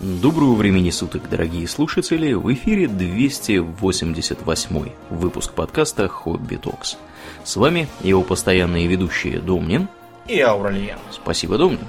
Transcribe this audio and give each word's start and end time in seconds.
Доброго 0.00 0.54
времени 0.54 0.90
суток, 0.90 1.28
дорогие 1.28 1.66
слушатели! 1.66 2.32
В 2.32 2.52
эфире 2.52 2.86
288 2.86 4.90
выпуск 5.10 5.54
подкаста 5.54 6.06
«Хобби 6.06 6.54
Токс». 6.54 6.96
С 7.42 7.56
вами 7.56 7.88
его 8.04 8.22
постоянные 8.22 8.86
ведущие 8.86 9.40
Домнин 9.40 9.88
и 10.28 10.38
Ауралиен. 10.38 10.98
Спасибо, 11.10 11.58
Домнин. 11.58 11.80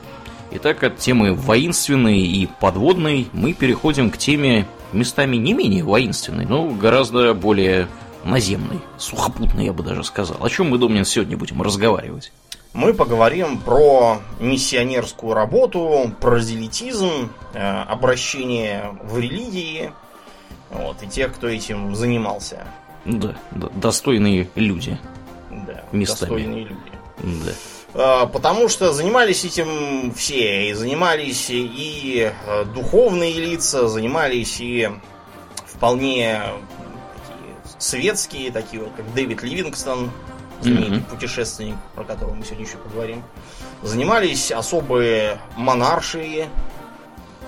Итак, 0.49 0.83
от 0.83 0.97
темы 0.97 1.35
воинственной 1.35 2.21
и 2.21 2.49
подводной 2.59 3.27
мы 3.31 3.53
переходим 3.53 4.09
к 4.09 4.17
теме 4.17 4.65
местами 4.91 5.35
не 5.35 5.53
менее 5.53 5.83
воинственной, 5.83 6.47
но 6.47 6.67
гораздо 6.67 7.35
более 7.35 7.87
наземной, 8.23 8.79
сухопутной, 8.97 9.65
я 9.65 9.73
бы 9.73 9.83
даже 9.83 10.03
сказал. 10.03 10.43
О 10.43 10.49
чем 10.49 10.71
мы, 10.71 10.79
Домнин, 10.79 11.05
сегодня 11.05 11.37
будем 11.37 11.61
разговаривать? 11.61 12.31
Мы 12.73 12.93
поговорим 12.93 13.59
про 13.59 14.19
миссионерскую 14.39 15.33
работу, 15.33 16.13
прозелитизм, 16.19 17.31
э, 17.53 17.81
обращение 17.83 18.97
в 19.03 19.17
религии, 19.17 19.91
вот, 20.69 21.01
и 21.01 21.07
тех, 21.07 21.33
кто 21.33 21.47
этим 21.47 21.95
занимался. 21.95 22.67
Да, 23.05 23.35
да 23.51 23.69
достойные 23.73 24.49
люди. 24.55 24.99
Да, 25.49 25.83
местами. 25.91 26.29
достойные 26.29 26.63
люди. 26.65 26.91
Да. 27.93 28.23
Э, 28.23 28.27
потому 28.27 28.69
что 28.69 28.93
занимались 28.93 29.45
этим 29.45 30.13
все. 30.13 30.69
И 30.69 30.73
занимались 30.73 31.47
и 31.49 32.31
э, 32.45 32.65
духовные 32.65 33.33
лица, 33.33 33.87
занимались 33.87 34.59
и 34.61 34.89
вполне 35.65 36.41
светские, 37.79 38.51
такие 38.51 38.83
вот, 38.83 38.91
как 38.95 39.11
Дэвид 39.13 39.41
Ливингстон, 39.41 40.11
знаменитый 40.61 40.97
mm-hmm. 40.99 41.09
путешественник, 41.09 41.75
про 41.95 42.03
которого 42.03 42.33
мы 42.33 42.43
сегодня 42.43 42.65
еще 42.65 42.77
поговорим, 42.77 43.23
занимались 43.81 44.51
особые 44.51 45.39
монаршии, 45.55 46.47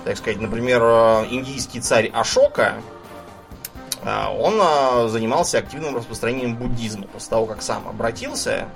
так 0.04 0.16
сказать, 0.16 0.40
например, 0.40 0.82
индийский 1.30 1.80
царь 1.80 2.08
Ашока, 2.08 2.74
а, 4.04 4.32
он 4.32 4.58
а, 4.60 5.08
занимался 5.08 5.58
активным 5.58 5.96
распространением 5.96 6.56
буддизма 6.56 7.06
после 7.06 7.30
того, 7.30 7.46
как 7.46 7.62
сам 7.62 7.86
обратился 7.86 8.68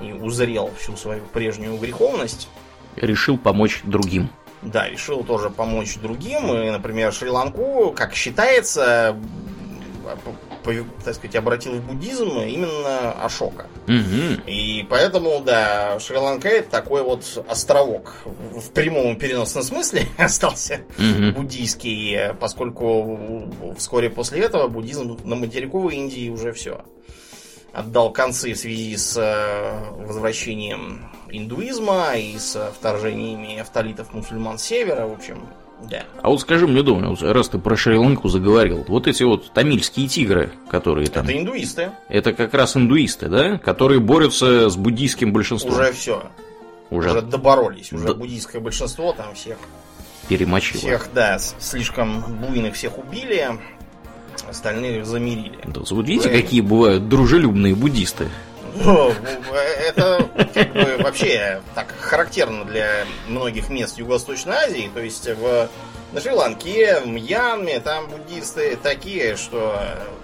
и 0.00 0.12
узрел 0.12 0.70
всю 0.78 0.96
свою 0.96 1.22
прежнюю 1.24 1.76
греховность. 1.78 2.48
Решил 2.96 3.38
помочь 3.38 3.82
другим. 3.84 4.30
Да, 4.62 4.88
решил 4.88 5.22
тоже 5.24 5.50
помочь 5.50 5.96
другим. 5.96 6.52
И, 6.52 6.70
например, 6.70 7.12
Шри-Ланку, 7.12 7.92
как 7.96 8.14
считается, 8.14 9.16
так 11.04 11.14
сказать, 11.14 11.36
обратил 11.36 11.72
в 11.72 11.86
буддизм 11.86 12.38
именно 12.40 13.12
Ашока. 13.12 13.66
Угу. 13.86 14.42
И 14.46 14.86
поэтому, 14.88 15.40
да, 15.40 15.98
Шри-Ланка 16.00 16.48
это 16.48 16.70
такой 16.70 17.02
вот 17.02 17.44
островок. 17.48 18.14
В 18.24 18.70
прямом 18.70 19.16
переносном 19.16 19.62
смысле 19.62 20.06
остался 20.18 20.80
угу. 20.98 21.40
буддийский, 21.40 22.34
поскольку 22.38 23.48
вскоре 23.76 24.10
после 24.10 24.40
этого 24.40 24.68
буддизм 24.68 25.18
на 25.24 25.36
материковой 25.36 25.96
Индии 25.96 26.28
уже 26.28 26.52
все 26.52 26.84
отдал 27.72 28.12
концы 28.12 28.54
в 28.54 28.58
связи 28.58 28.96
с 28.96 29.16
э, 29.16 30.04
возвращением 30.04 31.10
индуизма 31.30 32.16
и 32.16 32.36
с 32.38 32.72
вторжениями 32.76 33.58
автолитов 33.58 34.12
мусульман 34.12 34.58
севера. 34.58 35.06
В 35.06 35.12
общем, 35.12 35.46
да. 35.88 36.04
А 36.22 36.28
вот 36.28 36.40
скажи 36.40 36.66
мне, 36.66 36.82
Дом, 36.82 37.16
раз 37.20 37.48
ты 37.48 37.58
про 37.58 37.76
Шри-Ланку 37.76 38.28
заговорил, 38.28 38.84
вот 38.88 39.06
эти 39.06 39.22
вот 39.22 39.52
тамильские 39.52 40.08
тигры, 40.08 40.52
которые 40.70 41.08
там... 41.08 41.24
Это 41.24 41.38
индуисты. 41.38 41.90
Это 42.08 42.32
как 42.32 42.54
раз 42.54 42.76
индуисты, 42.76 43.28
да? 43.28 43.58
Которые 43.58 44.00
борются 44.00 44.68
с 44.68 44.76
буддийским 44.76 45.32
большинством. 45.32 45.74
Уже 45.74 45.92
все. 45.92 46.22
Уже, 46.90 47.10
уже 47.10 47.22
доборолись. 47.22 47.92
Уже 47.92 48.06
Д... 48.06 48.14
буддийское 48.14 48.60
большинство 48.60 49.12
там 49.12 49.34
всех... 49.34 49.56
Перемочило. 50.28 50.80
Всех, 50.80 51.08
да, 51.12 51.38
слишком 51.38 52.22
буйных 52.40 52.74
всех 52.74 52.98
убили, 52.98 53.48
остальных 54.48 55.04
замирили. 55.06 55.58
Да, 55.64 55.80
вот 55.90 56.06
видите, 56.06 56.28
Вы... 56.28 56.40
какие 56.40 56.60
бывают 56.60 57.08
дружелюбные 57.08 57.74
буддисты. 57.74 58.28
Это 58.78 60.28
как 60.54 60.72
бы, 60.72 60.96
вообще 61.02 61.60
так 61.74 61.94
характерно 61.98 62.64
для 62.64 63.04
многих 63.28 63.68
мест 63.68 63.98
Юго-Восточной 63.98 64.54
Азии. 64.54 64.90
То 64.92 65.00
есть 65.00 65.28
в, 65.28 65.68
на 66.12 66.20
Шри-Ланке, 66.20 67.00
в 67.00 67.06
Мьянме, 67.06 67.80
там 67.80 68.08
буддисты 68.08 68.76
такие, 68.82 69.36
что 69.36 69.78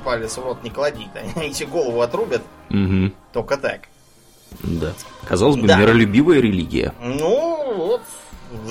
палец 0.05 0.37
в 0.37 0.43
рот 0.43 0.62
не 0.62 0.71
клади. 0.71 1.09
Они 1.37 1.49
эти 1.49 1.65
голову 1.65 2.01
отрубят 2.01 2.43
угу. 2.71 3.12
только 3.33 3.57
так. 3.57 3.83
Да. 4.63 4.93
Казалось 5.27 5.57
бы, 5.57 5.67
да. 5.67 5.77
миролюбивая 5.77 6.41
религия. 6.41 6.95
Ну, 7.01 7.75
вот 7.75 8.03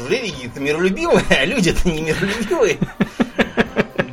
религия-то 0.10 0.60
миролюбивая, 0.60 1.24
а 1.30 1.46
люди-то 1.46 1.90
не 1.90 2.02
миролюбивые. 2.02 2.78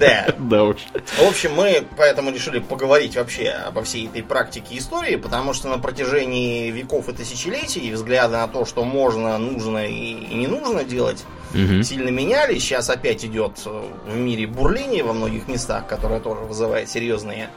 Да. 0.02 0.34
Да 0.52 0.64
уж. 0.64 0.76
В 1.18 1.28
общем, 1.28 1.54
мы 1.54 1.84
поэтому 1.96 2.30
решили 2.30 2.58
поговорить 2.58 3.16
вообще 3.16 3.50
обо 3.50 3.82
всей 3.82 4.06
этой 4.06 4.22
практике 4.22 4.76
истории, 4.76 5.16
потому 5.16 5.54
что 5.54 5.68
на 5.68 5.78
протяжении 5.78 6.70
веков 6.70 7.08
и 7.08 7.12
тысячелетий 7.12 7.92
взгляды 7.92 8.34
на 8.34 8.48
то, 8.48 8.64
что 8.64 8.84
можно, 8.84 9.38
нужно 9.38 9.86
и 9.86 10.34
не 10.34 10.46
нужно 10.46 10.84
делать, 10.84 11.24
угу. 11.54 11.82
сильно 11.82 12.10
менялись. 12.10 12.62
Сейчас 12.62 12.90
опять 12.90 13.24
идет 13.24 13.64
в 13.64 14.16
мире 14.16 14.46
бурление 14.46 15.04
во 15.04 15.12
многих 15.12 15.48
местах, 15.48 15.86
которое 15.86 16.20
тоже 16.20 16.40
вызывает 16.40 16.90
серьезные 16.90 17.48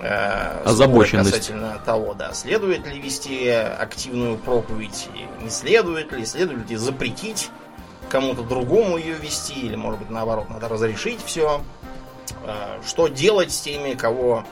э, 0.00 0.62
озабоченность 0.64 1.30
касательно 1.30 1.80
того, 1.84 2.14
да, 2.14 2.32
следует 2.32 2.86
ли 2.86 2.98
вести 2.98 3.48
активную 3.48 4.38
проповедь, 4.38 5.08
не 5.42 5.50
следует 5.50 6.12
ли, 6.12 6.24
следует 6.24 6.70
ли 6.70 6.76
запретить 6.76 7.50
кому-то 8.14 8.42
другому 8.42 8.96
ее 8.96 9.14
вести, 9.14 9.54
или, 9.54 9.74
может 9.74 9.98
быть, 9.98 10.08
наоборот, 10.08 10.48
надо 10.48 10.68
разрешить 10.68 11.18
все. 11.26 11.60
А, 12.44 12.80
что 12.86 13.08
делать 13.08 13.50
с 13.50 13.60
теми, 13.60 13.94
кого 13.94 14.44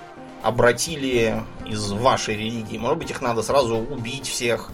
обратили 0.42 1.40
из 1.64 1.92
вашей 1.92 2.34
религии? 2.34 2.76
Может 2.76 2.98
быть, 2.98 3.10
их 3.12 3.22
надо 3.22 3.40
сразу 3.42 3.76
убить 3.76 4.26
всех, 4.26 4.72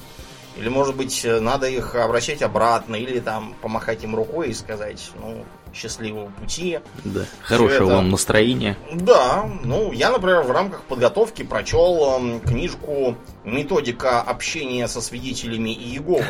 или, 0.56 0.70
может 0.70 0.96
быть, 0.96 1.22
надо 1.22 1.68
их 1.68 1.96
обращать 1.96 2.40
обратно, 2.40 2.96
или 2.96 3.20
там 3.20 3.54
помахать 3.60 4.04
им 4.04 4.16
рукой 4.16 4.48
и 4.48 4.54
сказать, 4.54 5.10
ну, 5.20 5.44
счастливого 5.74 6.30
пути. 6.30 6.80
Да, 7.04 7.26
хорошего 7.42 7.88
это... 7.88 7.96
вам 7.96 8.08
настроения. 8.08 8.78
Да, 8.90 9.50
ну, 9.64 9.92
я, 9.92 10.10
например, 10.10 10.44
в 10.44 10.50
рамках 10.50 10.82
подготовки 10.84 11.42
прочел 11.42 12.22
э, 12.22 12.40
книжку 12.40 13.16
«Методика 13.48 14.20
общения 14.20 14.88
со 14.88 15.00
свидетелями 15.00 15.70
Иеговы» 15.70 16.24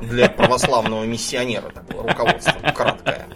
для 0.00 0.28
православного 0.28 1.04
миссионера, 1.04 1.70
такое 1.70 2.08
руководство 2.08 2.54
краткое. 2.74 3.26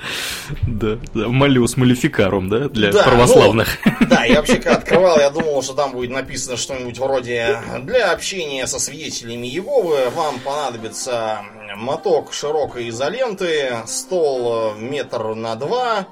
Да, 0.66 0.98
да, 1.14 1.28
Малиус 1.28 1.76
Малификарум, 1.76 2.48
да, 2.48 2.68
для 2.68 2.92
да, 2.92 3.04
православных. 3.04 3.78
Ну, 3.84 4.06
да, 4.08 4.24
я 4.24 4.36
вообще 4.36 4.56
когда 4.56 4.76
открывал, 4.76 5.18
я 5.18 5.30
думал, 5.30 5.62
что 5.62 5.74
там 5.74 5.92
будет 5.92 6.10
написано 6.10 6.56
что-нибудь 6.56 6.98
вроде 6.98 7.58
«Для 7.82 8.12
общения 8.12 8.66
со 8.66 8.78
свидетелями 8.78 9.46
Иеговы 9.46 10.10
вам 10.10 10.38
понадобится 10.40 11.42
моток 11.76 12.32
широкой 12.32 12.88
изоленты, 12.88 13.78
стол 13.86 14.74
метр 14.74 15.34
на 15.34 15.54
два, 15.54 16.06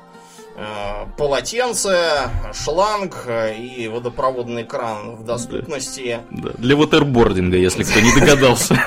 полотенце, 1.17 2.31
шланг 2.53 3.27
и 3.29 3.89
водопроводный 3.89 4.65
кран 4.65 5.17
в 5.17 5.25
доступности. 5.25 6.21
Да, 6.31 6.51
да. 6.51 6.55
Для 6.59 6.77
вотербординга, 6.77 7.57
если 7.57 7.83
кто 7.83 8.01
не 8.01 8.13
догадался. 8.13 8.79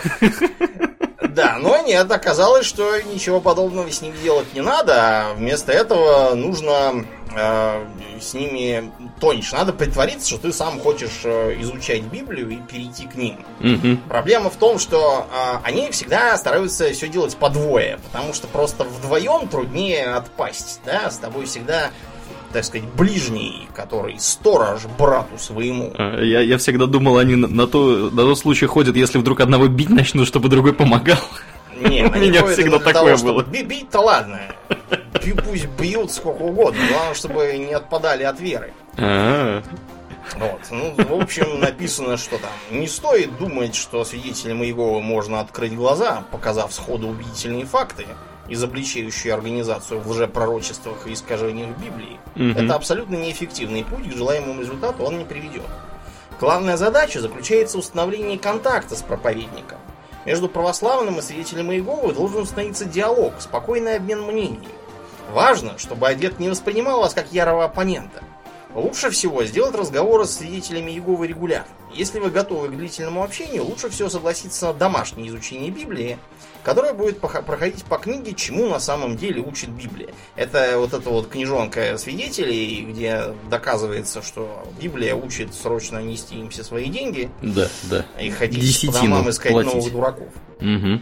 Да, 1.30 1.58
но 1.58 1.78
нет, 1.82 2.12
оказалось, 2.12 2.66
что 2.66 3.00
ничего 3.02 3.40
подобного 3.40 3.90
с 3.90 4.02
ними 4.02 4.16
делать 4.22 4.54
не 4.54 4.62
надо, 4.62 4.94
а 4.98 5.34
вместо 5.36 5.72
этого 5.72 6.34
нужно 6.36 7.06
э, 7.36 7.86
с 8.20 8.34
ними 8.34 8.92
тоньше. 9.20 9.56
Надо 9.56 9.74
притвориться, 9.74 10.28
что 10.28 10.38
ты 10.38 10.54
сам 10.54 10.80
хочешь 10.80 11.22
э, 11.24 11.56
изучать 11.62 12.04
Библию 12.04 12.50
и 12.50 12.58
перейти 12.58 13.08
к 13.08 13.16
ним. 13.16 13.38
Угу. 13.60 13.98
Проблема 14.08 14.50
в 14.50 14.56
том, 14.56 14.80
что 14.80 15.28
э, 15.32 15.58
они 15.64 15.92
всегда 15.92 16.38
стараются 16.38 16.92
все 16.92 17.08
делать 17.08 17.36
по 17.38 17.50
двое, 17.50 18.00
потому 18.12 18.34
что 18.34 18.48
просто 18.48 18.84
вдвоем 18.84 19.48
труднее 19.48 20.14
отпасть. 20.16 20.82
Да? 20.86 21.10
С 21.10 21.18
тобой 21.18 21.46
всегда 21.46 21.92
так 22.52 22.66
сказать, 22.66 22.88
ближний, 22.98 23.68
который 23.76 24.18
сторож 24.20 24.82
брату 24.98 25.38
своему. 25.38 25.94
А, 25.98 26.22
я, 26.22 26.42
я 26.42 26.58
всегда 26.58 26.88
думал, 26.88 27.18
они 27.18 27.36
на, 27.36 27.48
на, 27.48 27.68
то, 27.68 28.10
на 28.12 28.24
тот 28.24 28.40
случай 28.40 28.66
ходят, 28.66 28.96
если 28.96 29.20
вдруг 29.20 29.40
одного 29.40 29.68
бить 29.68 29.90
начнут, 29.90 30.28
чтобы 30.28 30.50
другой 30.50 30.74
помогал. 30.74 31.20
Не, 31.80 32.04
у 32.06 32.12
меня 32.12 32.46
всегда 32.48 32.80
такое 32.80 33.18
было. 33.18 33.44
Бить-то 33.44 34.00
ладно. 34.00 34.40
Пусть 35.46 35.68
бьют 35.80 36.12
сколько 36.12 36.42
угодно. 36.42 36.80
Главное, 36.90 37.14
чтобы 37.14 37.58
не 37.58 37.74
отпадали 37.74 38.24
от 38.24 38.40
веры. 38.40 38.74
Вот. 40.38 40.62
Ну, 40.70 40.94
в 40.96 41.22
общем, 41.22 41.60
написано, 41.60 42.18
что 42.18 42.38
там 42.38 42.52
не 42.72 42.88
стоит 42.88 43.36
думать, 43.38 43.76
что 43.76 44.04
свидетелям 44.06 44.64
Иеговы 44.64 45.02
можно 45.02 45.40
открыть 45.40 45.76
глаза, 45.76 46.24
показав 46.32 46.74
сходу 46.74 47.08
убедительные 47.08 47.66
факты, 47.66 48.06
изобличающие 48.48 49.34
организацию 49.34 50.00
в 50.00 50.10
лжепророчествах 50.10 51.08
и 51.08 51.14
искажениях 51.14 51.76
Библии. 51.78 52.20
Угу. 52.36 52.64
Это 52.64 52.76
абсолютно 52.76 53.16
неэффективный 53.16 53.84
путь, 53.84 54.08
к 54.12 54.16
желаемому 54.16 54.62
результату 54.62 55.04
он 55.04 55.18
не 55.20 55.26
приведет. 55.26 55.66
Главная 56.40 56.78
задача 56.78 57.20
заключается 57.20 57.78
в 57.78 57.82
установлении 57.82 58.38
контакта 58.38 58.96
с 58.96 59.02
проповедником. 59.02 59.80
Между 60.30 60.48
православным 60.48 61.18
и 61.18 61.22
свидетелем 61.24 61.72
Иеговы 61.72 62.14
должен 62.14 62.44
установиться 62.44 62.86
диалог, 62.86 63.34
спокойный 63.40 63.96
обмен 63.96 64.22
мнениями. 64.22 64.68
Важно, 65.32 65.80
чтобы 65.80 66.08
адепт 66.08 66.40
не 66.40 66.50
воспринимал 66.50 67.00
вас 67.00 67.16
как 67.16 67.32
ярого 67.32 67.66
оппонента. 67.66 68.24
Лучше 68.76 69.10
всего 69.10 69.44
сделать 69.46 69.74
разговоры 69.74 70.26
с 70.26 70.38
свидетелями 70.38 70.92
Иеговы 70.92 71.26
регулярно. 71.26 71.72
Если 71.96 72.20
вы 72.20 72.30
готовы 72.30 72.68
к 72.68 72.78
длительному 72.78 73.24
общению, 73.24 73.66
лучше 73.66 73.90
всего 73.90 74.08
согласиться 74.08 74.68
на 74.68 74.74
домашнее 74.74 75.30
изучение 75.30 75.72
Библии, 75.72 76.20
которое 76.64 76.94
будет 76.94 77.20
проходить 77.20 77.84
по 77.86 77.98
книге 77.98 78.34
«Чему 78.34 78.68
на 78.68 78.80
самом 78.80 79.18
деле 79.18 79.42
учит 79.42 79.70
Библия». 79.70 80.10
Это 80.36 80.74
вот 80.78 80.94
эта 80.94 81.10
вот 81.10 81.28
книжонка 81.30 81.98
свидетелей, 81.98 82.86
где 82.90 83.34
доказывается, 83.50 84.22
что 84.22 84.68
Библия 84.80 85.16
учит 85.16 85.54
срочно 85.54 86.00
нести 86.00 86.36
им 86.36 86.50
все 86.50 86.64
свои 86.64 86.90
деньги. 86.90 87.30
Да, 87.42 87.68
да. 87.84 88.06
И 88.20 88.30
ходить 88.30 88.62
Десятину 88.62 88.92
по 88.92 89.00
домам 89.00 89.30
искать 89.30 89.52
платить. 89.52 89.74
новых 89.74 89.92
дураков. 89.92 90.28
Угу. 90.60 91.02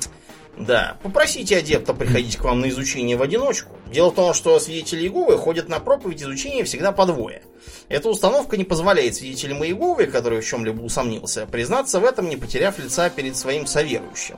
Да, 0.58 0.98
попросите 1.04 1.58
адепта 1.58 1.94
приходить 1.94 2.38
к 2.38 2.44
вам 2.44 2.62
на 2.62 2.70
изучение 2.70 3.16
в 3.16 3.22
одиночку. 3.22 3.76
Дело 3.92 4.10
в 4.10 4.16
том, 4.16 4.34
что 4.34 4.60
свидетели 4.60 5.02
Иеговы 5.02 5.38
ходят 5.38 5.70
на 5.70 5.80
проповедь 5.80 6.24
изучения 6.24 6.64
всегда 6.64 6.92
по 6.92 7.06
двое. 7.06 7.44
Эта 7.90 8.10
установка 8.10 8.58
не 8.58 8.64
позволяет 8.64 9.16
свидетелям 9.16 9.64
Иеговы, 9.64 10.08
который 10.08 10.42
в 10.42 10.46
чем-либо 10.46 10.82
усомнился, 10.82 11.46
признаться 11.46 12.00
в 12.00 12.06
этом, 12.06 12.28
не 12.28 12.38
потеряв 12.38 12.80
лица 12.80 13.10
перед 13.12 13.38
своим 13.38 13.68
соверующим. 13.68 14.38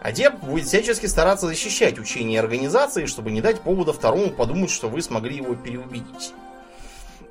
Адепт 0.00 0.42
будет 0.42 0.66
всячески 0.66 1.06
стараться 1.06 1.46
защищать 1.46 1.98
учение 1.98 2.40
организации, 2.40 3.06
чтобы 3.06 3.30
не 3.30 3.40
дать 3.40 3.60
повода 3.60 3.92
второму 3.92 4.30
подумать, 4.30 4.70
что 4.70 4.88
вы 4.88 5.02
смогли 5.02 5.36
его 5.36 5.54
переубедить. 5.54 6.32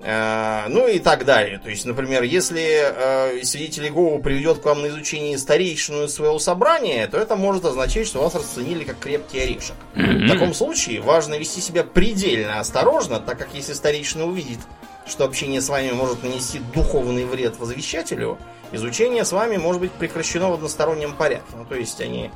Э, 0.01 0.67
ну 0.67 0.87
и 0.87 0.99
так 0.99 1.25
далее. 1.25 1.57
То 1.57 1.69
есть, 1.69 1.85
например, 1.85 2.23
если 2.23 3.39
э, 3.39 3.43
свидетель 3.43 3.85
Иеговы 3.85 4.21
приведет 4.21 4.59
к 4.59 4.65
вам 4.65 4.81
на 4.81 4.87
изучение 4.87 5.37
старейшину 5.37 6.07
своего 6.07 6.37
собрания, 6.37 7.07
то 7.07 7.17
это 7.17 7.35
может 7.35 7.65
означать, 7.65 8.07
что 8.07 8.21
вас 8.21 8.35
расценили 8.35 8.83
как 8.83 8.99
крепкий 8.99 9.39
орешек. 9.39 9.75
В 9.95 10.27
таком 10.27 10.53
случае 10.53 11.01
важно 11.01 11.35
вести 11.39 11.61
себя 11.61 11.83
предельно 11.83 12.59
осторожно, 12.59 13.19
так 13.19 13.39
как 13.39 13.49
если 13.53 13.73
старейшина 13.73 14.25
увидит, 14.25 14.59
что 15.07 15.25
общение 15.25 15.61
с 15.61 15.69
вами 15.69 15.91
может 15.91 16.23
нанести 16.23 16.59
духовный 16.73 17.25
вред 17.25 17.57
возвещателю, 17.59 18.37
изучение 18.71 19.25
с 19.25 19.31
вами 19.31 19.57
может 19.57 19.81
быть 19.81 19.91
прекращено 19.91 20.49
в 20.49 20.53
одностороннем 20.53 21.13
порядке. 21.13 21.55
Ну, 21.55 21.65
то 21.65 21.75
есть 21.75 22.01
они 22.01 22.31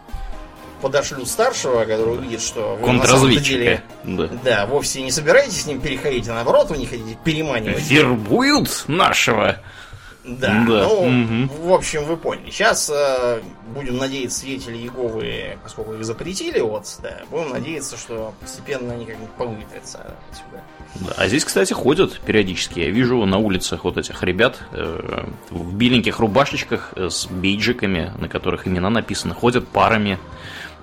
подошлют 0.81 1.27
старшего, 1.27 1.81
который 1.81 2.17
увидит, 2.17 2.41
что 2.41 2.77
вы 2.79 2.91
на 2.93 3.05
самом 3.05 3.31
деле 3.31 3.83
да. 4.03 4.29
да, 4.43 4.65
вовсе 4.65 5.01
не 5.01 5.11
собираетесь 5.11 5.63
с 5.63 5.65
ним 5.65 5.81
переходить, 5.81 6.27
а 6.29 6.33
наоборот 6.35 6.69
вы 6.69 6.77
не 6.77 6.85
хотите 6.85 7.17
переманивать. 7.23 7.89
Вербуют 7.89 8.85
нашего. 8.87 9.57
Да, 10.23 10.65
да. 10.67 10.83
ну, 10.83 11.47
угу. 11.47 11.69
в 11.69 11.73
общем, 11.73 12.03
вы 12.03 12.17
поняли. 12.17 12.49
Сейчас 12.49 12.89
э, 12.93 13.41
будем 13.73 13.97
надеяться, 13.97 14.39
свидетели 14.39 14.77
Еговы, 14.77 15.57
поскольку 15.63 15.93
их 15.93 16.03
запретили, 16.03 16.59
вот, 16.59 16.99
да, 17.01 17.21
будем 17.31 17.51
надеяться, 17.51 17.97
что 17.97 18.33
постепенно 18.41 18.93
они 18.93 19.05
как-нибудь 19.05 19.31
повыветрятся 19.31 20.13
отсюда. 20.29 20.61
Да, 20.95 21.13
а 21.17 21.27
здесь, 21.27 21.45
кстати, 21.45 21.71
ходят 21.71 22.19
периодически. 22.19 22.79
Я 22.79 22.89
вижу 22.89 23.25
на 23.25 23.37
улицах 23.37 23.85
вот 23.85 23.97
этих 23.97 24.21
ребят 24.21 24.59
э, 24.71 25.25
в 25.51 25.73
беленьких 25.75 26.19
рубашечках 26.19 26.93
э, 26.95 27.09
с 27.09 27.25
бейджиками, 27.27 28.11
на 28.17 28.27
которых 28.27 28.67
имена 28.67 28.89
написаны, 28.89 29.33
ходят 29.33 29.67
парами 29.69 30.19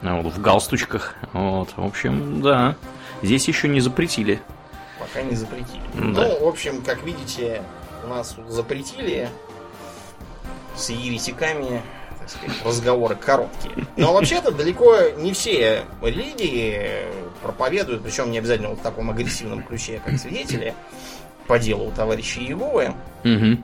э, 0.00 0.22
вот, 0.22 0.32
в 0.32 0.40
галстучках. 0.40 1.14
Вот, 1.34 1.70
в 1.76 1.84
общем, 1.84 2.40
да. 2.40 2.76
Здесь 3.22 3.48
еще 3.48 3.68
не 3.68 3.80
запретили. 3.80 4.40
Пока 4.98 5.22
не 5.22 5.34
запретили. 5.34 5.82
Да. 5.94 6.28
Ну, 6.28 6.44
в 6.46 6.48
общем, 6.48 6.82
как 6.82 7.02
видите, 7.02 7.62
у 8.06 8.08
нас 8.08 8.36
запретили 8.48 9.28
с 10.76 10.90
еретиками 10.90 11.82
так 12.18 12.30
сказать, 12.30 12.64
разговоры 12.64 13.16
короткие. 13.16 13.86
Но 13.96 14.12
вообще-то 14.12 14.50
далеко 14.50 14.96
не 15.16 15.32
все 15.32 15.84
религии 16.02 17.04
проповедуют, 17.42 18.02
причем 18.02 18.30
не 18.30 18.38
обязательно 18.38 18.70
вот 18.70 18.78
в 18.78 18.82
таком 18.82 19.10
агрессивном 19.10 19.62
ключе, 19.62 20.00
как 20.04 20.18
свидетели 20.18 20.74
по 21.46 21.58
делу 21.58 21.92
товарища 21.94 22.40
Иеговы. 22.40 22.94
Угу. 23.24 23.62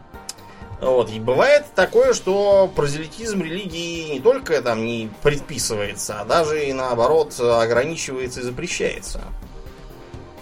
Вот. 0.80 1.10
И 1.10 1.20
бывает 1.20 1.66
такое, 1.74 2.12
что 2.12 2.70
прозелитизм 2.74 3.42
религии 3.42 4.14
не 4.14 4.20
только 4.20 4.60
там 4.62 4.84
не 4.84 5.10
предписывается, 5.22 6.20
а 6.20 6.24
даже 6.24 6.64
и 6.64 6.72
наоборот 6.72 7.38
ограничивается 7.38 8.40
и 8.40 8.42
запрещается. 8.42 9.20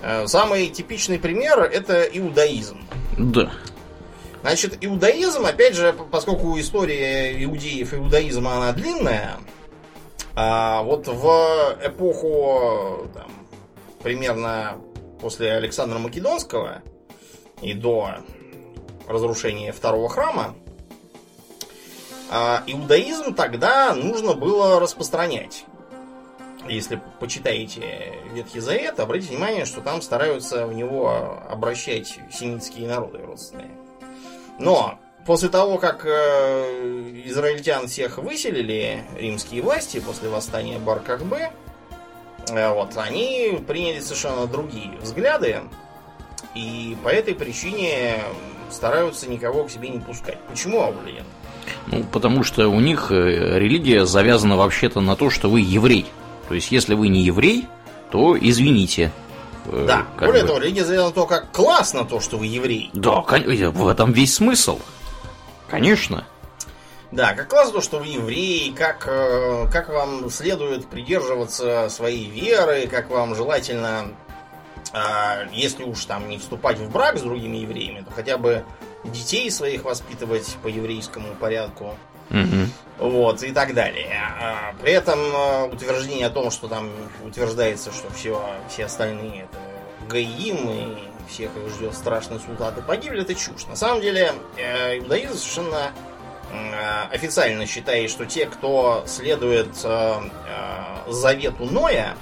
Э, 0.02 0.26
самый 0.26 0.68
типичный 0.68 1.18
пример 1.18 1.60
это 1.60 2.02
иудаизм. 2.02 2.78
Да. 3.18 3.50
Значит, 4.42 4.78
иудаизм, 4.80 5.44
опять 5.44 5.74
же, 5.74 5.94
поскольку 6.10 6.58
история 6.58 7.42
иудеев 7.44 7.92
и 7.92 7.96
иудаизма, 7.96 8.56
она 8.56 8.72
длинная, 8.72 9.36
а 10.34 10.82
вот 10.82 11.06
в 11.06 11.78
эпоху 11.82 13.08
там, 13.12 13.30
примерно 14.02 14.78
после 15.20 15.52
Александра 15.52 15.98
Македонского 15.98 16.82
и 17.60 17.74
до 17.74 18.16
разрушения 19.06 19.72
второго 19.72 20.08
храма, 20.08 20.54
а, 22.30 22.62
иудаизм 22.66 23.34
тогда 23.34 23.94
нужно 23.94 24.34
было 24.34 24.80
распространять. 24.80 25.66
Если 26.68 27.00
почитаете 27.18 28.14
Ветхий 28.32 28.60
Завет, 28.60 29.00
обратите 29.00 29.32
внимание, 29.32 29.64
что 29.64 29.80
там 29.80 30.00
стараются 30.00 30.66
в 30.66 30.72
него 30.72 31.42
обращать 31.48 32.18
семитские 32.32 32.86
народы 32.86 33.18
родственные. 33.18 33.79
Но 34.60 34.98
после 35.24 35.48
того, 35.48 35.78
как 35.78 36.04
э, 36.04 37.22
израильтян 37.24 37.88
всех 37.88 38.18
выселили 38.18 39.04
римские 39.16 39.62
власти 39.62 40.00
после 40.00 40.28
восстания 40.28 40.78
Бар-Кахбе, 40.78 41.50
э, 42.50 42.72
вот, 42.72 42.96
они 42.96 43.58
приняли 43.66 44.00
совершенно 44.00 44.46
другие 44.46 44.98
взгляды, 45.00 45.60
и 46.54 46.96
по 47.02 47.08
этой 47.08 47.34
причине 47.34 48.16
стараются 48.70 49.28
никого 49.28 49.64
к 49.64 49.70
себе 49.70 49.88
не 49.88 49.98
пускать. 49.98 50.38
Почему, 50.48 50.82
Аулиен? 50.82 51.24
Ну, 51.86 52.04
потому 52.04 52.44
что 52.44 52.68
у 52.68 52.80
них 52.80 53.10
э, 53.10 53.58
религия 53.58 54.04
завязана 54.04 54.56
вообще-то 54.56 55.00
на 55.00 55.16
то, 55.16 55.30
что 55.30 55.48
вы 55.48 55.60
еврей. 55.60 56.06
То 56.48 56.54
есть, 56.54 56.70
если 56.70 56.94
вы 56.94 57.08
не 57.08 57.22
еврей, 57.22 57.66
то 58.10 58.36
извините, 58.38 59.12
да, 59.66 60.06
более 60.18 60.42
бы... 60.42 60.48
того, 60.48 60.60
завязана 60.60 61.04
на 61.04 61.10
то, 61.12 61.26
как 61.26 61.50
классно 61.52 62.04
то, 62.04 62.20
что 62.20 62.38
вы 62.38 62.46
еврей. 62.46 62.90
Да, 62.92 63.20
в 63.22 63.88
этом 63.88 64.12
весь 64.12 64.34
смысл. 64.34 64.78
Конечно. 65.68 66.24
Да, 67.12 67.34
как 67.34 67.48
классно 67.48 67.74
то, 67.74 67.80
что 67.80 67.98
вы 67.98 68.06
еврей, 68.06 68.72
как, 68.72 69.06
э, 69.06 69.66
как 69.72 69.88
вам 69.88 70.30
следует 70.30 70.86
придерживаться 70.86 71.88
своей 71.90 72.30
веры, 72.30 72.86
как 72.88 73.10
вам 73.10 73.34
желательно, 73.34 74.12
а, 74.92 75.44
если 75.52 75.82
уж 75.82 76.04
там 76.04 76.28
не 76.28 76.38
вступать 76.38 76.78
в 76.78 76.90
брак 76.90 77.18
с 77.18 77.22
другими 77.22 77.58
евреями, 77.58 78.04
то 78.04 78.12
хотя 78.12 78.38
бы 78.38 78.64
детей 79.04 79.50
своих 79.50 79.84
воспитывать 79.84 80.56
по 80.62 80.68
еврейскому 80.68 81.34
порядку. 81.34 81.96
Угу. 82.30 83.08
Вот, 83.08 83.42
и 83.42 83.52
так 83.52 83.74
далее. 83.74 84.20
А, 84.38 84.74
при 84.80 84.92
этом 84.92 85.18
а, 85.34 85.64
утверждение 85.64 86.26
о 86.26 86.30
том, 86.30 86.50
что 86.50 86.68
там 86.68 86.90
утверждается, 87.24 87.92
что 87.92 88.10
все, 88.10 88.42
все 88.68 88.84
остальные 88.84 89.44
это 89.44 89.58
гаим 90.08 90.70
и 90.70 90.98
всех 91.28 91.50
их 91.56 91.74
ждет 91.74 91.94
страшный 91.94 92.38
суд, 92.38 92.60
а 92.60 92.72
погибли, 92.72 93.22
это 93.22 93.34
чушь. 93.34 93.66
На 93.68 93.76
самом 93.76 94.00
деле, 94.00 94.32
э, 94.56 94.98
иудаизм 94.98 95.34
совершенно 95.34 95.92
э, 96.52 97.02
официально 97.12 97.64
считает, 97.66 98.10
что 98.10 98.26
те, 98.26 98.46
кто 98.46 99.04
следует 99.06 99.68
завету 101.06 101.64
Ноя, 101.64 102.16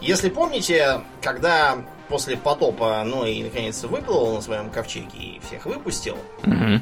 если 0.00 0.30
помните, 0.30 1.02
когда 1.22 1.78
после 2.08 2.36
потопа 2.36 3.02
Ной 3.04 3.42
наконец 3.42 3.82
выплыл 3.84 4.34
на 4.34 4.40
своем 4.40 4.70
ковчеге 4.70 5.18
и 5.18 5.40
всех 5.46 5.66
выпустил, 5.66 6.16
угу 6.42 6.80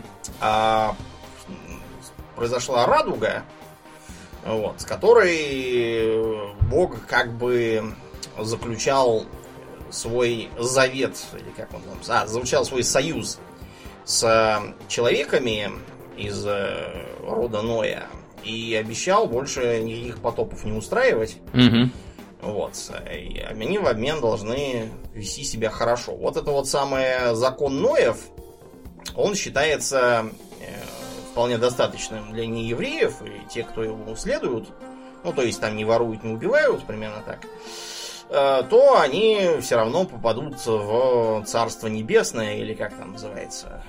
произошла 2.36 2.86
радуга, 2.86 3.44
вот, 4.44 4.80
с 4.80 4.84
которой 4.84 6.54
Бог 6.68 7.06
как 7.06 7.32
бы 7.32 7.94
заключал 8.38 9.24
свой 9.90 10.50
завет, 10.58 11.16
или 11.34 11.50
как 11.56 11.72
он 11.72 11.82
там, 11.82 11.98
а, 12.08 12.26
заключал 12.26 12.64
свой 12.64 12.82
союз 12.82 13.38
с 14.04 14.62
человеками 14.88 15.70
из 16.16 16.44
э, 16.46 17.06
рода 17.22 17.62
Ноя 17.62 18.04
и 18.42 18.74
обещал 18.74 19.26
больше 19.26 19.80
никаких 19.80 20.18
потопов 20.20 20.64
не 20.64 20.72
устраивать. 20.72 21.38
Угу. 21.54 21.90
Вот. 22.42 22.74
И 23.10 23.38
они 23.40 23.78
в 23.78 23.86
обмен 23.86 24.20
должны 24.20 24.90
вести 25.14 25.44
себя 25.44 25.70
хорошо. 25.70 26.14
Вот 26.14 26.36
это 26.36 26.50
вот 26.50 26.68
самый 26.68 27.34
закон 27.34 27.80
Ноев, 27.80 28.18
он 29.14 29.34
считается 29.34 30.30
вполне 31.34 31.58
достаточным 31.58 32.30
для 32.32 32.46
неевреев 32.46 33.20
и 33.22 33.44
тех, 33.48 33.68
кто 33.68 33.82
его 33.82 34.14
следуют, 34.14 34.68
ну, 35.24 35.32
то 35.32 35.42
есть 35.42 35.60
там 35.60 35.76
не 35.76 35.84
воруют, 35.84 36.22
не 36.22 36.32
убивают, 36.32 36.84
примерно 36.84 37.22
так, 37.26 37.40
э, 38.30 38.62
то 38.70 39.00
они 39.00 39.56
все 39.60 39.74
равно 39.74 40.04
попадут 40.04 40.64
в 40.64 41.42
Царство 41.44 41.88
Небесное, 41.88 42.58
или 42.58 42.72
как 42.72 42.96
там 42.96 43.14
называется 43.14 43.82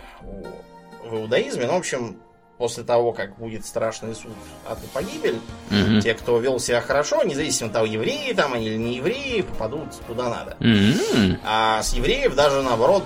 в 1.04 1.18
иудаизме. 1.18 1.68
Ну, 1.68 1.74
в 1.74 1.78
общем, 1.78 2.20
после 2.58 2.84
того, 2.84 3.12
как 3.12 3.38
будет 3.38 3.66
страшный 3.66 4.16
суд, 4.16 4.32
ад 4.70 4.78
и 4.84 4.88
погибель, 4.88 5.40
Мгм. 5.70 6.00
те, 6.02 6.14
кто 6.14 6.40
вел 6.40 6.60
себя 6.60 6.80
хорошо, 6.82 7.24
независимо 7.24 7.68
от 7.68 7.74
того, 7.74 7.86
евреи 7.86 8.34
там 8.34 8.54
они 8.54 8.68
или 8.68 8.78
не 8.78 8.96
евреи, 8.96 9.42
попадут 9.42 9.90
куда 10.08 10.30
надо. 10.30 10.56
М. 10.62 11.40
А 11.44 11.84
с 11.84 11.94
евреев 11.94 12.34
даже 12.36 12.62
наоборот 12.62 13.04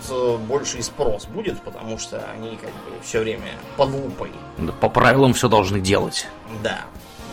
больший 0.48 0.84
спрос 0.84 1.26
будет, 1.26 1.60
потому 1.62 1.98
что 1.98 2.24
они 2.34 2.58
как 2.58 2.70
бы 2.70 3.02
все 3.04 3.20
время 3.22 3.52
под 3.76 3.90
лупой. 3.90 4.32
Да, 4.58 4.72
По 4.74 4.90
правилам 4.90 5.34
все 5.34 5.48
должны 5.50 5.80
делать. 5.80 6.28
Да, 6.64 6.82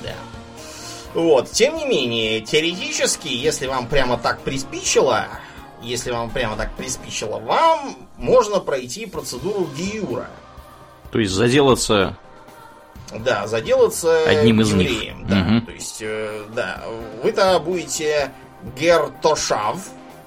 да. 0.02 0.14
Вот, 1.14 1.50
тем 1.50 1.76
не 1.76 1.86
менее, 1.86 2.40
теоретически, 2.40 3.28
если 3.28 3.66
вам 3.66 3.88
прямо 3.88 4.16
так 4.18 4.40
приспичило, 4.40 5.26
если 5.82 6.10
вам 6.10 6.30
прямо 6.30 6.56
так 6.56 6.74
приспичило, 6.74 7.38
вам 7.38 7.96
можно 8.16 8.60
пройти 8.60 9.06
процедуру 9.06 9.68
гиюра. 9.76 10.28
То 11.10 11.18
есть 11.18 11.32
заделаться 11.32 12.16
Да, 13.12 13.46
заделаться 13.46 14.24
Одним 14.28 14.60
из 14.60 14.72
них. 14.72 14.90
евреем. 14.90 15.26
Да, 15.28 15.36
Мгм. 15.36 15.66
то 15.66 15.72
есть, 15.72 15.98
э, 16.00 16.42
да, 16.54 16.82
вы-то 17.22 17.58
будете 17.60 18.32
гертошав. 18.76 19.78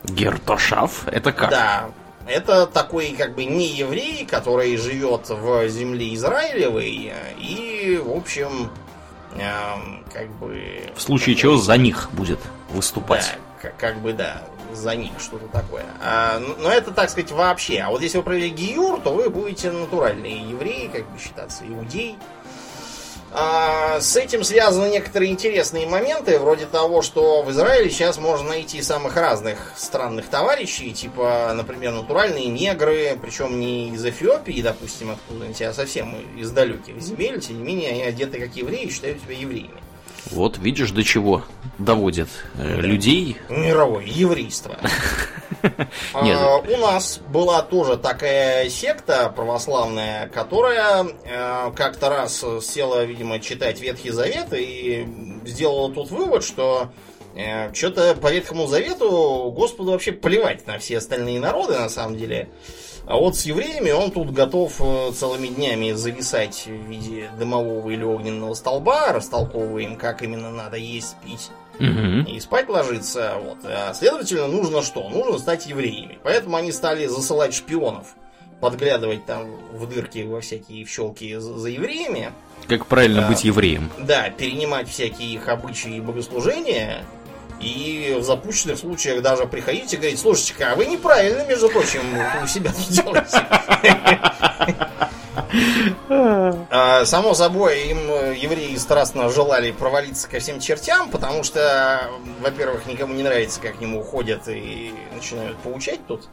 гертошав. 0.05 1.07
Это 1.07 1.31
как? 1.33 1.49
Да, 1.49 1.89
это 2.25 2.65
такой 2.67 3.09
как 3.17 3.35
бы 3.35 3.43
не 3.45 3.67
еврей, 3.67 4.25
который 4.25 4.77
живет 4.77 5.27
в 5.29 5.67
земле 5.67 6.13
Израилевой 6.15 7.11
э, 7.13 7.33
и, 7.39 7.97
в 8.03 8.15
общем, 8.15 8.71
эм, 9.35 10.05
как 10.13 10.29
бы... 10.39 10.83
В 10.95 11.01
случае 11.01 11.35
чего 11.35 11.57
за 11.57 11.75
них 11.77 12.09
будет 12.13 12.39
выступать. 12.71 13.35
Да, 13.61 13.69
как, 13.69 13.77
как 13.77 13.97
бы, 13.99 14.13
да, 14.13 14.41
за 14.73 14.95
них 14.95 15.11
что-то 15.19 15.47
такое. 15.47 15.85
А, 16.01 16.39
ну, 16.39 16.55
но 16.59 16.71
это, 16.71 16.91
так 16.91 17.09
сказать, 17.09 17.31
вообще. 17.31 17.79
А 17.79 17.89
вот 17.89 18.01
если 18.01 18.17
вы 18.17 18.23
провели 18.23 18.49
гиюр, 18.49 18.99
то 19.01 19.13
вы 19.13 19.29
будете 19.29 19.71
натуральные 19.71 20.49
евреи, 20.49 20.89
как 20.91 21.09
бы 21.09 21.19
считаться, 21.19 21.65
иудей. 21.67 22.17
А, 23.31 23.99
с 24.01 24.15
этим 24.15 24.43
связаны 24.43 24.89
некоторые 24.89 25.31
интересные 25.31 25.87
моменты, 25.87 26.39
вроде 26.39 26.65
того, 26.65 27.03
что 27.03 27.43
в 27.43 27.51
Израиле 27.51 27.89
сейчас 27.91 28.17
можно 28.17 28.49
найти 28.49 28.81
самых 28.81 29.15
разных 29.15 29.73
странных 29.77 30.27
товарищей, 30.27 30.91
типа, 30.93 31.51
например, 31.55 31.93
натуральные 31.93 32.47
негры, 32.47 33.17
причем 33.21 33.59
не 33.59 33.89
из 33.89 34.03
Эфиопии, 34.03 34.61
допустим, 34.61 35.11
откуда-нибудь, 35.11 35.61
а 35.61 35.73
совсем 35.73 36.15
из 36.35 36.49
далеких 36.49 36.99
земель, 36.99 37.39
тем 37.39 37.59
не 37.59 37.63
менее, 37.63 37.91
они 37.91 38.01
одеты 38.01 38.39
как 38.39 38.55
евреи 38.55 38.85
и 38.85 38.91
считают 38.91 39.21
себя 39.21 39.35
евреями. 39.35 39.79
Вот 40.31 40.57
видишь, 40.57 40.91
до 40.91 41.03
чего 41.03 41.43
доводит 41.77 42.29
э, 42.57 42.81
людей. 42.81 43.37
Мировое 43.49 44.05
еврейство. 44.05 44.77
А, 46.13 46.23
Нет. 46.23 46.39
У 46.69 46.77
нас 46.77 47.19
была 47.27 47.61
тоже 47.63 47.97
такая 47.97 48.69
секта 48.69 49.33
православная, 49.35 50.29
которая 50.29 51.05
э, 51.25 51.71
как-то 51.75 52.09
раз 52.09 52.45
села, 52.61 53.03
видимо, 53.03 53.39
читать 53.39 53.81
Ветхий 53.81 54.11
Завет 54.11 54.53
и 54.53 55.05
сделала 55.45 55.91
тут 55.91 56.11
вывод, 56.11 56.45
что 56.45 56.91
что-то 57.73 58.15
по 58.15 58.31
Ветхому 58.31 58.67
Завету 58.67 59.51
Господу 59.53 59.91
вообще 59.91 60.13
плевать 60.13 60.65
на 60.65 60.77
все 60.77 60.99
остальные 60.99 61.39
народы, 61.41 61.77
на 61.77 61.89
самом 61.89 62.15
деле. 62.15 62.49
А 63.05 63.15
вот 63.17 63.35
с 63.35 63.43
евреями 63.45 63.91
он 63.91 64.11
тут 64.11 64.31
готов 64.31 64.75
э, 64.79 65.11
целыми 65.13 65.47
днями 65.47 65.93
зависать 65.93 66.65
в 66.67 66.71
виде 66.89 67.29
дымового 67.39 67.89
или 67.89 68.03
огненного 68.03 68.53
столба, 68.53 69.11
растолковывая 69.13 69.83
им, 69.83 69.95
как 69.95 70.21
именно 70.21 70.51
надо 70.51 70.77
есть, 70.77 71.15
пить 71.25 71.49
Мгм. 71.79 72.23
и 72.25 72.39
спать 72.39 72.69
ложиться. 72.69 73.35
Вот. 73.43 73.57
А, 73.63 73.93
следовательно, 73.93 74.47
нужно 74.47 74.81
что? 74.83 75.07
Нужно 75.09 75.39
стать 75.39 75.65
евреями. 75.65 76.19
Поэтому 76.23 76.55
они 76.57 76.71
стали 76.71 77.07
засылать 77.07 77.53
шпионов, 77.55 78.15
подглядывать 78.59 79.25
там 79.25 79.47
в 79.73 79.87
дырки 79.87 80.19
во 80.23 80.41
всякие 80.41 80.85
щелки 80.85 81.35
за, 81.37 81.69
евреями. 81.69 82.31
Как 82.67 82.85
правильно 82.85 83.21
Да. 83.21 83.27
быть 83.29 83.43
евреем? 83.45 83.89
Да, 83.97 84.29
перенимать 84.29 84.87
всякие 84.89 85.33
их 85.33 85.47
обычаи 85.47 85.95
и 85.95 86.01
богослужения. 86.01 87.05
И 87.59 88.15
в 88.19 88.23
запущенных 88.23 88.79
случаях 88.79 89.21
даже 89.21 89.45
приходить 89.45 89.93
и 89.93 89.97
говорить, 89.97 90.19
слушайте-ка, 90.19 90.71
а 90.71 90.75
вы 90.75 90.85
неправильно, 90.85 91.45
между 91.45 91.69
прочим, 91.69 92.01
у 92.43 92.47
себя 92.47 92.71
тут 92.71 92.89
делаете. 92.89 93.45
А, 96.09 97.05
Само 97.05 97.33
собой, 97.33 97.87
им 97.89 97.97
э, 98.09 98.35
евреи 98.37 98.75
страстно 98.75 99.29
желали 99.29 99.71
провалиться 99.71 100.29
ко 100.29 100.39
всем 100.39 100.59
чертям, 100.59 101.09
потому 101.09 101.43
что, 101.43 102.09
во-первых, 102.41 102.85
никому 102.85 103.13
не 103.13 103.23
нравится, 103.23 103.59
как 103.59 103.77
к 103.77 103.81
нему 103.81 104.01
уходят 104.01 104.47
и 104.47 104.93
начинают 105.13 105.57
поучать 105.59 105.99
тут. 106.07 106.27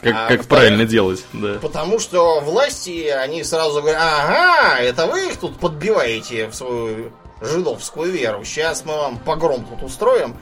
Как, 0.00 0.40
А, 0.40 0.44
правильно 0.48 0.84
делать, 0.84 1.24
да. 1.32 1.58
Потому 1.60 1.98
что 1.98 2.40
власти, 2.40 3.08
они 3.08 3.44
сразу 3.44 3.80
говорят, 3.80 4.00
ага, 4.02 4.78
это 4.80 5.06
вы 5.06 5.28
их 5.28 5.36
тут 5.36 5.58
подбиваете 5.58 6.48
в 6.48 6.54
свою 6.54 7.12
жидовскую 7.40 8.10
веру. 8.10 8.44
Сейчас 8.44 8.84
мы 8.84 8.96
вам 8.96 9.18
погром 9.18 9.64
тут 9.64 9.82
устроим. 9.82 10.36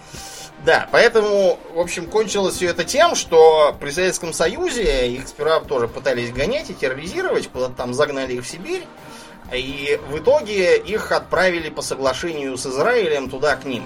Да, 0.65 0.89
поэтому, 0.91 1.59
в 1.75 1.79
общем, 1.79 2.07
кончилось 2.07 2.55
все 2.57 2.67
это 2.69 2.85
тем, 2.85 3.15
что 3.15 3.77
при 3.79 3.91
Советском 3.91 4.33
Союзе 4.33 5.09
их 5.13 5.29
сперва 5.29 5.61
тоже 5.61 5.87
пытались 5.87 6.33
гонять 6.33 6.71
и 6.71 6.75
терроризировать, 6.75 7.49
куда-то 7.49 7.75
там 7.75 7.93
загнали 7.93 8.35
их 8.35 8.45
в 8.45 8.49
Сибирь, 8.49 8.85
и 9.53 10.01
в 10.11 10.19
итоге 10.19 10.79
их 10.79 11.13
отправили 11.13 11.69
по 11.69 11.83
соглашению 11.83 12.57
с 12.57 12.67
Израилем 12.67 13.29
туда 13.29 13.57
к 13.57 13.65
ним. 13.65 13.85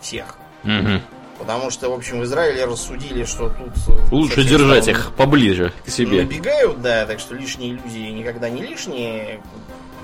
Всех. 0.00 0.36
Мгм. 0.64 1.02
Потому 1.38 1.70
что, 1.70 1.90
в 1.90 1.94
общем, 1.94 2.20
в 2.20 2.24
Израиле 2.24 2.66
рассудили, 2.66 3.24
что 3.24 3.48
тут... 3.48 3.72
э, 3.88 4.14
Лучше 4.14 4.44
держать 4.44 4.86
их 4.86 5.12
поближе 5.16 5.72
к 5.84 5.90
себе. 5.90 6.22
Набегают, 6.22 6.80
да, 6.82 7.04
так 7.04 7.18
что 7.18 7.34
лишние 7.34 7.72
иллюзии 7.72 8.10
никогда 8.10 8.48
не 8.48 8.62
лишние. 8.62 9.40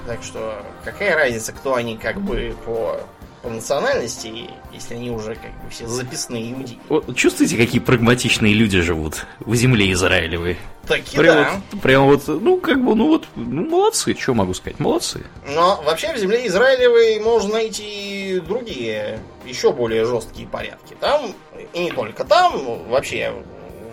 Так 0.08 0.22
что 0.22 0.64
какая 0.84 1.14
разница, 1.14 1.52
кто 1.52 1.74
они 1.74 1.98
как 1.98 2.18
бы 2.18 2.56
по, 2.64 2.98
по 3.42 3.50
национальности, 3.50 4.48
если 4.72 4.94
они 4.94 5.10
уже 5.10 5.34
как 5.34 5.52
бы 5.62 5.68
все 5.68 5.86
записные 5.86 6.50
иудеи. 6.50 6.78
Вот 6.88 7.14
чувствуете, 7.14 7.58
какие 7.58 7.78
прагматичные 7.78 8.54
люди 8.54 8.80
живут 8.80 9.26
в 9.38 9.54
земле 9.54 9.92
Израилевой? 9.92 10.56
Таки 10.86 11.14
Прям, 11.14 11.36
да. 11.36 11.60
вот, 11.70 11.82
прям 11.82 12.06
вот, 12.06 12.26
ну, 12.26 12.58
как 12.58 12.82
бы, 12.82 12.94
ну 12.94 13.08
вот, 13.08 13.28
ну, 13.36 13.68
молодцы, 13.68 14.16
что 14.18 14.32
могу 14.32 14.54
сказать, 14.54 14.80
молодцы. 14.80 15.26
Но 15.46 15.82
вообще 15.84 16.14
в 16.14 16.16
земле 16.16 16.46
Израилевой 16.46 17.20
можно 17.20 17.52
найти 17.52 18.40
другие, 18.48 19.20
еще 19.44 19.74
более 19.74 20.06
жесткие 20.06 20.48
порядки. 20.48 20.96
Там, 20.98 21.34
и 21.74 21.80
не 21.80 21.90
только 21.90 22.24
там, 22.24 22.88
вообще 22.88 23.34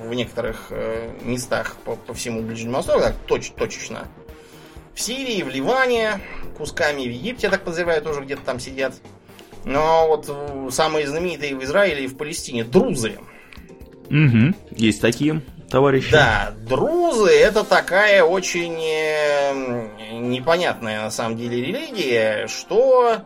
в 0.06 0.14
некоторых 0.14 0.68
э, 0.70 1.12
местах 1.24 1.76
по, 1.84 1.98
по 1.98 2.14
всему 2.14 2.42
Ближнему 2.42 2.78
Востоку, 2.78 3.02
так 3.02 3.16
точ- 3.28 3.54
точечно. 3.54 4.08
В 4.96 5.02
Сирии, 5.02 5.44
в 5.44 5.50
Ливане, 5.50 6.22
кусками 6.58 7.04
в 7.04 7.12
Египте, 7.12 7.48
я 7.48 7.52
так 7.52 7.64
подозреваю, 7.64 8.02
тоже 8.02 8.22
где-то 8.22 8.44
там 8.44 8.60
сидят. 8.60 8.94
Но 9.66 10.08
вот 10.08 10.26
э, 10.30 10.70
самые 10.72 11.08
знаменитые 11.08 11.56
в 11.56 11.64
Израиле 11.64 12.06
и 12.06 12.08
в 12.08 12.16
Палестине 12.16 12.64
друзы. 12.64 13.20
Угу. 14.10 14.54
Есть 14.72 15.02
такие 15.02 15.42
товарищи. 15.70 16.12
Да, 16.12 16.54
друзы 16.68 17.32
это 17.32 17.64
такая 17.64 18.24
очень 18.24 18.80
э, 18.82 20.14
непонятная 20.14 21.02
на 21.02 21.12
самом 21.12 21.38
деле 21.38 21.62
религия, 21.62 22.48
что 22.48 23.18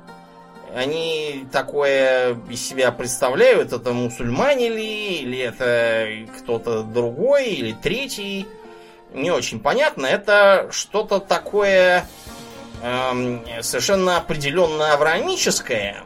они 0.75 1.45
такое 1.51 2.37
из 2.49 2.65
себя 2.67 2.91
представляют, 2.91 3.73
это 3.73 3.91
мусульмане 3.91 4.69
ли, 4.69 5.17
или 5.17 5.37
это 5.39 6.07
кто-то 6.39 6.83
другой, 6.83 7.49
или 7.49 7.73
третий, 7.73 8.47
не 9.13 9.31
очень 9.31 9.59
понятно. 9.59 10.05
Это 10.05 10.69
что-то 10.71 11.19
такое 11.19 12.05
эм, 12.81 13.43
совершенно 13.61 14.17
определенно 14.17 14.93
авраамическое, 14.93 16.03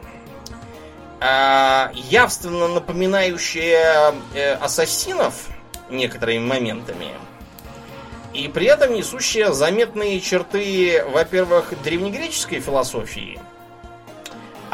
а, 1.20 1.90
явственно 1.94 2.68
напоминающее 2.68 4.14
э, 4.34 4.54
ассасинов 4.54 5.48
некоторыми 5.88 6.44
моментами. 6.46 7.08
И 8.32 8.48
при 8.48 8.66
этом 8.66 8.94
несущая 8.94 9.52
заметные 9.52 10.20
черты, 10.20 11.04
во-первых, 11.08 11.72
древнегреческой 11.82 12.60
философии, 12.60 13.40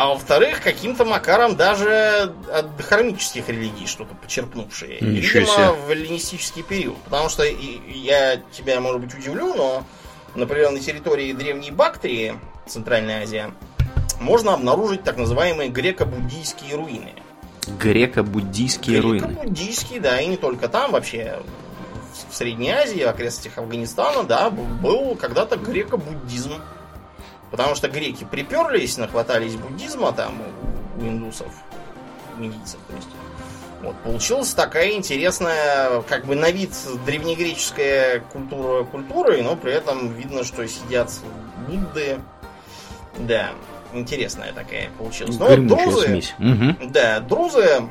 а 0.01 0.07
во-вторых, 0.07 0.63
каким-то 0.63 1.05
макаром 1.05 1.57
даже 1.57 2.35
от 2.51 2.75
дохармических 2.79 3.47
религий 3.51 3.87
что-то 3.87 4.15
почерпнувшие. 4.15 4.97
Ничего 5.03 5.41
Видимо, 5.41 5.47
себе. 5.47 5.73
в 5.73 5.91
эллинистический 5.91 6.63
период. 6.63 6.97
Потому 7.05 7.29
что 7.29 7.45
я 7.45 8.41
тебя, 8.51 8.81
может 8.81 9.03
быть, 9.03 9.13
удивлю, 9.13 9.53
но, 9.53 9.85
например, 10.35 10.71
на 10.71 10.81
территории 10.81 11.35
Древней 11.35 11.71
Бактрии, 11.71 12.35
Центральная 12.67 13.25
Азия, 13.25 13.51
можно 14.21 14.55
обнаружить 14.55 15.05
так 15.05 15.19
называемые 15.19 15.69
греко-буддийские 15.69 16.77
руины. 16.77 17.13
Греко-буддийские 17.67 19.01
руины. 19.01 19.27
Греко-буддийские, 19.27 20.01
да, 20.01 20.19
и 20.19 20.29
не 20.29 20.39
только 20.39 20.69
там, 20.69 20.93
вообще 20.93 21.43
в 22.31 22.35
Средней 22.35 22.71
Азии, 22.71 23.05
в 23.05 23.09
окрестностях 23.09 23.59
Афганистана, 23.59 24.23
да, 24.23 24.49
был 24.49 25.15
когда-то 25.15 25.59
греко-буддизм. 25.59 26.55
Потому 27.51 27.75
что 27.75 27.89
греки 27.89 28.25
приперлись, 28.25 28.97
нахватались 28.99 29.57
буддизма 29.57 30.13
там 30.13 30.35
у- 30.99 31.03
у 31.03 31.09
индусов. 31.09 31.53
медийцев. 32.39 32.79
То 32.89 32.97
есть. 32.97 33.09
Вот, 33.83 33.97
получилась 34.03 34.53
такая 34.55 34.93
интересная, 34.93 36.03
как 36.03 36.27
бы 36.27 36.35
на 36.37 36.51
вид 36.51 36.71
древнегреческая 37.07 38.21
культура 38.21 38.85
культурой, 38.85 39.43
но 39.43 39.57
при 39.57 39.73
этом 39.73 40.13
видно, 40.15 40.45
что 40.45 40.67
сидят 40.69 41.11
Будды. 41.67 42.19
Да, 43.19 43.51
интересная 43.93 44.53
такая 44.53 44.91
получилась. 44.99 45.39
Но 45.39 45.47
вот 45.47 45.67
друзы, 45.67 46.07
смесь. 46.07 46.35
Угу. 46.39 46.91
Да, 46.91 47.21
друзы 47.21 47.83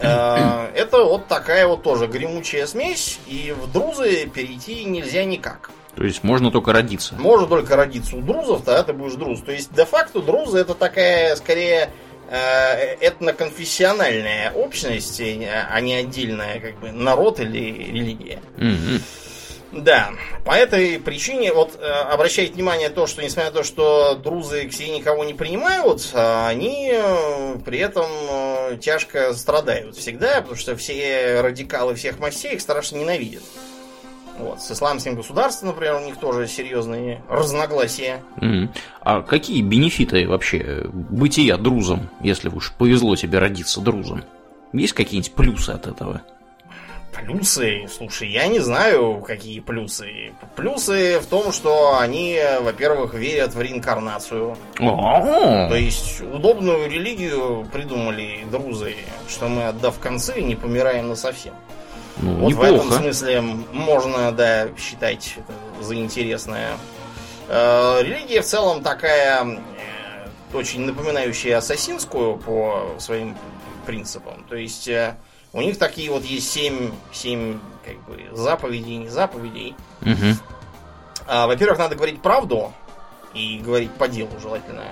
э, 0.00 0.70
это 0.74 1.04
вот 1.04 1.26
такая 1.26 1.66
вот 1.66 1.82
тоже 1.82 2.06
гремучая 2.06 2.66
смесь, 2.66 3.18
и 3.26 3.54
в 3.58 3.70
друзы 3.72 4.26
перейти 4.26 4.84
нельзя 4.84 5.24
никак. 5.24 5.70
То 5.96 6.04
есть 6.04 6.24
можно 6.24 6.50
только 6.50 6.72
родиться. 6.72 7.14
Можно 7.16 7.46
только 7.46 7.76
родиться 7.76 8.16
у 8.16 8.22
друзов, 8.22 8.62
тогда 8.64 8.82
ты 8.82 8.92
будешь 8.92 9.14
друз. 9.14 9.42
То 9.42 9.52
есть, 9.52 9.72
де-факто, 9.74 10.20
друзы 10.22 10.58
это 10.58 10.74
такая, 10.74 11.36
скорее, 11.36 11.90
э, 12.30 12.94
этноконфессиональная 13.00 14.52
общность, 14.52 15.20
а 15.20 15.80
не 15.80 15.94
отдельная, 15.94 16.60
как 16.60 16.80
бы, 16.80 16.92
народ 16.92 17.40
или 17.40 17.58
религия. 17.58 18.40
Да, 19.72 20.10
по 20.44 20.52
этой 20.52 20.98
причине, 21.00 21.50
вот 21.52 21.78
э, 21.80 21.86
обращайте 21.86 22.52
внимание 22.52 22.90
то, 22.90 23.06
что 23.06 23.22
несмотря 23.22 23.50
на 23.50 23.56
то, 23.56 23.64
что 23.64 24.14
друзы 24.16 24.68
к 24.68 24.72
себе 24.72 24.90
никого 24.90 25.24
не 25.24 25.32
принимают, 25.32 26.10
а 26.12 26.48
они 26.48 26.90
э, 26.92 27.56
при 27.64 27.78
этом 27.78 28.06
тяжко 28.80 29.32
страдают 29.32 29.96
всегда, 29.96 30.40
потому 30.42 30.56
что 30.56 30.76
все 30.76 31.40
радикалы 31.40 31.94
всех 31.94 32.18
мастей 32.18 32.54
их 32.54 32.60
страшно 32.60 32.98
ненавидят. 32.98 33.42
Вот. 34.38 34.60
С 34.60 34.70
исламским 34.72 35.14
государством, 35.14 35.68
например, 35.68 35.96
у 35.96 36.00
них 36.00 36.16
тоже 36.16 36.46
серьезные 36.46 37.22
разногласия. 37.28 38.22
Mm. 38.36 38.68
А 39.00 39.22
какие 39.22 39.62
бенефиты 39.62 40.26
вообще 40.26 40.86
бытия 40.92 41.56
друзом, 41.56 42.08
если 42.20 42.48
уж 42.48 42.72
повезло 42.72 43.14
тебе 43.16 43.38
родиться 43.38 43.80
друзом? 43.80 44.24
Есть 44.72 44.94
какие-нибудь 44.94 45.32
плюсы 45.34 45.70
от 45.70 45.86
этого? 45.86 46.22
Плюсы? 47.12 47.86
Слушай, 47.94 48.30
я 48.30 48.46
не 48.46 48.58
знаю, 48.58 49.22
какие 49.26 49.60
плюсы. 49.60 50.32
Плюсы 50.56 51.20
в 51.20 51.26
том, 51.26 51.52
что 51.52 51.98
они, 51.98 52.40
во-первых, 52.62 53.12
верят 53.12 53.54
в 53.54 53.60
реинкарнацию. 53.60 54.56
О-о-о. 54.78 55.68
То 55.68 55.76
есть 55.76 56.22
удобную 56.22 56.90
религию 56.90 57.68
придумали 57.70 58.46
друзы, 58.50 58.94
что 59.28 59.48
мы, 59.48 59.66
отдав 59.66 59.98
концы, 59.98 60.40
не 60.40 60.56
помираем 60.56 61.08
на 61.08 61.14
совсем. 61.14 61.52
Ну, 62.18 62.34
вот 62.34 62.48
неплохо. 62.50 62.72
в 62.72 62.86
этом 62.86 62.92
смысле 62.92 63.40
можно, 63.72 64.32
да, 64.32 64.68
считать 64.76 65.36
это 65.36 65.84
за 65.84 65.94
интересное. 65.94 66.76
Э, 67.48 68.02
религия 68.02 68.42
в 68.42 68.46
целом 68.46 68.82
такая, 68.82 69.44
э, 69.44 70.28
очень 70.54 70.86
напоминающая 70.86 71.58
ассасинскую 71.58 72.36
по 72.36 72.94
своим 72.98 73.36
принципам. 73.86 74.44
То 74.48 74.56
есть 74.56 74.88
э, 74.88 75.16
у 75.52 75.60
них 75.60 75.78
такие 75.78 76.10
вот 76.10 76.24
есть 76.24 76.50
семь, 76.50 76.92
семь 77.12 77.58
как 77.84 78.02
бы, 78.04 78.36
заповедей, 78.36 78.96
не 78.96 79.08
заповедей. 79.08 79.74
Угу. 80.02 80.38
Во-первых, 81.26 81.78
надо 81.78 81.94
говорить 81.94 82.20
правду 82.20 82.72
и 83.32 83.58
говорить 83.58 83.92
по 83.92 84.08
делу 84.08 84.30
желательно 84.40 84.84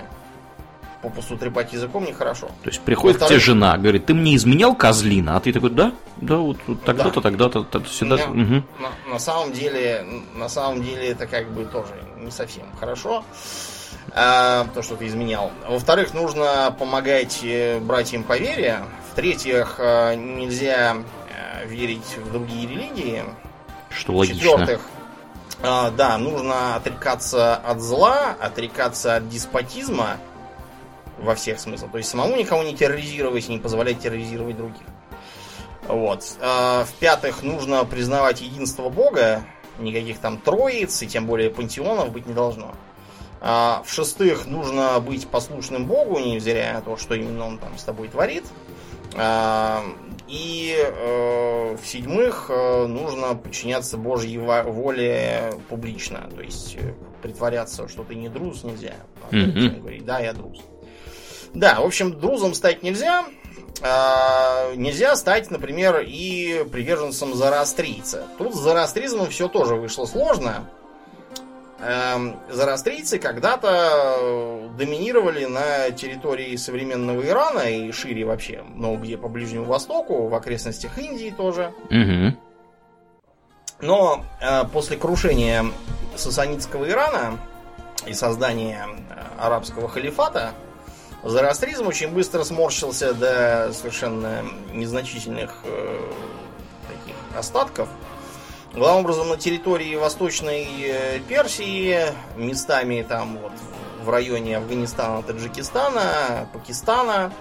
попусту 1.01 1.37
трепать 1.37 1.73
языком 1.73 2.05
нехорошо. 2.05 2.47
То 2.63 2.69
есть 2.69 2.81
приходит 2.81 3.21
к 3.21 3.27
тебе 3.27 3.39
жена, 3.39 3.77
говорит, 3.77 4.05
ты 4.05 4.13
мне 4.13 4.35
изменял 4.35 4.75
козлина, 4.75 5.37
а 5.37 5.39
ты 5.39 5.51
такой, 5.51 5.71
да, 5.71 5.93
да, 6.17 6.37
вот, 6.37 6.57
вот 6.67 6.83
тогда-то, 6.83 7.15
да. 7.15 7.21
тогда-то, 7.21 7.63
тогда 7.63 7.87
всегда. 7.87 8.17
Меня, 8.27 8.59
угу. 8.59 8.67
на, 8.79 9.13
на 9.13 9.19
самом 9.19 9.51
деле, 9.51 10.05
на 10.35 10.49
самом 10.49 10.83
деле 10.83 11.09
это 11.09 11.27
как 11.27 11.51
бы 11.51 11.65
тоже 11.65 11.93
не 12.17 12.31
совсем 12.31 12.65
хорошо. 12.79 13.23
А, 14.13 14.67
то, 14.73 14.81
что 14.81 14.95
ты 14.95 15.07
изменял. 15.07 15.51
Во-вторых, 15.67 16.13
нужно 16.13 16.75
помогать 16.77 17.39
э, 17.43 17.79
братьям 17.79 18.23
по 18.23 18.37
вере. 18.37 18.79
В-третьих, 19.11 19.75
э, 19.77 20.15
нельзя 20.15 20.97
э, 21.29 21.67
верить 21.67 22.17
в 22.17 22.31
другие 22.31 22.67
религии. 22.67 23.23
Что 23.89 24.13
логично. 24.13 24.39
В-четвертых, 24.39 24.81
да, 25.61 26.17
нужно 26.17 26.75
отрекаться 26.75 27.55
от 27.55 27.79
зла, 27.79 28.35
отрекаться 28.39 29.17
от 29.17 29.29
деспотизма 29.29 30.17
во 31.21 31.35
всех 31.35 31.59
смыслах. 31.59 31.91
То 31.91 31.97
есть 31.97 32.09
самому 32.09 32.35
никого 32.35 32.63
не 32.63 32.75
терроризировать 32.75 33.47
и 33.49 33.53
не 33.53 33.59
позволять 33.59 33.99
терроризировать 33.99 34.57
других. 34.57 34.83
Вот. 35.87 36.23
А, 36.41 36.85
в-пятых, 36.85 37.43
нужно 37.43 37.83
признавать 37.85 38.41
единство 38.41 38.89
Бога. 38.89 39.43
Никаких 39.79 40.19
там 40.19 40.37
троиц 40.37 41.01
и 41.01 41.07
тем 41.07 41.25
более 41.25 41.49
пантеонов 41.49 42.11
быть 42.11 42.27
не 42.27 42.33
должно. 42.33 42.73
А, 43.39 43.81
в-шестых, 43.85 44.45
нужно 44.45 44.99
быть 44.99 45.27
послушным 45.27 45.85
Богу, 45.85 46.19
невзирая 46.19 46.75
на 46.75 46.81
то, 46.81 46.97
что 46.97 47.15
именно 47.15 47.47
он 47.47 47.57
там 47.57 47.77
с 47.77 47.83
тобой 47.83 48.07
творит. 48.07 48.45
А, 49.15 49.83
и 50.27 50.73
э, 50.77 51.75
в-седьмых, 51.81 52.45
э, 52.49 52.85
нужно 52.85 53.35
подчиняться 53.35 53.97
Божьей 53.97 54.37
воле 54.37 55.53
публично. 55.67 56.29
То 56.33 56.41
есть 56.41 56.77
э, 56.79 56.93
притворяться, 57.21 57.89
что 57.89 58.03
ты 58.03 58.15
не 58.15 58.29
друз, 58.29 58.63
нельзя. 58.63 58.93
Mm-hmm. 59.31 59.79
Говорить, 59.79 60.05
да, 60.05 60.19
я 60.19 60.31
друз. 60.33 60.61
Да, 61.53 61.81
в 61.81 61.85
общем, 61.85 62.19
друзом 62.19 62.53
стать 62.53 62.83
нельзя. 62.83 63.25
А, 63.81 64.73
нельзя 64.75 65.15
стать, 65.15 65.49
например, 65.49 66.03
и 66.05 66.63
приверженцем 66.71 67.33
зороастрийца. 67.33 68.27
Тут 68.37 68.53
с 68.53 68.59
зороастризмом 68.59 69.29
все 69.29 69.47
тоже 69.47 69.75
вышло 69.75 70.05
сложно. 70.05 70.69
Эм, 71.83 72.39
зороастрийцы 72.47 73.17
когда-то 73.17 74.69
доминировали 74.77 75.45
на 75.45 75.89
территории 75.89 76.55
современного 76.55 77.25
Ирана 77.25 77.71
и 77.71 77.91
шире 77.91 78.23
вообще, 78.23 78.63
но 78.75 78.95
где 78.97 79.17
по 79.17 79.27
Ближнему 79.27 79.65
Востоку, 79.65 80.27
в 80.27 80.35
окрестностях 80.35 80.95
Индии 80.99 81.33
тоже. 81.35 81.73
Угу. 81.85 82.37
Но 83.81 84.23
э, 84.39 84.65
после 84.71 84.95
крушения 84.95 85.65
сасанитского 86.15 86.87
Ирана 86.87 87.39
и 88.05 88.13
создания 88.13 88.87
э, 89.09 89.43
арабского 89.43 89.89
халифата, 89.89 90.51
Зороастризм 91.23 91.85
очень 91.87 92.09
быстро 92.09 92.43
сморщился 92.43 93.13
до 93.13 93.71
совершенно 93.73 94.43
незначительных 94.73 95.55
э, 95.65 96.09
таких 96.87 97.15
остатков. 97.37 97.87
Главным 98.73 99.03
образом 99.03 99.29
на 99.29 99.37
территории 99.37 99.95
Восточной 99.95 100.67
э, 100.81 101.19
Персии, 101.27 101.99
местами 102.37 103.05
там 103.07 103.37
вот 103.37 103.51
в 104.03 104.09
районе 104.09 104.57
Афганистана, 104.57 105.21
Таджикистана, 105.21 106.49
Пакистана, 106.53 107.31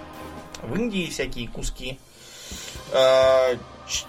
в 0.63 0.77
Индии 0.77 1.09
всякие 1.09 1.49
куски. 1.49 1.99
Э, 2.93 3.57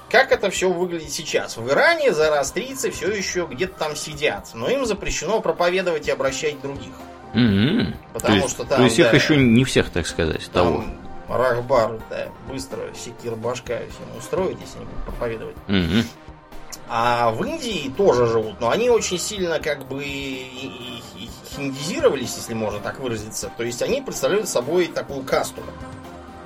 как 0.10 0.34
это 0.34 0.52
все 0.52 0.70
выглядит 0.70 1.12
сейчас? 1.12 1.56
В 1.56 1.70
Иране 1.70 2.14
зороастрийцы 2.14 2.92
все 2.92 3.10
еще 3.10 3.48
где-то 3.50 3.80
там 3.80 3.96
сидят, 3.96 4.50
но 4.54 4.70
им 4.70 4.86
запрещено 4.86 5.40
проповедовать 5.40 6.10
и 6.10 6.12
обращать 6.12 6.60
других. 6.62 6.94
Угу. 7.34 7.94
Потому 8.14 8.36
то 8.38 8.44
есть, 8.44 8.50
что 8.50 8.64
там. 8.66 8.78
То 8.78 8.84
есть 8.84 8.98
да, 8.98 9.08
их 9.08 9.14
еще 9.14 9.38
не 9.38 9.64
всех, 9.64 9.90
так 9.90 10.06
сказать, 10.08 10.50
того. 10.52 10.84
Рахбар, 11.30 12.00
да, 12.10 12.28
быстро 12.50 12.82
секир 12.94 13.36
башка 13.36 13.78
всем 13.78 14.18
устроить, 14.18 14.58
если 14.60 14.78
они 14.78 14.86
будут 14.88 15.04
проповедовать. 15.06 15.56
Угу. 15.68 16.06
А 16.90 17.32
в 17.32 17.44
Индии 17.46 17.90
тоже 17.96 18.28
живут, 18.28 18.60
но 18.60 18.70
они 18.70 18.90
очень 18.90 19.18
сильно 19.18 19.60
как 19.60 19.88
бы 19.88 20.04
хиндизировались, 21.56 22.36
если 22.36 22.54
можно 22.54 22.80
так 22.80 23.00
выразиться. 23.00 23.50
То 23.56 23.64
есть 23.64 23.82
они 23.82 24.02
представляют 24.02 24.50
собой 24.50 24.88
такую 24.88 25.24
касту, 25.24 25.62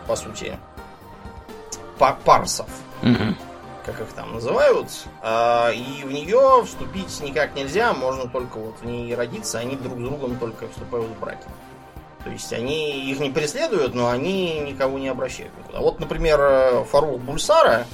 по 0.05 0.15
сути, 0.15 0.55
парсов. 2.23 2.69
Угу 3.01 3.35
как 3.85 4.01
их 4.01 4.07
там 4.13 4.33
называют, 4.33 4.89
а, 5.21 5.69
и 5.69 6.03
в 6.03 6.11
нее 6.11 6.63
вступить 6.65 7.19
никак 7.21 7.55
нельзя, 7.55 7.93
можно 7.93 8.27
только 8.27 8.57
вот 8.57 8.79
в 8.81 8.85
ней 8.85 9.13
родиться, 9.13 9.59
они 9.59 9.75
друг 9.75 9.99
с 9.99 10.01
другом 10.01 10.37
только 10.37 10.67
вступают 10.67 11.07
в 11.07 11.19
браки. 11.19 11.47
То 12.23 12.31
есть 12.31 12.51
они 12.51 13.11
их 13.11 13.19
не 13.19 13.29
преследуют, 13.29 13.93
но 13.93 14.09
они 14.09 14.59
никого 14.59 14.97
не 14.97 15.07
обращают 15.07 15.55
никуда. 15.59 15.79
Вот, 15.79 15.99
например, 15.99 16.83
Фарух 16.85 17.19
Бульсара, 17.21 17.85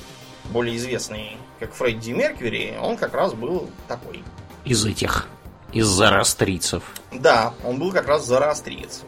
более 0.45 0.77
известный 0.77 1.37
как 1.59 1.73
Фредди 1.73 2.11
Меркьюри, 2.11 2.77
он 2.81 2.95
как 2.95 3.13
раз 3.13 3.33
был 3.33 3.69
такой. 3.89 4.23
Из 4.63 4.85
этих, 4.85 5.27
из 5.73 5.85
зарастрийцев. 5.85 6.83
Да, 7.11 7.53
он 7.65 7.77
был 7.77 7.91
как 7.91 8.07
раз 8.07 8.25
зарастриец. 8.25 9.03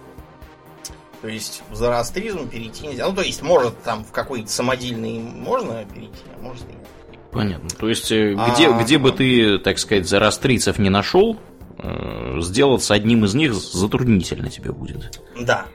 То 1.24 1.30
есть 1.30 1.64
в 1.70 1.76
зороастризм 1.76 2.50
перейти 2.50 2.86
нельзя. 2.86 3.08
Ну, 3.08 3.16
то 3.16 3.22
есть, 3.22 3.42
может, 3.42 3.82
там 3.82 4.04
в 4.04 4.12
какой-то 4.12 4.50
самодельный 4.50 5.20
можно 5.20 5.86
перейти, 5.86 6.20
а 6.36 6.42
может 6.42 6.64
и 6.64 6.74
нет. 6.74 6.86
Понятно. 7.32 7.70
То 7.70 7.88
есть, 7.88 8.12
э, 8.12 8.34
где, 8.34 8.68
а, 8.68 8.84
где 8.84 8.98
бы 8.98 9.14
ты, 9.14 9.58
так 9.58 9.80
сказать, 9.80 10.06
зороастрийцев 10.06 10.80
не 10.80 10.90
нашел, 10.90 11.38
э, 11.78 12.40
сделаться 12.42 12.94
одним 12.94 13.24
из 13.24 13.36
них 13.36 13.54
затруднительно 13.54 14.50
тебе 14.50 14.74
будет. 14.74 15.18
Да. 15.40 15.66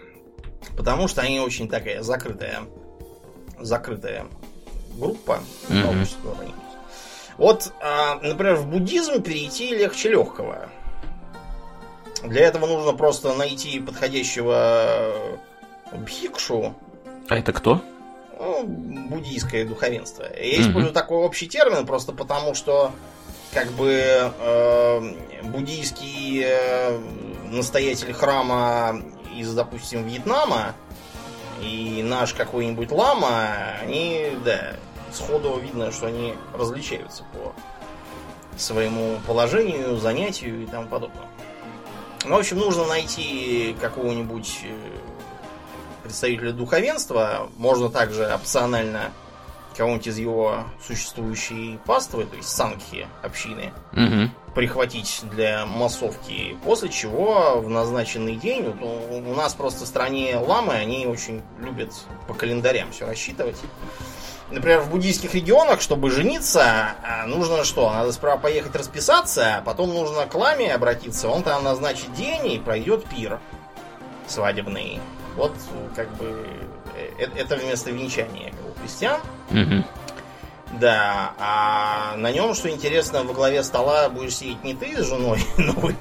Потому 0.77 1.09
что 1.09 1.23
они 1.23 1.41
очень 1.41 1.67
такая 1.67 2.03
закрытая, 2.03 2.65
закрытая 3.59 4.27
группа. 4.99 5.41
Mm-hmm. 5.71 6.53
Вот, 7.39 7.73
а, 7.81 8.17
например, 8.21 8.57
в 8.57 8.67
буддизм 8.67 9.23
перейти 9.23 9.75
легче 9.75 10.11
легкого. 10.11 10.69
Для 12.23 12.47
этого 12.47 12.67
нужно 12.67 12.93
просто 12.93 13.35
найти 13.35 13.81
подходящего 13.81 15.13
бхикшу 15.93 16.75
А 17.29 17.39
это 17.39 17.53
кто? 17.53 17.83
Ну, 18.39 18.65
буддийское 18.65 19.65
духовенство. 19.67 20.25
Я 20.37 20.63
использую 20.63 20.93
такой 20.93 21.19
общий 21.19 21.49
термин 21.49 21.87
просто 21.87 22.13
потому, 22.13 22.55
что 22.55 22.93
как 23.53 23.71
бы 23.73 23.93
э, 23.93 25.01
буддийский 25.43 26.43
э, 26.45 26.99
настоятель 27.51 28.13
храма 28.13 29.03
из, 29.35 29.53
допустим, 29.55 30.05
Вьетнама 30.07 30.75
и 31.61 32.03
наш 32.05 32.35
какой-нибудь 32.35 32.93
лама, 32.93 33.55
они, 33.83 34.33
да, 34.45 34.77
сходу 35.13 35.59
видно, 35.59 35.91
что 35.91 36.07
они 36.07 36.35
различаются 36.55 37.25
по 37.33 37.55
своему 38.57 39.19
положению, 39.27 39.97
занятию 39.97 40.63
и 40.63 40.67
тому 40.67 40.87
подобное. 40.89 41.27
Ну, 42.25 42.35
в 42.37 42.39
общем, 42.39 42.59
нужно 42.59 42.85
найти 42.87 43.77
какого-нибудь 43.81 44.61
э, 44.65 44.99
представителя 46.03 46.53
духовенства. 46.53 47.49
Можно 47.57 47.89
также 47.91 48.25
опционально 48.27 49.13
кого-нибудь 49.77 50.09
из 50.09 50.19
его 50.19 50.65
существующей 50.85 51.79
паствы, 51.87 52.25
то 52.25 52.35
есть 52.37 52.49
санкхи 52.49 53.07
общины, 53.23 53.73
Угу. 53.93 54.53
прихватить 54.57 55.21
для 55.31 55.67
массовки, 55.67 56.57
после 56.65 56.89
чего 56.89 57.61
в 57.61 57.71
назначенный 57.71 58.35
день, 58.35 58.65
вот 58.65 58.83
у, 58.83 59.31
у 59.31 59.35
нас 59.37 59.55
просто 59.55 59.85
в 59.85 59.87
стране 59.87 60.37
ламы, 60.37 60.73
они 60.73 61.07
очень 61.07 61.43
любят 61.61 61.93
по 62.27 62.35
календарям 62.35 62.91
все 62.91 63.07
рассчитывать. 63.07 63.57
Например, 64.51 64.81
в 64.81 64.91
буддийских 64.91 65.35
регионах, 65.35 65.83
чтобы 65.83 66.11
жениться, 66.11 66.95
а, 67.03 67.27
нужно 67.27 67.65
что? 67.65 67.91
Надо 67.91 68.13
справа 68.13 68.39
поехать 68.39 68.75
расписаться, 68.75 69.57
а 69.57 69.61
потом 69.61 69.91
нужно 69.93 70.27
к 70.27 70.35
ламе 70.35 70.73
обратиться, 70.73 71.29
он 71.29 71.43
там 71.43 71.65
назначит 71.65 72.13
день 72.15 72.53
и 72.53 72.59
пройдет 72.59 73.05
пир 73.05 73.41
свадебный. 74.27 75.01
Вот 75.37 75.53
как 75.95 76.11
бы 76.17 76.47
э, 77.19 77.27
это 77.37 77.57
вместо 77.57 77.91
венчания 77.91 78.51
как 78.51 78.77
у 78.77 78.81
христиан. 78.81 79.21
Угу. 79.51 79.85
Да, 80.81 81.33
а 81.39 82.17
на 82.17 82.31
нем, 82.31 82.55
что 82.55 82.69
интересно, 82.69 83.25
во 83.25 83.33
главе 83.33 83.63
стола 83.63 84.09
будешь 84.09 84.37
сидеть 84.37 84.63
не 84.65 84.75
ты 84.75 85.03
с 85.03 85.07
женой 85.07 85.41
новой, 85.59 85.97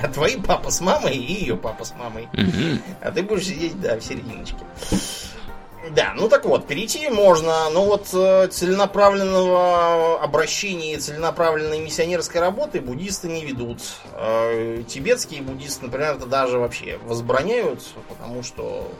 а 0.00 0.08
твои 0.08 0.36
папа 0.36 0.70
с 0.70 0.80
мамой 0.80 1.16
и 1.16 1.40
ее 1.40 1.56
папа 1.56 1.84
с 1.84 1.94
мамой. 1.94 2.28
Угу. 2.32 2.80
А 3.02 3.10
ты 3.10 3.22
будешь 3.22 3.46
сидеть, 3.46 3.80
да, 3.80 3.96
в 3.96 4.02
серединочке. 4.02 4.58
Да, 5.94 6.14
ну 6.16 6.28
так 6.28 6.44
вот, 6.44 6.66
перейти 6.66 7.08
можно, 7.08 7.70
но 7.70 7.84
вот 7.84 8.08
э, 8.12 8.48
целенаправленного 8.48 10.20
обращения 10.20 10.94
и 10.94 10.96
целенаправленной 10.96 11.78
миссионерской 11.78 12.40
работы 12.40 12.80
буддисты 12.80 13.28
не 13.28 13.44
ведут. 13.44 13.78
Э, 14.14 14.82
Тибетские 14.88 15.42
буддисты, 15.42 15.84
например, 15.84 16.14
это 16.14 16.26
даже 16.26 16.58
вообще 16.58 16.98
возбраняют, 17.04 17.84
потому 18.08 18.42
что 18.42 18.90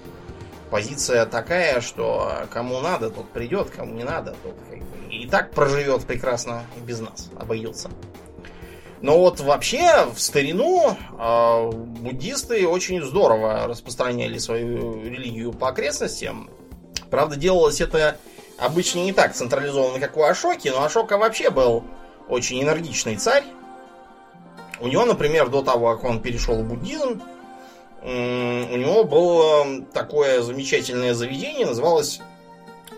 позиция 0.70 1.26
такая, 1.26 1.80
что 1.80 2.46
кому 2.52 2.80
надо, 2.80 3.10
тот 3.10 3.30
придет, 3.30 3.70
кому 3.70 3.92
не 3.94 4.04
надо, 4.04 4.36
тот 4.42 4.54
как 4.70 4.78
бы 4.78 4.96
и 5.10 5.26
так 5.26 5.50
проживет 5.50 6.04
прекрасно 6.04 6.64
и 6.76 6.80
без 6.80 7.00
нас, 7.00 7.30
обойдется. 7.38 7.90
Но 9.02 9.18
вот 9.18 9.40
вообще 9.40 10.06
в 10.14 10.20
старину 10.20 10.96
э, 11.18 11.70
буддисты 11.70 12.66
очень 12.66 13.02
здорово 13.02 13.66
распространяли 13.66 14.38
свою 14.38 15.02
религию 15.02 15.52
по 15.52 15.68
окрестностям. 15.68 16.48
Правда, 17.10 17.36
делалось 17.36 17.80
это 17.80 18.16
обычно 18.58 19.00
не 19.00 19.12
так 19.12 19.34
централизованно, 19.34 20.00
как 20.00 20.16
у 20.16 20.22
Ашоки, 20.22 20.68
но 20.68 20.82
Ашока 20.82 21.18
вообще 21.18 21.50
был 21.50 21.84
очень 22.28 22.62
энергичный 22.62 23.16
царь. 23.16 23.44
У 24.80 24.88
него, 24.88 25.04
например, 25.04 25.48
до 25.48 25.62
того, 25.62 25.94
как 25.94 26.04
он 26.04 26.20
перешел 26.20 26.56
в 26.56 26.64
буддизм, 26.64 27.22
у 28.02 28.06
него 28.08 29.04
было 29.04 29.84
такое 29.92 30.42
замечательное 30.42 31.14
заведение, 31.14 31.66
называлось 31.66 32.20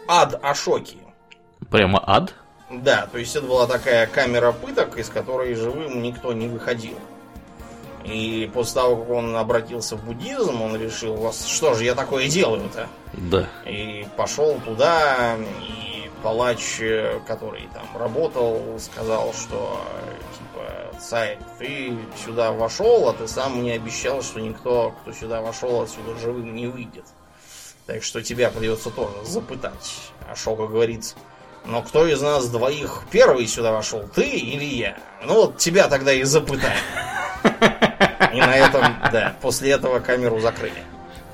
Ад 0.06 0.38
Ашоки. 0.42 0.98
Прямо 1.70 2.02
ад? 2.06 2.34
Да, 2.70 3.08
то 3.10 3.18
есть 3.18 3.34
это 3.34 3.46
была 3.46 3.66
такая 3.66 4.06
камера 4.06 4.52
пыток, 4.52 4.98
из 4.98 5.08
которой 5.08 5.54
живым 5.54 6.02
никто 6.02 6.32
не 6.32 6.48
выходил. 6.48 6.98
И 8.10 8.50
после 8.52 8.74
того, 8.74 8.96
как 8.96 9.10
он 9.10 9.36
обратился 9.36 9.96
в 9.96 10.04
буддизм, 10.04 10.62
он 10.62 10.76
решил, 10.80 11.14
«Вас- 11.16 11.46
что 11.46 11.74
же 11.74 11.84
я 11.84 11.94
такое 11.94 12.28
делаю-то? 12.28 12.88
Да. 13.12 13.46
И 13.66 14.06
пошел 14.16 14.58
туда, 14.64 15.36
и 15.60 16.10
палач, 16.22 16.80
э, 16.80 17.20
который 17.26 17.68
там 17.74 17.86
работал, 18.00 18.62
сказал, 18.78 19.32
что 19.34 19.80
типа, 20.38 20.98
царь, 21.00 21.38
ты 21.58 21.96
сюда 22.24 22.52
вошел, 22.52 23.08
а 23.08 23.12
ты 23.12 23.28
сам 23.28 23.58
мне 23.58 23.74
обещал, 23.74 24.22
что 24.22 24.40
никто, 24.40 24.94
кто 25.02 25.12
сюда 25.12 25.40
вошел, 25.40 25.82
отсюда 25.82 26.18
живым 26.18 26.54
не 26.54 26.66
выйдет. 26.66 27.04
Так 27.86 28.02
что 28.02 28.22
тебя 28.22 28.50
придется 28.50 28.90
тоже 28.90 29.24
запытать. 29.24 29.94
А 30.30 30.36
Шока 30.36 30.66
говорит, 30.66 31.14
но 31.64 31.82
кто 31.82 32.06
из 32.06 32.20
нас 32.20 32.48
двоих 32.48 33.04
первый 33.10 33.46
сюда 33.46 33.72
вошел, 33.72 34.02
ты 34.14 34.28
или 34.28 34.64
я? 34.64 34.98
Ну 35.24 35.34
вот 35.34 35.58
тебя 35.58 35.88
тогда 35.88 36.12
и 36.12 36.22
запытаем. 36.24 36.78
И 38.32 38.40
на 38.40 38.56
этом, 38.56 38.82
да, 39.12 39.36
после 39.40 39.70
этого 39.70 40.00
камеру 40.00 40.40
закрыли. 40.40 40.84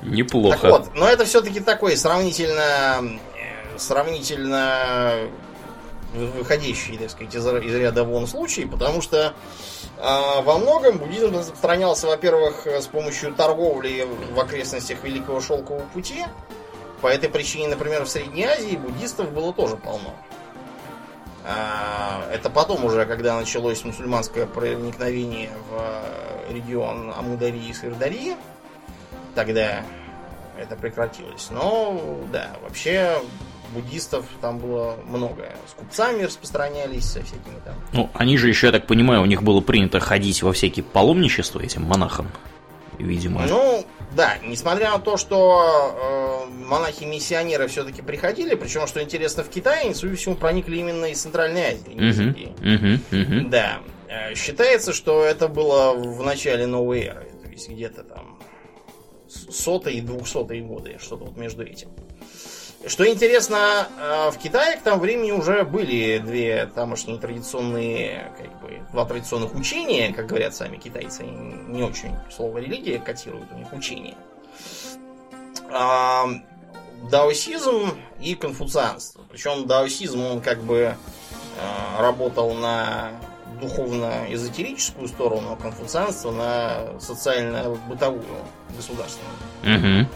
Неплохо. 0.01 0.57
Так 0.57 0.71
вот, 0.71 0.95
но 0.95 1.07
это 1.07 1.25
все-таки 1.25 1.59
такой 1.59 1.97
сравнительно, 1.97 3.17
э, 3.35 3.77
сравнительно 3.77 5.13
вы- 6.13 6.27
выходящий, 6.27 6.97
так 6.97 7.09
сказать, 7.09 7.33
из, 7.33 7.45
из 7.45 7.75
ряда 7.75 8.03
вон 8.03 8.27
случай, 8.27 8.65
потому 8.65 9.01
что 9.01 9.33
а, 9.97 10.41
во 10.41 10.57
многом 10.57 10.97
буддизм 10.97 11.35
распространялся, 11.35 12.07
во-первых, 12.07 12.67
э, 12.67 12.81
с 12.81 12.87
помощью 12.87 13.33
торговли 13.33 14.07
в 14.33 14.39
окрестностях 14.39 15.03
Великого 15.03 15.41
Шелкового 15.41 15.85
пути. 15.93 16.25
По 17.01 17.07
этой 17.07 17.29
причине, 17.29 17.69
например, 17.69 18.03
в 18.03 18.09
Средней 18.09 18.45
Азии 18.45 18.75
буддистов 18.75 19.31
было 19.31 19.53
тоже 19.53 19.77
полно. 19.77 20.11
А, 20.11 20.34
Это 21.45 22.49
потом 22.49 22.85
уже, 22.85 23.05
когда 23.05 23.37
началось 23.37 23.83
мусульманское 23.85 24.47
проникновение 24.47 25.51
в 25.69 25.79
э, 25.79 26.53
регион 26.53 27.13
Амударии 27.15 27.69
и 27.69 27.73
Сырдарии, 27.73 28.35
тогда 29.35 29.83
это 30.57 30.75
прекратилось. 30.75 31.49
Но, 31.51 32.01
да, 32.31 32.51
вообще 32.63 33.21
буддистов 33.73 34.25
там 34.41 34.57
было 34.57 34.97
много. 35.05 35.49
С 35.69 35.73
купцами 35.73 36.23
распространялись, 36.23 37.05
со 37.05 37.21
всякими 37.21 37.59
там. 37.63 37.75
Ну, 37.93 38.09
они 38.13 38.37
же 38.37 38.47
еще, 38.47 38.67
я 38.67 38.71
так 38.71 38.87
понимаю, 38.87 39.21
у 39.21 39.25
них 39.25 39.43
было 39.43 39.61
принято 39.61 39.99
ходить 39.99 40.41
во 40.41 40.51
всякие 40.51 40.83
паломничества 40.83 41.59
этим 41.59 41.83
монахам. 41.83 42.27
Видимо. 42.97 43.45
Ну, 43.45 43.85
да, 44.13 44.37
несмотря 44.45 44.91
на 44.91 44.99
то, 44.99 45.17
что 45.17 46.45
э, 46.47 46.65
монахи-миссионеры 46.65 47.67
все-таки 47.67 48.01
приходили, 48.01 48.55
причем, 48.55 48.87
что 48.87 49.01
интересно, 49.01 49.43
в 49.43 49.49
Китае 49.49 49.81
они, 49.81 49.93
судя 49.93 50.13
по 50.13 50.17
всему, 50.17 50.35
проникли 50.35 50.77
именно 50.77 51.05
из 51.05 51.21
Центральной 51.21 51.61
Азии. 51.73 51.91
Индии. 51.91 52.53
мгм, 52.61 53.01
мгм. 53.11 53.49
Да. 53.49 53.79
Э, 54.07 54.35
Считается, 54.35 54.93
что 54.93 55.23
это 55.23 55.47
было 55.47 55.93
в 55.93 56.23
начале 56.23 56.65
новой 56.67 57.01
эры. 57.03 57.31
То 57.43 57.49
есть 57.49 57.69
где-то 57.69 58.03
там 58.03 58.39
сотые 59.27 59.97
и 59.97 60.01
двухсотые 60.01 60.61
годы. 60.61 60.97
Что-то 61.01 61.25
вот 61.25 61.37
между 61.37 61.63
этим. 61.63 61.89
Что 62.87 63.07
интересно, 63.11 63.87
э, 63.99 64.29
в 64.31 64.37
Китае 64.37 64.77
к 64.77 64.81
тому 64.81 65.01
времени 65.01 65.31
уже 65.31 65.63
были 65.63 66.19
две 66.19 66.67
тамошние 66.67 67.17
традиционные, 67.17 68.31
как 68.37 68.61
бы, 68.61 68.81
два 68.91 69.05
традиционных 69.05 69.55
учения, 69.55 70.13
как 70.13 70.27
говорят 70.27 70.55
сами 70.55 70.77
китайцы. 70.77 71.23
Не 71.23 71.81
очень 71.81 72.15
слово 72.29 72.59
религия 72.59 72.99
котируют, 72.99 73.51
у 73.51 73.57
них 73.57 73.73
учение. 73.73 74.15
А, 75.71 76.27
даосизм 77.09 77.97
и 78.19 78.35
конфуцианство. 78.35 79.23
Причем 79.31 79.65
даосизм, 79.65 80.23
он 80.23 80.41
как 80.41 80.61
бы 80.61 80.95
э, 81.57 82.01
работал 82.01 82.53
на 82.53 83.11
духовно-эзотерическую 83.61 85.07
сторону, 85.07 85.53
а 85.53 85.55
конфуцианство 85.55 86.29
на 86.31 86.99
социально-бытовую, 86.99 88.23
государственную. 88.75 89.35
Мгм. 89.63 90.07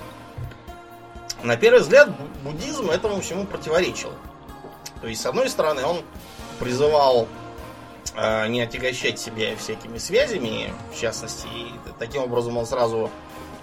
На 1.43 1.55
первый 1.55 1.81
взгляд, 1.81 2.09
бу- 2.09 2.29
буддизм 2.43 2.89
этому 2.89 3.21
всему 3.21 3.45
противоречил. 3.45 4.11
То 5.01 5.07
есть, 5.07 5.21
с 5.21 5.25
одной 5.25 5.49
стороны, 5.49 5.83
он 5.83 6.01
призывал 6.59 7.27
э, 8.15 8.47
не 8.47 8.61
отягощать 8.61 9.19
себя 9.19 9.55
всякими 9.55 9.97
связями, 9.97 10.73
в 10.93 10.99
частности, 10.99 11.47
и 11.47 11.71
таким 11.97 12.23
образом 12.23 12.57
он 12.57 12.65
сразу 12.65 13.09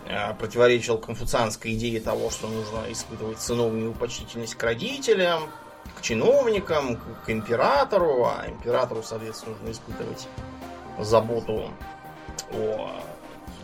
э, 0.07 0.33
противоречил 0.35 0.97
конфуцианской 0.97 1.75
идее 1.75 2.01
того, 2.01 2.31
что 2.31 2.49
нужно 2.49 2.91
испытывать 2.91 3.41
сыновнюю 3.41 3.93
почтительность 3.93 4.55
к 4.55 4.63
родителям, 4.63 5.51
к 5.99 6.01
чиновникам, 6.01 6.97
к, 6.97 7.27
к 7.27 7.31
императору, 7.31 8.25
а 8.25 8.47
императору, 8.49 9.03
соответственно, 9.03 9.57
нужно 9.57 9.73
испытывать 9.73 10.27
заботу 10.99 11.71
о, 12.53 12.91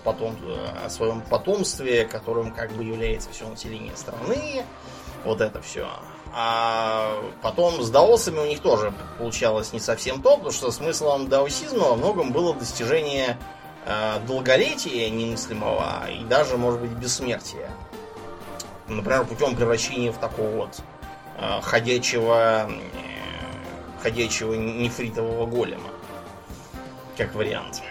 потом, 0.04 0.36
о 0.84 0.90
своем 0.90 1.20
потомстве, 1.22 2.04
которым 2.04 2.52
как 2.52 2.72
бы 2.72 2.84
является 2.84 3.30
все 3.30 3.46
население 3.48 3.96
страны. 3.96 4.64
Вот 5.24 5.40
это 5.40 5.60
все. 5.62 5.88
А 6.34 7.22
потом 7.42 7.82
с 7.82 7.90
даосами 7.90 8.38
у 8.38 8.46
них 8.46 8.60
тоже 8.60 8.92
получалось 9.18 9.72
не 9.72 9.80
совсем 9.80 10.22
то, 10.22 10.36
потому 10.36 10.50
что 10.50 10.70
смыслом 10.70 11.28
даосизма 11.28 11.90
во 11.90 11.96
многом 11.96 12.32
было 12.32 12.54
достижение 12.54 13.36
э, 13.84 14.18
долголетия 14.26 15.10
немыслимого 15.10 16.10
и 16.10 16.24
даже, 16.24 16.56
может 16.56 16.80
быть, 16.80 16.92
бессмертия. 16.92 17.70
Например, 18.88 19.24
путем 19.24 19.54
превращения 19.54 20.10
в 20.10 20.18
такого 20.18 20.50
вот 20.50 20.80
э, 21.38 21.60
ходячего, 21.60 22.66
э, 22.66 24.02
ходячего 24.02 24.54
нефритового 24.54 25.44
голема. 25.44 25.90
Как 27.18 27.34
вариант. 27.34 27.82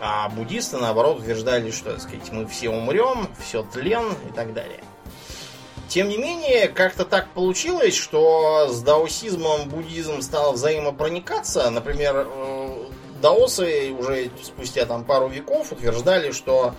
А 0.00 0.28
буддисты, 0.28 0.76
наоборот, 0.76 1.20
утверждали, 1.20 1.70
что, 1.70 1.92
так 1.92 2.02
сказать, 2.02 2.30
мы 2.30 2.46
все 2.46 2.68
умрем, 2.68 3.28
все 3.38 3.62
тлен 3.62 4.12
и 4.28 4.32
так 4.32 4.52
далее. 4.52 4.80
Тем 5.88 6.08
не 6.08 6.18
менее, 6.18 6.68
как-то 6.68 7.04
так 7.04 7.28
получилось, 7.30 7.94
что 7.94 8.68
с 8.68 8.82
даосизмом 8.82 9.68
буддизм 9.68 10.20
стал 10.20 10.52
взаимопроникаться. 10.52 11.70
Например, 11.70 12.26
э, 12.28 12.86
даосы 13.22 13.92
уже 13.92 14.30
спустя 14.42 14.84
там 14.84 15.04
пару 15.04 15.28
веков 15.28 15.72
утверждали, 15.72 16.32
что 16.32 16.74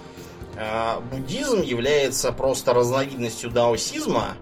э, 0.55 0.99
буддизм 1.11 1.61
является 1.61 2.31
просто 2.33 2.73
разновидностью 2.73 3.49
даосизма. 3.49 4.35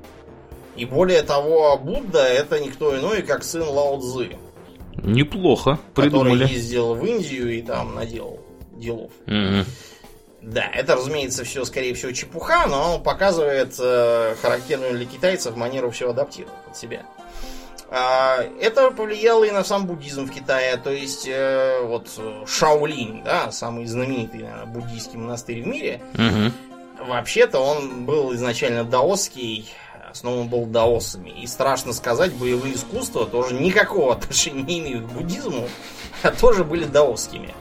И 0.75 0.83
более 0.85 1.21
того, 1.21 1.77
Будда 1.77 2.25
это 2.25 2.59
никто 2.59 2.99
иной, 2.99 3.21
как 3.21 3.45
сын 3.45 3.65
Лао 3.65 4.01
Цзы. 4.01 4.35
Неплохо 4.95 5.79
придумали. 5.93 6.41
Который 6.41 6.53
ездил 6.53 6.95
в 6.95 7.05
Индию 7.05 7.55
и 7.57 7.61
там 7.61 7.95
наделал 7.95 8.44
делов. 8.75 9.11
Угу. 9.27 9.65
Да, 10.41 10.69
это, 10.73 10.95
разумеется, 10.95 11.43
все, 11.43 11.65
скорее 11.65 11.95
всего, 11.95 12.11
чепуха, 12.11 12.67
но 12.67 12.95
он 12.95 13.03
показывает 13.03 13.75
э, 13.79 14.35
характерную 14.41 14.93
для 14.93 15.05
китайцев 15.05 15.55
манеру 15.55 15.89
все 15.89 16.11
адаптировать 16.11 16.53
под 16.65 16.77
себя. 16.77 17.05
А, 17.89 18.43
это 18.61 18.91
повлияло 18.91 19.43
и 19.43 19.51
на 19.51 19.63
сам 19.63 19.87
буддизм 19.87 20.25
в 20.25 20.31
Китае. 20.31 20.77
То 20.77 20.91
есть, 20.91 21.27
э, 21.27 21.79
вот 21.83 22.09
Шаолинь, 22.47 23.23
да, 23.23 23.51
самый 23.51 23.85
знаменитый 23.85 24.41
наверное, 24.41 24.65
буддийский 24.65 25.17
монастырь 25.17 25.63
в 25.63 25.67
мире, 25.67 26.01
угу. 26.13 27.07
вообще-то 27.07 27.59
он 27.59 28.05
был 28.05 28.33
изначально 28.35 28.83
даосский, 28.83 29.67
основан 30.11 30.47
был 30.47 30.65
даосами. 30.65 31.29
И 31.29 31.47
страшно 31.47 31.93
сказать, 31.93 32.33
боевые 32.33 32.75
искусства 32.75 33.25
тоже 33.25 33.55
никакого 33.55 34.13
отношения 34.15 34.63
не 34.63 34.79
имеют 34.79 35.05
к 35.05 35.09
буддизму. 35.09 35.67
тоже 36.39 36.63
были 36.63 36.85
даосскими. 36.85 37.53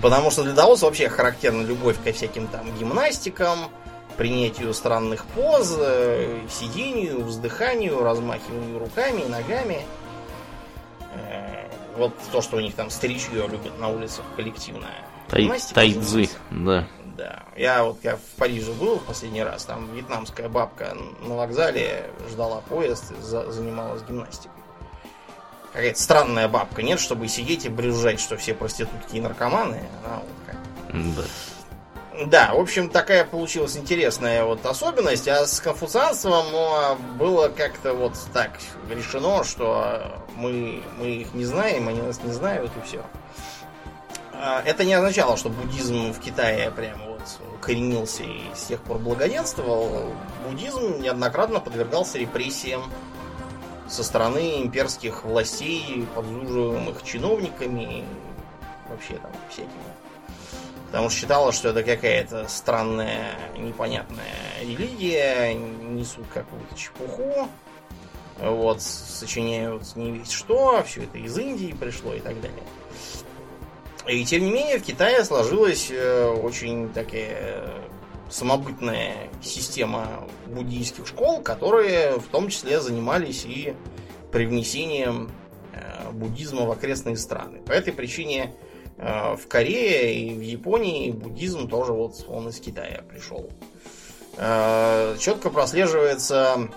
Потому 0.00 0.30
что 0.30 0.42
для 0.42 0.52
даоса 0.52 0.86
вообще 0.86 1.08
характерна 1.08 1.62
любовь 1.62 1.96
ко 2.02 2.12
всяким 2.12 2.46
там 2.48 2.66
гимнастикам, 2.78 3.70
принятию 4.16 4.72
странных 4.74 5.24
поз, 5.26 5.76
э, 5.78 6.40
сидению, 6.50 7.24
вздыханию, 7.24 8.02
размахиванию 8.02 8.78
руками 8.78 9.22
и 9.22 9.28
ногами. 9.28 9.80
Э, 11.14 11.68
вот 11.96 12.12
то, 12.32 12.42
что 12.42 12.56
у 12.56 12.60
них 12.60 12.74
там 12.74 12.90
старичье 12.90 13.46
любят 13.46 13.78
на 13.78 13.88
улицах 13.88 14.24
коллективная. 14.36 15.04
Тай, 15.28 15.50
тайцзы, 15.72 16.28
да. 16.50 16.86
Да. 17.16 17.44
Я 17.56 17.84
вот 17.84 17.98
я 18.02 18.16
в 18.16 18.38
Париже 18.38 18.72
был 18.72 18.98
в 18.98 19.04
последний 19.04 19.44
раз, 19.44 19.64
там 19.64 19.88
вьетнамская 19.94 20.48
бабка 20.48 20.96
на 21.20 21.36
вокзале 21.36 22.10
ждала 22.28 22.60
поезд 22.68 23.12
и 23.12 23.22
за, 23.22 23.52
занималась 23.52 24.02
гимнастикой 24.02 24.53
какая-то 25.74 26.00
странная 26.00 26.48
бабка, 26.48 26.82
нет, 26.82 27.00
чтобы 27.00 27.28
сидеть 27.28 27.66
и 27.66 27.68
брюзжать, 27.68 28.20
что 28.20 28.36
все 28.36 28.54
проститутки 28.54 29.16
и 29.16 29.20
наркоманы. 29.20 29.82
А 30.04 30.22
вот 30.22 30.28
как. 30.46 30.56
Да. 31.16 31.22
Да, 32.26 32.54
в 32.54 32.60
общем, 32.60 32.88
такая 32.88 33.24
получилась 33.24 33.76
интересная 33.76 34.44
вот 34.44 34.64
особенность, 34.64 35.26
а 35.26 35.46
с 35.46 35.58
конфуцианством 35.58 36.44
ну, 36.52 36.96
было 37.18 37.48
как-то 37.48 37.92
вот 37.92 38.12
так 38.32 38.52
решено, 38.88 39.42
что 39.42 40.22
мы, 40.36 40.80
мы 40.96 41.06
их 41.08 41.34
не 41.34 41.44
знаем, 41.44 41.88
они 41.88 42.00
нас 42.00 42.22
не 42.22 42.32
знают, 42.32 42.70
и 42.76 42.86
все. 42.86 43.02
А, 44.32 44.62
это 44.64 44.84
не 44.84 44.94
означало, 44.94 45.36
что 45.36 45.48
буддизм 45.48 46.12
в 46.12 46.20
Китае 46.20 46.70
прямо 46.70 47.04
вот 47.04 47.22
коренился 47.60 48.22
и 48.22 48.42
с 48.54 48.64
тех 48.66 48.80
пор 48.80 48.98
благоденствовал. 48.98 50.12
Буддизм 50.48 51.00
неоднократно 51.00 51.58
подвергался 51.58 52.18
репрессиям 52.18 52.92
со 53.88 54.02
стороны 54.02 54.62
имперских 54.62 55.24
властей, 55.24 56.06
подзуживаемых 56.14 57.02
чиновниками 57.02 58.04
вообще 58.88 59.14
там 59.14 59.32
всякими. 59.50 59.70
Потому 60.86 61.10
что 61.10 61.20
считала, 61.20 61.52
что 61.52 61.70
это 61.70 61.82
какая-то 61.82 62.46
странная, 62.48 63.34
непонятная 63.56 64.36
религия, 64.60 65.52
несут 65.54 66.26
какую-то 66.32 66.76
чепуху, 66.76 67.48
вот, 68.38 68.80
сочиняют 68.82 69.96
не 69.96 70.12
весь 70.12 70.30
что, 70.30 70.82
все 70.84 71.02
это 71.02 71.18
из 71.18 71.36
Индии 71.36 71.74
пришло 71.78 72.14
и 72.14 72.20
так 72.20 72.40
далее. 72.40 72.62
И 74.06 74.24
тем 74.24 74.44
не 74.44 74.50
менее 74.50 74.78
в 74.78 74.82
Китае 74.82 75.24
сложилась 75.24 75.88
э, 75.90 76.26
очень 76.26 76.92
такая 76.92 77.64
самобытная 78.30 79.28
система 79.42 80.28
буддийских 80.46 81.06
школ, 81.06 81.42
которые 81.42 82.18
в 82.18 82.26
том 82.28 82.48
числе 82.48 82.80
занимались 82.80 83.44
и 83.44 83.74
привнесением 84.32 85.30
э, 85.72 86.10
буддизма 86.10 86.66
в 86.66 86.70
окрестные 86.70 87.16
страны. 87.16 87.60
По 87.60 87.72
этой 87.72 87.92
причине 87.92 88.54
э, 88.96 89.36
в 89.36 89.46
Корее 89.46 90.14
и 90.14 90.34
в 90.34 90.40
Японии 90.40 91.10
буддизм 91.12 91.68
тоже 91.68 91.92
вот 91.92 92.24
он 92.28 92.48
из 92.48 92.58
Китая 92.58 93.02
пришел. 93.08 93.48
Э, 94.36 95.16
четко 95.20 95.50
прослеживается, 95.50 96.68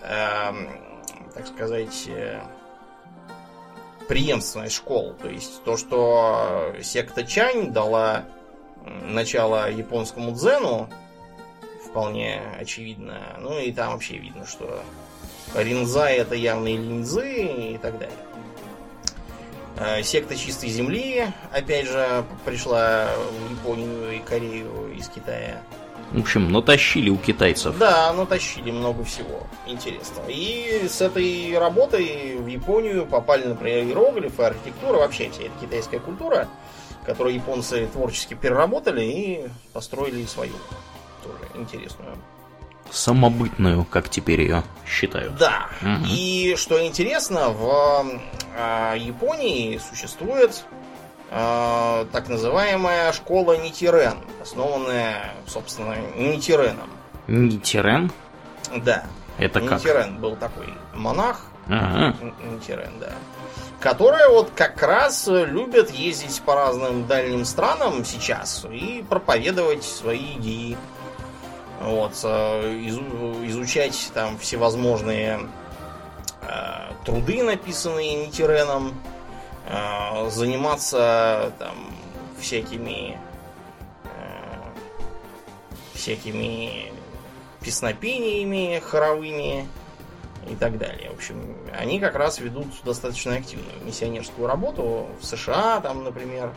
так 0.00 1.46
сказать, 1.46 2.08
преемственность 4.08 4.74
школ. 4.74 5.14
То 5.20 5.28
есть 5.28 5.62
то, 5.64 5.76
что 5.76 6.74
секта 6.82 7.24
Чань 7.24 7.72
дала 7.72 8.24
начало 9.04 9.70
японскому 9.70 10.32
дзену, 10.32 10.88
вполне 11.84 12.40
очевидно. 12.58 13.36
Ну 13.40 13.58
и 13.58 13.72
там 13.72 13.92
вообще 13.92 14.16
видно, 14.18 14.46
что 14.46 14.82
Ринзай 15.54 16.16
это 16.18 16.34
явные 16.34 16.76
линзы 16.76 17.72
и 17.74 17.78
так 17.78 17.98
далее. 17.98 18.16
Э, 19.76 20.02
секта 20.02 20.36
чистой 20.36 20.68
земли, 20.68 21.26
опять 21.52 21.88
же, 21.88 22.24
пришла 22.44 23.08
в 23.16 23.50
Японию 23.50 24.16
и 24.16 24.18
Корею 24.18 24.92
из 24.96 25.08
Китая. 25.08 25.62
В 26.12 26.20
общем, 26.20 26.50
натащили 26.50 27.08
у 27.08 27.16
китайцев. 27.16 27.78
Да, 27.78 28.12
натащили 28.12 28.72
много 28.72 29.04
всего 29.04 29.46
интересного. 29.66 30.26
И 30.28 30.86
с 30.88 31.00
этой 31.00 31.56
работой 31.56 32.36
в 32.36 32.48
Японию 32.48 33.06
попали, 33.06 33.44
например, 33.44 33.84
иероглифы, 33.84 34.42
архитектура, 34.42 34.98
вообще 34.98 35.30
вся 35.30 35.44
эта 35.44 35.52
китайская 35.60 36.00
культура 36.00 36.48
которую 37.04 37.34
японцы 37.34 37.86
творчески 37.86 38.34
переработали 38.34 39.02
и 39.02 39.48
построили 39.72 40.24
свою 40.26 40.52
тоже 41.22 41.44
интересную. 41.54 42.16
Самобытную, 42.90 43.84
как 43.84 44.08
теперь 44.08 44.40
ее 44.40 44.64
считают. 44.86 45.36
Да. 45.36 45.68
Угу. 45.80 46.06
И 46.08 46.54
что 46.56 46.84
интересно, 46.84 47.50
в 47.50 48.04
э, 48.56 48.94
Японии 48.98 49.78
существует 49.78 50.64
э, 51.30 52.06
так 52.12 52.28
называемая 52.28 53.12
школа 53.12 53.56
Нитирен, 53.56 54.18
основанная, 54.42 55.34
собственно, 55.46 55.96
Нитиреном. 56.16 56.90
Нитирен? 57.28 58.10
Да. 58.84 59.04
Это 59.38 59.60
Нитирен 59.60 59.68
как? 59.68 59.78
Нитирен 59.84 60.20
был 60.20 60.36
такой 60.36 60.74
монах. 60.92 61.46
Ага. 61.68 62.16
Нитирен, 62.42 62.98
да 62.98 63.12
которые 63.80 64.28
вот 64.28 64.50
как 64.54 64.82
раз 64.82 65.26
любят 65.26 65.90
ездить 65.90 66.42
по 66.42 66.54
разным 66.54 67.06
дальним 67.06 67.46
странам 67.46 68.04
сейчас 68.04 68.66
и 68.70 69.02
проповедовать 69.08 69.82
свои 69.82 70.34
идеи. 70.34 70.76
Вот, 71.80 72.12
э, 72.22 72.86
изучать 73.46 74.10
там 74.12 74.36
всевозможные 74.38 75.48
э, 76.42 76.92
труды, 77.06 77.42
написанные 77.42 78.26
Нитереном, 78.26 78.94
э, 79.66 80.28
заниматься 80.28 81.54
там 81.58 81.74
всякими 82.38 83.18
э, 84.04 84.60
всякими 85.94 86.92
песнопениями 87.62 88.82
хоровыми, 88.84 89.66
и 90.48 90.54
так 90.54 90.78
далее. 90.78 91.10
В 91.10 91.14
общем, 91.14 91.56
они 91.72 92.00
как 92.00 92.14
раз 92.14 92.38
ведут 92.40 92.66
достаточно 92.84 93.34
активную 93.34 93.74
миссионерскую 93.84 94.46
работу 94.46 95.06
в 95.20 95.24
США, 95.24 95.80
там, 95.80 96.04
например, 96.04 96.52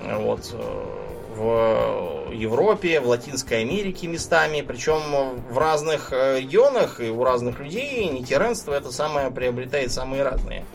вот, 0.00 0.50
э, 0.52 1.12
в 1.34 2.32
Европе, 2.32 3.00
в 3.00 3.08
Латинской 3.08 3.62
Америке 3.62 4.06
местами, 4.06 4.60
причем 4.60 5.00
в 5.48 5.58
разных 5.58 6.12
э, 6.12 6.40
регионах 6.40 7.00
и 7.00 7.10
у 7.10 7.24
разных 7.24 7.58
людей 7.58 8.08
нитеренство 8.08 8.74
это 8.74 8.92
самое 8.92 9.30
приобретает 9.30 9.92
самые 9.92 10.22
разные 10.24 10.66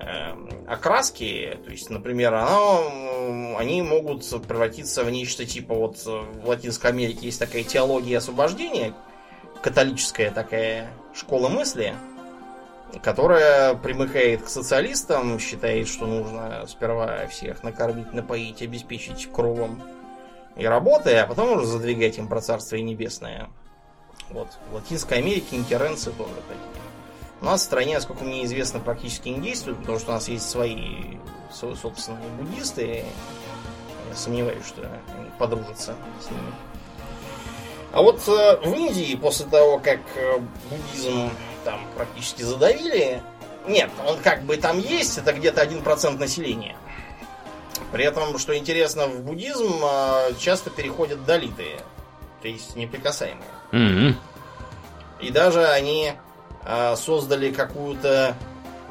э, 0.00 0.34
окраски, 0.66 1.58
то 1.64 1.70
есть, 1.70 1.90
например, 1.90 2.34
оно, 2.34 3.56
они 3.58 3.82
могут 3.82 4.28
превратиться 4.48 5.04
в 5.04 5.10
нечто 5.10 5.44
типа 5.44 5.74
вот 5.74 5.98
в 6.04 6.48
Латинской 6.48 6.90
Америке 6.90 7.26
есть 7.26 7.38
такая 7.38 7.62
теология 7.62 8.18
освобождения, 8.18 8.94
католическая 9.62 10.30
такая 10.30 10.90
школа 11.14 11.48
мысли, 11.48 11.94
которая 13.02 13.74
примыкает 13.74 14.42
к 14.42 14.48
социалистам, 14.48 15.38
считает, 15.38 15.88
что 15.88 16.06
нужно 16.06 16.66
сперва 16.66 17.26
всех 17.28 17.62
накормить, 17.62 18.12
напоить, 18.12 18.60
обеспечить 18.60 19.30
кровом 19.32 19.82
и 20.56 20.66
работой, 20.66 21.18
а 21.20 21.26
потом 21.26 21.52
уже 21.52 21.66
задвигать 21.66 22.18
им 22.18 22.28
про 22.28 22.40
Царствие 22.40 22.82
Небесное. 22.82 23.48
Вот, 24.30 24.48
в 24.70 24.74
Латинской 24.74 25.18
Америке 25.18 25.56
инкеренцы 25.56 26.10
тоже 26.10 26.34
такие. 26.48 26.82
У 27.40 27.44
нас 27.44 27.60
в 27.60 27.64
стране, 27.64 27.94
насколько 27.94 28.24
мне 28.24 28.44
известно, 28.44 28.80
практически 28.80 29.28
не 29.28 29.40
действуют, 29.40 29.78
потому 29.80 29.98
что 29.98 30.10
у 30.10 30.14
нас 30.14 30.28
есть 30.28 30.48
свои, 30.48 31.18
свои 31.52 31.74
собственные 31.74 32.28
буддисты. 32.38 33.04
Я 34.08 34.16
сомневаюсь, 34.16 34.66
что 34.66 34.82
они 34.82 35.30
подружатся 35.38 35.94
с 36.20 36.30
ними. 36.30 36.52
А 37.92 38.00
вот 38.00 38.26
э, 38.26 38.56
в 38.64 38.74
Индии, 38.74 39.14
после 39.16 39.44
того, 39.46 39.78
как 39.78 40.00
э, 40.16 40.38
буддизм 40.70 41.30
там 41.64 41.80
практически 41.94 42.42
задавили, 42.42 43.22
нет, 43.66 43.90
он 44.08 44.18
как 44.18 44.42
бы 44.44 44.56
там 44.56 44.78
есть, 44.78 45.18
это 45.18 45.32
где-то 45.34 45.62
1% 45.62 46.18
населения. 46.18 46.74
При 47.92 48.04
этом, 48.04 48.38
что 48.38 48.56
интересно, 48.56 49.06
в 49.08 49.20
буддизм 49.20 49.74
э, 49.84 50.32
часто 50.38 50.70
переходят 50.70 51.26
долиты, 51.26 51.80
то 52.40 52.48
есть 52.48 52.76
неприкасаемые. 52.76 53.44
Мгм. 53.72 54.16
И 55.20 55.30
даже 55.30 55.66
они 55.66 56.14
создали 56.96 57.50
какую-то 57.50 58.36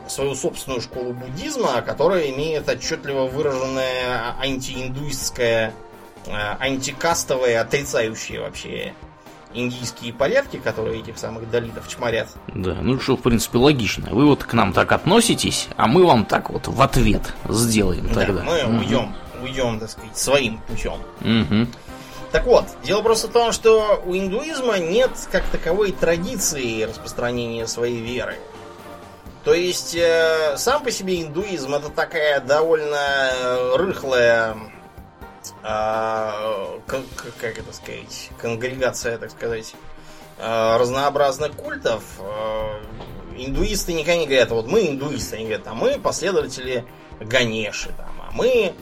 свою 0.07 0.35
собственную 0.35 0.81
школу 0.81 1.13
буддизма, 1.13 1.81
которая 1.81 2.29
имеет 2.31 2.67
отчетливо 2.67 3.27
выраженное 3.27 4.35
антииндуистское, 4.39 5.73
э, 6.27 6.31
антикастовое, 6.59 7.61
отрицающее 7.61 8.41
вообще 8.41 8.93
индийские 9.53 10.13
порядки, 10.13 10.57
которые 10.57 11.01
этих 11.01 11.17
самых 11.17 11.49
долитов 11.51 11.87
чморят. 11.87 12.29
Да, 12.55 12.73
ну 12.81 12.99
что, 12.99 13.17
в 13.17 13.21
принципе, 13.21 13.57
логично. 13.57 14.07
Вы 14.09 14.25
вот 14.25 14.43
к 14.45 14.53
нам 14.53 14.71
так 14.71 14.91
относитесь, 14.93 15.67
а 15.75 15.87
мы 15.87 16.05
вам 16.05 16.25
так 16.25 16.49
вот 16.49 16.67
в 16.67 16.81
ответ 16.81 17.33
сделаем 17.49 18.07
Да, 18.13 18.13
тогда. 18.25 18.43
мы 18.43 18.63
Мгм. 18.63 18.79
уйдем, 18.79 19.15
уйдем, 19.43 19.79
так 19.79 19.89
сказать, 19.89 20.17
своим 20.17 20.57
путем. 20.67 20.93
Мгм. 21.19 21.67
Так 22.31 22.45
вот, 22.45 22.63
дело 22.83 23.01
просто 23.01 23.27
в 23.27 23.31
том, 23.31 23.51
что 23.51 24.01
у 24.05 24.15
индуизма 24.15 24.79
нет 24.79 25.11
как 25.33 25.43
таковой 25.47 25.91
традиции 25.91 26.83
распространения 26.83 27.67
своей 27.67 27.99
веры. 27.99 28.37
То 29.43 29.53
есть, 29.53 29.95
э, 29.95 30.55
сам 30.55 30.81
по 30.81 30.91
себе 30.91 31.21
индуизм 31.21 31.73
это 31.73 31.89
такая 31.89 32.39
довольно 32.39 32.95
э, 32.95 33.75
рыхлая, 33.75 34.55
а, 35.63 36.79
к- 36.87 37.01
к- 37.15 37.35
как 37.39 37.57
это 37.59 37.73
сказать, 37.73 38.29
конгрегация, 38.39 39.17
так 39.17 39.31
сказать, 39.31 39.73
э, 40.37 40.77
разнообразных 40.77 41.53
культов. 41.53 42.03
Э, 42.19 42.79
Индуисты 43.37 43.93
никогда 43.93 44.17
не 44.17 44.25
говорят, 44.25 44.51
вот 44.51 44.67
мы 44.67 44.87
индуисты, 44.87 45.37
они 45.37 45.45
говорят, 45.45 45.65
а 45.67 45.73
мы 45.73 45.97
последователи 45.99 46.83
Ганеши, 47.19 47.89
там, 47.97 48.11
а 48.19 48.31
мы 48.33 48.73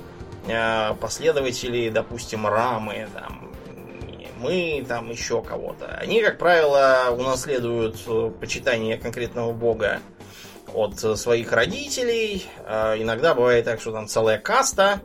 э, 0.47 0.93
последователи, 0.99 1.89
допустим, 1.89 2.47
Рамы, 2.47 3.07
там, 3.13 3.51
мы 4.39 4.83
там 4.87 5.11
еще 5.11 5.41
кого-то. 5.43 5.87
Они, 6.01 6.21
как 6.21 6.37
правило, 6.39 7.07
унаследуют 7.11 7.99
почитание 8.39 8.97
конкретного 8.97 9.51
бога 9.53 9.99
от 10.73 10.97
своих 10.97 11.51
родителей. 11.51 12.45
Иногда 12.65 13.33
бывает 13.35 13.65
так, 13.65 13.81
что 13.81 13.91
там 13.91 14.07
целая 14.07 14.37
каста 14.39 15.01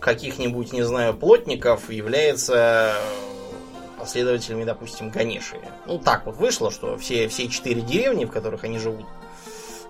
каких-нибудь, 0.00 0.72
не 0.72 0.82
знаю, 0.82 1.14
плотников 1.14 1.90
является 1.90 2.94
э, 2.96 3.98
последователями, 3.98 4.64
допустим, 4.64 5.10
Ганеши. 5.10 5.56
Ну, 5.86 5.98
так 5.98 6.26
вот 6.26 6.36
вышло, 6.36 6.70
что 6.70 6.96
все, 6.98 7.28
все 7.28 7.48
четыре 7.48 7.80
деревни, 7.80 8.24
в 8.24 8.30
которых 8.30 8.64
они 8.64 8.78
живут, 8.78 9.06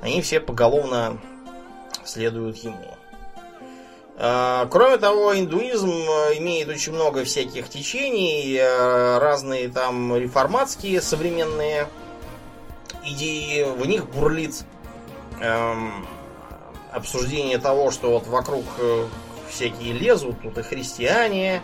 они 0.01 0.23
все 0.23 0.41
поголовно 0.41 1.19
следуют 2.05 2.57
ему. 2.59 2.97
А, 4.17 4.67
Кроме 4.67 4.99
того, 4.99 5.37
индуизм 5.37 5.91
э, 5.91 6.39
имеет 6.39 6.69
очень 6.69 6.93
много 6.93 7.25
всяких 7.25 7.69
течений, 7.69 8.57
э, 8.57 9.19
разные 9.19 9.69
там 9.69 10.17
реформатские 10.17 11.01
современные 11.01 11.89
идеи, 13.05 13.65
в 13.65 13.85
них 13.87 14.09
бурлит 14.09 14.65
эм, 15.41 16.07
обсуждение 16.93 17.59
того, 17.59 17.91
что 17.91 18.11
вот 18.11 18.27
вокруг 18.29 18.65
э, 18.79 19.07
всякие 19.55 19.93
лезут, 19.93 20.41
тут 20.43 20.59
и 20.59 20.63
христиане, 20.63 21.63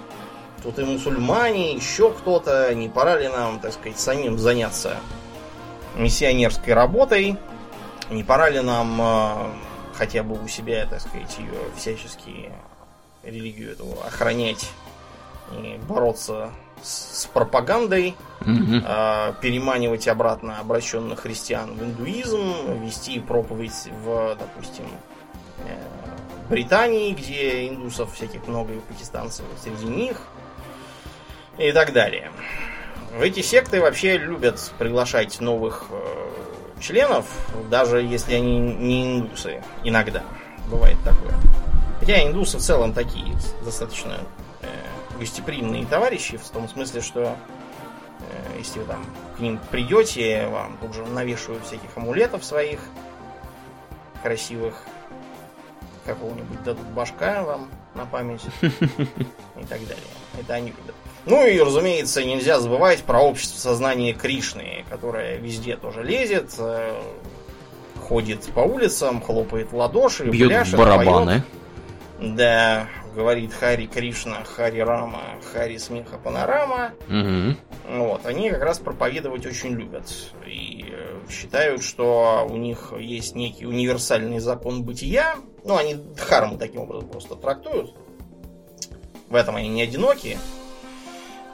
тут 0.62 0.78
и 0.78 0.84
мусульмане, 0.84 1.74
еще 1.74 2.10
кто-то, 2.12 2.74
не 2.74 2.88
пора 2.88 3.18
ли 3.18 3.28
нам, 3.28 3.58
так 3.60 3.72
сказать, 3.72 3.98
самим 3.98 4.38
заняться 4.38 4.96
миссионерской 5.96 6.72
работой, 6.72 7.36
не 8.10 8.22
пора 8.24 8.48
ли 8.50 8.60
нам 8.60 9.00
э, 9.00 9.34
хотя 9.94 10.22
бы 10.22 10.42
у 10.42 10.48
себя, 10.48 10.86
так 10.86 11.00
сказать, 11.00 11.36
ее 11.38 11.52
всячески 11.76 12.50
религию 13.22 13.72
эту 13.72 13.86
охранять 14.06 14.70
и 15.52 15.78
бороться 15.88 16.50
с, 16.82 17.22
с 17.22 17.26
пропагандой, 17.26 18.14
Мгм. 18.40 18.82
а, 18.86 19.34
переманивать 19.42 20.08
обратно 20.08 20.58
обращенных 20.60 21.20
христиан 21.20 21.74
в 21.74 21.82
индуизм, 21.82 22.54
вести 22.82 23.20
проповедь 23.20 23.88
в, 24.02 24.36
допустим, 24.38 24.86
э, 25.66 25.76
Британии, 26.50 27.12
где 27.12 27.68
индусов 27.68 28.12
всяких 28.12 28.46
много 28.48 28.74
и 28.74 28.80
пакистанцев 28.80 29.46
среди 29.62 29.86
них, 29.86 30.20
и 31.56 31.72
так 31.72 31.92
далее. 31.92 32.30
Эти 33.20 33.40
секты 33.40 33.80
вообще 33.80 34.18
любят 34.18 34.72
приглашать 34.78 35.40
новых 35.40 35.86
э, 35.90 36.30
членов, 36.80 37.26
даже 37.70 38.02
если 38.02 38.34
они 38.34 38.58
не 38.58 39.18
индусы. 39.18 39.62
Иногда 39.84 40.22
бывает 40.68 40.96
такое. 41.04 41.34
Хотя 42.00 42.26
индусы 42.26 42.58
в 42.58 42.60
целом 42.60 42.92
такие 42.92 43.36
достаточно 43.64 44.18
э, 44.62 44.66
гостеприимные 45.18 45.86
товарищи, 45.86 46.36
в 46.36 46.48
том 46.50 46.68
смысле, 46.68 47.00
что 47.00 47.36
э, 48.20 48.58
если 48.58 48.80
вы 48.80 48.86
там 48.86 49.04
к 49.36 49.40
ним 49.40 49.60
придете, 49.70 50.46
вам 50.48 50.78
тут 50.80 50.94
же 50.94 51.04
навешивают 51.04 51.64
всяких 51.64 51.96
амулетов 51.96 52.44
своих 52.44 52.80
красивых, 54.22 54.74
какого-нибудь 56.14 56.62
дадут 56.64 56.86
башка 56.88 57.42
вам 57.42 57.70
на 57.94 58.04
память 58.06 58.42
и 58.62 59.64
так 59.64 59.80
далее. 59.80 60.04
Это 60.40 60.54
они 60.54 60.68
любят. 60.68 60.94
Ну 61.26 61.46
и, 61.46 61.58
разумеется, 61.60 62.24
нельзя 62.24 62.58
забывать 62.60 63.02
про 63.02 63.20
общество 63.20 63.58
сознания 63.58 64.12
Кришны, 64.14 64.84
которое 64.88 65.36
везде 65.38 65.76
тоже 65.76 66.02
лезет, 66.02 66.54
э, 66.58 66.94
ходит 68.02 68.42
по 68.54 68.60
улицам, 68.60 69.20
хлопает 69.20 69.72
ладоши, 69.72 70.24
Бьет 70.24 70.48
пляшет, 70.48 70.76
барабаны. 70.78 71.42
поет. 72.18 72.36
Да, 72.36 72.86
говорит 73.14 73.52
Хари 73.54 73.86
Кришна, 73.86 74.44
Хари 74.44 74.80
Рама, 74.80 75.22
Хари 75.52 75.76
Смеха 75.78 76.18
Панорама. 76.18 76.92
Мгм. 77.08 77.56
Вот, 77.88 78.24
они 78.26 78.50
как 78.50 78.62
раз 78.62 78.78
проповедовать 78.78 79.46
очень 79.46 79.70
любят. 79.70 80.04
И 80.46 80.86
э, 80.90 81.18
считают, 81.30 81.82
что 81.82 82.46
у 82.48 82.56
них 82.56 82.92
есть 82.98 83.34
некий 83.34 83.66
универсальный 83.66 84.38
закон 84.38 84.82
бытия. 84.84 85.36
Ну, 85.64 85.76
они 85.76 85.94
дхарму 85.94 86.58
таким 86.58 86.82
образом 86.82 87.08
просто 87.08 87.34
трактуют. 87.36 87.94
В 89.28 89.34
этом 89.34 89.56
они 89.56 89.68
не 89.68 89.82
одиноки. 89.82 90.38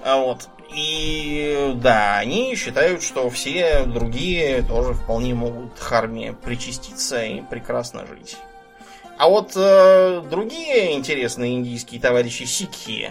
А 0.05 0.19
вот. 0.19 0.49
И 0.75 1.73
да, 1.77 2.19
они 2.19 2.55
считают, 2.57 3.03
что 3.03 3.31
все 3.31 3.85
другие 3.85 4.63
тоже 4.63 4.95
вполне 4.95 5.35
могут 5.35 5.75
дхарме 5.75 6.33
причаститься 6.33 7.25
и 7.25 7.41
прекрасно 7.43 8.07
жить. 8.07 8.37
А 9.19 9.29
вот 9.29 9.53
э, 9.57 10.23
другие 10.29 10.95
интересные 10.95 11.55
индийские 11.55 12.01
товарищи 12.01 12.43
сикхи, 12.43 13.11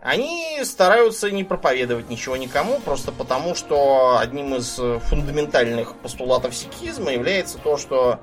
они 0.00 0.60
стараются 0.64 1.30
не 1.30 1.42
проповедовать 1.42 2.08
ничего 2.08 2.36
никому, 2.36 2.78
просто 2.80 3.10
потому, 3.10 3.54
что 3.54 4.18
одним 4.18 4.54
из 4.54 4.80
фундаментальных 5.08 5.96
постулатов 5.96 6.54
сикхизма 6.54 7.12
является 7.12 7.58
то, 7.58 7.76
что 7.76 8.20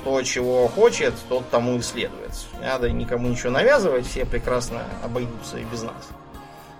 кто 0.00 0.22
чего 0.22 0.66
хочет, 0.68 1.14
тот 1.28 1.48
тому 1.50 1.76
и 1.76 1.82
следует. 1.82 2.32
Не 2.58 2.66
надо 2.66 2.90
никому 2.90 3.28
ничего 3.28 3.50
навязывать, 3.50 4.06
все 4.06 4.24
прекрасно 4.24 4.82
обойдутся 5.04 5.58
и 5.58 5.64
без 5.64 5.82
нас, 5.82 6.08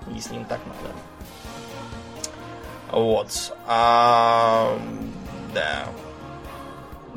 если 0.09 0.37
им 0.37 0.45
так 0.47 0.61
надо. 0.67 0.95
Вот. 2.93 3.53
А, 3.67 4.77
да. 5.55 5.85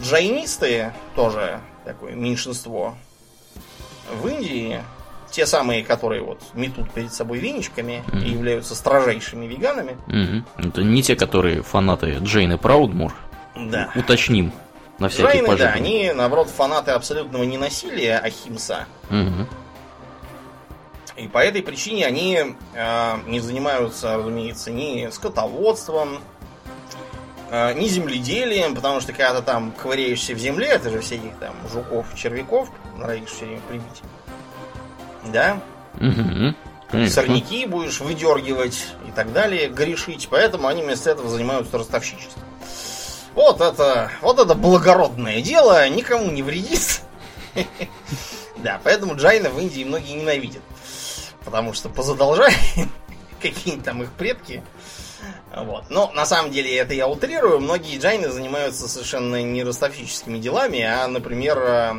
Джайнисты 0.02 0.92
тоже 1.16 1.60
такое 1.86 2.14
меньшинство 2.14 2.96
в 4.22 4.28
Индии. 4.28 4.82
Те 5.32 5.46
самые, 5.46 5.84
которые 5.84 6.22
вот 6.24 6.42
метут 6.56 6.90
перед 6.92 7.14
собой 7.14 7.38
веничками 7.38 8.04
Мгм. 8.08 8.20
и 8.20 8.30
являются 8.30 8.74
строжайшими 8.76 9.46
веганами. 9.46 9.96
Мгм. 10.08 10.46
Это 10.58 10.82
не 10.84 11.04
те, 11.04 11.16
которые 11.16 11.62
фанаты 11.62 12.18
Джейны 12.22 12.58
Праудмур. 12.58 13.14
Да. 13.56 13.92
Уточним. 13.96 14.52
На 15.00 15.08
всякий 15.10 15.24
Джайны, 15.24 15.48
да, 15.48 15.52
пожарный. 15.54 15.78
они, 15.78 16.12
наоборот, 16.14 16.50
фанаты 16.50 16.92
абсолютного 16.92 17.44
ненасилия, 17.44 18.20
ахимса. 18.20 18.86
Мгм. 19.10 19.48
И 21.16 21.28
по 21.28 21.40
этой 21.40 21.62
причине 21.62 22.06
они 22.06 22.56
э, 22.74 23.18
не 23.28 23.40
занимаются, 23.40 24.18
разумеется, 24.18 24.72
ни 24.72 25.10
скотоводством, 25.10 26.20
э, 27.50 27.74
ни 27.74 27.88
земледелием, 27.88 28.76
потому 28.76 29.02
что 29.02 29.12
когда 29.12 29.40
ты 29.40 29.46
там 29.46 29.72
ковыряешься 29.72 30.34
в 30.34 30.38
земле, 30.38 30.68
это 30.68 30.90
же 30.90 31.02
всяких 31.02 31.36
там 31.40 31.56
жуков, 31.72 32.08
червяков 32.16 32.70
норовишь 32.98 33.30
все 33.30 33.46
время 33.46 33.62
прибить. 33.68 34.02
Да? 35.32 35.60
Мгм. 35.96 36.56
Конечно. 36.90 37.14
сорняки 37.14 37.66
будешь 37.66 38.00
выдергивать 38.00 38.88
и 39.08 39.12
так 39.12 39.32
далее, 39.32 39.70
грешить. 39.70 40.28
Поэтому 40.32 40.68
они 40.68 40.82
вместо 40.82 41.12
этого 41.12 41.30
занимаются 41.30 41.78
ростовщичеством. 41.78 42.44
Вот 43.36 43.62
это, 43.62 44.12
вот 44.22 44.40
это 44.40 44.56
благородное 44.56 45.42
дело, 45.42 45.88
никому 45.90 46.32
не 46.32 46.44
вредит. 46.44 47.02
Да, 48.62 48.82
поэтому 48.84 49.16
джайна 49.16 49.50
в 49.50 49.58
Индии 49.58 49.86
многие 49.86 50.12
ненавидят. 50.12 50.62
Потому 51.46 51.72
что 51.72 51.88
позадолжали 51.88 52.54
какие-нибудь 53.42 53.86
там 53.86 54.04
их 54.04 54.12
предки. 54.12 54.64
Вот. 55.56 55.86
Но 55.90 56.12
на 56.12 56.26
самом 56.26 56.52
деле 56.52 56.76
это 56.76 56.94
я 56.94 57.08
утрирую. 57.08 57.62
Многие 57.62 57.98
джайны 57.98 58.30
занимаются 58.30 58.90
совершенно 58.90 59.42
не 59.42 59.64
ростовщическими 59.64 60.40
делами, 60.40 60.82
а, 60.82 61.08
например, 61.08 61.58
э, 61.58 61.94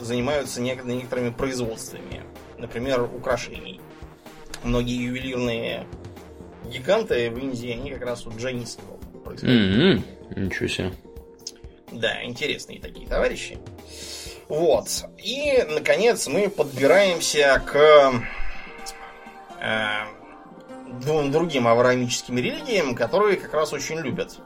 занимаются 0.00 0.60
нек- 0.60 0.84
некоторыми 0.84 1.30
производствами. 1.30 2.24
Например, 2.58 3.02
украшений. 3.02 3.80
Многие 4.62 5.02
ювелирные 5.02 5.86
гиганты 6.66 7.30
в 7.30 7.38
Индии, 7.38 7.72
они 7.72 7.90
как 7.90 8.02
раз 8.02 8.26
вот 8.26 8.36
джайнистов 8.36 8.84
производят. 9.28 10.04
М, 10.36 10.44
Ничего 10.44 10.68
себе. 10.68 10.92
Да, 11.92 12.22
интересные 12.24 12.80
такие 12.80 13.06
товарищи. 13.06 13.58
Вот. 14.48 15.04
И, 15.18 15.64
наконец, 15.68 16.26
мы 16.26 16.48
подбираемся 16.48 17.62
к 17.66 18.12
э, 19.60 20.04
двум 21.00 21.30
другим 21.30 21.66
авраамическим 21.68 22.36
религиям, 22.38 22.94
которые 22.94 23.36
как 23.36 23.52
раз 23.54 23.72
очень 23.72 23.98
любят. 24.00 24.38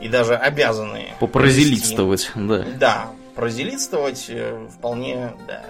И 0.00 0.08
даже 0.08 0.36
обязаны. 0.36 1.14
Попразелитствовать, 1.18 2.30
да. 2.36 2.64
Да, 2.78 3.10
прозелитствовать 3.34 4.26
э, 4.28 4.68
вполне, 4.76 5.32
да, 5.48 5.64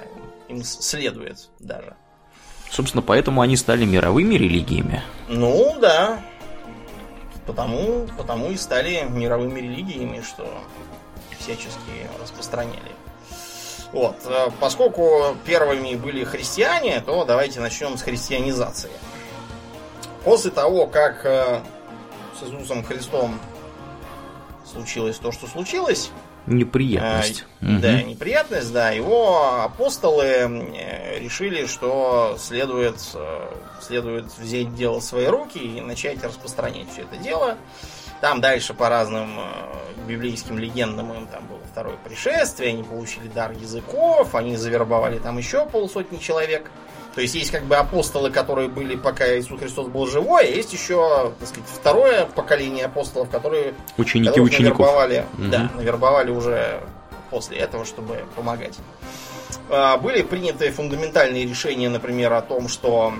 им 0.49 0.62
следует 0.62 1.49
даже. 1.59 1.95
Собственно, 2.70 3.01
поэтому 3.03 3.41
они 3.41 3.57
стали 3.57 3.87
мировыми 3.87 4.35
религиями. 4.35 5.03
Ну, 5.29 5.74
да. 5.81 6.20
Потому, 7.49 8.07
потому 8.19 8.51
и 8.51 8.59
стали 8.59 9.07
мировыми 9.09 9.59
религиями, 9.59 10.21
что 10.21 10.47
всячески 11.41 12.07
распространяли. 12.21 12.93
Вот. 13.91 14.17
э, 14.27 14.51
Поскольку 14.61 15.35
первыми 15.47 15.95
были 15.95 16.25
христиане, 16.25 17.01
то 17.01 17.25
давайте 17.25 17.61
начнем 17.61 17.97
с 17.97 18.03
христианизации. 18.03 18.91
После 20.25 20.51
того, 20.51 20.87
как 20.89 21.25
э, 21.25 21.63
с 22.39 22.43
Иисусом 22.43 22.85
Христом 22.85 23.41
случилось 24.71 25.17
то, 25.17 25.33
что 25.33 25.47
случилось, 25.47 26.11
Неприятность. 26.55 27.45
а, 27.61 27.65
Мгм. 27.65 27.81
Да, 27.81 28.03
неприятность, 28.03 28.73
да. 28.73 28.91
Его 28.91 29.63
апостолы 29.63 30.25
э, 30.25 31.19
решили, 31.19 31.67
что 31.67 32.37
следует, 32.39 32.97
э, 33.15 33.47
следует 33.81 34.27
взять 34.39 34.75
дело 34.75 35.01
в 35.01 35.05
свои 35.05 35.27
руки 35.27 35.59
и 35.59 35.81
начать 35.81 36.23
распространять 36.23 36.87
все 36.93 37.03
это 37.03 37.17
дело. 37.17 37.57
Там 38.21 38.41
дальше 38.41 38.75
по 38.75 38.89
разным 38.89 39.39
э, 39.39 40.05
библейским 40.09 40.59
легендам 40.59 41.13
им 41.13 41.27
там 41.27 41.47
было 41.47 41.61
второе 41.71 41.97
пришествие, 42.05 42.71
они 42.71 42.83
получили 42.83 43.29
дар 43.29 43.53
языков, 43.53 44.35
они 44.35 44.57
завербовали 44.57 45.19
там 45.19 45.39
еще 45.39 45.67
полсотни 45.67 46.19
человек. 46.19 46.71
То 47.19 47.23
есть 47.23 47.35
есть 47.35 47.51
как 47.51 47.64
бы 47.64 47.75
апостолы, 47.75 48.31
которые 48.31 48.69
были, 48.69 48.95
пока 48.95 49.37
Иисус 49.37 49.59
Христос 49.59 49.89
был 49.89 50.07
живой, 50.07 50.45
а 50.45 50.47
есть 50.47 50.73
еще, 50.73 51.33
так 51.41 51.49
сказать, 51.49 51.69
второе 51.69 52.27
поколение 52.27 52.85
апостолов, 52.85 53.29
которые 53.29 53.75
Ученики 53.97 54.39
учеников. 54.39 54.79
Навербовали, 54.79 55.27
Мгм. 55.37 55.51
Да, 55.51 55.71
навербовали 55.75 56.31
уже 56.31 56.81
после 57.31 57.59
этого, 57.59 57.85
чтобы 57.85 58.25
помогать. 58.37 58.79
А, 59.69 59.97
Были 59.97 60.23
приняты 60.23 60.71
фундаментальные 60.71 61.45
решения, 61.45 61.89
например, 61.89 62.33
о 62.35 62.41
том, 62.41 62.69
что 62.69 63.12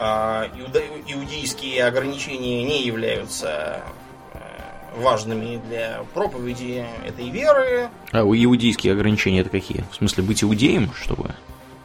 а, 0.00 0.48
иудейские 1.06 1.84
ограничения 1.84 2.64
не 2.64 2.82
являются 2.82 3.82
э, 4.34 5.00
важными 5.00 5.62
для 5.68 6.04
проповеди 6.12 6.84
этой 7.06 7.30
веры. 7.30 7.88
А 8.10 8.22
иудейские 8.22 8.94
ограничения 8.94 9.42
это 9.42 9.50
какие? 9.50 9.84
В 9.92 9.94
смысле 9.94 10.24
быть 10.24 10.42
иудеем, 10.42 10.92
чтобы? 10.92 11.36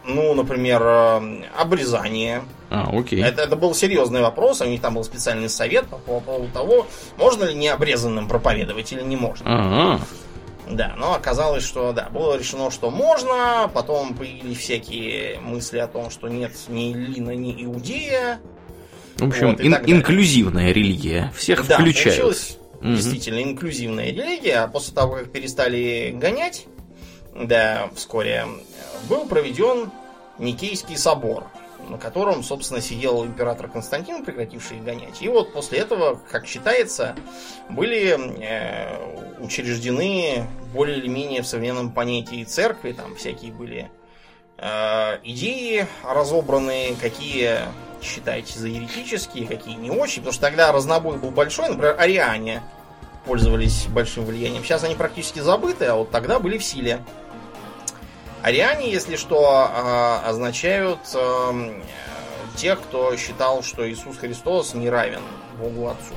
Ну, 0.08 0.34
например, 0.34 0.82
э, 0.84 1.42
обрезание. 1.58 2.44
А, 2.70 2.90
окей. 2.92 3.22
Это, 3.22 3.42
это 3.42 3.56
был 3.56 3.76
серьезный 3.76 4.22
вопрос, 4.22 4.62
у 4.62 4.66
них 4.66 4.82
там 4.82 4.96
был 4.96 5.04
специальный 5.04 5.50
совет 5.50 5.86
по 5.88 5.98
поводу 5.98 6.48
того, 6.54 6.88
можно 7.18 7.44
ли 7.46 7.54
необрезанным 7.54 8.28
проповедовать 8.28 8.92
или 8.94 9.02
не 9.02 9.16
можно. 9.18 9.46
Ага. 9.46 10.02
Да, 10.70 10.96
но 10.98 11.14
оказалось, 11.14 11.64
что 11.64 11.94
да, 11.94 12.10
было 12.10 12.38
решено, 12.38 12.72
что 12.72 12.90
можно, 12.90 13.70
потом 13.74 14.14
появились 14.16 14.58
всякие 14.58 15.40
мысли 15.40 15.78
о 15.78 15.88
том, 15.88 16.10
что 16.10 16.28
нет 16.28 16.52
ни 16.68 16.94
Лина, 16.94 17.32
ни 17.36 17.64
Иудея. 17.64 18.40
В 19.18 19.28
общем, 19.30 19.52
Вот, 19.52 19.62
ин- 19.62 19.82
инклюзивная 19.86 20.72
религия. 20.74 21.32
Всех 21.36 21.66
да, 21.68 21.76
включают. 21.80 22.18
получилась 22.20 22.58
Мгм. 22.82 22.96
действительно 22.96 23.42
инклюзивная 23.44 24.12
религия, 24.12 24.58
а 24.60 24.68
после 24.68 24.94
того, 24.94 25.16
как 25.16 25.32
перестали 25.32 26.12
гонять, 26.14 26.66
да, 27.40 27.90
вскоре 27.96 28.46
был 29.10 29.28
проведен 29.28 29.92
Никейский 30.40 30.98
собор, 30.98 31.46
на 31.90 31.98
котором, 31.98 32.44
собственно, 32.44 32.82
сидел 32.82 33.24
император 33.26 33.70
Константин, 33.70 34.26
прекративший 34.26 34.80
гонять. 34.80 35.22
И 35.22 35.30
вот 35.30 35.54
после 35.54 35.80
этого, 35.80 36.20
как 36.30 36.46
считается, 36.48 37.16
были 37.70 38.18
э, 38.42 39.40
учреждены 39.40 40.48
более 40.74 40.98
или 40.98 41.08
менее 41.08 41.42
в 41.42 41.48
современном 41.48 41.92
понятии 41.92 42.44
церкви, 42.44 42.92
там 42.92 43.16
всякие 43.16 43.52
были 43.52 43.90
э, 44.58 45.18
идеи 45.24 45.88
разобранные, 46.04 46.96
какие 46.96 47.60
считаете 48.02 48.60
за 48.60 48.68
еретические, 48.68 49.48
какие 49.48 49.76
не 49.76 49.90
очень, 49.90 50.18
потому 50.18 50.34
что 50.34 50.42
тогда 50.42 50.72
разнобой 50.72 51.18
был 51.18 51.32
большой, 51.32 51.70
например, 51.70 51.96
ариане 52.00 52.62
пользовались 53.26 53.88
большим 53.88 54.26
влиянием. 54.26 54.64
Сейчас 54.64 54.84
они 54.84 54.96
практически 54.96 55.40
забыты, 55.40 55.86
а 55.86 55.96
вот 55.96 56.12
тогда 56.12 56.40
были 56.40 56.58
в 56.58 56.64
силе. 56.64 57.02
Ариане, 58.44 58.92
если 58.92 59.16
что, 59.16 59.70
э, 59.70 60.28
означают 60.28 61.00
э, 61.14 61.82
тех, 62.56 62.80
кто 62.82 63.16
считал, 63.18 63.64
что 63.64 63.90
Иисус 63.90 64.18
Христос 64.18 64.74
не 64.74 64.90
равен 64.90 65.22
Богу 65.60 65.88
Отцу. 65.88 66.14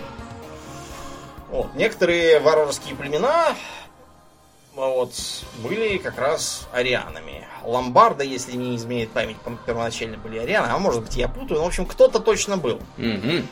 Вот. 1.50 1.74
Некоторые 1.74 2.40
варварские 2.40 2.94
племена 2.94 3.54
вот, 4.74 5.12
были 5.62 5.98
как 5.98 6.18
раз 6.18 6.68
арианами. 6.72 7.46
Ломбарды, 7.64 8.24
если 8.24 8.56
не 8.56 8.76
изменяет 8.76 9.10
память, 9.10 9.36
первоначально 9.66 10.16
были 10.16 10.38
арианы, 10.38 10.68
а 10.70 10.78
может 10.78 11.02
быть 11.02 11.16
я 11.16 11.28
путаю, 11.28 11.58
но 11.58 11.64
в 11.64 11.68
общем 11.68 11.86
кто-то 11.86 12.20
точно 12.20 12.56
был. 12.56 12.80
Мгм. 12.96 13.46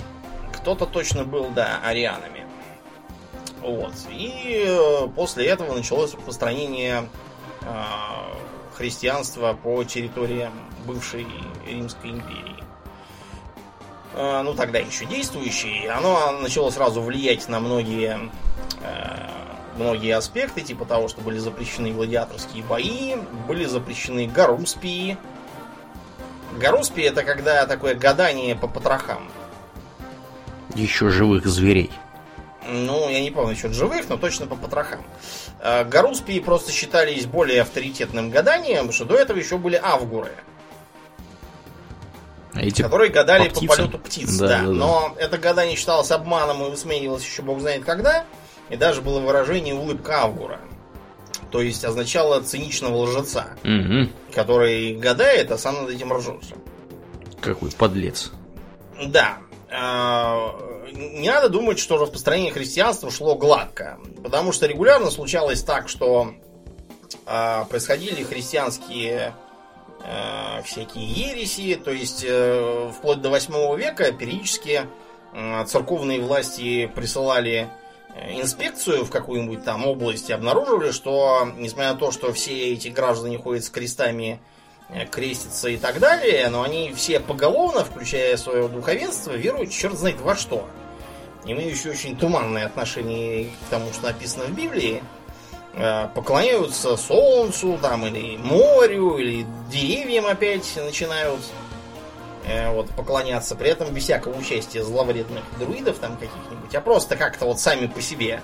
Кто-то 0.55 0.87
точно 0.87 1.25
был, 1.25 1.49
да, 1.51 1.81
арианами. 1.85 2.47
Вот. 3.61 3.93
И 4.11 4.65
э, 4.67 5.09
после 5.15 5.47
этого 5.47 5.75
началось 5.75 6.15
распространение 6.15 7.09
э, 7.63 7.67
христианства 8.79 9.59
по 9.61 9.83
территориям 9.85 10.53
бывшей 10.87 11.27
Римской 11.67 12.11
империи. 12.11 12.65
Э, 14.15 14.43
ну, 14.43 14.55
тогда 14.55 14.79
еще 14.79 15.05
действующей. 15.05 15.89
Оно 15.89 16.33
начало 16.41 16.71
сразу 16.71 17.03
влиять 17.03 17.49
на 17.49 17.59
многие, 17.61 18.31
э, 18.83 19.29
многие 19.77 20.15
аспекты, 20.15 20.63
типа 20.63 20.85
того, 20.85 21.09
что 21.09 21.21
были 21.21 21.39
запрещены 21.39 21.93
гладиаторские 21.93 22.63
бои, 22.65 23.17
были 23.49 23.65
запрещены 23.65 24.29
гаруспии. 24.29 25.19
Гаруспии 26.59 27.05
это 27.05 27.25
когда 27.25 27.67
такое 27.67 27.95
гадание 27.95 28.57
по 28.57 28.69
потрохам. 28.69 29.29
Еще 30.75 31.11
живых 31.11 31.47
зверей. 31.47 31.91
Ну, 32.71 33.09
я 33.09 33.23
не 33.23 33.31
помню 33.31 33.51
насчет 33.53 33.73
живых, 33.73 34.09
но 34.11 34.19
точно 34.19 34.47
по 34.47 34.55
потрохам. 34.55 35.03
Э, 35.61 35.85
Гаруспии 35.85 36.39
просто 36.39 36.71
считались 36.71 37.25
более 37.25 37.63
авторитетным 37.63 38.29
гаданием, 38.31 38.93
что 38.93 39.07
до 39.07 39.15
этого 39.17 39.39
еще 39.39 39.57
были 39.57 39.81
авгуры, 39.83 40.33
А 42.53 42.61
эти 42.61 42.83
которые 42.83 43.11
гадали 43.11 43.49
по 43.49 43.61
по, 43.61 43.67
полету 43.69 43.99
птиц. 43.99 44.37
Да, 44.37 44.49
Да, 44.49 44.59
да, 44.59 44.65
да. 44.67 44.71
Но 44.73 45.15
это 45.19 45.39
гадание 45.39 45.77
считалось 45.77 46.11
обманом 46.11 46.63
и 46.67 46.71
высмеивалось 46.71 47.25
еще 47.25 47.41
бог 47.43 47.61
знает 47.61 47.85
когда. 47.85 48.25
И 48.69 48.77
даже 48.77 49.01
было 49.01 49.19
выражение 49.21 49.75
улыбка 49.75 50.25
авгура. 50.25 50.61
То 51.51 51.63
есть 51.63 51.83
означало 51.87 52.43
циничного 52.43 52.97
лжеца, 52.99 53.57
Мгм. 53.63 54.13
который 54.35 54.95
гадает, 54.95 55.51
а 55.51 55.57
сам 55.57 55.85
над 55.85 55.91
этим 55.95 56.13
ржется. 56.13 56.55
Какой 57.41 57.71
подлец. 57.71 58.31
Да. 59.03 59.39
Не 60.93 61.29
надо 61.31 61.49
думать, 61.49 61.79
что 61.79 61.99
распространение 61.99 62.53
христианства 62.53 63.11
шло 63.11 63.35
гладко. 63.35 63.99
Потому 64.23 64.53
что 64.53 64.67
регулярно 64.67 65.11
случалось 65.11 65.63
так, 65.63 65.89
что 65.89 66.35
э, 67.27 67.65
происходили 67.69 68.23
христианские 68.23 69.35
э, 70.05 70.63
всякие 70.65 71.07
ереси. 71.07 71.75
То 71.77 71.91
есть 71.91 72.25
э, 72.27 72.91
вплоть 72.97 73.21
до 73.21 73.31
8 73.31 73.77
века 73.77 74.13
периодически 74.13 74.87
э, 75.35 75.65
церковные 75.67 76.21
власти 76.21 76.91
присылали 76.95 77.69
э, 78.15 78.41
инспекцию 78.41 79.05
в 79.05 79.11
какую-нибудь 79.11 79.65
там 79.65 79.87
область 79.87 80.31
и 80.31 80.33
обнаруживали, 80.33 80.91
что 80.91 81.49
несмотря 81.57 81.93
на 81.93 81.99
то, 81.99 82.11
что 82.11 82.33
все 82.33 82.73
эти 82.73 82.89
граждане 82.89 83.39
ходят 83.39 83.65
с 83.65 83.71
крестами 83.71 84.41
э, 84.89 85.07
крестятся 85.07 85.69
и 85.69 85.77
так 85.77 85.99
далее, 85.99 86.49
но 86.49 86.63
они 86.63 86.93
все 86.95 87.21
поголовно, 87.21 87.85
включая 87.85 88.37
свое 88.37 88.69
духовенство, 88.69 89.33
веруют 89.33 89.71
черт 89.71 89.99
знает 89.99 90.21
во 90.21 90.35
что. 90.35 90.69
Имеющие 91.45 91.93
очень 91.93 92.17
туманное 92.17 92.67
отношение 92.67 93.51
к 93.67 93.71
тому, 93.71 93.93
что 93.93 94.07
написано 94.07 94.45
в 94.45 94.53
Библии, 94.53 95.03
э, 95.75 96.09
поклоняются 96.15 96.97
солнцу, 96.97 97.79
там, 97.81 98.07
или 98.07 98.37
морю, 98.37 99.17
или 99.19 99.47
деревьям 99.71 100.27
опять 100.27 100.71
начинают 100.77 101.41
э, 102.47 102.71
вот, 102.73 102.89
поклоняться, 102.91 103.55
при 103.55 103.71
этом 103.71 103.93
без 103.93 104.05
всякого 104.05 104.37
участия 104.37 104.83
зловредных 104.83 105.45
друидов 105.59 105.99
там 105.99 106.17
каких-нибудь, 106.17 106.75
а 106.75 106.81
просто 106.81 107.17
как-то 107.17 107.47
вот 107.47 107.61
сами 107.61 107.87
по 107.87 108.03
себе 108.03 108.43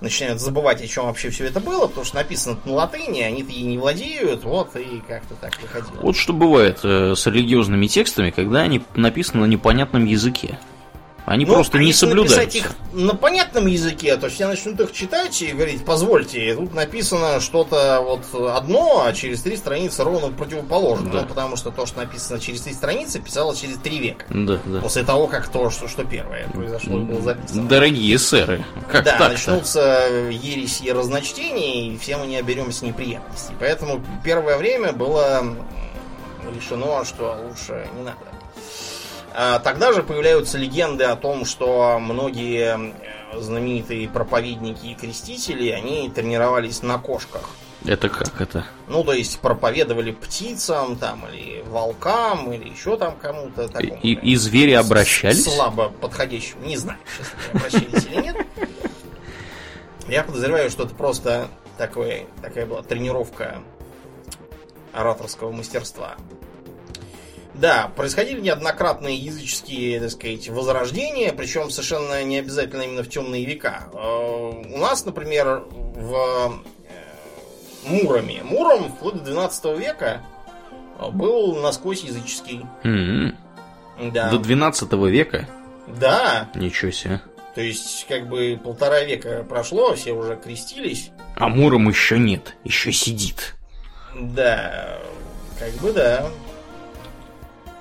начинают 0.00 0.40
забывать, 0.40 0.82
о 0.82 0.86
чем 0.86 1.06
вообще 1.06 1.30
все 1.30 1.46
это 1.46 1.60
было, 1.60 1.86
потому 1.86 2.04
что 2.04 2.16
написано 2.16 2.58
на 2.64 2.72
латыни, 2.72 3.20
они-то 3.20 3.52
и 3.52 3.62
не 3.62 3.78
владеют, 3.78 4.44
вот, 4.44 4.76
и 4.76 5.02
как-то 5.06 5.34
так 5.34 5.60
выходило. 5.60 6.00
Вот 6.02 6.16
что 6.16 6.32
бывает 6.32 6.80
э, 6.84 7.14
с 7.16 7.26
религиозными 7.26 7.86
текстами, 7.86 8.30
когда 8.30 8.60
они 8.60 8.82
написаны 8.94 9.42
на 9.42 9.50
непонятном 9.50 10.04
языке. 10.04 10.58
Они 11.28 11.44
Ну, 11.44 11.52
просто 11.52 11.78
не 11.78 11.92
соблюдают. 11.92 12.30
написать 12.30 12.54
их 12.56 12.70
на 12.94 13.14
понятном 13.14 13.66
языке, 13.66 14.16
то 14.16 14.30
все 14.30 14.46
начнут 14.46 14.80
их 14.80 14.92
читать 14.92 15.42
и 15.42 15.48
говорить, 15.52 15.84
позвольте, 15.84 16.54
тут 16.54 16.72
написано 16.72 17.38
что-то 17.40 18.00
вот 18.00 18.22
одно, 18.50 19.04
а 19.04 19.12
через 19.12 19.42
три 19.42 19.58
страницы 19.58 20.04
ровно 20.04 20.28
противоположное. 20.32 21.12
Да. 21.12 21.20
Ну, 21.22 21.26
потому 21.26 21.56
что 21.56 21.70
то, 21.70 21.84
что 21.84 21.98
написано 21.98 22.40
через 22.40 22.62
три 22.62 22.72
страницы, 22.72 23.20
писалось 23.20 23.60
через 23.60 23.76
три 23.76 23.98
века. 23.98 24.24
Да, 24.30 24.58
да. 24.64 24.80
После 24.80 25.04
того, 25.04 25.26
как 25.26 25.48
то, 25.48 25.68
что, 25.68 25.86
что 25.86 26.02
первое 26.04 26.48
произошло 26.48 26.98
и 26.98 27.02
было 27.02 27.20
записано. 27.20 27.68
Дорогие 27.68 28.18
сэры, 28.18 28.64
как 28.90 29.04
да, 29.04 29.18
так-то? 29.18 29.28
начнутся 29.28 30.06
ереси 30.30 30.84
и 30.84 30.92
разночтения, 30.92 31.92
и 31.92 31.98
все 31.98 32.16
мы 32.16 32.26
не 32.26 32.36
оберемся 32.36 32.86
неприятностей. 32.86 33.52
Поэтому 33.60 34.00
первое 34.24 34.56
время 34.56 34.92
было 34.94 35.42
решено, 36.54 37.04
что 37.04 37.36
лучше 37.46 37.86
не 37.98 38.04
надо. 38.04 38.16
А 39.40 39.60
Тогда 39.60 39.92
же 39.92 40.02
появляются 40.02 40.58
легенды 40.58 41.04
о 41.04 41.14
том, 41.14 41.44
что 41.44 42.00
многие 42.00 42.92
знаменитые 43.32 44.08
проповедники 44.08 44.86
и 44.86 44.94
крестители, 44.96 45.68
они 45.68 46.10
тренировались 46.10 46.82
на 46.82 46.98
кошках. 46.98 47.48
Это 47.84 48.08
как 48.08 48.40
это? 48.40 48.64
Ну, 48.88 49.04
то 49.04 49.12
есть 49.12 49.38
проповедовали 49.38 50.10
птицам, 50.10 50.96
там, 50.96 51.24
или 51.28 51.62
волкам, 51.68 52.52
или 52.52 52.68
еще 52.68 52.96
там 52.96 53.14
кому-то 53.14 53.68
такому. 53.68 54.00
И, 54.02 54.14
и 54.14 54.34
звери 54.34 54.72
обращались? 54.72 55.44
Слабо 55.44 55.90
подходящему. 55.90 56.64
Не 56.64 56.76
знаю, 56.76 56.98
честно, 57.16 57.60
обращались 57.60 58.06
или 58.06 58.20
нет. 58.20 58.36
Я 60.08 60.24
подозреваю, 60.24 60.68
что 60.68 60.82
это 60.82 60.96
просто 60.96 61.46
такой, 61.76 62.26
такая 62.42 62.66
была 62.66 62.82
тренировка 62.82 63.62
ораторского 64.92 65.52
мастерства. 65.52 66.16
Да, 67.58 67.90
происходили 67.96 68.40
неоднократные 68.40 69.16
языческие, 69.16 70.00
так 70.00 70.10
сказать, 70.10 70.48
возрождения, 70.48 71.32
причем 71.32 71.70
совершенно 71.70 72.22
не 72.22 72.38
обязательно 72.38 72.82
именно 72.82 73.02
в 73.02 73.08
темные 73.08 73.44
века. 73.44 73.88
Э, 73.92 74.62
У 74.74 74.78
нас, 74.78 75.04
например, 75.04 75.64
в 75.70 76.14
э, 76.14 77.88
Муроме. 77.88 78.42
Муром 78.44 78.92
вплоть 78.92 79.14
до 79.14 79.20
12 79.24 79.78
века 79.78 80.22
был 81.12 81.56
насквозь 81.56 82.02
языческий. 82.04 82.64
М-м. 82.84 83.36
Да. 84.12 84.30
До 84.30 84.38
12 84.38 84.92
века? 84.92 85.48
Да, 85.88 86.50
Ничего 86.54 86.90
себе. 86.90 87.20
то 87.54 87.60
есть 87.62 88.06
как 88.08 88.28
бы 88.28 88.60
полтора 88.62 89.00
века 89.00 89.44
прошло, 89.48 89.94
все 89.94 90.12
уже 90.12 90.36
крестились. 90.36 91.10
А 91.34 91.48
Муром 91.48 91.88
еще 91.88 92.18
нет, 92.18 92.54
еще 92.62 92.92
сидит. 92.92 93.54
Да, 94.14 94.98
как 95.58 95.72
бы 95.80 95.92
да. 95.92 96.28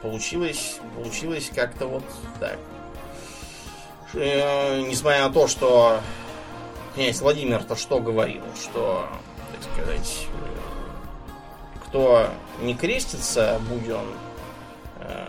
Получилось, 0.07 0.79
получилось 0.95 1.51
как-то 1.53 1.85
вот 1.85 2.03
так. 2.39 2.57
Э, 4.13 4.79
несмотря 4.79 5.27
на 5.27 5.33
то, 5.33 5.49
что 5.49 5.99
князь 6.95 7.19
Владимир-то 7.19 7.75
что 7.75 7.99
говорил, 7.99 8.41
что, 8.55 9.05
так 9.51 9.73
сказать, 9.73 10.27
э, 10.31 11.85
кто 11.85 12.29
не 12.61 12.73
крестится, 12.73 13.59
будь 13.69 13.89
он, 13.89 14.05
э, 15.01 15.25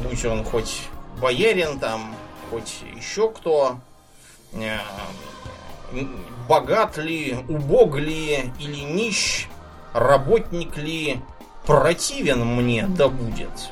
будь 0.00 0.24
он 0.24 0.42
хоть 0.42 0.88
боярин 1.20 1.78
там, 1.78 2.16
хоть 2.50 2.82
еще 2.96 3.30
кто, 3.30 3.76
э, 4.54 4.78
богат 6.48 6.96
ли, 6.96 7.38
убог 7.48 7.94
ли 7.94 8.50
или 8.58 8.80
нищ, 8.80 9.46
работник 9.92 10.76
ли, 10.76 11.20
противен 11.66 12.44
мне 12.44 12.86
да 12.88 13.08
будет. 13.08 13.70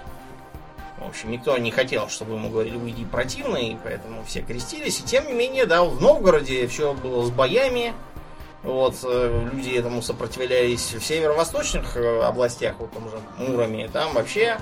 В 0.98 1.08
общем, 1.08 1.30
никто 1.32 1.56
не 1.58 1.70
хотел, 1.70 2.08
чтобы 2.08 2.34
ему 2.34 2.48
говорили, 2.48 2.76
уйди 2.76 3.04
противный, 3.04 3.76
поэтому 3.82 4.22
все 4.24 4.40
крестились. 4.40 5.00
И 5.00 5.02
тем 5.02 5.26
не 5.26 5.32
менее, 5.32 5.66
да, 5.66 5.82
в 5.82 6.00
Новгороде 6.00 6.66
все 6.68 6.94
было 6.94 7.24
с 7.24 7.30
боями. 7.30 7.92
Вот, 8.62 8.94
э, 9.02 9.48
люди 9.52 9.70
этому 9.70 10.02
сопротивлялись 10.02 10.94
в 10.94 11.04
северо-восточных 11.04 11.96
э, 11.96 12.22
областях, 12.22 12.76
вот 12.78 12.92
там 12.92 13.10
же 13.10 13.16
Муроме, 13.36 13.88
там 13.88 14.14
вообще 14.14 14.56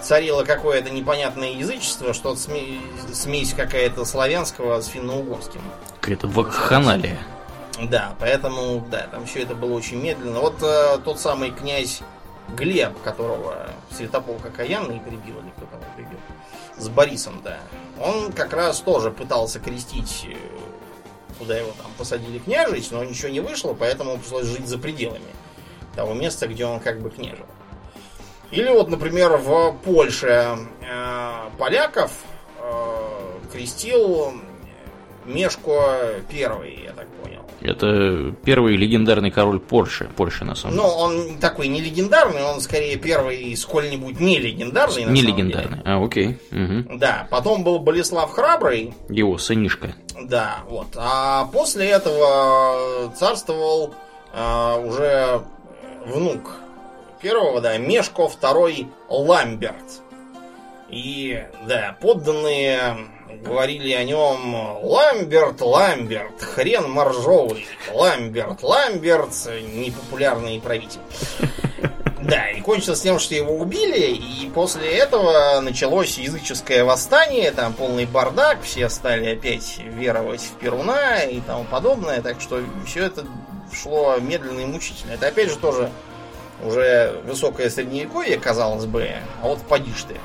царило 0.00 0.44
какое-то 0.44 0.90
непонятное 0.90 1.50
язычество, 1.50 2.14
что-то 2.14 2.38
сме- 2.38 2.78
смесь 3.12 3.54
какая-то 3.54 4.04
славянского 4.04 4.80
с 4.80 4.86
финно-угорским. 4.86 5.60
Какая-то 6.00 6.28
вакханалия. 6.28 7.18
Да, 7.82 8.14
поэтому, 8.20 8.86
да, 8.88 9.08
там 9.10 9.26
все 9.26 9.42
это 9.42 9.56
было 9.56 9.74
очень 9.74 10.00
медленно. 10.00 10.38
Вот 10.38 10.62
э, 10.62 10.98
тот 11.04 11.18
самый 11.18 11.50
князь 11.50 12.02
Глеб, 12.56 13.00
которого 13.02 13.70
Святополк 13.90 14.44
окаянный 14.46 15.00
прибил, 15.00 15.38
или 15.40 15.50
кто 15.56 15.66
того 15.66 15.82
прибил, 15.96 16.18
с 16.76 16.88
Борисом, 16.88 17.40
да, 17.42 17.58
он 18.00 18.32
как 18.32 18.52
раз 18.52 18.80
тоже 18.80 19.10
пытался 19.10 19.60
крестить, 19.60 20.26
э, 20.28 20.36
куда 21.38 21.56
его 21.56 21.72
там 21.82 21.90
посадили 21.96 22.38
княжить, 22.38 22.90
но 22.90 23.04
ничего 23.04 23.28
не 23.28 23.40
вышло, 23.40 23.74
поэтому 23.74 24.18
пришлось 24.18 24.46
жить 24.46 24.66
за 24.66 24.78
пределами 24.78 25.34
того 25.94 26.14
места, 26.14 26.46
где 26.46 26.64
он 26.64 26.80
как 26.80 27.00
бы 27.00 27.10
княжил. 27.10 27.46
Или 28.50 28.70
вот, 28.70 28.88
например, 28.88 29.36
в 29.36 29.72
Польше 29.84 30.58
э, 30.80 31.50
поляков 31.58 32.12
э, 32.58 33.38
крестил 33.52 34.32
Мешко 35.26 36.22
Первый. 36.30 36.88
Это 37.60 38.34
первый 38.44 38.76
легендарный 38.76 39.30
король 39.30 39.58
Польши. 39.58 40.08
Польши, 40.16 40.44
на 40.44 40.54
самом 40.54 40.76
Но 40.76 40.96
он 40.96 41.38
такой 41.38 41.68
не 41.68 41.80
легендарный, 41.80 42.42
он 42.42 42.60
скорее 42.60 42.96
первый 42.96 43.56
сколь-нибудь 43.56 44.20
не 44.20 44.38
легендарный. 44.38 45.02
деле. 45.02 45.10
Не 45.12 45.22
легендарный. 45.22 45.78
А, 45.84 46.02
окей. 46.04 46.38
Мгм. 46.50 46.98
Да, 46.98 47.26
потом 47.30 47.64
был 47.64 47.78
Болеслав 47.80 48.30
Храбрый, 48.30 48.94
Его 49.08 49.38
сынишка. 49.38 49.94
да, 50.22 50.58
вот. 50.68 50.88
А 50.96 51.46
после 51.46 51.86
этого 51.88 53.12
царствовал 53.16 53.94
а, 54.32 54.76
уже 54.78 55.40
внук 56.06 56.50
первого, 57.20 57.60
да, 57.60 57.76
Мешко 57.78 58.28
второй 58.28 58.86
Ламберт. 59.08 60.02
И, 60.88 61.44
да, 61.66 61.96
подданные 62.00 62.96
говорили 63.42 63.92
о 63.92 64.04
нем 64.04 64.54
Ламберт, 64.82 65.60
Ламберт, 65.60 66.42
хрен 66.42 66.90
моржовый, 66.90 67.66
Ламберт, 67.92 68.62
Ламберт, 68.62 69.30
непопулярный 69.74 70.60
правитель. 70.60 71.00
Да, 72.20 72.50
и 72.50 72.60
кончилось 72.60 73.00
тем, 73.00 73.18
что 73.20 73.34
его 73.34 73.54
убили, 73.54 74.12
и 74.12 74.50
после 74.50 74.88
этого 74.88 75.60
началось 75.60 76.18
языческое 76.18 76.84
восстание, 76.84 77.52
там 77.52 77.72
полный 77.72 78.06
бардак, 78.06 78.60
все 78.62 78.90
стали 78.90 79.34
опять 79.34 79.78
веровать 79.78 80.42
в 80.42 80.58
Перуна 80.58 81.22
и 81.22 81.40
тому 81.40 81.64
подобное, 81.64 82.20
так 82.20 82.40
что 82.40 82.60
все 82.84 83.06
это 83.06 83.24
шло 83.72 84.16
медленно 84.18 84.60
и 84.60 84.66
мучительно. 84.66 85.12
Это 85.12 85.28
опять 85.28 85.48
же 85.48 85.56
тоже 85.56 85.90
уже 86.62 87.22
высокое 87.24 87.70
средневековье, 87.70 88.36
казалось 88.36 88.84
бы, 88.86 89.08
а 89.40 89.46
вот 89.46 89.62
поди 89.62 89.92
ты. 90.06 90.16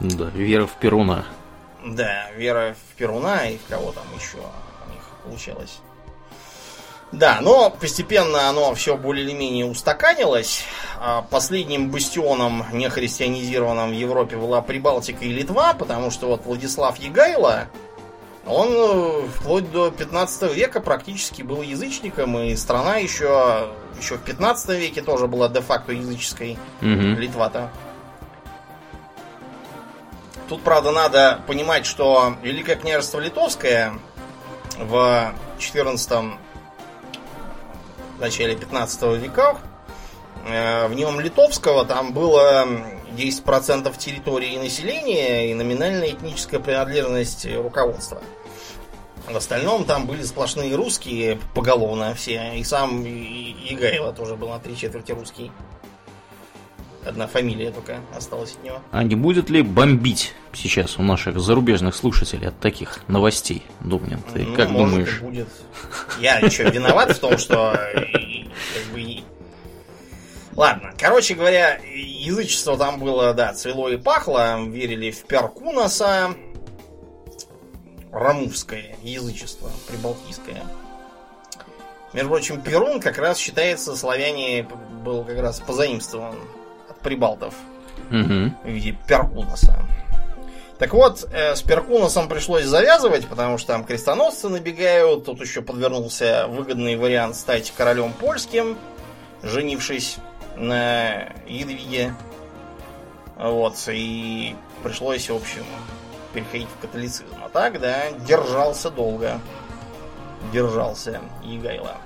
Да, 0.00 0.26
вера 0.34 0.66
в 0.66 0.74
Перуна. 0.76 1.24
Да, 1.84 2.30
вера 2.36 2.74
в 2.74 2.96
Перуна 2.96 3.48
и 3.48 3.58
в 3.58 3.66
кого 3.68 3.92
там 3.92 4.04
еще 4.16 4.38
у 4.38 4.92
них 4.92 5.02
получалось. 5.24 5.80
Да, 7.12 7.38
но 7.40 7.70
постепенно 7.70 8.48
оно 8.48 8.72
все 8.74 8.96
более 8.96 9.24
или 9.24 9.32
менее 9.32 9.66
устаканилось. 9.66 10.64
А 11.00 11.22
Последним 11.22 11.90
бастионом 11.90 12.64
нехристианизированным 12.72 13.90
в 13.90 13.94
Европе 13.94 14.36
была 14.36 14.62
Прибалтика 14.62 15.24
и 15.24 15.32
Литва, 15.32 15.74
потому 15.74 16.10
что 16.10 16.28
вот 16.28 16.44
Владислав 16.44 16.96
Егайло, 16.98 17.66
он 18.46 18.68
э, 18.70 19.28
вплоть 19.34 19.70
до 19.72 19.90
15 19.90 20.54
века 20.54 20.80
практически 20.80 21.42
был 21.42 21.62
язычником, 21.62 22.38
и 22.38 22.54
страна 22.54 22.96
еще, 22.96 23.70
еще 24.00 24.16
в 24.16 24.22
15 24.22 24.68
веке 24.78 25.02
тоже 25.02 25.26
была 25.26 25.48
де-факто 25.48 25.92
языческой. 25.92 26.58
Мгм. 26.80 27.18
Литва-то. 27.18 27.70
Тут, 30.50 30.62
правда, 30.62 30.90
надо 30.90 31.40
понимать, 31.46 31.86
что 31.86 32.34
Великое 32.42 32.74
княжество 32.74 33.20
Литовское 33.20 33.92
в 34.78 35.32
14 35.60 36.10
начале 38.18 38.56
15 38.56 39.02
веках 39.22 39.58
э, 40.48 40.88
в 40.88 40.94
нем 40.94 41.20
литовского, 41.20 41.84
там 41.84 42.12
было 42.12 42.66
10% 43.16 43.96
территории 43.96 44.58
населения 44.58 45.52
и 45.52 45.54
номинальная 45.54 46.10
этническая 46.10 46.58
принадлежность 46.58 47.46
руководства. 47.54 48.20
В 49.28 49.36
остальном 49.36 49.84
там 49.84 50.08
были 50.08 50.24
сплошные 50.24 50.74
русские 50.74 51.38
поголовно 51.54 52.12
все. 52.14 52.54
И 52.56 52.64
сам 52.64 53.04
Игайло 53.06 54.12
тоже 54.12 54.34
был 54.34 54.48
на 54.48 54.58
три 54.58 54.76
четверти 54.76 55.12
русский. 55.12 55.52
Одна 57.04 57.26
фамилия 57.26 57.70
только 57.70 58.00
осталась 58.14 58.52
от 58.52 58.64
него. 58.64 58.82
А 58.90 59.02
не 59.02 59.14
будет 59.14 59.48
ли 59.48 59.62
бомбить 59.62 60.34
сейчас 60.52 60.98
у 60.98 61.02
наших 61.02 61.40
зарубежных 61.40 61.94
слушателей 61.94 62.48
от 62.48 62.60
таких 62.60 63.00
новостей, 63.08 63.62
Думнин? 63.80 64.20
Ты 64.34 64.40
ну, 64.40 64.54
как 64.54 64.68
может, 64.68 64.90
думаешь? 64.90 65.20
будет. 65.20 65.48
Я 66.20 66.38
еще 66.40 66.64
виноват 66.64 67.16
в 67.16 67.18
том, 67.18 67.38
что 67.38 67.78
бы, 68.92 69.22
Ладно, 70.54 70.92
короче 70.98 71.34
говоря, 71.34 71.80
язычество 71.84 72.76
там 72.76 73.00
было, 73.00 73.32
да, 73.32 73.54
цвело 73.54 73.88
и 73.88 73.96
пахло, 73.96 74.62
верили 74.66 75.10
в 75.10 75.24
Перкунаса, 75.24 76.34
рамувское 78.12 78.96
язычество, 79.02 79.70
прибалтийское. 79.88 80.62
Между 82.12 82.28
прочим, 82.28 82.60
Перун 82.60 83.00
как 83.00 83.16
раз 83.16 83.38
считается, 83.38 83.96
славяне 83.96 84.68
был 85.02 85.24
как 85.24 85.38
раз 85.38 85.60
позаимствован 85.60 86.34
прибалтов 87.02 87.54
угу. 88.10 88.52
в 88.64 88.68
виде 88.68 88.96
Перкунаса. 89.06 89.84
Так 90.78 90.94
вот, 90.94 91.28
э, 91.30 91.54
с 91.54 91.62
Перкуносом 91.62 92.26
пришлось 92.28 92.64
завязывать, 92.64 93.26
потому 93.26 93.58
что 93.58 93.74
там 93.74 93.84
крестоносцы 93.84 94.48
набегают. 94.48 95.26
Тут 95.26 95.40
еще 95.42 95.60
подвернулся 95.60 96.46
выгодный 96.48 96.96
вариант 96.96 97.36
стать 97.36 97.70
королем 97.76 98.14
польским, 98.14 98.78
женившись 99.42 100.16
на 100.56 101.32
Едвиге. 101.46 102.14
Вот, 103.36 103.74
и 103.88 104.56
пришлось, 104.82 105.28
в 105.28 105.36
общем, 105.36 105.64
переходить 106.32 106.68
в 106.68 106.80
католицизм. 106.80 107.26
А 107.44 107.50
так, 107.50 107.78
да, 107.78 108.10
держался 108.26 108.90
долго. 108.90 109.38
Держался 110.52 111.20
Егайло. 111.44 111.98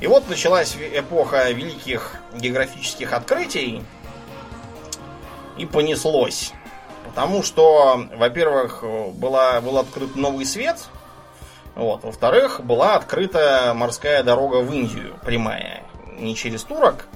И 0.00 0.06
вот 0.06 0.28
началась 0.30 0.74
эпоха 0.94 1.50
великих 1.50 2.16
географических 2.34 3.12
открытий. 3.12 3.82
И 5.56 5.66
понеслось. 5.66 6.52
Потому 7.06 7.42
что, 7.42 8.06
во-первых, 8.14 8.84
была, 9.14 9.60
был 9.60 9.78
открыт 9.78 10.16
новый 10.16 10.46
свет. 10.46 10.88
Вот. 11.74 12.04
Во-вторых, 12.04 12.60
была 12.62 12.94
открыта 12.96 13.72
морская 13.74 14.22
дорога 14.22 14.56
в 14.56 14.72
Индию, 14.72 15.14
прямая. 15.24 15.82
Не 16.18 16.34
через 16.36 16.64
турок, 16.64 17.06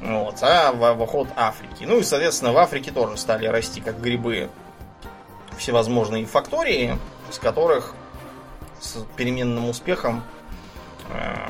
вот, 0.00 0.36
а 0.42 0.72
в, 0.72 0.84
обход 0.84 1.28
Африки. 1.36 1.84
Ну 1.84 1.98
и, 1.98 2.02
соответственно, 2.02 2.52
в 2.52 2.58
Африке 2.58 2.92
тоже 2.92 3.16
стали 3.16 3.46
расти 3.46 3.80
как 3.80 4.00
грибы 4.00 4.50
всевозможные 5.58 6.26
фактории, 6.26 6.98
с 7.30 7.38
которых 7.38 7.94
с 8.80 8.98
переменным 9.16 9.68
успехом 9.68 10.22
э, 11.10 11.48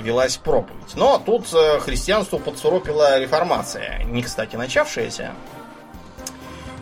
велась 0.00 0.36
проповедь. 0.36 0.94
Но 0.94 1.18
тут 1.18 1.52
э, 1.52 1.80
христианству 1.80 2.38
подсуропила 2.38 3.18
реформация, 3.18 4.04
не 4.04 4.22
кстати 4.22 4.56
начавшаяся. 4.56 5.32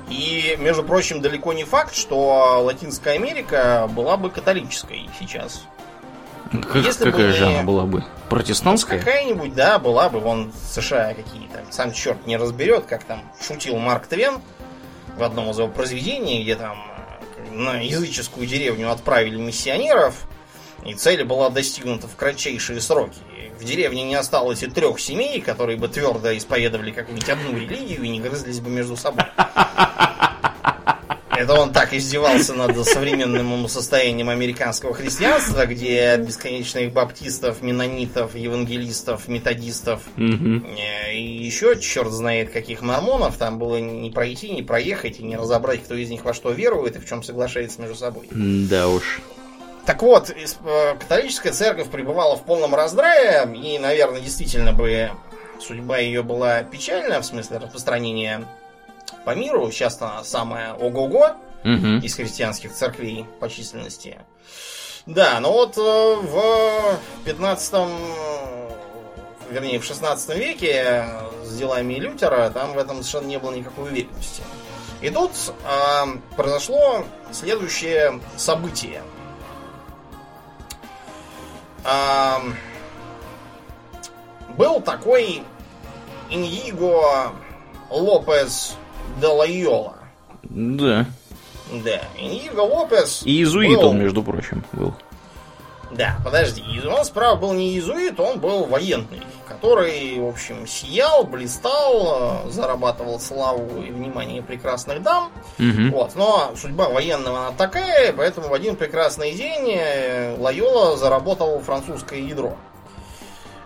И, 0.08 0.56
между 0.58 0.82
прочим, 0.82 1.20
далеко 1.22 1.52
не 1.52 1.64
факт, 1.64 1.94
что 1.94 2.60
Латинская 2.62 3.14
Америка 3.14 3.88
была 3.90 4.16
бы 4.16 4.30
католической 4.30 5.08
сейчас. 5.18 5.64
Как, 6.52 6.76
Если 6.76 7.04
какая 7.04 7.28
бы 7.28 7.32
же 7.32 7.46
она 7.46 7.62
была 7.62 7.84
бы? 7.84 8.04
Протестантская? 8.28 8.98
Ну, 8.98 9.04
какая-нибудь, 9.04 9.54
да, 9.54 9.78
была 9.78 10.08
бы. 10.08 10.20
Вон 10.20 10.52
США 10.70 11.14
какие-то. 11.14 11.64
Сам 11.70 11.92
черт 11.92 12.26
не 12.26 12.36
разберет, 12.36 12.84
как 12.84 13.04
там 13.04 13.22
шутил 13.40 13.76
Марк 13.78 14.06
Твен 14.06 14.40
в 15.16 15.22
одном 15.22 15.50
из 15.50 15.58
его 15.58 15.68
произведений, 15.68 16.42
где 16.42 16.54
там 16.54 16.76
э, 17.36 17.54
на 17.54 17.80
языческую 17.80 18.46
деревню 18.46 18.90
отправили 18.90 19.36
миссионеров, 19.36 20.26
и 20.84 20.94
цель 20.94 21.24
была 21.24 21.50
достигнута 21.50 22.08
в 22.08 22.16
кратчайшие 22.16 22.80
сроки. 22.80 23.18
В 23.58 23.64
деревне 23.64 24.02
не 24.02 24.14
осталось 24.14 24.62
и 24.62 24.66
трех 24.66 24.98
семей, 25.00 25.40
которые 25.40 25.78
бы 25.78 25.88
твердо 25.88 26.36
исповедовали 26.36 26.90
какую-нибудь 26.90 27.28
одну 27.28 27.58
религию 27.58 28.02
и 28.02 28.08
не 28.08 28.20
грызлись 28.20 28.60
бы 28.60 28.70
между 28.70 28.96
собой. 28.96 29.24
Это 31.36 31.54
он 31.54 31.72
так 31.72 31.92
издевался 31.92 32.54
над 32.54 32.76
современным 32.86 33.68
состоянием 33.68 34.28
американского 34.28 34.94
христианства, 34.94 35.66
где 35.66 36.16
бесконечных 36.16 36.92
баптистов, 36.92 37.60
менонитов, 37.60 38.36
евангелистов, 38.36 39.26
методистов 39.26 40.02
угу. 40.16 40.64
и 41.12 41.44
еще 41.44 41.78
черт 41.80 42.12
знает 42.12 42.50
каких 42.50 42.82
мормонов 42.82 43.36
там 43.36 43.58
было 43.58 43.80
не 43.80 44.10
пройти, 44.10 44.50
не 44.50 44.62
проехать 44.62 45.18
и 45.18 45.24
не 45.24 45.36
разобрать, 45.36 45.82
кто 45.82 45.94
из 45.94 46.08
них 46.08 46.24
во 46.24 46.34
что 46.34 46.52
верует 46.52 46.96
и 46.96 46.98
в 47.00 47.06
чем 47.06 47.22
соглашается 47.22 47.80
между 47.80 47.96
собой. 47.96 48.28
Да 48.30 48.88
уж. 48.88 49.20
Так 49.86 50.02
вот, 50.02 50.30
э, 50.30 50.96
католическая 50.98 51.52
церковь 51.52 51.90
пребывала 51.90 52.36
в 52.36 52.44
полном 52.44 52.74
раздрае, 52.74 53.46
и, 53.54 53.78
наверное, 53.78 54.20
действительно 54.20 54.72
бы 54.72 55.10
судьба 55.60 55.98
ее 55.98 56.22
была 56.22 56.62
печальная 56.62 57.20
в 57.20 57.26
смысле 57.26 57.58
распространения 57.58 58.44
по 59.24 59.34
миру. 59.34 59.70
Сейчас 59.70 60.00
она 60.00 60.24
самая 60.24 60.72
ого-го 60.74 61.36
угу. 61.64 61.86
из 62.02 62.14
христианских 62.14 62.72
церквей 62.72 63.26
по 63.40 63.48
численности. 63.48 64.18
Да, 65.06 65.38
но 65.40 65.52
вот 65.52 65.76
э, 65.76 65.80
в 65.80 66.98
15 67.26 67.74
вернее, 69.50 69.78
в 69.78 69.84
16 69.84 70.36
веке 70.36 71.06
с 71.44 71.56
делами 71.56 71.94
Лютера 71.94 72.50
там 72.50 72.72
в 72.72 72.78
этом 72.78 73.02
совершенно 73.02 73.28
не 73.28 73.38
было 73.38 73.52
никакой 73.52 73.90
уверенности. 73.90 74.42
И 75.02 75.10
тут 75.10 75.32
э, 75.48 76.04
произошло 76.36 77.04
следующее 77.32 78.20
событие. 78.36 79.02
Был 84.56 84.80
такой 84.80 85.42
Иньиго 86.30 87.32
Лопес 87.90 88.76
де 89.20 89.26
Лайола. 89.26 89.96
Да. 90.42 91.06
Да, 91.72 92.00
Иньиго 92.18 92.60
Лопес. 92.60 93.22
И 93.24 93.30
иезуит 93.30 93.78
был... 93.78 93.88
он, 93.88 93.98
между 93.98 94.22
прочим, 94.22 94.64
был. 94.72 94.94
Да, 95.96 96.16
подожди, 96.24 96.62
он 96.86 97.04
справа 97.04 97.36
был 97.36 97.52
не 97.52 97.68
иезуит, 97.68 98.18
он 98.18 98.40
был 98.40 98.64
военный, 98.64 99.22
который, 99.46 100.18
в 100.18 100.28
общем, 100.28 100.66
сиял, 100.66 101.22
блистал, 101.24 102.50
зарабатывал 102.50 103.20
славу 103.20 103.80
и 103.80 103.90
внимание 103.90 104.42
прекрасных 104.42 105.02
дам. 105.02 105.30
Угу. 105.58 105.96
Вот, 105.96 106.16
но 106.16 106.52
судьба 106.56 106.88
военного 106.88 107.46
она 107.46 107.50
такая, 107.56 108.12
поэтому 108.12 108.48
в 108.48 108.54
один 108.54 108.74
прекрасный 108.74 109.32
день 109.32 109.70
э, 109.70 110.36
Лайола 110.36 110.96
заработал 110.96 111.60
французское 111.60 112.18
ядро. 112.18 112.56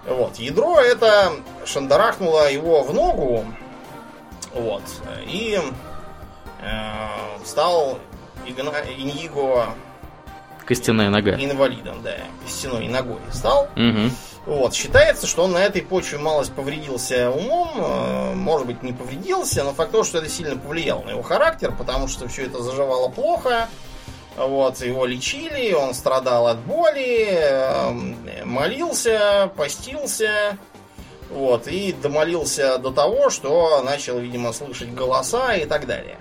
Вот, 0.06 0.36
ядро 0.36 0.78
это 0.78 1.32
шандарахнуло 1.64 2.50
его 2.50 2.82
в 2.82 2.92
ногу, 2.92 3.44
вот. 4.52 4.82
И 5.26 5.58
э, 6.60 7.08
стал 7.44 7.98
Иньиго 8.46 9.68
Костяная 10.68 11.08
нога. 11.08 11.30
Инвалидом, 11.32 12.02
да. 12.02 12.14
Костяной 12.44 12.88
ногой 12.88 13.20
стал. 13.32 13.68
Угу. 13.74 14.54
Вот. 14.54 14.74
Считается, 14.74 15.26
что 15.26 15.44
он 15.44 15.52
на 15.52 15.64
этой 15.64 15.80
почве 15.80 16.18
малость 16.18 16.52
повредился 16.52 17.30
умом. 17.30 17.70
Э, 17.76 18.34
может 18.34 18.66
быть, 18.66 18.82
не 18.82 18.92
повредился, 18.92 19.64
но 19.64 19.72
факт 19.72 19.92
то, 19.92 20.04
что 20.04 20.18
это 20.18 20.28
сильно 20.28 20.58
повлияло 20.58 21.02
на 21.04 21.10
его 21.12 21.22
характер, 21.22 21.72
потому 21.72 22.06
что 22.06 22.28
все 22.28 22.44
это 22.44 22.62
заживало 22.62 23.08
плохо. 23.08 23.66
Вот, 24.36 24.82
его 24.82 25.06
лечили, 25.06 25.72
он 25.72 25.94
страдал 25.94 26.48
от 26.48 26.58
боли, 26.58 27.28
э, 27.30 28.44
молился, 28.44 29.50
постился, 29.56 30.58
вот, 31.30 31.66
и 31.66 31.94
домолился 31.94 32.76
до 32.76 32.90
того, 32.90 33.30
что 33.30 33.80
начал, 33.82 34.18
видимо, 34.18 34.52
слышать 34.52 34.92
голоса 34.92 35.54
и 35.54 35.64
так 35.64 35.86
далее. 35.86 36.18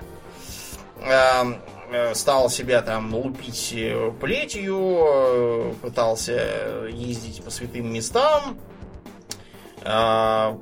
Э, 1.90 2.14
стал 2.16 2.50
себя 2.50 2.82
там 2.82 3.14
лупить 3.14 3.72
э, 3.74 4.12
плетью, 4.20 4.98
э, 5.00 5.74
пытался 5.82 6.88
ездить 6.90 7.44
по 7.44 7.50
святым 7.50 7.94
местам, 7.94 8.60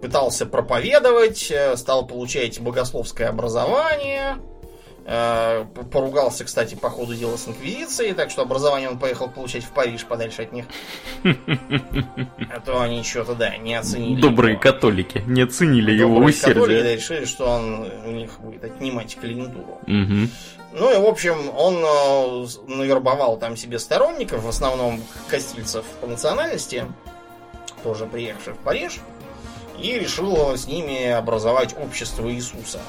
пытался 0.01 0.45
проповедовать, 0.45 1.51
стал 1.77 2.05
получать 2.05 2.59
богословское 2.59 3.29
образование– 3.29 4.37
поругался, 5.05 6.45
кстати, 6.45 6.73
по 6.73 6.89
ходу 6.89 7.13
дела 7.13 7.37
с 7.37 7.47
Инквизицией, 7.47 8.13
так 8.13 8.31
что 8.31 8.41
образование 8.41 8.89
он 8.89 8.97
поехал 8.97 9.29
получать 9.29 9.63
в 9.63 9.69
Париж 9.69 10.03
подальше 10.05 10.43
от 10.43 10.51
них. 10.51 10.65
А 12.51 12.59
то 12.59 12.81
они 12.81 13.03
что-то, 13.03 13.35
да, 13.35 13.57
не 13.57 13.75
оценили. 13.75 14.21
Добрые 14.21 14.53
его. 14.53 14.61
католики 14.61 15.23
не 15.27 15.41
оценили 15.41 15.97
Добрые 15.97 15.99
его 15.99 16.25
усердие. 16.25 16.53
католики 16.53 16.83
да, 16.83 16.95
решили, 16.95 17.25
что 17.25 17.45
он 17.49 17.91
у 18.05 18.11
них 18.11 18.39
будет 18.39 18.63
отнимать 18.63 19.15
калинатуру. 19.15 19.79
Угу. 19.83 20.29
Ну 20.73 20.93
и, 20.93 20.97
в 20.97 21.05
общем, 21.05 21.35
он 21.55 21.75
э, 21.77 22.47
навербовал 22.67 23.37
там 23.37 23.57
себе 23.57 23.77
сторонников, 23.79 24.43
в 24.43 24.47
основном 24.47 25.01
костильцев 25.27 25.85
по 26.01 26.07
национальности, 26.07 26.85
тоже 27.83 28.05
приехавших 28.05 28.55
в 28.55 28.59
Париж. 28.59 28.99
и 29.79 29.99
решил 29.99 30.55
с 30.55 30.67
ними 30.67 31.09
образовать 31.09 31.75
общество 31.77 32.31
Иисуса. 32.31 32.79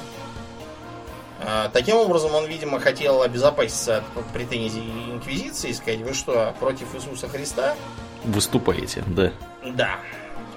А, 1.48 1.68
таким 1.68 1.96
образом, 1.96 2.34
он, 2.34 2.46
видимо, 2.46 2.80
хотел 2.80 3.22
обезопаситься 3.22 4.02
от 4.16 4.24
претензий 4.32 4.82
Инквизиции 5.12 5.70
и 5.70 5.74
сказать, 5.74 6.00
вы 6.00 6.12
что, 6.12 6.52
против 6.58 6.92
Иисуса 6.96 7.28
Христа? 7.28 7.76
Выступаете, 8.24 9.04
да. 9.06 9.30
Да. 9.64 9.90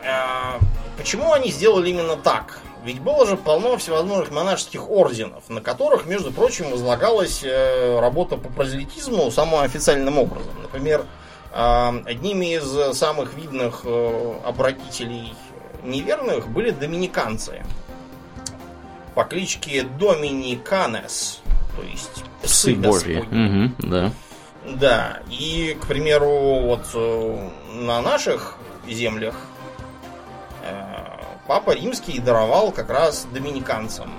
А, 0.04 0.60
почему 0.98 1.32
они 1.32 1.52
сделали 1.52 1.92
именно 1.92 2.16
так? 2.16 2.62
Ведь 2.84 3.02
было 3.02 3.28
же 3.28 3.38
полно 3.38 3.78
всевозможных 3.78 4.32
монашеских 4.32 4.90
орденов, 4.90 5.48
на 5.48 5.62
которых, 5.62 6.08
между 6.08 6.32
прочим, 6.32 6.72
возлагалась 6.72 7.44
э, 7.44 8.00
работа 8.00 8.38
по 8.38 8.50
прозелитизму 8.50 9.30
самым 9.30 9.60
официальным 9.60 10.18
образом. 10.18 10.54
Например, 10.60 11.06
а, 11.52 11.94
одними 12.06 12.56
из 12.56 12.98
самых 12.98 13.36
видных 13.36 13.82
э, 13.84 14.34
обратителей 14.44 15.36
неверных 15.84 16.48
были 16.48 16.72
доминиканцы 16.72 17.64
по 19.16 19.24
кличке 19.24 19.84
Доминиканес, 19.84 21.42
то 21.76 21.84
есть 21.84 22.24
псы 22.42 22.76
Божьи. 22.76 23.18
Угу, 23.18 23.90
да. 23.90 24.12
Да, 24.66 25.20
и, 25.30 25.78
к 25.82 25.88
примеру, 25.88 26.62
вот 26.62 26.86
э, 26.94 27.50
на 27.74 28.02
наших 28.02 28.56
землях 28.88 29.36
э, 30.64 31.00
Папа 31.48 31.72
Римский 31.72 32.20
даровал 32.20 32.72
как 32.72 32.92
раз 32.92 33.26
доминиканцам 33.34 34.12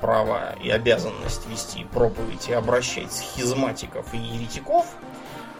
право 0.00 0.54
и 0.62 0.70
обязанность 0.70 1.46
вести 1.46 1.84
проповедь 1.84 2.48
и 2.48 2.54
обращать 2.54 3.12
схизматиков 3.12 4.06
и 4.14 4.16
еретиков. 4.16 4.86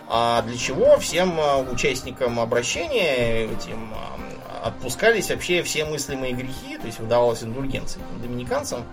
А 0.09 0.41
для 0.43 0.57
чего 0.57 0.99
всем 0.99 1.39
э, 1.39 1.71
участникам 1.71 2.41
обращения 2.41 3.45
этим 3.45 3.95
отпускались 4.63 5.31
вообще 5.31 5.63
все 5.63 5.85
мыслимые 5.85 6.33
грехи, 6.33 6.79
то 6.79 6.87
есть 6.87 6.99
выдавалась 6.99 7.43
индульгенция 7.43 8.03
доминиканцам, 8.23 8.85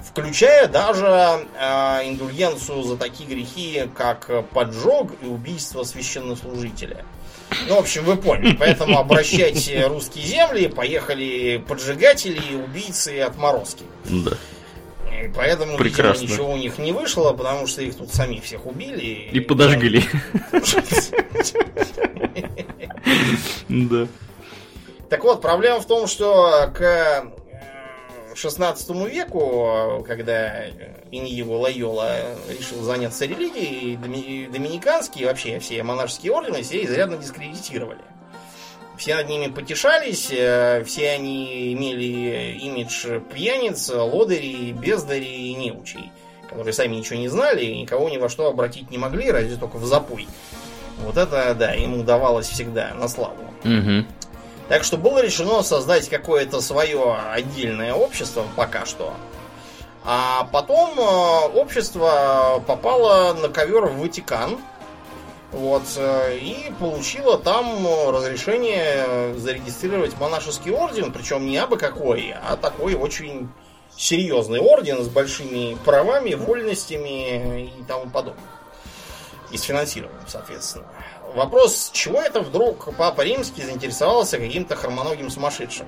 включая 0.00 0.68
даже 0.68 1.06
э, 1.06 2.08
индульгенцию 2.08 2.82
за 2.82 2.96
такие 2.96 3.28
грехи, 3.28 3.88
как 3.94 4.48
поджог 4.50 5.12
и 5.22 5.26
убийство 5.26 5.82
священнослужителя. 5.82 7.04
Ну, 7.68 7.76
в 7.76 7.78
общем, 7.78 8.04
вы 8.04 8.16
поняли. 8.16 8.56
Поэтому 8.58 8.98
обращать 8.98 9.70
русские 9.86 10.24
земли, 10.24 10.68
поехали 10.68 11.62
поджигатели, 11.66 12.56
убийцы 12.56 13.16
и 13.16 13.20
отморозки. 13.20 13.84
Да. 14.04 14.32
И 15.22 15.28
поэтому, 15.34 15.78
Прекрасно. 15.78 16.22
видимо, 16.22 16.34
ничего 16.34 16.52
у 16.52 16.56
них 16.56 16.78
не 16.78 16.92
вышло, 16.92 17.32
потому 17.32 17.66
что 17.66 17.82
их 17.82 17.96
тут 17.96 18.12
сами 18.12 18.40
всех 18.40 18.66
убили. 18.66 19.28
И 19.32 19.40
подожгли. 19.40 20.04
Да. 23.68 24.06
Так 25.08 25.22
вот, 25.22 25.40
проблема 25.40 25.80
в 25.80 25.86
том, 25.86 26.06
что 26.06 26.70
к 26.74 27.32
16 28.34 28.90
э, 28.90 29.08
веку, 29.08 30.04
когда 30.06 30.66
Иньего 31.10 31.58
Лайола 31.58 32.36
решил 32.48 32.82
заняться 32.82 33.24
религией, 33.24 33.96
доминиканские 34.48 35.26
вообще 35.26 35.58
все 35.60 35.82
монашеские 35.82 36.32
ордены 36.32 36.62
все 36.62 36.84
изрядно 36.84 37.16
дискредитировали. 37.16 38.00
Все 38.96 39.14
над 39.14 39.28
ними 39.28 39.48
потешались, 39.48 40.28
э, 40.32 40.82
все 40.84 41.10
они 41.10 41.72
имели 41.74 42.58
имидж 42.58 43.20
пьяниц, 43.32 43.90
лодырей, 43.90 44.72
бездарей 44.72 45.50
и 45.50 45.54
неучей, 45.54 46.10
которые 46.48 46.72
сами 46.72 46.96
ничего 46.96 47.18
не 47.18 47.28
знали 47.28 47.64
и 47.64 47.80
никого 47.80 48.08
ни 48.08 48.16
во 48.16 48.28
что 48.28 48.48
обратить 48.48 48.90
не 48.90 48.98
могли, 48.98 49.30
разве 49.30 49.56
только 49.56 49.76
в 49.76 49.84
запой. 49.84 50.26
Вот 51.04 51.16
это, 51.16 51.54
да, 51.54 51.74
им 51.74 52.00
удавалось 52.00 52.48
всегда 52.48 52.94
на 52.94 53.06
славу. 53.06 53.44
Угу. 53.64 54.06
Так 54.68 54.82
что 54.82 54.96
было 54.96 55.22
решено 55.22 55.62
создать 55.62 56.08
какое-то 56.08 56.60
свое 56.60 57.16
отдельное 57.32 57.94
общество 57.94 58.44
пока 58.56 58.84
что. 58.84 59.14
А 60.04 60.48
потом 60.52 60.98
э, 60.98 61.58
общество 61.58 62.62
попало 62.66 63.34
на 63.34 63.48
ковер 63.48 63.86
в 63.86 64.00
Ватикан. 64.00 64.58
Вот, 65.52 65.82
э, 65.96 66.38
и 66.38 66.72
получило 66.78 67.38
там 67.38 67.86
разрешение 68.08 69.34
зарегистрировать 69.36 70.18
монашеский 70.18 70.72
орден, 70.72 71.12
причем 71.12 71.46
не 71.46 71.56
абы 71.58 71.76
какой, 71.76 72.34
а 72.42 72.56
такой 72.56 72.94
очень 72.94 73.48
серьезный 73.96 74.60
орден 74.60 75.02
с 75.02 75.08
большими 75.08 75.76
правами, 75.84 76.34
вольностями 76.34 77.66
и 77.66 77.84
тому 77.84 78.10
подобное. 78.10 78.44
И 79.50 79.56
с 79.56 79.62
финансированием, 79.62 80.24
соответственно. 80.26 80.86
Вопрос, 81.36 81.90
чего 81.92 82.18
это 82.22 82.40
вдруг 82.40 82.96
Папа 82.96 83.20
Римский 83.20 83.60
заинтересовался 83.60 84.38
каким-то 84.38 84.74
хромоногим 84.74 85.28
сумасшедшим? 85.28 85.86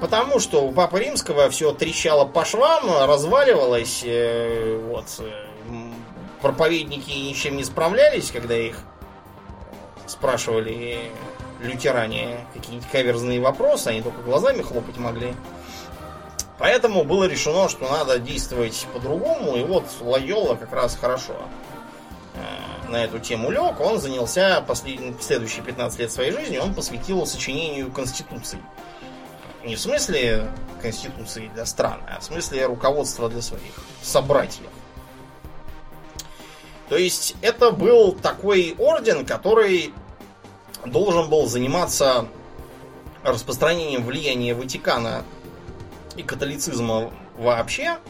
Потому 0.00 0.38
что 0.38 0.64
у 0.64 0.70
Папы 0.70 1.00
Римского 1.00 1.50
все 1.50 1.72
трещало 1.72 2.24
по 2.24 2.44
швам, 2.44 2.84
разваливалось, 3.08 4.02
э, 4.04 4.78
вот, 4.88 5.06
э, 5.18 5.32
проповедники 6.40 7.10
ничем 7.10 7.56
не 7.56 7.64
справлялись, 7.64 8.30
когда 8.30 8.56
их 8.56 8.78
спрашивали 10.06 11.10
лютеране 11.60 12.46
какие-нибудь 12.54 12.88
каверзные 12.92 13.40
вопросы, 13.40 13.88
они 13.88 14.02
только 14.02 14.22
глазами 14.22 14.62
хлопать 14.62 14.96
могли. 14.96 15.34
Поэтому 16.60 17.02
было 17.02 17.24
решено, 17.24 17.68
что 17.68 17.90
надо 17.90 18.20
действовать 18.20 18.86
по-другому, 18.92 19.56
и 19.56 19.64
вот 19.64 19.86
Лайола 20.00 20.54
как 20.54 20.72
раз 20.72 20.94
хорошо 20.94 21.34
на 22.88 23.04
эту 23.04 23.18
тему 23.18 23.50
лег, 23.50 23.80
он 23.80 23.98
занялся 23.98 24.60
послед... 24.60 25.22
следующие 25.22 25.64
15 25.64 25.98
лет 25.98 26.12
своей 26.12 26.32
жизни, 26.32 26.58
он 26.58 26.74
посвятил 26.74 27.26
сочинению 27.26 27.90
Конституции. 27.90 28.60
Не 29.64 29.76
в 29.76 29.80
смысле 29.80 30.52
Конституции 30.82 31.50
для 31.54 31.64
стран, 31.64 32.00
а 32.08 32.20
в 32.20 32.24
смысле 32.24 32.66
руководства 32.66 33.28
для 33.28 33.42
своих 33.42 33.72
собратьев. 34.02 34.68
То 36.88 36.96
есть 36.96 37.34
это 37.40 37.70
был 37.70 38.12
такой 38.12 38.74
орден, 38.78 39.24
который 39.24 39.94
должен 40.84 41.30
был 41.30 41.46
заниматься 41.46 42.28
распространением 43.22 44.04
влияния 44.04 44.54
Ватикана 44.54 45.24
и 46.16 46.22
католицизма 46.22 47.10
вообще– 47.36 47.98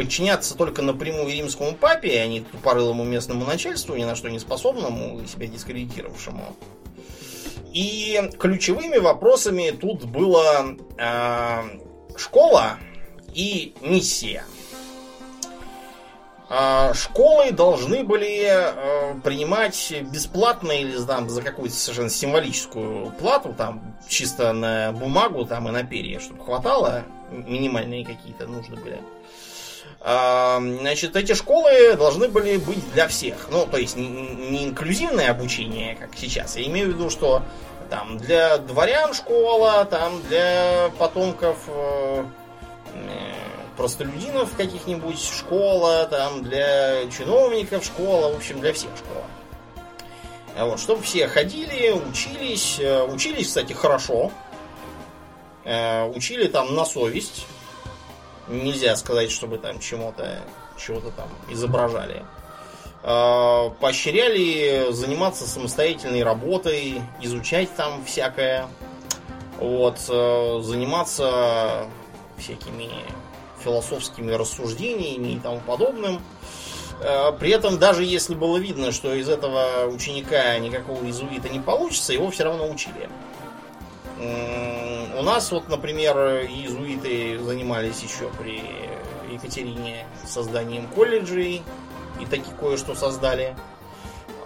подчиняться 0.00 0.56
только 0.56 0.80
напрямую 0.80 1.30
римскому 1.30 1.74
папе, 1.74 2.22
а 2.22 2.26
не 2.26 2.40
тупорылому 2.40 3.04
местному 3.04 3.44
начальству, 3.44 3.94
ни 3.96 4.04
на 4.04 4.16
что 4.16 4.30
не 4.30 4.38
способному 4.38 5.20
и 5.20 5.26
себя 5.26 5.46
дискредитировавшему. 5.46 6.56
И 7.74 8.18
ключевыми 8.38 8.96
вопросами 8.96 9.76
тут 9.78 10.06
была 10.06 10.68
э, 10.96 11.62
школа 12.16 12.78
и 13.34 13.74
миссия. 13.82 14.44
Э, 16.48 16.94
школы 16.94 17.52
должны 17.52 18.02
были 18.02 18.46
э, 18.48 19.20
принимать 19.22 19.92
бесплатно 20.10 20.72
или 20.72 20.96
там 21.04 21.28
за 21.28 21.42
какую-то 21.42 21.74
совершенно 21.74 22.08
символическую 22.08 23.10
плату, 23.20 23.52
там 23.52 23.98
чисто 24.08 24.54
на 24.54 24.92
бумагу 24.92 25.44
там 25.44 25.68
и 25.68 25.72
на 25.72 25.84
перья, 25.84 26.20
чтобы 26.20 26.42
хватало, 26.42 27.04
минимальные 27.30 28.06
какие-то 28.06 28.46
нужны 28.46 28.76
были. 28.76 28.98
Значит, 30.00 31.14
эти 31.14 31.34
школы 31.34 31.94
должны 31.94 32.28
были 32.28 32.56
быть 32.56 32.90
для 32.92 33.06
всех. 33.06 33.48
Ну, 33.50 33.66
то 33.66 33.76
есть 33.76 33.96
не 33.96 34.64
инклюзивное 34.64 35.30
обучение, 35.30 35.94
как 35.94 36.10
сейчас. 36.16 36.56
Я 36.56 36.66
имею 36.66 36.86
в 36.86 36.94
виду, 36.94 37.10
что 37.10 37.42
там 37.90 38.18
для 38.18 38.58
дворян 38.58 39.12
школа, 39.12 39.84
там 39.84 40.22
для 40.28 40.90
потомков 40.96 41.58
э, 41.66 42.24
э, 42.94 43.32
простолюдинов 43.76 44.54
каких-нибудь 44.56 45.20
школа, 45.20 46.06
там 46.06 46.44
для 46.44 47.10
чиновников 47.10 47.84
школа, 47.84 48.32
в 48.32 48.36
общем, 48.36 48.60
для 48.60 48.72
всех 48.72 48.90
школа. 48.96 49.24
Вот, 50.56 50.80
чтобы 50.80 51.02
все 51.02 51.26
ходили, 51.26 51.90
учились, 51.90 52.78
э, 52.78 53.02
учились, 53.02 53.48
кстати, 53.48 53.72
хорошо, 53.72 54.30
учили 55.62 56.46
там 56.46 56.74
на 56.74 56.86
совесть, 56.86 57.46
нельзя 58.50 58.96
сказать, 58.96 59.30
чтобы 59.30 59.58
там 59.58 59.78
чему-то 59.80 60.40
чего-то 60.76 61.10
там 61.10 61.28
изображали. 61.48 62.24
А, 63.02 63.70
поощряли 63.80 64.92
заниматься 64.92 65.46
самостоятельной 65.46 66.22
работой, 66.22 67.02
изучать 67.20 67.74
там 67.76 68.04
всякое. 68.04 68.66
Вот, 69.58 69.98
э, 70.08 70.60
заниматься 70.62 71.84
всякими 72.38 72.88
философскими 73.62 74.32
рассуждениями 74.32 75.32
и 75.32 75.38
тому 75.38 75.60
подобным. 75.60 76.22
Э, 77.02 77.32
при 77.38 77.50
этом, 77.50 77.78
даже 77.78 78.04
если 78.04 78.34
было 78.34 78.56
видно, 78.56 78.90
что 78.90 79.12
из 79.12 79.28
этого 79.28 79.86
ученика 79.86 80.58
никакого 80.58 81.04
иезуита 81.04 81.50
не 81.50 81.60
получится, 81.60 82.14
его 82.14 82.30
все 82.30 82.44
равно 82.44 82.70
учили. 82.70 83.10
У 84.20 85.22
нас 85.22 85.50
вот, 85.50 85.68
например, 85.68 86.16
иезуиты 86.44 87.38
занимались 87.38 88.02
еще 88.02 88.30
при 88.38 88.62
Екатерине 89.32 90.06
созданием 90.26 90.86
колледжей 90.88 91.62
и 92.20 92.26
таки 92.26 92.50
кое-что 92.58 92.94
создали. 92.94 93.56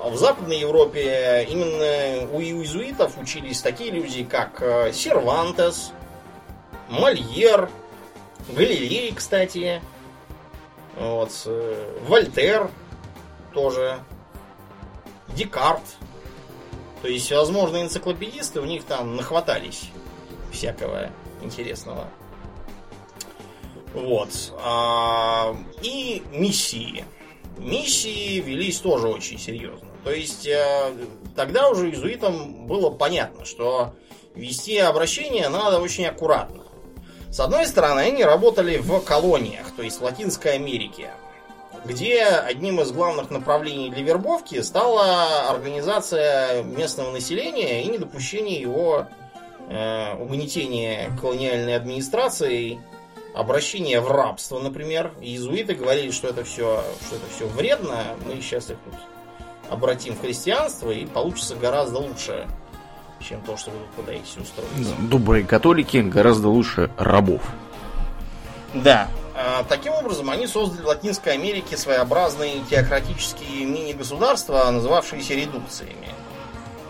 в 0.00 0.16
Западной 0.16 0.58
Европе 0.58 1.46
именно 1.50 2.28
у 2.30 2.40
иезуитов 2.40 3.18
учились 3.18 3.62
такие 3.62 3.90
люди, 3.90 4.22
как 4.24 4.62
э, 4.62 4.92
Сервантес, 4.92 5.92
Мольер, 6.88 7.70
Галилей, 8.50 9.12
кстати, 9.14 9.80
вот, 10.96 11.30
э, 11.46 11.98
Вольтер 12.06 12.70
тоже, 13.52 13.98
Декарт. 15.28 15.82
То 17.04 17.10
есть 17.10 17.26
всевозможные 17.26 17.82
энциклопедисты 17.84 18.62
у 18.62 18.64
них 18.64 18.82
там 18.84 19.14
нахватались 19.14 19.90
всякого 20.50 21.10
интересного. 21.42 22.08
Вот. 23.92 24.30
А, 24.62 25.54
и 25.82 26.22
миссии. 26.32 27.04
Миссии 27.58 28.40
велись 28.40 28.78
тоже 28.78 29.08
очень 29.08 29.38
серьезно. 29.38 29.86
То 30.02 30.12
есть 30.12 30.46
э, 30.46 30.94
тогда 31.36 31.68
уже 31.68 31.90
иезуитам 31.90 32.66
было 32.66 32.88
понятно, 32.88 33.44
что 33.44 33.92
вести 34.34 34.78
обращение 34.78 35.50
надо 35.50 35.80
очень 35.80 36.06
аккуратно. 36.06 36.64
С 37.30 37.38
одной 37.38 37.66
стороны, 37.66 38.00
они 38.00 38.24
работали 38.24 38.78
в 38.78 38.98
колониях, 39.00 39.72
то 39.76 39.82
есть 39.82 40.00
в 40.00 40.04
Латинской 40.04 40.54
Америке, 40.54 41.10
где 41.84 42.22
одним 42.22 42.80
из 42.80 42.92
главных 42.92 43.30
направлений 43.30 43.90
для 43.90 44.02
вербовки 44.02 44.60
стала 44.62 45.50
организация 45.50 46.62
местного 46.62 47.12
населения 47.12 47.82
и 47.82 47.88
недопущение 47.88 48.60
его 48.60 49.06
э, 49.68 50.14
угнетения 50.16 51.10
колониальной 51.20 51.76
администрацией, 51.76 52.80
обращение 53.34 54.00
в 54.00 54.10
рабство, 54.10 54.58
например. 54.58 55.12
Иезуиты 55.20 55.74
говорили, 55.74 56.10
что 56.10 56.28
это 56.28 56.44
все, 56.44 56.82
что 57.06 57.16
это 57.16 57.26
все 57.34 57.46
вредно, 57.46 58.02
мы 58.26 58.40
сейчас 58.40 58.70
их 58.70 58.76
тут 58.84 58.94
обратим 59.70 60.14
в 60.14 60.20
христианство 60.20 60.90
и 60.90 61.06
получится 61.06 61.56
гораздо 61.56 61.98
лучше 61.98 62.46
чем 63.20 63.40
то, 63.40 63.56
что 63.56 63.70
вы 63.70 63.78
тут 63.78 64.04
пытаетесь 64.04 64.36
устроить. 64.36 65.08
Добрые 65.08 65.44
католики 65.44 65.96
гораздо 65.98 66.48
лучше 66.48 66.90
рабов. 66.98 67.42
Да. 68.74 69.08
А, 69.36 69.64
таким 69.68 69.92
образом, 69.92 70.30
они 70.30 70.46
создали 70.46 70.82
в 70.82 70.86
Латинской 70.86 71.32
Америке 71.32 71.76
своеобразные 71.76 72.60
теократические 72.70 73.64
мини-государства, 73.64 74.70
называвшиеся 74.70 75.34
редукциями. 75.34 76.08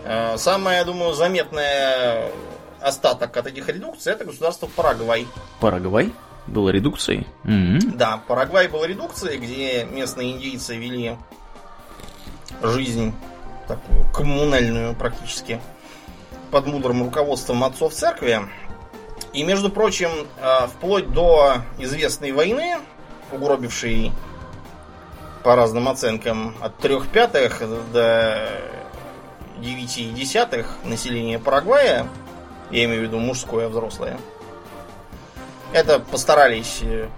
А, 0.05 0.37
самое, 0.37 0.79
я 0.79 0.85
думаю, 0.85 1.13
заметное 1.13 2.31
остаток 2.79 3.35
от 3.35 3.47
этих 3.47 3.67
редукций 3.67 4.13
это 4.13 4.25
государство 4.25 4.67
Парагвай. 4.67 5.27
Парагвай? 5.59 6.13
Было 6.45 6.69
редукцией? 6.69 7.25
Mm-hmm. 7.43 7.95
Да, 7.95 8.21
Парагвай 8.27 8.67
был 8.67 8.85
редукцией, 8.85 9.39
где 9.39 9.85
местные 9.85 10.33
индейцы 10.33 10.75
вели 10.75 11.17
жизнь 12.61 13.13
такую 13.67 14.05
коммунальную 14.13 14.93
практически 14.95 15.59
под 16.51 16.67
мудрым 16.67 17.03
руководством 17.03 17.63
отцов 17.63 17.93
церкви. 17.93 18.41
И, 19.35 19.43
между 19.43 19.69
прочим, 19.69 20.09
э, 20.39 20.67
вплоть 20.67 21.11
до 21.11 21.57
известной 21.77 22.31
войны, 22.31 22.77
угробившей 23.33 24.13
по 25.43 25.57
разным 25.57 25.89
оценкам 25.89 26.55
от 26.61 26.77
трех 26.77 27.09
пятых 27.09 27.61
до 27.91 28.47
девяти 29.57 30.09
десятых 30.11 30.77
населения 30.85 31.37
Парагвая, 31.37 32.07
я 32.71 32.85
имею 32.85 33.01
в 33.01 33.03
виду 33.03 33.19
мужское, 33.19 33.67
взрослое, 33.67 34.17
это 35.73 35.99
постарались 35.99 36.79
э, 36.83 37.09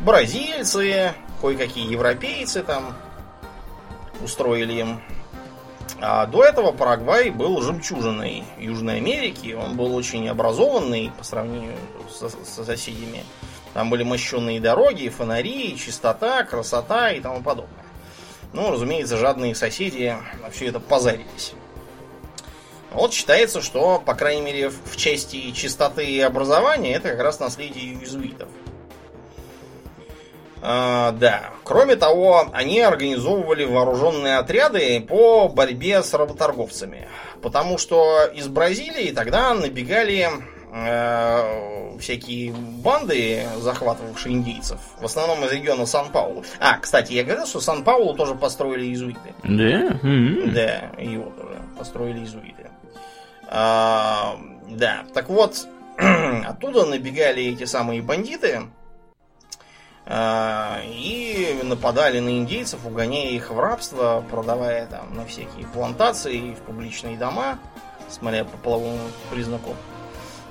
бразильцы, 0.00 1.14
кое-какие 1.40 1.88
европейцы 1.88 2.64
там 2.64 2.96
устроили 4.24 4.72
им 4.72 5.00
а 6.00 6.26
до 6.26 6.44
этого 6.44 6.72
Парагвай 6.72 7.30
был 7.30 7.60
жемчужиной 7.62 8.44
Южной 8.58 8.96
Америки. 8.96 9.52
Он 9.52 9.76
был 9.76 9.94
очень 9.94 10.28
образованный 10.28 11.12
по 11.16 11.24
сравнению 11.24 11.76
со, 12.10 12.28
со 12.28 12.64
соседями. 12.64 13.24
Там 13.74 13.90
были 13.90 14.02
мощенные 14.02 14.60
дороги, 14.60 15.08
фонари, 15.08 15.76
чистота, 15.76 16.44
красота 16.44 17.12
и 17.12 17.20
тому 17.20 17.42
подобное. 17.42 17.84
Ну, 18.52 18.70
разумеется, 18.70 19.16
жадные 19.16 19.54
соседи 19.54 20.16
все 20.52 20.66
это 20.66 20.80
позарились. 20.80 21.54
Вот 22.92 23.12
считается, 23.12 23.62
что, 23.62 24.02
по 24.04 24.14
крайней 24.14 24.42
мере, 24.42 24.70
в 24.70 24.96
части 24.96 25.52
чистоты 25.52 26.04
и 26.04 26.20
образования 26.20 26.94
это 26.94 27.10
как 27.10 27.20
раз 27.20 27.38
наследие 27.38 27.94
иезуитов. 27.94 28.48
А, 30.62 31.12
да. 31.12 31.50
Кроме 31.64 31.96
того, 31.96 32.48
они 32.52 32.80
организовывали 32.80 33.64
вооруженные 33.64 34.38
отряды 34.38 35.00
по 35.00 35.48
борьбе 35.48 36.02
с 36.02 36.12
работорговцами. 36.14 37.08
Потому 37.42 37.78
что 37.78 38.24
из 38.26 38.48
Бразилии 38.48 39.12
тогда 39.12 39.54
набегали 39.54 40.28
э, 40.72 41.98
всякие 41.98 42.52
банды, 42.52 43.46
захватывавшие 43.58 44.34
индейцев. 44.34 44.78
В 45.00 45.04
основном 45.04 45.44
из 45.44 45.52
региона 45.52 45.86
Сан-Паулу. 45.86 46.44
А, 46.58 46.78
кстати, 46.78 47.12
я 47.12 47.24
говорил, 47.24 47.46
что 47.46 47.60
Сан-Паулу 47.60 48.14
тоже 48.14 48.34
построили 48.34 48.84
иезуиты. 48.84 49.34
Да? 49.42 49.48
Mm-hmm. 49.48 50.50
Да, 50.52 51.02
его 51.02 51.30
тоже 51.30 51.58
построили 51.78 52.18
иезуиты. 52.18 52.68
А, 53.48 54.38
да, 54.68 55.04
так 55.14 55.28
вот, 55.28 55.66
оттуда 56.46 56.84
набегали 56.86 57.44
эти 57.44 57.64
самые 57.64 58.02
бандиты 58.02 58.62
и 60.06 61.60
нападали 61.62 62.18
на 62.18 62.30
индейцев, 62.30 62.84
угоняя 62.84 63.30
их 63.30 63.50
в 63.50 63.60
рабство, 63.60 64.24
продавая 64.30 64.86
там 64.86 65.14
на 65.14 65.24
всякие 65.24 65.66
плантации, 65.66 66.54
в 66.54 66.60
публичные 66.62 67.16
дома, 67.16 67.58
смотря 68.08 68.44
по 68.44 68.56
половому 68.56 68.98
признаку. 69.30 69.76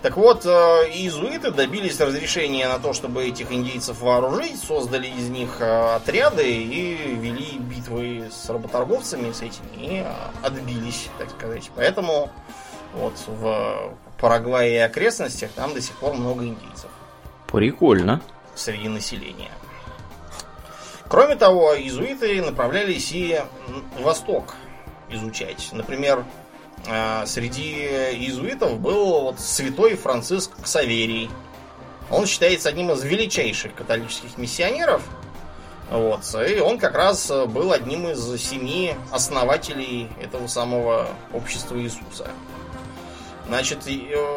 Так 0.01 0.15
вот, 0.15 0.45
э, 0.45 0.49
иезуиты 0.93 1.51
добились 1.51 1.99
разрешения 1.99 2.69
на 2.69 2.79
то, 2.79 2.93
чтобы 2.93 3.25
этих 3.25 3.51
индейцев 3.51 3.99
вооружить, 4.01 4.57
создали 4.57 5.07
из 5.07 5.27
них 5.27 5.57
э, 5.59 5.95
отряды 5.95 6.49
и 6.49 7.15
вели 7.15 7.57
битвы 7.59 8.29
с 8.31 8.49
работорговцами, 8.49 9.33
с 9.33 9.41
этими, 9.41 9.75
и 9.75 9.97
э, 9.97 10.05
отбились, 10.41 11.09
так 11.17 11.29
сказать. 11.31 11.69
Поэтому 11.75 12.29
вот 12.93 13.15
в 13.27 13.93
Парагвае 14.21 14.75
и 14.75 14.77
окрестностях 14.77 15.51
там 15.51 15.73
до 15.73 15.81
сих 15.81 15.95
пор 15.97 16.13
много 16.13 16.45
индейцев. 16.45 16.89
Прикольно 17.47 18.21
среди 18.59 18.87
населения. 18.87 19.51
Кроме 21.07 21.35
того, 21.35 21.75
иезуиты 21.75 22.41
направлялись 22.41 23.11
и 23.11 23.41
в 23.97 24.03
восток 24.03 24.53
изучать. 25.09 25.69
Например, 25.71 26.23
э, 26.85 27.25
среди 27.25 27.87
иезуитов 28.13 28.79
был 28.79 29.21
вот 29.21 29.39
святой 29.39 29.95
Франциск 29.95 30.51
Ксаверий. 30.61 31.31
Он 32.11 32.27
считается 32.27 32.69
одним 32.69 32.91
из 32.91 33.03
величайших 33.03 33.73
католических 33.73 34.37
миссионеров. 34.37 35.01
Вот, 35.89 36.21
и 36.47 36.59
он 36.59 36.77
как 36.77 36.93
раз 36.93 37.31
был 37.47 37.71
одним 37.71 38.07
из 38.09 38.19
семи 38.39 38.93
основателей 39.11 40.09
этого 40.21 40.45
самого 40.45 41.07
общества 41.33 41.81
Иисуса. 41.81 42.29
Значит, 43.47 43.79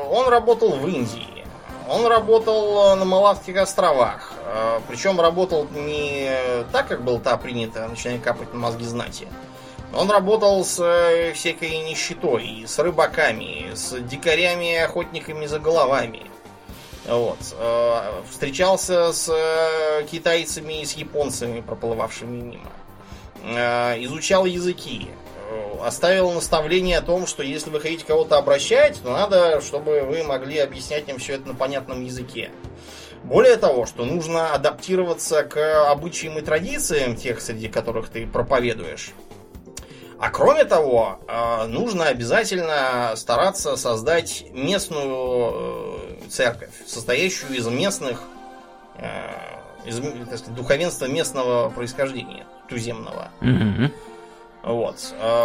он 0.08 0.28
работал 0.28 0.76
в 0.76 0.88
Индии. 0.88 1.41
Он 1.88 2.06
работал 2.06 2.92
э, 2.92 2.94
на 2.96 3.04
Малавских 3.04 3.56
островах. 3.56 4.32
Э, 4.44 4.80
Причем 4.88 5.20
работал 5.20 5.66
не 5.70 6.30
так, 6.72 6.88
как 6.88 7.02
было 7.02 7.18
та 7.20 7.36
принято, 7.36 7.86
начиная 7.88 8.18
капать 8.18 8.52
на 8.52 8.60
мозги 8.60 8.84
знати. 8.84 9.28
Он 9.94 10.10
работал 10.10 10.64
с 10.64 10.78
э, 10.80 11.32
всякой 11.32 11.78
нищетой, 11.88 12.64
с 12.66 12.78
рыбаками, 12.78 13.74
с 13.74 13.98
дикарями 14.00 14.76
охотниками 14.76 15.46
за 15.46 15.58
головами. 15.58 16.22
Вот. 17.06 17.38
Встречался 18.30 19.12
с 19.12 19.28
китайцами 20.08 20.82
и 20.82 20.84
с 20.84 20.92
японцами, 20.92 21.60
проплывавшими 21.60 22.40
мимо. 22.40 22.70
Изучал 24.04 24.44
языки 24.44 25.10
оставил 25.82 26.30
наставление 26.32 26.98
о 26.98 27.02
том, 27.02 27.26
что 27.26 27.42
если 27.42 27.70
вы 27.70 27.80
хотите 27.80 28.04
кого-то 28.04 28.38
обращать, 28.38 29.00
то 29.02 29.10
надо, 29.10 29.60
чтобы 29.60 30.02
вы 30.02 30.22
могли 30.22 30.58
объяснять 30.58 31.08
им 31.08 31.18
все 31.18 31.34
это 31.34 31.48
на 31.48 31.54
понятном 31.54 32.04
языке. 32.04 32.50
Более 33.24 33.56
того, 33.56 33.86
что 33.86 34.04
нужно 34.04 34.52
адаптироваться 34.52 35.44
к 35.44 35.90
обычаям 35.90 36.38
и 36.38 36.42
традициям 36.42 37.14
тех, 37.14 37.40
среди 37.40 37.68
которых 37.68 38.08
ты 38.08 38.26
проповедуешь. 38.26 39.12
А 40.18 40.30
кроме 40.30 40.64
того, 40.64 41.18
э, 41.26 41.66
нужно 41.66 42.06
обязательно 42.06 43.12
стараться 43.16 43.76
создать 43.76 44.44
местную 44.52 45.52
э, 45.54 46.28
церковь, 46.30 46.70
состоящую 46.86 47.56
из 47.56 47.66
местных, 47.66 48.22
э, 48.98 49.30
из 49.84 49.96
сказать, 49.96 50.54
духовенства 50.54 51.06
местного 51.06 51.70
происхождения, 51.70 52.46
туземного. 52.68 53.30
Mm-hmm. 53.40 53.90
Вот. 54.62 54.96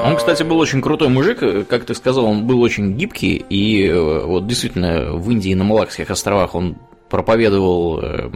Он, 0.04 0.16
кстати, 0.16 0.44
был 0.44 0.60
очень 0.60 0.82
крутой 0.82 1.10
мужик, 1.10 1.40
как 1.68 1.86
ты 1.86 1.96
сказал, 1.96 2.26
он 2.26 2.46
был 2.46 2.62
очень 2.62 2.94
гибкий, 2.94 3.36
и 3.50 3.88
э, 3.88 4.26
вот 4.26 4.46
действительно 4.46 5.14
в 5.14 5.30
Индии 5.32 5.54
на 5.56 5.64
Малакских 5.64 6.12
островах 6.12 6.54
он 6.54 6.78
проповедовал 7.10 8.00
э, 8.02 8.30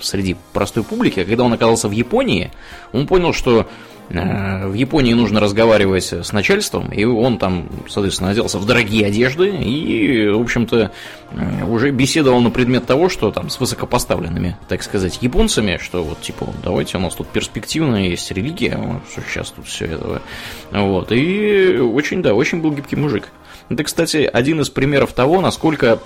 среди 0.00 0.36
простой 0.52 0.82
публики, 0.82 1.20
а 1.20 1.24
когда 1.24 1.44
он 1.44 1.52
оказался 1.52 1.88
в 1.88 1.92
Японии, 1.92 2.50
он 2.92 3.06
понял, 3.06 3.32
что 3.32 3.66
Э, 4.12 4.66
в 4.66 4.74
Японии 4.74 5.14
нужно 5.14 5.40
разговаривать 5.40 6.12
с 6.12 6.32
начальством, 6.32 6.90
и 6.90 7.04
он 7.04 7.38
там, 7.38 7.68
соответственно, 7.88 8.30
оделся 8.30 8.58
в 8.58 8.66
дорогие 8.66 9.06
одежды 9.06 9.48
и, 9.48 10.28
в 10.28 10.40
общем-то, 10.40 10.92
э, 11.30 11.64
уже 11.64 11.90
беседовал 11.90 12.40
на 12.40 12.50
предмет 12.50 12.84
того, 12.84 13.08
что 13.08 13.30
там 13.30 13.48
с 13.48 13.58
высокопоставленными, 13.58 14.56
так 14.68 14.82
сказать, 14.82 15.18
японцами, 15.22 15.78
что 15.80 16.04
вот 16.04 16.20
типа, 16.20 16.46
давайте 16.62 16.98
у 16.98 17.00
нас 17.00 17.14
тут 17.14 17.28
перспективная 17.28 18.08
есть 18.08 18.30
религия, 18.30 18.78
сейчас 19.14 19.50
тут 19.50 19.66
все 19.66 19.86
это. 19.86 20.22
Вот, 20.70 21.10
и 21.10 21.78
очень, 21.78 22.22
да, 22.22 22.34
очень 22.34 22.60
был 22.60 22.72
гибкий 22.72 22.96
мужик. 22.96 23.28
Это, 23.70 23.84
кстати, 23.84 24.28
один 24.30 24.60
из 24.60 24.68
примеров 24.68 25.12
того, 25.14 25.40
насколько 25.40 26.00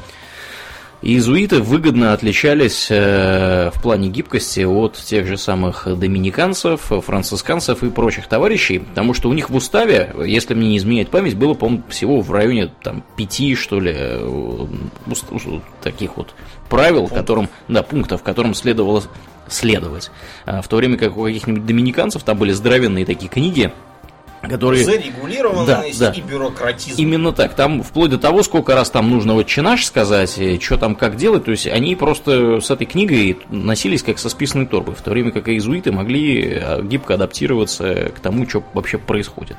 Иезуиты 1.02 1.60
выгодно 1.60 2.14
отличались 2.14 2.88
э, 2.90 3.70
в 3.72 3.82
плане 3.82 4.08
гибкости 4.08 4.60
от 4.60 4.94
тех 4.94 5.26
же 5.26 5.36
самых 5.36 5.86
доминиканцев, 5.86 6.80
францисканцев 6.80 7.82
и 7.82 7.90
прочих 7.90 8.26
товарищей, 8.28 8.78
потому 8.78 9.12
что 9.12 9.28
у 9.28 9.34
них 9.34 9.50
в 9.50 9.54
уставе, 9.54 10.14
если 10.24 10.54
мне 10.54 10.68
не 10.68 10.78
изменять 10.78 11.10
память, 11.10 11.36
было, 11.36 11.52
по-моему, 11.52 11.82
всего 11.90 12.20
в 12.20 12.32
районе 12.32 12.70
там, 12.82 13.04
пяти, 13.16 13.54
что 13.54 13.78
ли, 13.78 13.92
э, 13.94 14.66
таких 15.82 16.16
вот 16.16 16.34
правил, 16.70 17.08
которым, 17.08 17.50
да, 17.68 17.82
пунктов, 17.82 18.22
которым 18.22 18.54
следовало 18.54 19.02
следовать. 19.48 20.10
А 20.46 20.62
в 20.62 20.68
то 20.68 20.76
время 20.76 20.96
как 20.96 21.16
у 21.16 21.24
каких-нибудь 21.24 21.66
доминиканцев 21.66 22.22
там 22.22 22.38
были 22.38 22.52
здоровенные 22.52 23.04
такие 23.04 23.28
книги, 23.28 23.70
которые... 24.48 24.84
Зарегулированность 24.84 25.98
да, 25.98 26.10
да. 26.10 26.12
и 26.12 26.20
бюрократизм. 26.20 27.00
Именно 27.00 27.32
так. 27.32 27.54
Там 27.54 27.82
вплоть 27.82 28.10
до 28.10 28.18
того, 28.18 28.42
сколько 28.42 28.74
раз 28.74 28.90
там 28.90 29.10
нужно 29.10 29.34
вот 29.34 29.46
чинаш 29.46 29.84
сказать, 29.84 30.38
что 30.62 30.76
там 30.76 30.94
как 30.94 31.16
делать, 31.16 31.44
то 31.44 31.50
есть 31.50 31.66
они 31.66 31.96
просто 31.96 32.60
с 32.60 32.70
этой 32.70 32.86
книгой 32.86 33.38
носились 33.50 34.02
как 34.02 34.18
со 34.18 34.28
списанной 34.28 34.66
торбой, 34.66 34.94
в 34.94 35.02
то 35.02 35.10
время 35.10 35.32
как 35.32 35.48
иезуиты 35.48 35.92
могли 35.92 36.54
а, 36.54 36.82
гибко 36.82 37.14
адаптироваться 37.14 38.10
к 38.14 38.20
тому, 38.20 38.48
что 38.48 38.62
вообще 38.74 38.98
происходит. 38.98 39.56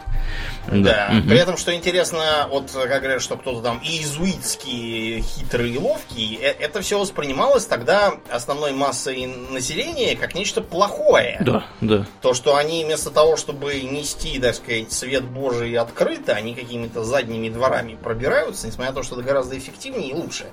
Да. 0.68 1.10
да. 1.12 1.20
Угу. 1.20 1.30
При 1.30 1.38
этом, 1.38 1.58
что 1.58 1.74
интересно, 1.74 2.48
вот 2.50 2.72
как 2.72 3.02
говорят, 3.02 3.22
что 3.22 3.38
кто-то 3.38 3.62
там 3.62 3.80
иезуитский 3.84 5.22
хитрый 5.22 5.72
и 5.72 5.78
ловкий, 5.78 6.40
э, 6.42 6.56
это 6.60 6.82
все 6.82 7.00
воспринималось 7.00 7.66
тогда 7.66 8.16
основной 8.30 8.74
массой 8.74 9.28
населения 9.52 10.16
как 10.16 10.36
нечто 10.36 10.62
плохое. 10.62 11.38
Да, 11.42 11.66
да. 11.82 12.06
То, 12.22 12.34
что 12.34 12.56
они 12.56 12.84
вместо 12.86 13.10
того, 13.10 13.38
чтобы 13.38 13.82
нести, 13.82 14.40
так 14.40 14.56
сказать, 14.56 14.77
сказать, 14.78 14.92
свет 14.92 15.24
Божий 15.24 15.76
открыто, 15.78 16.34
они 16.34 16.54
какими-то 16.56 17.04
задними 17.04 17.50
дворами 17.50 17.98
пробираются, 18.02 18.68
несмотря 18.68 18.92
на 18.92 18.98
то, 18.98 19.04
что 19.04 19.16
это 19.16 19.24
гораздо 19.24 19.58
эффективнее 19.58 20.12
и 20.12 20.14
лучше 20.14 20.46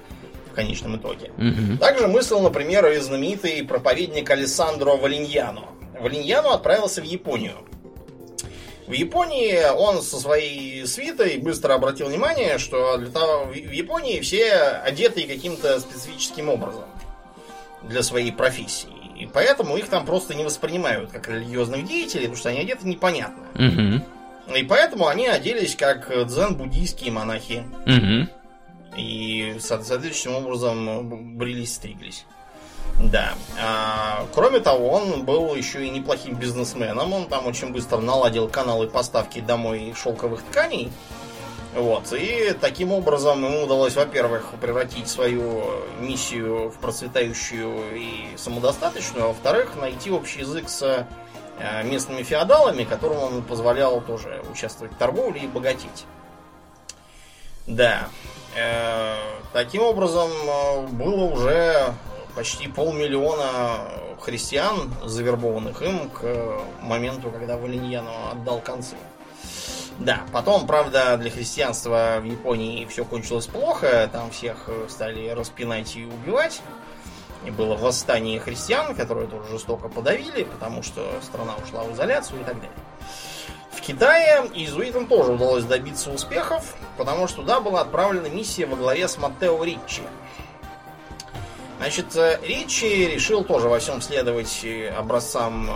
в 0.50 0.54
конечном 0.54 0.96
итоге. 0.96 1.32
Угу. 1.36 1.78
Также 1.78 2.08
мыслил, 2.08 2.40
например, 2.40 2.86
и 2.86 2.98
знаменитый 2.98 3.64
проповедник 3.64 4.30
Алессандро 4.30 4.92
Валиньяно. 4.96 5.64
Валиньяно 6.00 6.54
отправился 6.54 7.00
в 7.00 7.04
Японию. 7.04 7.56
В 8.86 8.92
Японии 8.92 9.72
он 9.74 10.02
со 10.02 10.18
своей 10.18 10.86
свитой 10.86 11.38
быстро 11.38 11.74
обратил 11.74 12.08
внимание, 12.08 12.58
что 12.58 12.98
для 12.98 13.10
того, 13.10 13.46
в 13.46 13.54
Японии 13.54 14.20
все 14.20 14.52
одеты 14.84 15.22
каким-то 15.26 15.80
специфическим 15.80 16.50
образом 16.50 16.84
для 17.82 18.02
своей 18.02 18.30
профессии. 18.30 18.88
И 19.16 19.26
поэтому 19.26 19.76
их 19.76 19.88
там 19.88 20.04
просто 20.04 20.34
не 20.34 20.44
воспринимают 20.44 21.10
как 21.10 21.28
религиозных 21.28 21.86
деятелей, 21.86 22.22
потому 22.22 22.36
что 22.36 22.48
они 22.50 22.58
одеты 22.60 22.86
непонятно. 22.86 23.44
Угу. 23.54 24.04
И 24.54 24.62
поэтому 24.62 25.06
они 25.06 25.26
оделись 25.26 25.76
как 25.76 26.08
дзен-буддийские 26.08 27.10
монахи. 27.10 27.64
Угу. 27.86 28.98
И 28.98 29.56
соответствующим 29.60 30.34
образом 30.34 31.36
брились, 31.36 31.74
стриглись. 31.74 32.24
Да. 33.00 33.34
А, 33.60 34.26
кроме 34.34 34.60
того, 34.60 34.90
он 34.90 35.24
был 35.24 35.54
еще 35.54 35.86
и 35.86 35.90
неплохим 35.90 36.36
бизнесменом. 36.36 37.12
Он 37.12 37.26
там 37.26 37.46
очень 37.46 37.72
быстро 37.72 37.98
наладил 37.98 38.48
каналы 38.48 38.86
поставки 38.86 39.40
домой 39.40 39.94
шелковых 39.96 40.42
тканей. 40.42 40.92
Вот. 41.74 42.12
И 42.12 42.54
таким 42.60 42.92
образом 42.92 43.44
ему 43.44 43.64
удалось, 43.64 43.96
во-первых, 43.96 44.52
превратить 44.60 45.08
свою 45.08 45.64
миссию 45.98 46.70
в 46.70 46.78
процветающую 46.78 47.96
и 47.96 48.36
самодостаточную, 48.36 49.24
а 49.24 49.28
во-вторых, 49.28 49.74
найти 49.80 50.12
общий 50.12 50.40
язык 50.40 50.68
с 50.68 50.82
э, 50.82 51.06
местными 51.84 52.22
феодалами, 52.22 52.84
которым 52.84 53.18
он 53.18 53.42
позволял 53.42 54.00
тоже 54.00 54.42
участвовать 54.50 54.92
в 54.92 54.96
торговле 54.96 55.42
и 55.42 55.46
богатеть. 55.46 56.06
Да. 57.66 58.08
Э, 58.56 59.16
таким 59.52 59.82
образом, 59.82 60.30
э, 60.30 60.86
было 60.88 61.24
уже 61.24 61.94
почти 62.34 62.68
полмиллиона 62.68 63.88
христиан, 64.20 64.92
завербованных 65.04 65.82
им 65.82 66.08
к 66.10 66.60
моменту, 66.80 67.30
когда 67.30 67.56
Валиньяну 67.56 68.10
отдал 68.32 68.60
концы. 68.60 68.96
Да, 69.98 70.22
потом, 70.32 70.66
правда, 70.66 71.16
для 71.16 71.30
христианства 71.30 72.18
в 72.20 72.24
Японии 72.24 72.84
все 72.86 73.04
кончилось 73.04 73.46
плохо, 73.46 74.08
там 74.12 74.30
всех 74.30 74.64
э, 74.66 74.86
стали 74.88 75.28
распинать 75.30 75.96
и 75.96 76.04
убивать. 76.04 76.60
Было 77.50 77.76
восстание 77.76 78.40
христиан, 78.40 78.94
которое 78.94 79.26
тоже 79.26 79.48
жестоко 79.50 79.88
подавили, 79.88 80.44
потому 80.44 80.82
что 80.82 81.06
страна 81.22 81.54
ушла 81.62 81.84
в 81.84 81.92
изоляцию 81.92 82.40
и 82.40 82.44
так 82.44 82.54
далее. 82.54 82.70
В 83.72 83.80
Китае 83.80 84.50
иезуитам 84.54 85.06
тоже 85.06 85.32
удалось 85.32 85.64
добиться 85.64 86.10
успехов, 86.10 86.74
потому 86.96 87.28
что 87.28 87.42
туда 87.42 87.60
была 87.60 87.82
отправлена 87.82 88.28
миссия 88.28 88.66
во 88.66 88.76
главе 88.76 89.08
с 89.08 89.18
Маттео 89.18 89.62
Риччи. 89.62 90.02
Значит, 91.78 92.16
э, 92.16 92.38
Риччи 92.42 93.06
решил 93.06 93.44
тоже 93.44 93.68
во 93.68 93.78
всем 93.78 94.00
следовать 94.00 94.60
э, 94.64 94.88
образцам 94.88 95.68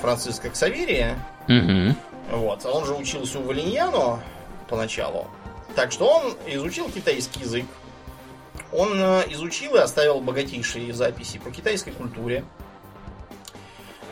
Франциска 0.00 0.50
Ксаверия. 0.50 1.16
Угу. 1.48 2.38
Вот. 2.38 2.66
Он 2.66 2.84
же 2.84 2.94
учился 2.94 3.38
у 3.38 3.42
Валиньяно 3.42 4.20
поначалу. 4.68 5.28
Так 5.74 5.92
что 5.92 6.06
он 6.08 6.34
изучил 6.46 6.90
китайский 6.90 7.40
язык. 7.40 7.66
Он 8.72 8.92
э, 8.94 9.24
изучил 9.30 9.76
и 9.76 9.78
оставил 9.78 10.20
богатейшие 10.20 10.92
записи 10.92 11.38
по 11.38 11.50
китайской 11.50 11.92
культуре. 11.92 12.44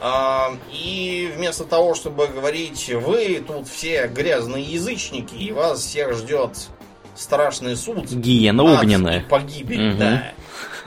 А, 0.00 0.52
и 0.70 1.32
вместо 1.34 1.64
того, 1.64 1.94
чтобы 1.94 2.26
говорить, 2.26 2.90
вы 2.90 3.42
тут 3.46 3.68
все 3.68 4.06
грязные 4.06 4.62
язычники, 4.62 5.34
и 5.34 5.52
вас 5.52 5.80
всех 5.80 6.14
ждет 6.14 6.68
страшный 7.16 7.76
суд. 7.76 8.10
Гиена 8.10 8.62
огненная. 8.64 9.24
Погибель, 9.28 9.92
угу. 9.92 9.98
да. 9.98 10.32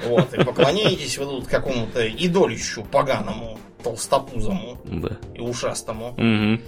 Вот, 0.06 0.34
и 0.34 0.44
поклоняетесь 0.44 1.18
вы 1.18 1.26
тут 1.26 1.48
какому-то 1.48 2.08
идолищу 2.08 2.84
поганому, 2.84 3.58
толстопузому 3.84 4.78
да. 4.86 5.18
и 5.34 5.40
ушастому. 5.40 6.10
Угу. 6.10 6.62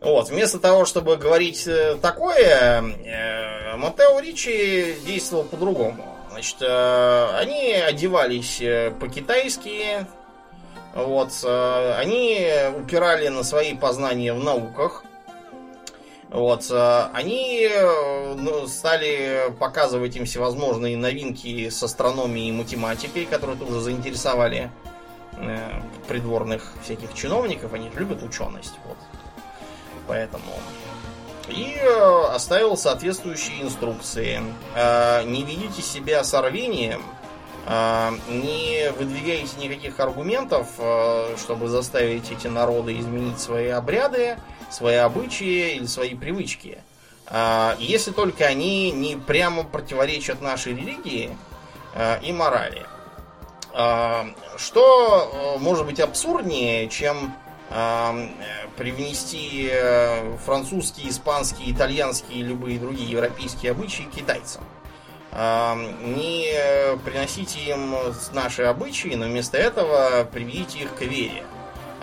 Вот, 0.00 0.30
вместо 0.30 0.58
того, 0.58 0.84
чтобы 0.84 1.16
говорить 1.16 1.66
э, 1.66 1.96
такое, 2.00 2.82
э, 2.82 3.76
Матео 3.76 4.20
Ричи 4.20 4.96
действовал 5.06 5.44
по-другому. 5.44 6.13
Значит, 6.34 6.62
э, 6.62 7.28
они 7.38 7.74
одевались 7.74 8.60
э, 8.60 8.90
по-китайски, 8.98 10.04
вот, 10.92 11.30
э, 11.44 11.94
они 11.96 12.50
упирали 12.76 13.28
на 13.28 13.44
свои 13.44 13.76
познания 13.76 14.32
в 14.32 14.42
науках. 14.42 15.04
Вот, 16.30 16.66
э, 16.72 17.06
они 17.12 17.70
ну, 18.34 18.66
стали 18.66 19.54
показывать 19.60 20.16
им 20.16 20.24
всевозможные 20.24 20.96
новинки 20.96 21.68
с 21.68 21.80
астрономией 21.84 22.48
и 22.48 22.52
математикой, 22.52 23.26
которые 23.26 23.56
тоже 23.56 23.80
заинтересовали 23.80 24.72
придворных 26.08 26.72
всяких 26.82 27.14
чиновников. 27.14 27.72
Они 27.74 27.90
любят 27.94 28.24
ученость. 28.24 28.74
Вот. 28.88 28.96
Поэтому. 30.08 30.52
И 31.48 31.76
э, 31.78 32.24
оставил 32.30 32.76
соответствующие 32.76 33.62
инструкции. 33.62 34.42
Э, 34.74 35.22
не 35.24 35.42
ведите 35.42 35.82
себя 35.82 36.24
с 36.24 36.40
рвением, 36.40 37.02
э, 37.66 38.10
не 38.28 38.90
выдвигайте 38.92 39.58
никаких 39.58 40.00
аргументов, 40.00 40.68
чтобы 41.38 41.68
заставить 41.68 42.30
эти 42.30 42.46
народы 42.46 42.98
изменить 42.98 43.40
свои 43.40 43.68
обряды, 43.68 44.38
свои 44.70 44.96
обычаи 44.96 45.76
или 45.76 45.86
свои 45.86 46.14
привычки. 46.14 46.78
Если 47.78 48.10
только 48.10 48.44
они 48.44 48.90
не 48.90 49.16
прямо 49.16 49.64
противоречат 49.64 50.42
нашей 50.42 50.74
религии 50.74 51.34
и 52.22 52.32
морали. 52.32 52.84
Что 54.58 55.56
может 55.58 55.86
быть 55.86 56.00
абсурднее, 56.00 56.88
чем 56.90 57.34
привнести 58.76 59.68
э, 59.70 60.36
французские, 60.44 61.10
испанские, 61.10 61.72
итальянские 61.72 62.40
и 62.40 62.42
любые 62.42 62.78
другие 62.78 63.10
европейские 63.10 63.72
обычаи 63.72 64.04
китайцам. 64.14 64.62
Не 65.32 66.96
приносите 67.04 67.58
им 67.58 67.96
наши 68.32 68.62
обычаи, 68.62 69.16
но 69.16 69.26
вместо 69.26 69.58
этого 69.58 70.28
приведите 70.32 70.84
их 70.84 70.94
к 70.94 71.00
вере. 71.00 71.42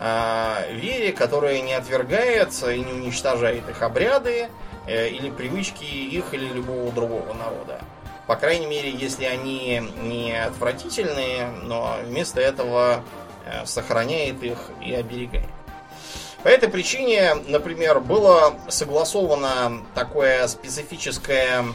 А, 0.03 0.65
вере, 0.71 1.11
которая 1.11 1.61
не 1.61 1.73
отвергает 1.73 2.51
и 2.63 2.79
не 2.79 2.91
уничтожает 2.91 3.69
их 3.69 3.83
обряды 3.83 4.49
э, 4.87 5.09
или 5.09 5.29
привычки 5.29 5.83
их 5.83 6.33
или 6.33 6.47
любого 6.47 6.91
другого 6.91 7.31
народа. 7.35 7.79
По 8.25 8.35
крайней 8.35 8.65
мере, 8.65 8.89
если 8.89 9.25
они 9.25 9.83
не 10.01 10.33
отвратительные, 10.33 11.49
но 11.61 11.97
вместо 12.03 12.41
этого 12.41 13.03
э, 13.45 13.63
сохраняет 13.67 14.41
их 14.41 14.57
и 14.83 14.91
оберегает. 14.91 15.45
По 16.43 16.47
этой 16.47 16.69
причине, 16.69 17.35
например, 17.47 17.99
было 17.99 18.55
согласовано 18.67 19.85
такое 19.93 20.47
специфическое 20.47 21.65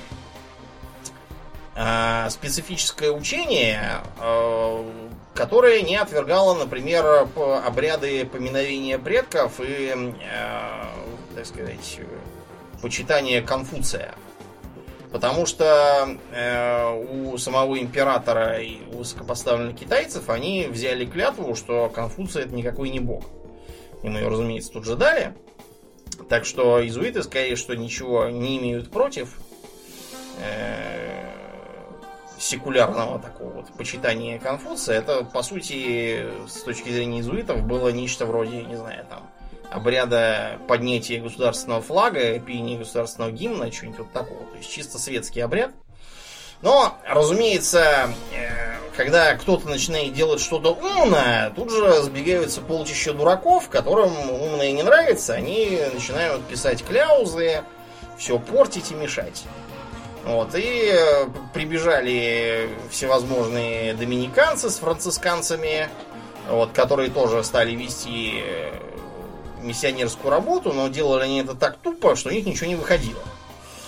э, 1.77 2.31
специфическое 2.31 3.13
учение, 3.13 4.03
э, 4.21 4.91
которое 5.35 5.83
не 5.83 5.95
отвергало, 5.95 6.55
например, 6.55 7.29
обряды 7.65 8.27
поминовения 8.27 8.99
предков 8.99 9.61
и, 9.61 9.93
э, 9.95 10.85
так 11.37 11.47
сказать, 11.47 12.01
почитание 12.83 13.43
Конфуция. 13.43 14.17
Потому 15.13 15.47
что 15.47 16.09
у 17.11 17.39
самого 17.39 17.79
императора 17.79 18.59
и 18.59 18.81
у 18.93 18.99
высокопоставленных 18.99 19.77
китайцев 19.79 20.29
они 20.29 20.67
взяли 20.69 21.07
клятву, 21.07 21.55
что 21.55 21.89
Конфуций 21.89 22.43
это 22.43 22.55
никакой 22.55 22.91
не 22.91 23.01
бог. 23.01 23.25
Им 24.03 24.17
ее, 24.17 24.29
разумеется, 24.29 24.73
тут 24.73 24.85
же 24.85 24.97
дали. 24.97 25.35
Так 26.29 26.45
что 26.45 26.83
иезуиты 26.83 27.23
сказали, 27.23 27.55
что 27.55 27.75
ничего 27.75 28.29
не 28.29 28.59
имеют 28.59 28.91
против 28.91 29.39
э, 30.41 31.31
секулярного 32.39 33.19
такого 33.19 33.51
вот 33.51 33.67
почитания 33.77 34.39
Конфуция. 34.39 34.99
Это, 34.99 35.25
по 35.25 35.43
сути, 35.43 36.27
с 36.49 36.63
точки 36.63 36.91
зрения 36.91 37.19
иезуитов, 37.19 37.63
было 37.67 37.89
нечто 37.89 38.27
вроде, 38.27 38.63
не 38.63 38.77
знаю, 38.77 39.07
там, 39.09 39.31
обряда 39.71 40.59
поднятия 40.69 41.21
государственного 41.21 41.83
флага, 41.83 42.39
пения 42.39 42.79
государственного 42.79 43.33
гимна, 43.33 43.71
что-нибудь 43.73 43.99
вот 44.01 44.13
такого. 44.13 44.45
То 44.47 44.57
есть 44.59 44.71
чисто 44.71 44.99
светский 44.99 45.41
обряд. 45.41 45.73
Но, 46.63 46.97
разумеется, 47.07 48.11
э, 48.33 48.77
когда 48.97 49.35
кто-то 49.35 49.69
начинает 49.69 50.15
делать 50.15 50.41
что-то 50.41 50.71
умное, 50.71 51.51
тут 51.51 51.71
же 51.71 52.03
сбегаются 52.03 52.61
полчища 52.61 53.13
дураков, 53.13 53.69
которым 53.69 54.13
умное 54.31 54.73
не 54.73 54.83
нравится, 54.83 55.35
они 55.35 55.81
начинают 55.93 56.43
писать 56.47 56.83
кляузы, 56.85 57.63
все 58.17 58.39
портить 58.39 58.91
и 58.91 58.95
мешать. 58.95 59.45
Вот, 60.25 60.55
и 60.57 60.91
э, 60.93 61.29
прибежали 61.55 62.69
всевозможные 62.91 63.95
доминиканцы 63.95 64.71
с 64.71 64.79
францисканцами, 64.79 65.89
вот, 66.49 66.73
которые 66.73 67.11
тоже 67.11 67.45
стали 67.45 67.77
вести 67.77 68.43
э, 68.45 68.73
миссионерскую 69.63 70.31
работу, 70.31 70.73
но 70.73 70.89
делали 70.89 71.25
они 71.25 71.41
это 71.41 71.55
так 71.55 71.77
тупо, 71.77 72.17
что 72.17 72.31
у 72.31 72.33
них 72.33 72.45
ничего 72.45 72.67
не 72.67 72.75
выходило. 72.75 73.21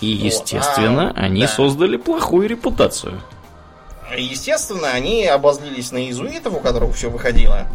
И, 0.01 0.07
естественно, 0.07 1.11
а, 1.11 1.21
они 1.21 1.41
да. 1.41 1.47
создали 1.47 1.97
плохую 1.97 2.47
репутацию. 2.47 3.21
Естественно, 4.17 4.89
они 4.89 5.25
обозлились 5.25 5.91
на 5.91 5.97
иезуитов, 5.97 6.55
у 6.55 6.59
которых 6.59 6.95
все 6.95 7.09
выходило. 7.09 7.67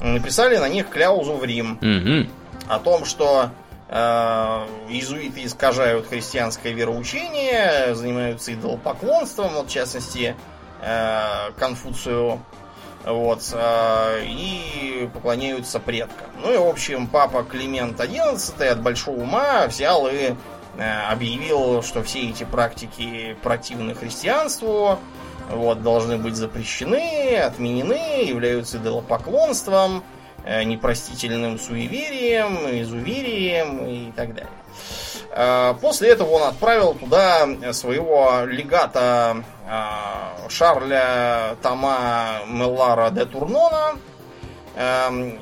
Написали 0.00 0.56
на 0.56 0.68
них 0.68 0.88
кляузу 0.88 1.34
в 1.34 1.44
Рим. 1.44 1.78
Угу. 1.80 2.30
О 2.68 2.78
том, 2.78 3.04
что 3.04 3.50
э, 3.88 3.94
иезуиты 4.88 5.44
искажают 5.44 6.08
христианское 6.08 6.72
вероучение, 6.72 7.94
занимаются 7.94 8.52
идолопоклонством, 8.52 9.54
вот, 9.54 9.68
в 9.68 9.70
частности, 9.72 10.36
э, 10.82 11.50
Конфуцию 11.58 12.40
вот, 13.04 13.42
э, 13.52 14.24
и 14.26 15.08
поклоняются 15.12 15.80
предкам. 15.80 16.26
Ну 16.42 16.52
и, 16.52 16.58
в 16.58 16.66
общем, 16.66 17.06
папа 17.06 17.42
Климент 17.42 17.98
XI 17.98 18.68
от 18.68 18.82
большого 18.82 19.20
ума 19.20 19.66
взял 19.66 20.06
и 20.08 20.34
объявил, 20.80 21.82
что 21.82 22.02
все 22.02 22.30
эти 22.30 22.44
практики 22.44 23.36
противны 23.42 23.94
христианству, 23.94 24.98
вот, 25.50 25.82
должны 25.82 26.16
быть 26.16 26.36
запрещены, 26.36 27.36
отменены, 27.38 28.24
являются 28.24 28.78
идолопоклонством, 28.78 30.04
э, 30.44 30.62
непростительным 30.64 31.58
суеверием, 31.58 32.80
изуверием 32.82 33.86
и 33.86 34.12
так 34.12 34.34
далее. 34.34 34.50
Э, 35.32 35.74
после 35.80 36.10
этого 36.10 36.30
он 36.30 36.42
отправил 36.44 36.94
туда 36.94 37.48
своего 37.72 38.44
легата 38.46 39.42
э, 39.68 40.48
Шарля 40.48 41.56
Тома 41.62 42.40
Меллара 42.46 43.10
де 43.10 43.24
Турнона, 43.24 43.98
эм, 44.76 45.38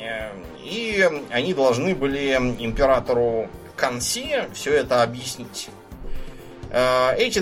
и 0.58 1.08
они 1.30 1.54
должны 1.54 1.94
были 1.94 2.34
императору 2.58 3.48
Канси 3.78 4.44
все 4.52 4.74
это 4.74 5.02
объяснить. 5.02 5.70
Эти 6.70 7.38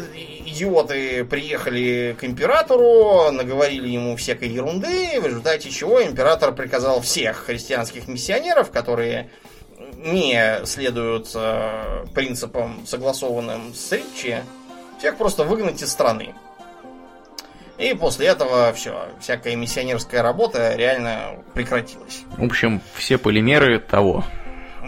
идиоты 0.47 1.25
приехали 1.25 2.17
к 2.19 2.23
императору, 2.23 3.33
наговорили 3.33 3.89
ему 3.89 4.15
всякой 4.15 4.51
ерунды, 4.51 5.21
в 5.21 5.27
результате 5.27 5.71
чего 5.71 6.01
император 6.01 6.55
приказал 6.55 7.01
всех 7.01 7.39
христианских 7.39 8.07
миссионеров, 8.07 8.71
которые 8.71 9.29
не 9.97 10.65
следуют 10.65 11.31
э, 11.35 12.05
принципам, 12.15 12.87
согласованным 12.87 13.75
с 13.75 13.91
Ричи, 13.93 14.37
всех 14.99 15.17
просто 15.17 15.43
выгнать 15.43 15.83
из 15.83 15.91
страны. 15.91 16.35
И 17.79 17.95
после 17.95 18.29
этого 18.29 18.73
все, 18.73 19.09
всякая 19.21 19.57
миссионерская 19.57 20.23
работа 20.23 20.75
реально 20.77 21.43
прекратилась. 21.55 22.23
В 22.37 22.45
общем, 22.45 22.81
все 22.95 23.19
полимеры 23.19 23.81
того. 23.81 24.25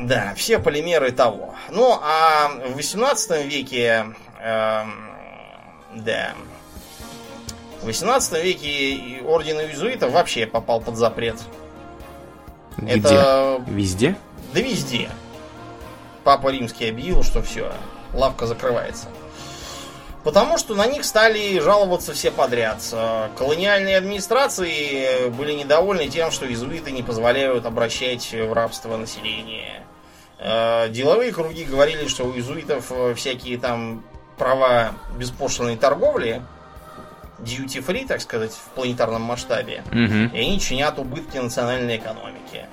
Да, 0.02 0.32
все 0.36 0.58
полимеры 0.58 1.12
того. 1.12 1.54
Ну, 1.70 1.98
а 2.00 2.48
в 2.68 2.76
18 2.76 3.46
веке, 3.46 4.06
э, 4.40 4.84
да, 5.94 6.34
в 7.82 7.86
18 7.86 8.44
веке 8.44 9.22
орден 9.24 9.60
иезуитов 9.60 10.12
вообще 10.12 10.46
попал 10.46 10.80
под 10.80 10.96
запрет. 10.96 11.36
Где? 12.76 12.98
Это... 12.98 13.62
Везде? 13.66 14.16
Да 14.52 14.60
везде. 14.60 15.10
Папа 16.24 16.48
Римский 16.48 16.88
объявил, 16.88 17.22
что 17.22 17.42
все, 17.42 17.72
лавка 18.12 18.46
закрывается. 18.46 19.06
Потому 20.24 20.58
что 20.58 20.74
на 20.74 20.86
них 20.86 21.04
стали 21.04 21.58
жаловаться 21.60 22.12
все 22.12 22.30
подряд. 22.30 22.82
Колониальные 23.36 23.96
администрации 23.96 25.28
были 25.30 25.52
недовольны 25.52 26.08
тем, 26.08 26.30
что 26.30 26.46
иезуиты 26.46 26.90
не 26.90 27.02
позволяют 27.02 27.64
обращать 27.66 28.32
в 28.32 28.52
рабство 28.52 28.96
население. 28.96 29.84
Э, 30.38 30.88
деловые 30.90 31.32
круги 31.32 31.64
говорили, 31.64 32.06
что 32.06 32.24
у 32.24 32.32
иезуитов 32.34 32.92
всякие 33.16 33.58
там 33.58 34.04
права 34.36 34.92
беспошлиной 35.16 35.76
торговли, 35.76 36.42
duty 37.40 37.84
free, 37.84 38.06
так 38.06 38.20
сказать, 38.20 38.52
в 38.52 38.74
планетарном 38.74 39.22
масштабе, 39.22 39.82
угу. 39.90 40.36
и 40.36 40.38
они 40.38 40.60
чинят 40.60 40.98
убытки 40.98 41.38
национальной 41.38 41.96
экономики. 41.96 42.66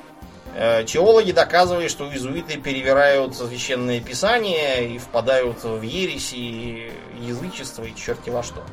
Э, 0.58 0.86
теологи 0.86 1.34
доказывают, 1.34 1.92
что 1.92 2.10
иезуиты 2.10 2.58
перевирают 2.58 3.36
священные 3.36 4.00
писания 4.00 4.88
и 4.88 4.98
впадают 4.98 5.62
в 5.66 5.82
ересь 5.82 6.32
и 6.32 6.94
язычество 7.20 7.84
и 7.84 7.94
черти 7.94 8.30
во 8.30 8.42
что. 8.42 8.64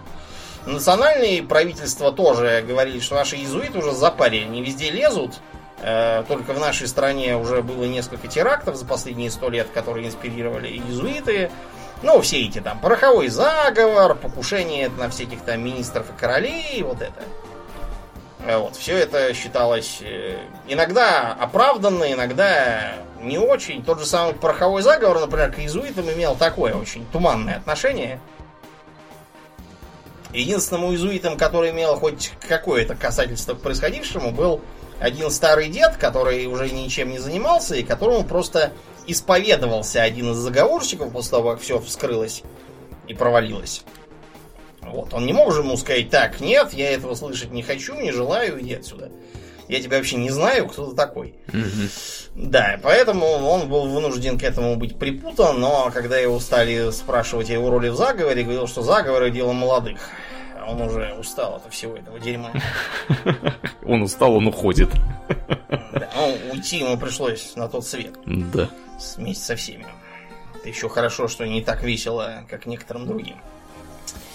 Национальные 0.64 1.42
правительства 1.42 2.12
тоже 2.12 2.64
говорили, 2.64 3.00
что 3.00 3.16
наши 3.16 3.34
иезуиты 3.34 3.78
уже 3.78 3.90
запарили, 3.90 4.44
они 4.44 4.62
везде 4.62 4.92
лезут. 4.92 5.40
Э, 5.80 6.22
только 6.28 6.52
в 6.52 6.60
нашей 6.60 6.86
стране 6.86 7.36
уже 7.36 7.62
было 7.62 7.82
несколько 7.82 8.28
терактов 8.28 8.76
за 8.76 8.84
последние 8.84 9.32
сто 9.32 9.50
лет, 9.50 9.66
которые 9.74 10.06
инспирировали 10.06 10.68
иезуиты. 10.68 11.50
Ну, 12.04 12.20
все 12.20 12.46
эти 12.46 12.60
там 12.60 12.78
пороховой 12.78 13.26
заговор, 13.26 14.14
покушение 14.14 14.88
на 14.88 15.10
всяких 15.10 15.40
там 15.40 15.64
министров 15.64 16.06
и 16.10 16.20
королей, 16.20 16.80
вот 16.84 17.02
это. 17.02 17.24
Э, 18.44 18.58
вот, 18.58 18.76
все 18.76 18.96
это 18.98 19.32
считалось 19.34 19.98
э, 20.00 20.36
иногда 20.66 21.32
оправданно, 21.32 22.12
иногда 22.12 22.94
не 23.20 23.38
очень. 23.38 23.84
Тот 23.84 24.00
же 24.00 24.06
самый 24.06 24.34
пороховой 24.34 24.82
заговор, 24.82 25.20
например, 25.20 25.52
к 25.52 25.58
иезуитам 25.58 26.10
имел 26.10 26.34
такое 26.34 26.74
очень 26.74 27.06
туманное 27.12 27.56
отношение. 27.56 28.20
Единственным 30.32 30.90
иезуитом, 30.90 31.36
который 31.36 31.70
имел 31.70 31.96
хоть 31.96 32.32
какое-то 32.48 32.94
касательство 32.96 33.54
к 33.54 33.60
происходившему, 33.60 34.32
был 34.32 34.60
один 34.98 35.30
старый 35.30 35.68
дед, 35.68 35.96
который 35.96 36.46
уже 36.46 36.70
ничем 36.70 37.10
не 37.10 37.18
занимался, 37.18 37.74
и 37.76 37.82
которому 37.82 38.24
просто 38.24 38.72
исповедовался 39.06 40.02
один 40.02 40.32
из 40.32 40.36
заговорщиков 40.36 41.12
после 41.12 41.30
того, 41.30 41.52
как 41.52 41.60
все 41.60 41.78
вскрылось 41.80 42.42
и 43.06 43.14
провалилось. 43.14 43.84
Вот. 44.82 45.14
Он 45.14 45.26
не 45.26 45.32
мог 45.32 45.52
же 45.52 45.60
ему 45.60 45.76
сказать, 45.76 46.10
так, 46.10 46.40
нет, 46.40 46.72
я 46.72 46.90
этого 46.90 47.14
слышать 47.14 47.52
не 47.52 47.62
хочу, 47.62 47.94
не 47.94 48.12
желаю, 48.12 48.60
иди 48.60 48.74
отсюда. 48.74 49.10
Я 49.68 49.80
тебя 49.80 49.96
вообще 49.96 50.16
не 50.16 50.30
знаю, 50.30 50.66
кто 50.68 50.90
ты 50.90 50.96
такой. 50.96 51.34
Угу. 51.48 51.88
Да, 52.34 52.78
поэтому 52.82 53.26
он 53.26 53.68
был 53.68 53.88
вынужден 53.88 54.38
к 54.38 54.42
этому 54.42 54.76
быть 54.76 54.98
припутан, 54.98 55.60
но 55.60 55.90
когда 55.92 56.18
его 56.18 56.40
стали 56.40 56.90
спрашивать 56.90 57.48
о 57.50 57.54
его 57.54 57.70
роли 57.70 57.88
в 57.88 57.96
заговоре, 57.96 58.42
говорил, 58.42 58.66
что 58.66 58.82
заговоры 58.82 59.30
дело 59.30 59.52
молодых. 59.52 59.98
Он 60.66 60.80
уже 60.80 61.14
устал 61.14 61.56
от 61.56 61.72
всего 61.72 61.96
этого 61.96 62.18
дерьма. 62.20 62.52
Он 63.84 64.02
устал, 64.02 64.36
он 64.36 64.46
уходит. 64.46 64.90
Да, 65.68 66.08
ну, 66.14 66.36
уйти 66.52 66.78
ему 66.78 66.96
пришлось 66.96 67.56
на 67.56 67.68
тот 67.68 67.86
свет. 67.86 68.12
Да. 68.26 68.68
Вместе 69.16 69.44
со 69.44 69.56
всеми. 69.56 69.86
Это 70.54 70.68
еще 70.68 70.88
хорошо, 70.88 71.28
что 71.28 71.44
не 71.46 71.62
так 71.62 71.82
весело, 71.82 72.44
как 72.48 72.66
некоторым 72.66 73.06
другим. 73.06 73.36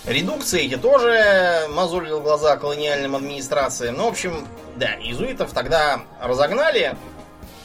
Редукции 0.07 0.65
эти 0.65 0.77
тоже 0.77 1.67
мозолили 1.69 2.19
глаза 2.19 2.55
колониальным 2.55 3.17
администрациям. 3.17 3.97
Ну, 3.97 4.05
в 4.05 4.07
общем, 4.07 4.47
да, 4.77 4.95
иезуитов 4.95 5.51
тогда 5.51 6.01
разогнали. 6.21 6.95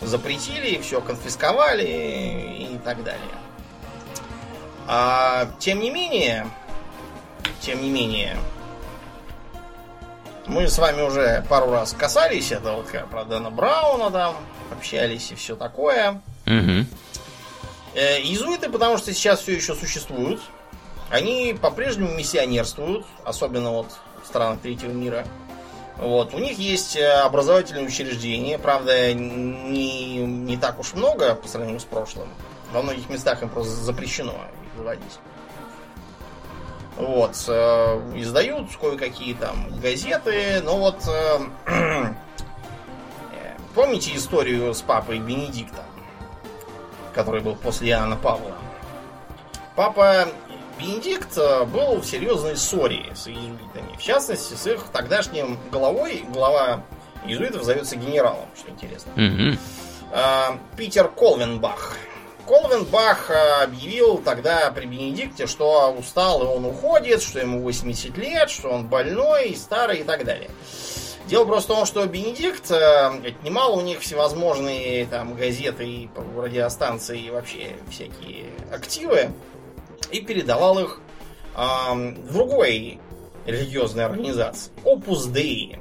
запретили, 0.01 0.81
все 0.82 1.01
конфисковали 1.01 1.86
и 1.86 2.78
так 2.85 3.05
далее. 3.05 3.20
А, 4.89 5.48
тем 5.60 5.78
не 5.78 5.90
менее, 5.90 6.48
тем 7.60 7.81
не 7.81 7.89
менее, 7.89 8.36
мы 10.47 10.66
с 10.66 10.77
вами 10.78 11.02
уже 11.02 11.44
пару 11.48 11.70
раз 11.70 11.93
касались 11.93 12.51
этого, 12.51 12.82
как 12.82 13.09
про 13.09 13.24
Дэна 13.24 13.51
Брауна 13.51 14.10
там, 14.10 14.36
общались 14.73 15.31
и 15.31 15.36
все 15.36 15.55
такое. 15.55 16.20
Угу. 16.47 16.86
Э, 17.94 18.20
иезуиты, 18.20 18.69
потому 18.69 18.98
что 18.98 19.14
сейчас 19.14 19.40
все 19.43 19.55
еще 19.55 19.77
существуют, 19.77 20.40
они 21.12 21.55
по-прежнему 21.60 22.10
миссионерствуют, 22.14 23.05
особенно 23.22 23.70
вот 23.70 23.86
в 24.22 24.26
странах 24.26 24.60
третьего 24.60 24.93
мира. 24.93 25.26
Вот. 25.98 26.32
У 26.32 26.39
них 26.39 26.59
есть 26.59 26.97
э, 26.97 27.20
образовательные 27.20 27.84
учреждения, 27.84 28.59
правда, 28.59 29.12
не, 29.12 30.16
не 30.16 30.56
так 30.56 30.80
уж 30.80 30.94
много 30.94 31.34
по 31.34 31.47
сравнению 31.47 31.80
с 31.80 31.84
прошлым. 31.84 32.28
Во 32.72 32.80
многих 32.80 33.10
местах 33.10 33.43
им 33.43 33.51
просто 33.51 33.74
запрещено 33.74 34.32
их 34.32 34.78
заводить. 34.78 35.18
Вот. 36.97 37.36
Э, 37.47 38.01
издают 38.16 38.74
кое-какие 38.80 39.34
там 39.34 39.68
газеты, 39.80 40.62
но 40.64 40.78
вот... 40.78 40.97
Э, 43.34 43.56
помните 43.74 44.16
историю 44.16 44.72
с 44.72 44.80
папой 44.80 45.18
Бенедиктом, 45.18 45.84
который 47.14 47.43
был 47.43 47.55
после 47.55 47.90
Иоанна 47.90 48.16
Павла? 48.16 48.52
Папа 49.76 50.28
Бенедикт 50.78 51.36
был 51.73 52.01
в 52.01 52.05
серьезной 52.05 52.57
ссоре 52.57 53.12
с 53.15 53.28
иезуитами. 53.28 53.97
В 53.99 54.03
частности, 54.03 54.55
с 54.55 54.66
их 54.66 54.85
тогдашним 54.93 55.59
главой. 55.70 56.24
Глава 56.28 56.82
иезуитов 57.24 57.62
зовется 57.62 57.97
генералом, 57.97 58.47
что 58.57 58.70
интересно. 58.70 59.12
Угу. 59.12 59.59
Питер 60.77 61.09
Колвенбах. 61.09 61.97
Колвенбах 62.47 63.31
э, 63.31 63.62
объявил 63.62 64.19
тогда 64.19 64.70
при 64.73 64.86
Бенедикте, 64.86 65.47
что 65.47 65.94
устал 65.97 66.43
и 66.43 66.47
он 66.47 66.65
уходит, 66.65 67.23
что 67.23 67.39
ему 67.39 67.61
80 67.62 68.19
лет, 68.19 68.51
что 68.51 68.69
он 68.69 68.89
больной, 68.89 69.55
старый 69.57 70.01
и 70.01 70.03
так 70.03 70.24
далее. 70.24 70.51
Дело 71.28 71.44
просто 71.44 71.73
в 71.73 71.77
том, 71.77 71.86
что 71.86 72.05
Бенедикт 72.05 72.70
отнимал 72.70 73.78
у 73.78 73.81
них 73.81 74.01
всевозможные 74.01 75.07
там 75.07 75.35
газеты, 75.35 76.11
радиостанции 76.36 77.20
и 77.20 77.31
вообще 77.31 77.77
всякие 77.90 78.51
активы 78.73 79.31
и 80.12 80.20
передавал 80.20 80.78
их 80.78 81.01
э, 81.56 82.14
другой 82.30 83.01
религиозной 83.47 84.05
организации. 84.05 84.70
Opus 84.84 85.32
Dei. 85.32 85.78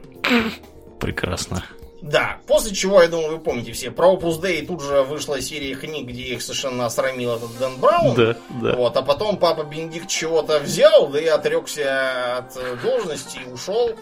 Прекрасно. 0.99 1.63
Да, 2.01 2.37
после 2.47 2.73
чего, 2.73 3.03
я 3.03 3.07
думаю, 3.07 3.37
вы 3.37 3.39
помните 3.39 3.73
все, 3.73 3.91
про 3.91 4.11
Opus 4.11 4.41
Dei 4.41 4.65
тут 4.65 4.81
же 4.81 5.03
вышла 5.03 5.39
серия 5.39 5.75
книг, 5.75 6.07
где 6.07 6.23
их 6.23 6.41
совершенно 6.41 6.87
осрамил 6.87 7.35
этот 7.35 7.55
Дэн 7.59 7.77
Браун. 7.77 8.15
Да, 8.15 8.35
да. 8.59 8.75
Вот, 8.75 8.97
а 8.97 9.03
потом 9.03 9.37
папа 9.37 9.63
Бенедикт 9.63 10.07
чего-то 10.07 10.59
взял, 10.59 11.09
да 11.09 11.21
и 11.21 11.27
отрекся 11.27 12.37
от 12.37 12.81
должности 12.81 13.39
и 13.45 13.49
ушел. 13.49 13.91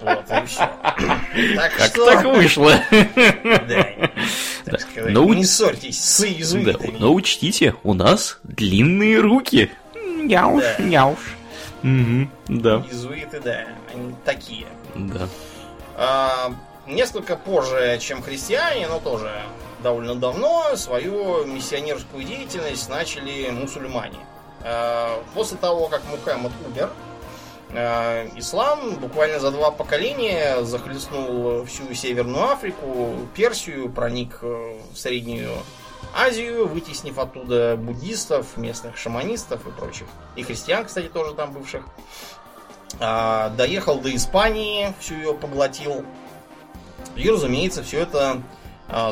Вот, 0.00 0.24
и 0.30 0.46
все. 0.46 0.70
Так 1.56 1.76
как 1.76 1.86
что... 1.88 2.06
так 2.06 2.24
вышло? 2.24 2.72
Да. 2.90 3.88
Так 4.66 4.80
сказать, 4.80 5.12
но... 5.12 5.32
не 5.32 5.44
ссорьтесь 5.44 6.02
с 6.02 6.24
иезуитами. 6.24 6.90
Да, 6.92 6.98
но 6.98 7.14
учтите, 7.14 7.74
у 7.84 7.94
нас 7.94 8.38
длинные 8.42 9.20
руки. 9.20 9.70
Няуш, 9.94 10.64
да. 10.78 10.84
няуш. 10.84 11.36
Угу, 11.82 12.28
да. 12.48 12.84
Иезуиты, 12.88 13.40
да, 13.40 13.66
они 13.94 14.14
такие. 14.24 14.66
Да. 14.96 15.28
А, 15.96 16.52
несколько 16.86 17.36
позже, 17.36 17.98
чем 18.00 18.22
христиане, 18.22 18.88
но 18.88 18.98
тоже 18.98 19.30
довольно 19.82 20.16
давно, 20.16 20.74
свою 20.74 21.44
миссионерскую 21.44 22.24
деятельность 22.24 22.88
начали 22.88 23.48
мусульмане. 23.50 24.18
А, 24.62 25.22
после 25.34 25.58
того, 25.58 25.86
как 25.86 26.02
Мухаммад 26.10 26.52
умер, 26.66 26.90
ислам 27.76 28.94
буквально 28.96 29.38
за 29.38 29.50
два 29.50 29.70
поколения 29.70 30.62
захлестнул 30.62 31.64
всю 31.66 31.92
Северную 31.94 32.50
Африку, 32.50 33.14
Персию, 33.34 33.90
проник 33.90 34.40
в 34.42 34.96
Среднюю 34.96 35.52
Азию, 36.14 36.66
вытеснив 36.66 37.18
оттуда 37.18 37.76
буддистов, 37.76 38.56
местных 38.56 38.96
шаманистов 38.96 39.66
и 39.66 39.70
прочих. 39.70 40.06
И 40.36 40.42
христиан, 40.42 40.86
кстати, 40.86 41.08
тоже 41.08 41.34
там 41.34 41.52
бывших. 41.52 41.84
Доехал 42.98 44.00
до 44.00 44.14
Испании, 44.14 44.94
всю 44.98 45.14
ее 45.16 45.34
поглотил. 45.34 46.04
И, 47.14 47.28
разумеется, 47.30 47.82
все 47.82 48.00
это 48.00 48.42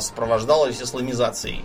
сопровождалось 0.01 0.81
исламизацией 0.81 1.65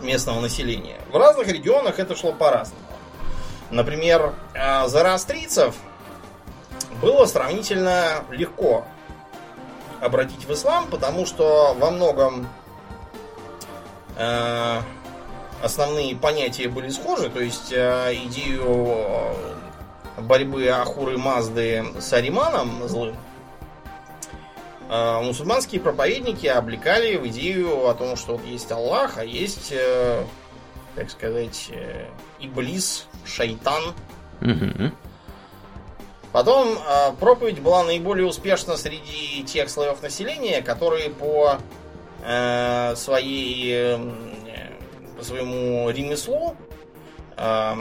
местного 0.00 0.40
населения. 0.40 1.00
В 1.10 1.16
разных 1.16 1.48
регионах 1.48 1.98
это 1.98 2.14
шло 2.14 2.32
по-разному. 2.32 2.80
Например, 3.70 4.34
зороастрийцев 4.86 5.74
было 7.00 7.26
сравнительно 7.26 8.24
легко 8.30 8.84
обратить 10.00 10.44
в 10.44 10.52
ислам, 10.52 10.86
потому 10.90 11.26
что 11.26 11.74
во 11.78 11.90
многом 11.90 12.48
э, 14.16 14.80
основные 15.62 16.16
понятия 16.16 16.68
были 16.68 16.90
схожи, 16.90 17.30
то 17.30 17.40
есть 17.40 17.72
э, 17.72 18.14
идею 18.26 19.34
борьбы 20.18 20.68
Ахуры 20.68 21.18
Мазды 21.18 21.84
с 21.98 22.12
Ариманом 22.12 22.88
злым 22.88 23.16
а 24.88 25.20
мусульманские 25.20 25.80
проповедники 25.80 26.46
облекали 26.46 27.16
в 27.16 27.26
идею 27.28 27.88
о 27.88 27.94
том, 27.94 28.16
что 28.16 28.36
вот 28.36 28.46
есть 28.46 28.70
Аллах, 28.70 29.18
а 29.18 29.24
есть, 29.24 29.72
э, 29.72 30.24
так 30.94 31.10
сказать, 31.10 31.70
э, 31.70 32.06
Иблис, 32.38 33.08
Шайтан. 33.24 33.94
Угу. 34.40 34.92
Потом 36.32 36.76
э, 36.76 37.12
проповедь 37.18 37.60
была 37.60 37.84
наиболее 37.84 38.26
успешна 38.26 38.76
среди 38.76 39.42
тех 39.44 39.70
слоев 39.70 40.02
населения, 40.02 40.60
которые 40.62 41.10
по 41.10 41.58
э, 42.24 42.94
своей 42.96 43.96
э, 43.96 43.98
по 45.16 45.24
своему 45.24 45.88
ремеслу 45.90 46.56
э, 47.36 47.74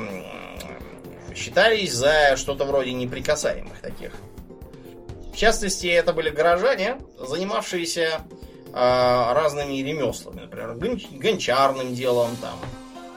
считались 1.35 1.93
за 1.93 2.37
что-то 2.37 2.65
вроде 2.65 2.93
неприкасаемых 2.93 3.79
таких. 3.81 4.13
В 5.33 5.37
частности, 5.37 5.87
это 5.87 6.13
были 6.13 6.29
горожане, 6.29 6.97
занимавшиеся 7.19 8.21
э, 8.67 8.73
разными 8.73 9.73
ремеслами, 9.73 10.41
например, 10.41 10.75
гончарным 10.75 11.93
делом, 11.93 12.37
там, 12.37 12.57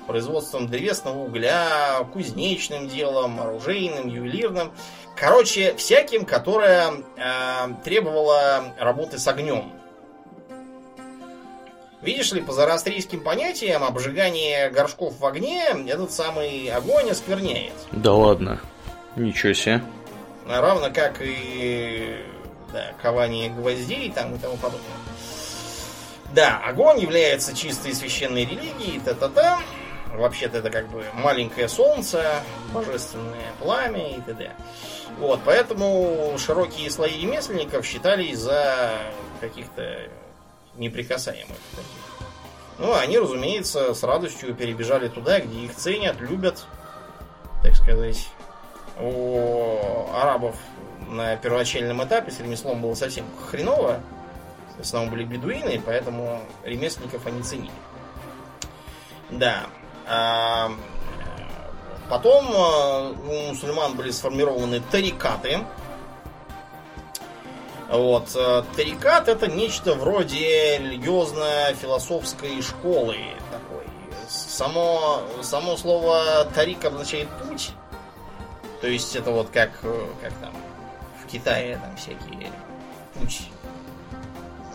производством 0.09 0.67
древесного 0.67 1.19
угля, 1.19 2.05
кузнечным 2.13 2.89
делом, 2.89 3.41
оружейным, 3.41 4.09
ювелирным. 4.09 4.73
Короче, 5.19 5.75
всяким, 5.77 6.25
которое 6.25 6.93
э, 7.17 7.69
требовало 7.85 8.75
работы 8.79 9.19
с 9.19 9.27
огнем. 9.27 9.73
Видишь 12.03 12.33
ли, 12.33 12.41
по 12.41 12.53
зороастрийским 12.53 13.21
понятиям, 13.21 13.83
обжигание 13.83 14.71
горшков 14.71 15.19
в 15.19 15.27
огне 15.27 15.65
этот 15.89 16.13
самый 16.13 16.69
огонь 16.69 17.11
оскверняет. 17.11 17.73
Да 17.91 18.13
ладно. 18.13 18.61
Ничего 19.17 19.53
себе 19.53 19.83
равно 20.49 20.91
как 20.93 21.21
и 21.21 22.25
да, 22.73 22.93
кование 23.03 23.51
гвоздей 23.51 24.11
там 24.11 24.35
и 24.35 24.39
тому 24.39 24.57
подобное. 24.57 24.83
Да, 26.35 26.61
огонь 26.67 27.01
является 27.01 27.57
чистой 27.57 27.95
священной 27.95 28.45
религией, 28.45 29.01
та-та-та. 29.05 29.61
Вообще-то 30.15 30.59
это 30.59 30.71
как 30.71 30.89
бы 30.89 31.05
маленькое 31.15 31.69
солнце, 31.69 32.43
божественное 32.73 33.53
пламя 33.61 34.17
и 34.17 34.21
т.д. 34.21 34.53
Вот, 35.19 35.41
поэтому 35.45 36.35
широкие 36.39 36.91
слои 36.91 37.21
ремесленников 37.21 37.85
считались 37.85 38.39
за 38.39 38.99
каких-то 39.41 40.09
неприкасаемых 40.77 41.57
таких. 41.71 42.09
Ну, 42.79 42.95
они, 42.95 43.19
разумеется, 43.19 43.93
с 43.93 44.03
радостью 44.05 44.55
перебежали 44.55 45.09
туда, 45.09 45.41
где 45.41 45.65
их 45.65 45.75
ценят, 45.75 46.21
любят, 46.21 46.65
так 47.63 47.75
сказать, 47.75 48.29
у 49.01 50.09
арабов 50.15 50.57
на 51.09 51.37
первоначальном 51.37 52.05
этапе 52.05 52.31
с 52.31 52.39
ремеслом 52.39 52.81
было 52.83 52.95
совсем 52.95 53.25
хреново. 53.51 54.01
В 54.77 54.81
основном 54.81 55.11
были 55.11 55.25
бедуины, 55.25 55.83
поэтому 55.85 56.41
ремесленников 56.63 57.27
они 57.27 57.43
ценили. 57.43 57.73
Да. 59.31 59.67
А, 60.09 60.73
потом 62.09 62.47
а, 62.55 63.11
у 63.11 63.49
мусульман 63.49 63.95
были 63.95 64.11
сформированы 64.11 64.81
тарикаты. 64.81 65.61
Вот. 67.91 68.31
А, 68.35 68.65
тарикат 68.75 69.29
это 69.29 69.49
нечто 69.49 69.95
вроде 69.95 70.79
религиозно-философской 70.79 72.63
школы 72.63 73.17
такой. 73.51 73.85
Само, 74.29 75.21
само 75.43 75.77
слово 75.77 76.47
тарик 76.55 76.85
обозначает 76.85 77.29
путь. 77.29 77.73
То 78.81 78.87
есть 78.87 79.15
это 79.17 79.31
вот 79.31 79.51
как, 79.51 79.71
э, 79.83 80.07
как 80.23 80.33
там 80.35 80.53
в 81.23 81.27
Китае 81.27 81.79
там 81.79 81.97
всякие 81.97 82.53
путь 83.15 83.43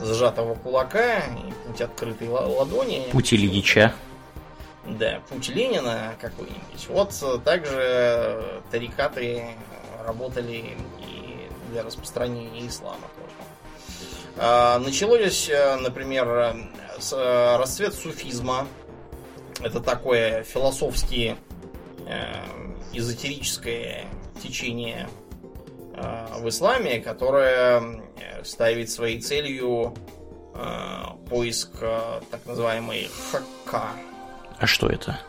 сжатого 0.01 0.55
кулака 0.55 1.19
и 1.19 1.53
путь 1.65 1.81
открытой 1.81 2.27
ладони. 2.27 3.07
Путь 3.11 3.33
Ильича. 3.33 3.93
Да, 4.85 5.21
путь 5.29 5.47
Ленина 5.49 6.15
какой-нибудь. 6.19 6.87
Вот 6.89 7.43
также 7.43 8.61
тарикаты 8.69 9.55
работали 10.05 10.77
и 10.99 11.49
для 11.71 11.83
распространения 11.83 12.67
ислама 12.67 13.07
тоже. 13.15 13.35
А, 14.37 14.79
началось, 14.79 15.49
например, 15.79 16.57
с 16.99 17.13
расцвет 17.57 17.93
суфизма. 17.93 18.67
Это 19.61 19.79
такое 19.79 20.43
философски 20.43 21.37
эзотерическое 22.91 24.05
течение 24.41 25.07
в 25.95 26.49
исламе, 26.49 26.99
которое 26.99 28.03
ставит 28.43 28.91
своей 28.91 29.21
целью 29.21 29.95
поиск 31.29 31.71
так 31.79 32.45
называемой 32.45 33.09
хакка 33.31 33.91
а 34.59 34.67
что 34.67 34.87
это? 34.87 35.19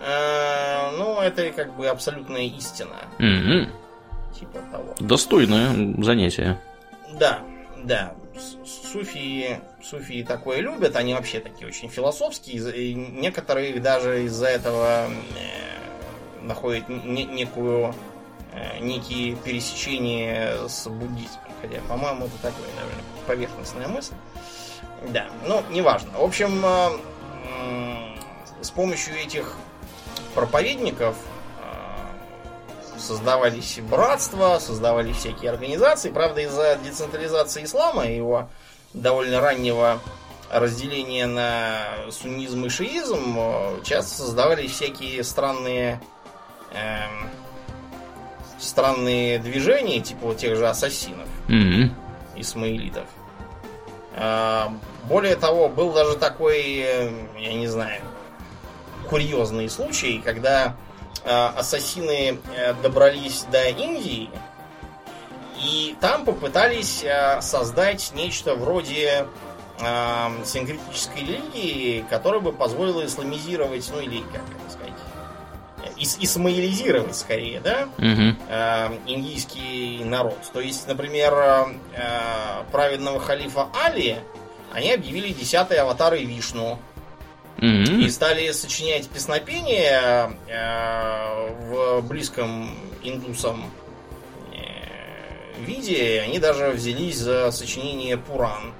Э, 0.00 0.90
ну, 0.96 1.20
это 1.20 1.50
как 1.50 1.74
бы 1.74 1.88
абсолютная 1.88 2.42
истина. 2.42 2.96
Угу. 3.18 4.38
Типа 4.38 4.60
того. 4.70 4.94
Достойное 5.00 6.02
занятие. 6.02 6.60
Да, 7.18 7.40
да. 7.82 8.14
Суфии, 8.64 9.60
суфии 9.82 10.22
такое 10.22 10.60
любят, 10.60 10.94
они 10.94 11.14
вообще 11.14 11.40
такие 11.40 11.66
очень 11.66 11.88
философские, 11.88 12.58
и 12.72 12.94
некоторые 12.94 13.70
их 13.70 13.82
даже 13.82 14.24
из-за 14.24 14.46
этого 14.46 15.08
э, 15.08 16.42
находят 16.42 16.88
не, 16.88 17.24
некую 17.24 17.92
э, 18.52 18.78
некие 18.78 19.34
пересечения 19.34 20.68
с 20.68 20.86
буддизмом. 20.88 21.42
Хотя, 21.60 21.80
по-моему, 21.88 22.26
это 22.26 22.36
такая 22.36 22.62
довольно 22.76 23.02
поверхностная 23.26 23.88
мысль. 23.88 24.14
Да, 25.08 25.26
ну, 25.46 25.62
неважно. 25.70 26.10
В 26.16 26.22
общем, 26.22 26.62
с 28.60 28.70
помощью 28.70 29.14
этих 29.16 29.54
проповедников 30.34 31.16
а, 31.60 32.10
создавались 32.98 33.80
братства, 33.80 34.58
создавались 34.60 35.16
всякие 35.16 35.50
организации. 35.50 36.10
Правда, 36.10 36.42
из-за 36.42 36.78
децентрализации 36.82 37.64
ислама 37.64 38.06
и 38.06 38.16
его 38.16 38.48
довольно 38.94 39.40
раннего 39.40 40.00
разделения 40.50 41.26
на 41.26 42.10
суннизм 42.10 42.64
и 42.64 42.68
шиизм 42.68 43.34
а, 43.38 43.80
часто 43.82 44.16
создавались 44.16 44.72
всякие 44.72 45.22
странные 45.24 46.00
эм, 46.72 47.30
странные 48.58 49.38
движения, 49.38 50.00
типа 50.00 50.26
вот 50.26 50.38
тех 50.38 50.56
же 50.56 50.68
ассасинов, 50.68 51.28
mm-hmm. 51.48 51.90
исмаилитов. 52.36 53.06
А, 54.16 54.72
более 55.04 55.36
того, 55.36 55.68
был 55.68 55.92
даже 55.92 56.16
такой, 56.16 56.60
э, 56.78 57.10
я 57.38 57.54
не 57.54 57.68
знаю, 57.68 58.02
курьезные 59.08 59.68
случаи, 59.68 60.22
когда 60.24 60.76
э, 61.24 61.30
ассасины 61.30 62.38
э, 62.56 62.74
добрались 62.82 63.44
до 63.50 63.68
Индии 63.68 64.30
и 65.62 65.96
там 66.00 66.24
попытались 66.24 67.02
э, 67.02 67.40
создать 67.40 68.12
нечто 68.14 68.54
вроде 68.54 69.26
э, 69.80 70.44
синкретической 70.44 71.22
религии, 71.22 72.04
которая 72.08 72.40
бы 72.40 72.52
позволила 72.52 73.04
исламизировать, 73.04 73.88
ну 73.92 74.00
или 74.00 74.20
как 74.20 74.42
это 74.42 74.70
сказать, 74.70 74.92
ис 75.96 76.16
исмаилизировать 76.20 77.16
скорее, 77.16 77.60
да, 77.60 77.88
угу. 77.96 78.36
э, 78.48 78.88
индийский 79.06 80.02
народ. 80.04 80.38
То 80.52 80.60
есть, 80.60 80.86
например, 80.86 81.34
э, 81.34 82.62
праведного 82.70 83.18
халифа 83.18 83.68
Али 83.84 84.18
они 84.72 84.92
объявили 84.92 85.32
десятые 85.32 85.80
аватары 85.80 86.22
Вишну 86.24 86.78
Mm-hmm. 87.58 88.04
И 88.04 88.10
стали 88.10 88.52
сочинять 88.52 89.08
песнопения 89.08 90.30
э, 90.46 91.50
в 91.68 92.02
близком 92.02 92.70
индусам 93.02 93.64
э, 94.52 95.60
виде. 95.64 96.20
Они 96.20 96.38
даже 96.38 96.70
взялись 96.70 97.16
за 97.16 97.50
сочинение 97.50 98.16
Пуран. 98.16 98.72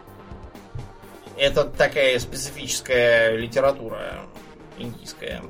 Это 1.37 1.65
такая 1.65 2.19
специфическая 2.21 3.35
литература 3.35 4.21
индийская. 4.79 5.43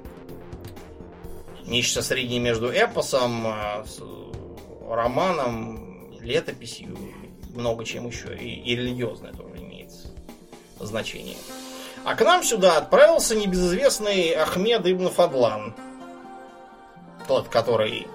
Нечто 1.67 2.01
среднее 2.01 2.41
между 2.41 2.69
эпосом, 2.71 3.47
э, 3.47 3.85
романом, 4.89 6.19
летописью, 6.23 6.97
много 7.55 7.85
чем 7.85 8.07
еще. 8.07 8.35
И, 8.35 8.55
и 8.63 8.75
религиозное 8.75 9.35
тоже 9.35 9.63
имеет 9.63 9.93
значение. 10.81 11.37
А 12.09 12.15
к 12.15 12.25
нам 12.25 12.43
сюда 12.43 12.79
отправился 12.79 13.37
небезызвестный 13.37 14.31
Ахмед 14.31 14.87
Ибн 14.87 15.09
Фадлан. 15.09 15.75
Тот, 17.27 17.49
который 17.51 18.07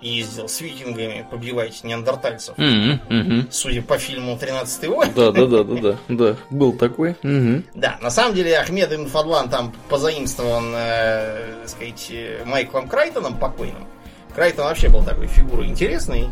ездил 0.00 0.48
с 0.48 0.60
викингами 0.60 1.26
побивать 1.28 1.82
неандертальцев. 1.82 2.56
Mm-hmm, 2.56 3.08
mm-hmm. 3.08 3.48
Судя 3.50 3.82
по 3.82 3.98
фильму 3.98 4.38
«13 4.40 4.88
войн». 4.88 5.12
Да, 5.16 5.32
да, 5.32 5.46
да, 5.46 5.64
да, 5.64 5.74
да, 5.74 5.98
да, 6.06 6.36
был 6.50 6.72
такой. 6.74 7.16
Mm-hmm. 7.24 7.64
Да, 7.74 7.98
на 8.00 8.10
самом 8.10 8.36
деле 8.36 8.56
Ахмед 8.56 8.92
Ибн 8.92 9.08
Фадлан 9.08 9.48
там 9.48 9.74
позаимствован, 9.88 10.72
э, 10.76 11.54
так 11.62 11.70
сказать, 11.70 12.12
Майклом 12.44 12.88
Крайтоном 12.88 13.36
покойным. 13.36 13.84
Крайтон 14.32 14.66
вообще 14.66 14.90
был 14.90 15.02
такой 15.02 15.26
фигурой 15.26 15.66
интересной. 15.66 16.28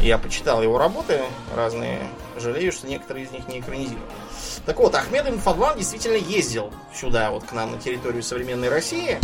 Я 0.00 0.16
почитал 0.16 0.62
его 0.62 0.78
работы 0.78 1.20
разные. 1.54 1.98
Жалею, 2.40 2.72
что 2.72 2.86
некоторые 2.86 3.26
из 3.26 3.30
них 3.30 3.46
не 3.48 3.60
экранизированы. 3.60 4.06
Так 4.68 4.78
вот, 4.80 4.94
Ахмед 4.94 5.26
Ибн 5.26 5.38
Фадлан 5.38 5.78
действительно 5.78 6.16
ездил 6.16 6.70
сюда, 6.94 7.30
вот 7.30 7.42
к 7.44 7.52
нам 7.54 7.72
на 7.72 7.78
территорию 7.78 8.22
современной 8.22 8.68
России. 8.68 9.18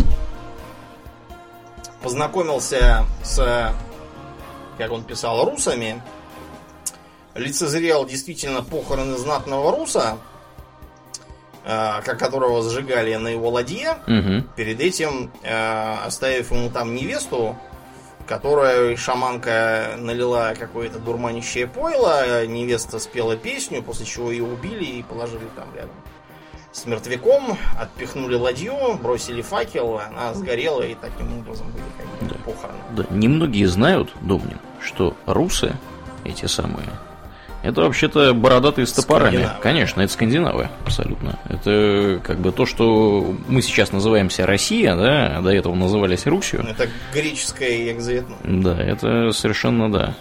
Познакомился 2.01 3.05
с, 3.23 3.71
как 4.79 4.91
он 4.91 5.03
писал, 5.03 5.45
русами. 5.45 6.01
Лицезрел 7.35 8.07
действительно 8.07 8.63
похороны 8.63 9.17
знатного 9.17 9.71
руса, 9.71 10.17
э, 11.63 12.01
как 12.03 12.17
которого 12.17 12.67
сжигали 12.67 13.13
на 13.13 13.27
его 13.27 13.51
ладье. 13.51 13.99
Угу. 14.07 14.47
Перед 14.55 14.81
этим 14.81 15.31
э, 15.43 15.95
оставив 16.07 16.49
ему 16.49 16.71
там 16.71 16.95
невесту, 16.95 17.55
которая 18.27 18.95
шаманка 18.97 19.95
налила 19.97 20.53
какое-то 20.55 20.99
дурманящее 20.99 21.67
пойло, 21.67 22.45
невеста 22.45 22.99
спела 22.99 23.35
песню, 23.35 23.83
после 23.83 24.05
чего 24.05 24.31
ее 24.31 24.43
убили 24.43 24.85
и 24.85 25.03
положили 25.03 25.47
там 25.55 25.67
рядом 25.75 25.95
с 26.75 26.85
мертвяком, 26.85 27.57
отпихнули 27.79 28.35
ладью, 28.35 28.73
бросили 29.01 29.41
факел, 29.41 29.97
она 29.97 30.33
сгорела, 30.33 30.81
и 30.81 30.93
таким 30.95 31.39
образом 31.39 31.67
были 31.71 31.85
как 31.97 32.05
бы 32.05 32.35
да. 32.35 32.35
похороны. 32.43 32.79
Да, 32.91 33.05
немногие 33.11 33.67
знают, 33.67 34.13
Домнин, 34.21 34.59
что 34.81 35.15
русы, 35.25 35.73
эти 36.25 36.47
самые, 36.47 36.89
это 37.65 37.81
вообще-то 37.81 38.33
бородатые 38.33 38.85
с 38.85 38.93
топорами. 38.93 39.49
Конечно, 39.61 40.01
это 40.01 40.13
скандинавы, 40.13 40.69
абсолютно. 40.83 41.39
Это 41.49 42.21
как 42.23 42.39
бы 42.39 42.51
то, 42.51 42.65
что 42.65 43.35
мы 43.47 43.61
сейчас 43.61 43.91
называемся 43.91 44.45
Россия, 44.45 44.95
да, 44.95 45.37
а 45.37 45.41
до 45.41 45.49
этого 45.49 45.75
назывались 45.75 46.25
Русью. 46.25 46.65
Это 46.67 46.87
греческое 47.13 47.91
экзоэтно. 47.91 48.35
Да, 48.43 48.77
это 48.79 49.31
совершенно 49.31 49.91
да. 49.91 50.15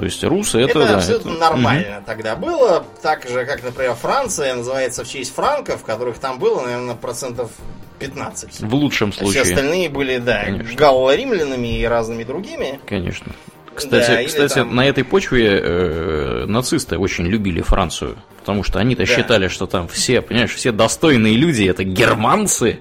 То 0.00 0.04
есть 0.04 0.24
русы 0.24 0.58
это... 0.58 0.78
Это 0.78 0.88
да, 0.88 0.96
абсолютно 0.96 1.30
это... 1.32 1.40
нормально 1.40 1.98
угу. 1.98 2.06
тогда 2.06 2.36
было. 2.36 2.86
Так 3.02 3.28
же, 3.28 3.44
как, 3.44 3.62
например, 3.62 3.94
Франция 3.94 4.54
называется 4.54 5.04
в 5.04 5.08
честь 5.08 5.34
франков, 5.34 5.84
которых 5.84 6.18
там 6.18 6.38
было, 6.38 6.62
наверное, 6.62 6.94
процентов 6.94 7.50
15. 7.98 8.60
В 8.60 8.74
лучшем 8.74 9.12
случае. 9.12 9.44
Все 9.44 9.52
остальные 9.52 9.90
были, 9.90 10.16
да, 10.16 10.46
галло-римлянами 10.76 11.78
и 11.78 11.84
разными 11.84 12.24
другими. 12.24 12.80
Конечно. 12.86 13.32
Кстати, 13.80 14.10
да, 14.10 14.24
кстати 14.24 14.54
там... 14.54 14.74
на 14.74 14.86
этой 14.86 15.04
почве 15.04 15.60
э, 15.62 16.44
нацисты 16.46 16.98
очень 16.98 17.26
любили 17.26 17.60
Францию. 17.62 18.16
Потому 18.40 18.62
что 18.62 18.78
они-то 18.78 19.06
да. 19.06 19.14
считали, 19.14 19.48
что 19.48 19.66
там 19.66 19.86
все, 19.88 20.22
понимаешь, 20.22 20.54
все 20.54 20.72
достойные 20.72 21.36
люди 21.36 21.64
это 21.64 21.84
германцы, 21.84 22.80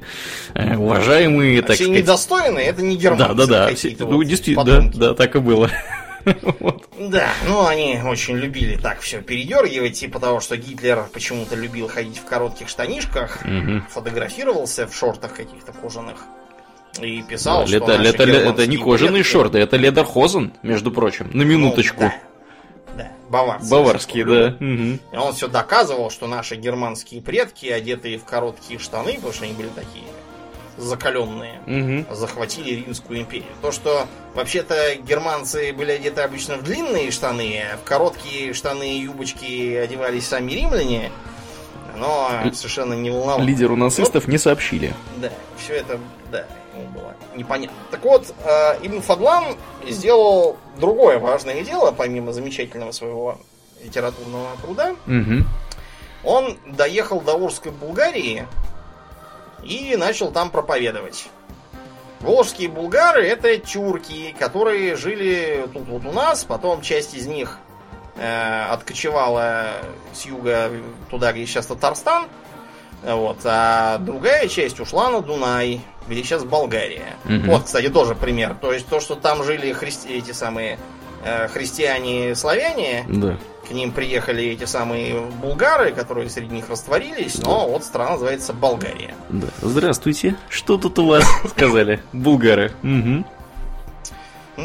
э, 0.53 0.75
уважаемые, 0.75 1.59
а 1.59 1.63
так 1.63 1.75
все 1.75 1.85
сказать. 1.85 2.03
недостойные 2.03 2.65
это 2.67 2.81
не 2.81 2.95
германцы. 2.95 3.35
Да, 3.35 3.45
да, 3.45 3.67
да. 3.67 3.75
Все, 3.75 3.95
вот 3.99 4.09
ну, 4.09 4.23
действительно, 4.23 4.65
да, 4.65 4.91
да, 4.93 5.13
так 5.13 5.35
и 5.35 5.39
было. 5.39 5.69
вот. 6.59 6.83
Да, 6.97 7.29
ну 7.47 7.65
они 7.65 7.99
очень 8.03 8.37
любили 8.37 8.75
так 8.75 8.99
все 9.01 9.21
передергивать, 9.21 9.93
типа 9.93 10.19
того, 10.19 10.39
что 10.39 10.57
Гитлер 10.57 11.07
почему-то 11.13 11.55
любил 11.55 11.87
ходить 11.87 12.17
в 12.17 12.25
коротких 12.25 12.69
штанишках, 12.69 13.39
угу. 13.43 13.81
фотографировался 13.89 14.87
в 14.87 14.95
шортах 14.95 15.33
каких-то 15.33 15.71
кожаных. 15.71 16.17
И 17.01 17.21
писал, 17.23 17.61
да, 17.61 17.67
что 17.67 17.77
это, 17.77 17.91
это, 17.93 18.23
это 18.23 18.67
не 18.67 18.77
кожаные 18.77 19.21
предки... 19.21 19.31
шорты, 19.31 19.59
это 19.59 19.77
ледерхозен, 19.77 20.53
между 20.63 20.91
прочим, 20.91 21.29
на 21.33 21.43
минуточку. 21.43 22.03
Ну, 22.03 22.11
да, 22.97 23.03
да, 23.03 23.11
баварские. 23.29 23.71
Баварские, 23.71 24.25
да. 24.25 24.47
Угу. 24.59 24.99
И 25.13 25.17
он 25.17 25.33
все 25.33 25.47
доказывал, 25.47 26.09
что 26.09 26.27
наши 26.27 26.55
германские 26.55 27.21
предки, 27.21 27.67
одетые 27.67 28.17
в 28.17 28.25
короткие 28.25 28.79
штаны, 28.79 29.13
потому 29.15 29.33
что 29.33 29.45
они 29.45 29.53
были 29.53 29.69
такие 29.69 30.05
закаленные 30.79 31.59
Угу. 31.67 32.15
захватили 32.15 32.85
Римскую 32.85 33.19
империю. 33.19 33.49
То, 33.61 33.71
что 33.71 34.07
вообще-то 34.33 34.95
германцы 34.95 35.73
были 35.73 35.91
одеты 35.91 36.21
обычно 36.21 36.57
в 36.57 36.63
длинные 36.63 37.11
штаны, 37.11 37.61
а 37.73 37.77
в 37.77 37.83
короткие 37.83 38.53
штаны 38.53 38.97
и 38.97 39.01
юбочки 39.01 39.75
одевались 39.75 40.27
сами 40.27 40.51
римляне, 40.53 41.11
но 41.97 42.29
совершенно 42.53 42.93
не 42.93 43.09
волновало. 43.09 43.41
Лидеру 43.41 43.75
нацистов 43.75 44.27
не 44.27 44.37
сообщили. 44.37 44.93
Да, 45.17 45.31
все 45.57 45.73
это, 45.73 45.99
да, 46.31 46.45
ему 46.79 46.89
было 46.91 47.15
непонятно. 47.35 47.77
Так 47.91 48.03
вот, 48.03 48.33
э, 48.43 48.79
Ибн 48.81 49.01
Фадлан 49.01 49.55
сделал 49.87 50.57
другое 50.77 51.19
важное 51.19 51.63
дело, 51.63 51.91
помимо 51.91 52.33
замечательного 52.33 52.91
своего 52.91 53.37
литературного 53.83 54.57
труда. 54.61 54.95
Угу. 55.07 55.45
Он 56.23 56.57
доехал 56.65 57.21
до 57.21 57.37
Волжской 57.37 57.71
Булгарии 57.71 58.45
и 59.63 59.95
начал 59.95 60.31
там 60.31 60.49
проповедовать. 60.49 61.29
Волжские 62.19 62.67
булгары 62.67 63.25
это 63.25 63.57
тюрки, 63.57 64.35
которые 64.37 64.97
жили 64.97 65.65
тут 65.73 65.87
вот 65.87 66.05
у 66.05 66.11
нас, 66.11 66.43
потом 66.43 66.81
часть 66.81 67.13
из 67.13 67.27
них 67.27 67.57
э, 68.17 68.65
откочевала 68.69 69.67
с 70.13 70.25
юга 70.25 70.69
туда, 71.09 71.31
где 71.31 71.45
сейчас 71.45 71.67
Татарстан, 71.67 72.27
вот, 73.03 73.37
а 73.45 73.97
другая 73.99 74.47
часть 74.47 74.79
ушла 74.79 75.09
на 75.09 75.21
Дунай, 75.21 75.81
где 76.07 76.23
сейчас 76.23 76.43
Болгария. 76.43 77.15
Мгм. 77.25 77.47
Вот, 77.49 77.63
кстати, 77.65 77.89
тоже 77.89 78.15
пример. 78.15 78.55
То 78.59 78.73
есть 78.73 78.87
то, 78.87 78.99
что 78.99 79.15
там 79.15 79.43
жили 79.43 79.71
христи- 79.73 80.17
эти 80.17 80.31
самые 80.31 80.77
э, 81.23 81.47
христиане-славяне, 81.49 83.05
Да. 83.07 83.37
к 83.67 83.71
ним 83.71 83.91
приехали 83.91 84.45
эти 84.45 84.63
самые 84.63 85.19
булгары, 85.19 85.91
которые 85.91 86.29
среди 86.29 86.55
них 86.55 86.69
растворились, 86.69 87.37
но 87.39 87.67
вот 87.69 87.83
страна 87.83 88.11
называется 88.11 88.53
Болгария. 88.53 89.13
Да. 89.29 89.47
Здравствуйте. 89.61 90.35
Что 90.49 90.77
тут 90.77 90.97
у 90.99 91.05
вас? 91.07 91.25
Сказали. 91.49 92.01
Булгары. 92.13 92.71
Угу. 92.83 93.25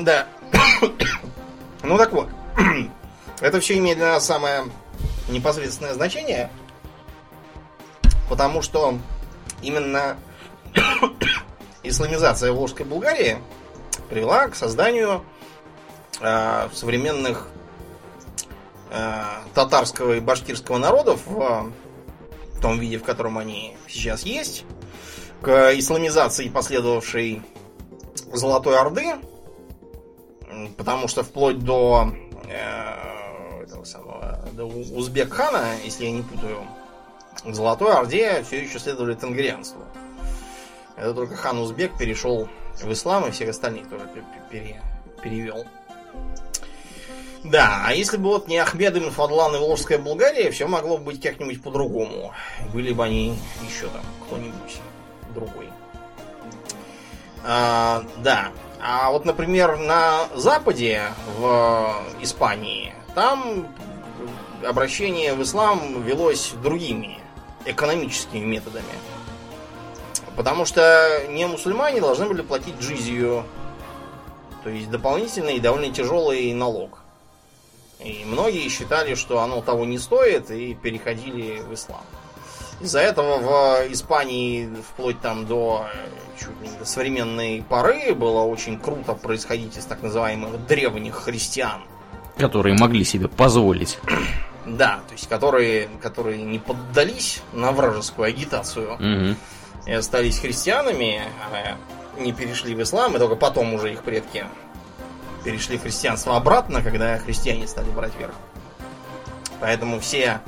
Да. 0.05 0.27
ну 1.83 1.99
так 1.99 2.13
вот. 2.13 2.29
Это 3.41 3.61
все 3.61 3.77
имеет 3.79 3.99
для 3.99 4.13
нас 4.13 4.25
самое 4.25 4.65
непосредственное 5.29 5.95
значение, 5.95 6.51
потому 8.35 8.63
что 8.63 8.99
именно 9.63 10.17
исламизация 11.85 12.51
Волжской 12.53 12.85
Булгарии 12.85 13.39
привела 14.11 14.49
к 14.49 14.57
созданию 14.57 15.25
э, 16.21 16.69
современных 16.73 17.47
э, 18.91 19.23
татарского 19.55 20.15
и 20.15 20.21
башкирского 20.21 20.79
народов 20.79 21.21
в 21.27 21.71
том 22.61 22.81
виде, 22.81 22.99
в 22.99 23.05
котором 23.05 23.39
они 23.39 23.77
сейчас 23.87 24.25
есть, 24.25 24.65
к 25.41 25.73
исламизации, 25.79 26.49
последовавшей 26.49 27.41
Золотой 28.33 28.77
Орды, 28.77 29.15
Потому 30.77 31.07
что 31.07 31.23
вплоть 31.23 31.61
до 31.61 32.13
э, 32.49 33.63
этого 33.63 33.85
самого 33.85 34.45
до 34.55 34.65
Узбек-хана, 34.65 35.75
если 35.85 36.07
я 36.07 36.11
не 36.11 36.23
путаю, 36.23 36.65
в 37.45 37.55
Золотой 37.55 37.93
Орде 37.95 38.43
все 38.47 38.63
еще 38.63 38.79
следовали 38.79 39.15
тенгрианству. 39.15 39.83
Это 40.97 41.13
только 41.15 41.37
хан 41.37 41.59
Узбек 41.59 41.97
перешел 41.99 42.49
в 42.81 42.93
ислам 42.93 43.27
и 43.27 43.31
всех 43.31 43.51
остальных 43.51 43.89
тоже 43.89 44.05
пе- 44.15 44.21
пе- 44.21 44.43
пере- 44.51 44.83
перевел. 45.23 45.67
Да, 47.43 47.83
а 47.85 47.93
если 47.93 48.17
бы 48.17 48.29
вот 48.31 48.49
не 48.49 48.57
Ахмед 48.57 48.97
ибн 48.97 49.11
Фадлан 49.11 49.55
и 49.55 49.59
Волжская 49.59 49.99
Булгария, 49.99 50.51
все 50.51 50.67
могло 50.67 50.97
бы 50.97 51.05
быть 51.05 51.21
как-нибудь 51.21 51.63
по-другому. 51.63 52.33
Были 52.73 52.93
бы 52.93 53.05
они 53.05 53.37
еще 53.69 53.89
там 53.89 54.03
кто-нибудь 54.27 54.81
другой. 55.35 55.69
А, 57.45 58.03
да. 58.19 58.49
А 58.81 59.11
вот, 59.11 59.27
например, 59.27 59.77
на 59.79 60.29
Западе, 60.35 61.03
в 61.39 62.03
Испании, 62.23 62.95
там 63.15 63.69
обращение 64.65 65.35
в 65.35 65.43
ислам 65.43 66.03
велось 66.03 66.53
другими 66.63 67.19
экономическими 67.65 68.45
методами. 68.45 68.85
Потому 70.37 70.65
что 70.65 71.23
не 71.29 71.47
мусульмане 71.47 72.01
должны 72.01 72.27
были 72.27 72.43
платить 72.43 72.79
джизию, 72.81 73.45
то 74.65 74.71
есть 74.71 74.91
дополнительный 74.91 75.57
и 75.57 75.61
довольно 75.61 75.93
тяжелый 75.93 76.53
налог. 76.53 76.99
И 78.01 78.25
многие 78.27 78.69
считали, 78.69 79.15
что 79.15 79.41
оно 79.41 79.63
того 79.63 79.85
не 79.85 79.99
стоит, 79.99 80.51
и 80.51 80.75
переходили 80.75 81.61
в 81.61 81.73
ислам. 81.73 82.03
Из-за 82.81 83.01
этого 83.01 83.39
в 83.39 83.93
Испании 83.93 84.69
вплоть 84.83 85.21
там 85.21 85.47
до 85.47 85.87
чуть 86.39 86.61
ли 86.61 86.79
до 86.79 86.85
современной 86.85 87.65
поры 87.69 88.15
было 88.15 88.43
очень 88.43 88.79
круто 88.79 89.15
происходить 89.15 89.77
из 89.77 89.85
так 89.85 90.03
называемых 90.03 90.67
древних 90.67 91.15
христиан. 91.15 91.83
Которые 92.37 92.77
могли 92.77 93.05
себе 93.05 93.29
позволить. 93.29 93.99
Да, 94.67 95.01
то 95.07 95.13
есть 95.13 95.29
которые, 95.29 95.89
которые 96.03 96.43
не 96.43 96.59
поддались 96.59 97.43
на 97.53 97.73
вражескую 97.73 98.29
агитацию 98.29 98.95
Угу. 98.95 99.37
и 99.87 99.93
остались 99.93 100.39
христианами, 100.39 101.23
а 101.53 101.77
не 102.19 102.33
перешли 102.33 102.75
в 102.75 102.83
ислам, 102.83 103.15
и 103.17 103.19
только 103.19 103.37
потом 103.37 103.75
уже 103.75 103.93
их 103.93 104.03
предки 104.03 104.47
перешли 105.45 105.77
в 105.77 105.83
христианство 105.83 106.37
обратно, 106.37 106.83
когда 106.83 107.19
христиане 107.19 107.67
стали 107.67 107.91
брать 107.91 108.13
верх. 108.19 108.35
Поэтому 109.61 110.01
все, 110.01 110.41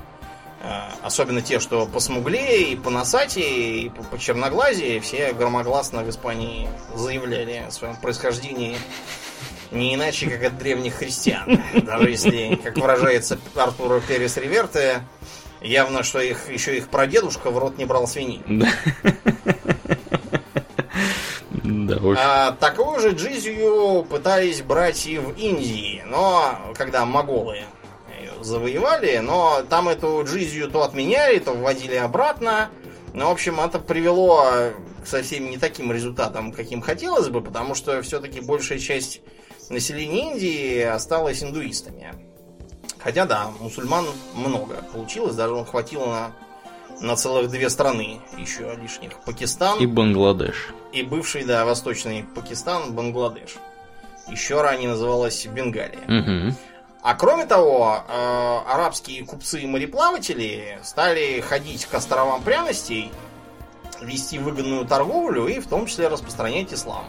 э, 0.62 0.80
особенно 1.02 1.42
те, 1.42 1.60
что 1.60 1.84
посмуглее, 1.86 2.72
и 2.72 2.76
поносатее, 2.76 3.78
и 3.82 3.88
по- 3.90 4.02
почерноглазее, 4.04 5.00
все 5.00 5.32
громогласно 5.34 6.02
в 6.02 6.08
Испании 6.10 6.68
заявляли 6.94 7.64
о 7.68 7.70
своем 7.70 7.96
происхождении 7.96 8.76
не 9.70 9.94
иначе, 9.94 10.28
как 10.30 10.44
от 10.44 10.58
древних 10.58 10.94
христиан. 10.94 11.60
Даже 11.74 12.10
если, 12.10 12.56
как 12.62 12.76
выражается 12.76 13.38
Артур 13.54 14.00
Перес 14.06 14.36
Реверте, 14.36 15.02
явно, 15.60 16.02
что 16.02 16.20
их 16.20 16.50
еще 16.50 16.76
их 16.76 16.88
прадедушка 16.88 17.50
в 17.50 17.58
рот 17.58 17.78
не 17.78 17.84
брал 17.84 18.06
свинину. 18.06 18.44
Да. 18.48 18.68
А, 22.16 22.52
такую 22.52 23.00
же 23.00 23.10
джизию 23.10 24.04
пытались 24.04 24.62
брать 24.62 25.06
и 25.06 25.18
в 25.18 25.32
Индии, 25.36 26.02
но 26.06 26.72
когда 26.76 27.04
моголы 27.04 27.62
ее 28.20 28.44
завоевали, 28.44 29.18
но 29.18 29.62
там 29.68 29.88
эту 29.88 30.22
джизию 30.24 30.70
то 30.70 30.84
отменяли, 30.84 31.38
то 31.38 31.52
вводили 31.52 31.96
обратно. 31.96 32.70
Ну, 33.14 33.26
в 33.26 33.30
общем, 33.30 33.58
это 33.58 33.78
привело 33.78 34.46
к 35.02 35.06
совсем 35.06 35.50
не 35.50 35.58
таким 35.58 35.90
результатам, 35.90 36.52
каким 36.52 36.82
хотелось 36.82 37.28
бы, 37.28 37.40
потому 37.40 37.74
что 37.74 38.00
все-таки 38.02 38.40
большая 38.40 38.78
часть 38.78 39.20
населения 39.70 40.32
Индии 40.32 40.80
осталась 40.82 41.42
индуистами. 41.42 42.14
Хотя 42.98 43.24
да, 43.24 43.50
мусульман 43.60 44.06
много 44.34 44.82
получилось, 44.92 45.34
даже 45.36 45.64
хватило 45.64 46.06
на, 46.06 47.06
на 47.06 47.16
целых 47.16 47.50
две 47.50 47.70
страны 47.70 48.20
еще 48.36 48.74
лишних. 48.80 49.20
Пакистан 49.24 49.78
И 49.78 49.86
Бангладеш. 49.86 50.70
и 50.92 51.02
бывший, 51.02 51.44
да, 51.44 51.64
восточный 51.64 52.24
Пакистан, 52.34 52.94
Бангладеш. 52.94 53.56
Еще 54.28 54.60
ранее 54.60 54.88
называлась 54.88 55.46
Бенгалия. 55.46 56.00
Угу. 56.50 56.56
А 57.02 57.14
кроме 57.14 57.46
того, 57.46 58.02
э, 58.08 58.58
арабские 58.66 59.24
купцы 59.24 59.60
и 59.60 59.66
мореплаватели 59.66 60.80
стали 60.82 61.40
ходить 61.40 61.86
к 61.86 61.94
островам 61.94 62.42
пряностей, 62.42 63.12
вести 64.00 64.40
выгодную 64.40 64.84
торговлю 64.84 65.46
и 65.46 65.60
в 65.60 65.68
том 65.68 65.86
числе 65.86 66.08
распространять 66.08 66.74
ислам. 66.74 67.04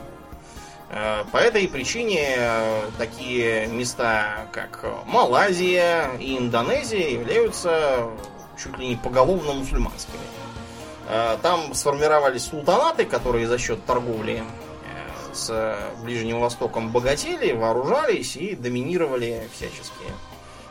По 0.89 1.38
этой 1.38 1.68
причине 1.68 2.23
э, 2.38 2.89
такие 2.97 3.68
места, 3.68 4.47
как 4.53 4.85
Малайзия 5.05 6.11
и 6.18 6.38
Индонезия, 6.38 7.09
являются 7.09 8.09
чуть 8.61 8.77
ли 8.77 8.88
не 8.89 8.95
поголовно 8.95 9.51
мусульманскими. 9.53 10.18
Э, 11.09 11.38
Там 11.41 11.73
сформировались 11.73 12.45
султанаты, 12.45 13.05
которые 13.05 13.47
за 13.47 13.57
счет 13.57 13.85
торговли 13.85 14.43
э, 14.43 15.34
с 15.34 15.77
Ближним 16.03 16.39
Востоком 16.39 16.91
богатели, 16.91 17.51
вооружались 17.51 18.38
и 18.38 18.55
доминировали 18.55 19.49
всячески 19.53 20.05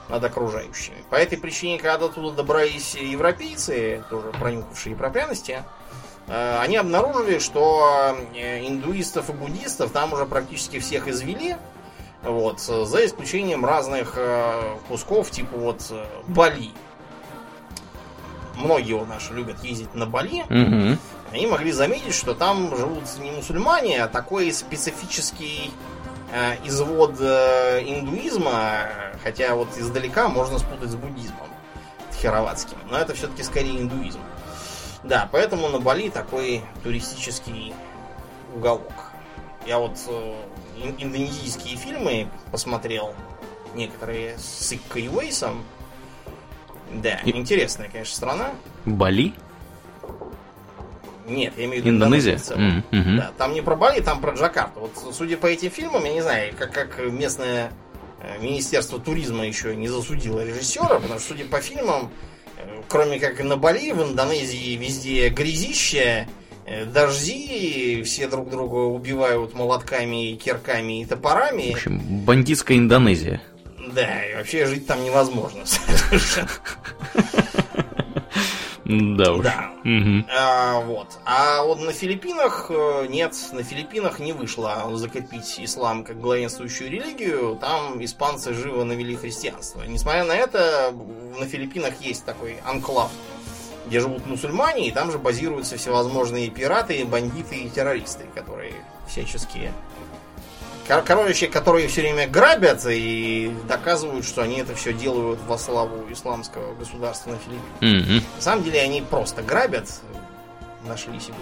над 0.09 0.25
окружающими. 0.25 0.97
По 1.11 1.17
этой 1.17 1.37
причине, 1.37 1.79
когда 1.79 2.09
туда 2.09 2.31
добрались 2.35 2.95
европейцы, 2.95 4.03
тоже 4.09 4.29
пронюхавшие 4.39 4.97
про 4.97 5.11
пряности, 5.11 5.63
э, 5.63 5.63
они 6.29 6.77
обнаружили, 6.77 7.39
что 7.39 8.17
э, 8.35 8.67
индуистов 8.67 9.31
и 9.31 9.33
буддистов 9.33 9.93
там 9.93 10.13
уже 10.13 10.27
практически 10.27 10.79
всех 10.81 11.07
извели, 11.09 11.57
вот, 12.23 12.61
за 12.61 13.07
исключением 13.07 13.65
разных 13.65 14.15
э, 14.17 14.77
кусков, 14.89 15.31
типа 15.31 15.57
вот 15.57 15.87
э, 15.91 16.05
Бали. 16.27 16.71
Многие 18.57 18.95
вот 18.95 19.09
наши 19.09 19.33
любят 19.35 19.63
ездить 19.63 19.95
на 19.95 20.07
Бали, 20.07 20.43
Угу. 20.43 20.99
они 21.33 21.47
могли 21.47 21.73
заметить, 21.73 22.15
что 22.15 22.35
там 22.35 22.75
живут 22.77 23.05
не 23.21 23.31
мусульмане, 23.31 24.03
а 24.03 24.09
такой 24.09 24.51
специфический 24.53 25.71
э, 26.33 26.57
извод 26.65 27.17
э, 27.21 27.83
индуизма, 27.87 28.89
хотя 29.23 29.55
вот 29.55 29.69
издалека 29.77 30.29
можно 30.29 30.59
спутать 30.59 30.91
с 30.91 30.97
буддизмом 30.97 31.49
тхеравадским, 32.13 32.79
но 32.91 32.99
это 32.99 33.15
все-таки 33.15 33.43
скорее 33.43 33.81
индуизм. 33.81 34.21
Да, 35.07 35.29
поэтому 35.31 35.69
на 35.69 35.79
Бали 35.79 36.11
такой 36.11 36.63
туристический 36.83 37.73
уголок. 38.55 38.93
Я 39.65 39.79
вот 39.79 39.99
э, 40.09 40.35
индонезийские 40.99 41.77
фильмы 41.77 42.29
посмотрел, 42.51 43.15
некоторые 43.75 44.37
с 44.39 44.73
Иккой 44.73 45.09
Уэйсом. 45.09 45.65
Да, 46.93 47.21
И... 47.25 47.31
интересная, 47.37 47.89
конечно, 47.89 48.17
страна. 48.17 48.51
Бали? 48.85 49.33
Нет, 51.29 51.55
я 51.57 51.65
имею 51.67 51.83
в 51.83 51.87
виду 51.87 51.97
Индонезия. 51.97 52.37
Mm 52.37 52.83
-hmm. 52.91 53.17
Да, 53.17 53.33
там 53.39 53.53
не 53.53 53.63
про 53.63 53.77
Бали, 53.77 54.01
там 54.01 54.21
про 54.21 54.33
Джакарту. 54.33 54.81
Вот 54.81 55.15
судя 55.15 55.37
по 55.37 55.47
этим 55.47 55.71
фильмам, 55.71 56.05
я 56.05 56.15
не 56.15 56.23
знаю, 56.23 56.55
как, 56.59 56.73
как 56.73 56.99
местное 56.99 57.73
э, 58.23 58.39
Министерство 58.41 58.99
туризма 58.99 59.47
еще 59.47 59.75
не 59.77 59.89
засудило 59.89 60.45
режиссера, 60.45 61.01
потому 61.01 61.19
что, 61.21 61.29
судя 61.29 61.45
по 61.45 61.61
фильмам, 61.61 62.11
кроме 62.89 63.19
как 63.19 63.43
на 63.43 63.57
Бали, 63.57 63.93
в 63.93 64.03
Индонезии 64.03 64.77
везде 64.77 65.29
грязище, 65.29 66.29
э, 66.67 66.85
дожди, 66.85 68.03
все 68.05 68.29
друг 68.29 68.51
друга 68.51 68.77
убивают 68.77 69.55
молотками, 69.55 70.37
кирками 70.37 71.03
и 71.03 71.05
топорами. 71.05 71.73
В 71.73 71.77
общем, 71.77 72.01
бандитская 72.25 72.79
Индонезия. 72.79 73.41
Да, 73.95 74.25
и 74.25 74.35
вообще 74.35 74.67
жить 74.67 74.87
там 74.87 75.03
невозможно 75.05 75.65
Да 78.89 79.33
уж. 79.33 79.45
Да. 79.45 79.73
Угу. 79.85 80.27
А, 80.31 80.81
вот. 80.81 81.19
А 81.25 81.65
вот 81.65 81.81
на 81.81 81.93
Филиппинах 81.93 82.67
э, 82.71 83.07
нет, 83.09 83.35
на 83.53 83.65
Филиппинах 83.65 84.21
не 84.21 84.33
вышло 84.33 84.89
закрепить 84.95 85.59
ислам 85.59 86.05
как 86.05 86.21
главенствующую 86.21 86.91
религию. 86.91 87.59
Там 87.61 88.03
испанцы 88.05 88.55
живо 88.55 88.85
навели 88.85 89.17
христианство. 89.17 89.83
Несмотря 89.83 90.25
на 90.25 90.37
это, 90.37 90.95
на 91.39 91.47
Филиппинах 91.47 92.01
есть 92.01 92.25
такой 92.25 92.59
анклав, 92.65 93.11
где 93.87 93.99
живут 93.99 94.25
мусульмане, 94.27 94.87
и 94.87 94.93
там 94.93 95.11
же 95.11 95.19
базируются 95.19 95.77
всевозможные 95.77 96.49
пираты, 96.49 97.05
бандиты 97.05 97.57
и 97.57 97.69
террористы, 97.69 98.25
которые 98.37 98.75
всячески 99.09 99.73
Короче, 100.87 101.49
которые 101.49 101.89
все 101.89 102.03
время 102.03 102.29
грабят 102.29 102.87
и 102.87 103.53
доказывают, 103.69 104.25
что 104.25 104.43
они 104.43 104.59
это 104.59 104.75
все 104.75 104.93
делают 104.93 105.41
во 105.47 105.59
славу 105.59 106.11
исламского 106.11 106.75
государства 106.75 107.31
на 107.31 107.39
Филиппинах. 107.39 108.07
Mm-hmm. 108.09 108.23
На 108.37 108.43
самом 108.43 108.65
деле 108.65 108.81
они 108.81 109.03
просто 109.03 109.43
грабят, 109.43 109.89
нашли 110.87 111.19
себе 111.19 111.35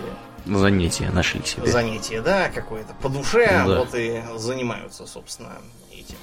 занятие, 0.47 1.11
нашли 1.11 1.45
себе. 1.45 1.71
Занятие, 1.71 2.21
да, 2.21 2.49
какое-то 2.49 2.95
по 2.95 3.09
душе, 3.09 3.47
да. 3.47 3.79
вот 3.79 3.95
и 3.95 4.23
занимаются, 4.37 5.07
собственно, 5.07 5.53
этим. 5.93 6.17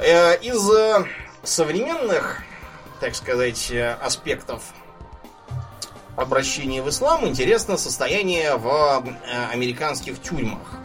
Э, 0.00 0.36
из 0.40 0.70
э, 0.70 1.04
современных, 1.42 2.42
так 3.00 3.14
сказать, 3.14 3.72
аспектов 4.00 4.62
обращения 6.16 6.82
в 6.82 6.88
ислам 6.88 7.26
интересно 7.26 7.76
состояние 7.76 8.56
в 8.56 8.66
э, 8.66 9.46
американских 9.52 10.20
тюрьмах. 10.20 10.78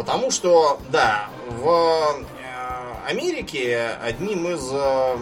Потому 0.00 0.30
что, 0.30 0.80
да, 0.88 1.28
в 1.46 1.68
э, 1.68 3.06
Америке 3.06 3.86
одним 4.02 4.48
из 4.48 4.66
э, 4.72 5.16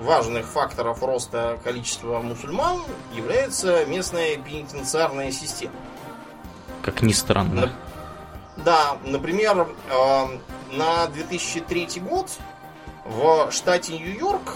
важных 0.00 0.46
факторов 0.46 1.02
роста 1.02 1.58
количества 1.64 2.20
мусульман 2.20 2.82
является 3.12 3.84
местная 3.86 4.36
пенитенциарная 4.36 5.32
система. 5.32 5.74
Как 6.82 7.02
ни 7.02 7.10
странно. 7.10 7.72
Да, 8.58 8.96
например, 9.04 9.66
э, 9.90 10.26
на 10.70 11.08
2003 11.08 11.88
год 12.08 12.30
в 13.04 13.50
штате 13.50 13.98
Нью-Йорк 13.98 14.54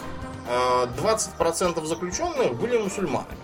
20% 0.49 1.85
заключенных 1.85 2.55
были 2.55 2.79
мусульманами. 2.79 3.41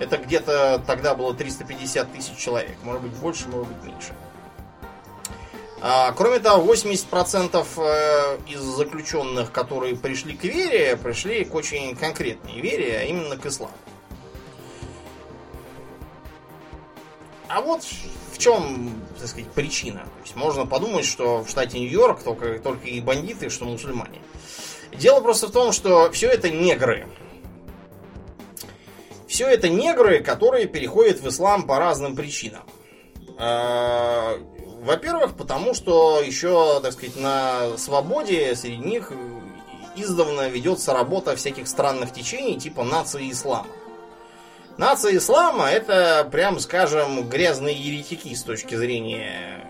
Это 0.00 0.16
где-то 0.16 0.82
тогда 0.84 1.14
было 1.14 1.32
350 1.32 2.12
тысяч 2.12 2.36
человек. 2.36 2.76
Может 2.82 3.02
быть 3.02 3.12
больше, 3.12 3.48
может 3.48 3.68
быть 3.68 3.84
меньше. 3.84 4.14
А, 4.14 4.31
кроме 6.16 6.38
того, 6.38 6.72
80% 6.72 7.66
э, 7.76 8.38
из 8.48 8.60
заключенных, 8.60 9.50
которые 9.50 9.96
пришли 9.96 10.36
к 10.36 10.44
вере, 10.44 10.96
пришли 10.96 11.44
к 11.44 11.52
очень 11.54 11.96
конкретной 11.96 12.60
вере, 12.60 12.98
а 13.00 13.02
именно 13.02 13.36
к 13.36 13.44
исламу. 13.46 13.74
А 17.48 17.60
вот 17.60 17.82
в 17.82 18.38
чем, 18.38 18.92
так 19.18 19.26
сказать, 19.28 19.50
причина. 19.50 20.00
То 20.00 20.22
есть 20.22 20.36
можно 20.36 20.66
подумать, 20.66 21.04
что 21.04 21.42
в 21.42 21.50
штате 21.50 21.80
Нью-Йорк 21.80 22.22
только, 22.22 22.60
только 22.60 22.86
и 22.86 23.00
бандиты, 23.00 23.50
что 23.50 23.64
мусульмане. 23.64 24.22
Дело 24.92 25.20
просто 25.20 25.48
в 25.48 25.50
том, 25.50 25.72
что 25.72 26.10
все 26.12 26.28
это 26.28 26.48
негры. 26.48 27.08
Все 29.26 29.48
это 29.48 29.68
негры, 29.68 30.22
которые 30.22 30.66
переходят 30.66 31.20
в 31.20 31.28
ислам 31.28 31.64
по 31.64 31.78
разным 31.78 32.14
причинам. 32.14 32.62
Во-первых, 34.82 35.36
потому 35.36 35.74
что 35.74 36.20
еще, 36.20 36.80
так 36.80 36.92
сказать, 36.92 37.14
на 37.14 37.78
свободе 37.78 38.56
среди 38.56 38.78
них 38.78 39.12
издавна 39.94 40.48
ведется 40.48 40.92
работа 40.92 41.36
всяких 41.36 41.68
странных 41.68 42.12
течений, 42.12 42.58
типа 42.58 42.82
нации 42.82 43.30
ислама. 43.30 43.68
Нация 44.78 45.16
ислама 45.16 45.68
это, 45.68 46.28
прям 46.32 46.58
скажем, 46.58 47.28
грязные 47.28 47.76
еретики 47.76 48.34
с 48.34 48.42
точки 48.42 48.74
зрения 48.74 49.64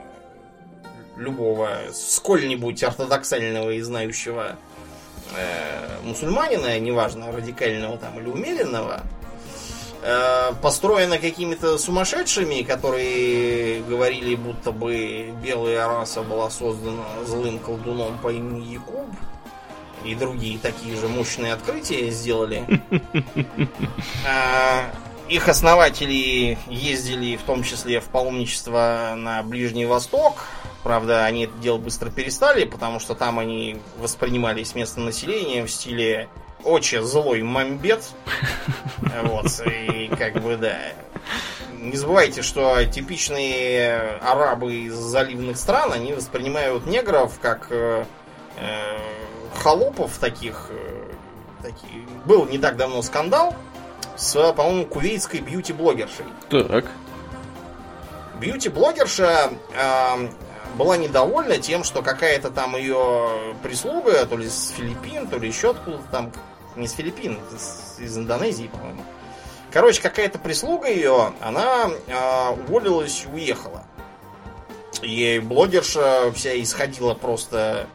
любого 1.19 1.69
сколь-нибудь 1.93 2.83
ортодоксального 2.83 3.71
и 3.71 3.83
знающего 3.83 4.57
э, 5.37 5.89
мусульманина, 6.05 6.79
неважно, 6.79 7.31
радикального 7.31 7.99
там 7.99 8.19
или 8.19 8.31
умеренного, 8.31 9.03
построена 10.61 11.19
какими-то 11.19 11.79
сумасшедшими, 11.79 12.62
которые 12.62 13.83
говорили, 13.83 14.35
будто 14.35 14.73
бы 14.73 15.33
белая 15.43 15.87
раса 15.87 16.23
была 16.23 16.51
создана 16.51 17.05
злым 17.24 17.59
колдуном 17.59 18.19
по 18.19 18.33
имени 18.33 18.66
Якуб. 18.66 19.07
И 20.05 20.16
другие 20.16 20.59
такие 20.59 20.97
же 20.97 21.09
мощные 21.09 21.53
открытия 21.53 22.11
сделали. 22.11 22.65
Э, 24.24 24.91
их 25.29 25.49
основатели 25.49 26.59
ездили 26.69 27.37
в 27.37 27.43
том 27.43 27.62
числе 27.62 28.01
в 28.01 28.05
паломничество 28.05 29.15
на 29.16 29.43
Ближний 29.43 29.87
Восток. 29.87 30.45
Правда, 30.83 31.24
они 31.24 31.45
это 31.45 31.57
дело 31.59 31.79
быстро 31.79 32.11
перестали, 32.11 32.65
потому 32.65 33.01
что 33.01 33.15
там 33.15 33.39
они 33.39 33.81
воспринимались 33.99 34.74
местным 34.74 35.07
населением 35.07 35.66
в 35.66 35.70
стиле 35.70 36.29
очень 36.65 37.03
злой 37.03 37.43
мамбет. 37.43 38.05
Вот, 39.25 39.47
и 39.67 40.11
как 40.19 40.41
бы, 40.43 40.57
да. 40.57 40.79
Не 41.79 41.97
забывайте, 41.97 42.43
что 42.43 42.85
типичные 42.85 44.19
арабы 44.23 44.75
из 44.75 44.95
заливных 44.95 45.57
стран, 45.59 45.93
они 45.93 46.13
воспринимают 46.13 46.87
негров 46.87 47.39
как 47.41 47.67
э, 47.71 48.05
э 48.57 48.99
холопов 49.55 50.17
таких. 50.19 50.69
Э, 50.71 51.13
таких. 51.63 52.09
Был 52.25 52.47
не 52.47 52.59
так 52.59 52.77
давно 52.77 53.03
скандал 53.03 53.55
с, 54.17 54.53
по-моему, 54.53 54.87
кувейтской 54.87 55.41
бьюти-блогершей. 55.41 56.27
Так. 56.51 56.87
Бьюти-блогерша 58.41 59.51
э, 59.75 60.29
была 60.77 60.97
недовольна 60.97 61.59
тем, 61.59 61.85
что 61.85 62.03
какая-то 62.03 62.51
там 62.51 62.77
ее 62.77 63.55
прислуга, 63.63 64.25
то 64.27 64.37
ли 64.37 64.49
с 64.49 64.71
Филиппин, 64.77 65.29
то 65.29 65.39
ли 65.39 65.49
еще 65.49 65.71
откуда-то 65.71 66.05
там 66.11 66.33
не 66.77 66.86
с 66.86 66.93
Филиппин, 66.93 67.39
из, 67.55 67.99
из 67.99 68.19
Индонезии, 68.19 68.69
по-моему. 68.69 69.03
Короче, 69.73 70.03
какая-то 70.03 70.39
прислуга 70.39 70.89
ее, 70.89 71.32
она 71.40 71.90
э, 72.07 72.51
уволилась, 72.69 73.27
уехала. 73.32 73.85
И 75.01 75.40
блогерша 75.43 76.31
вся 76.32 76.61
исходила 76.61 77.15
просто 77.15 77.86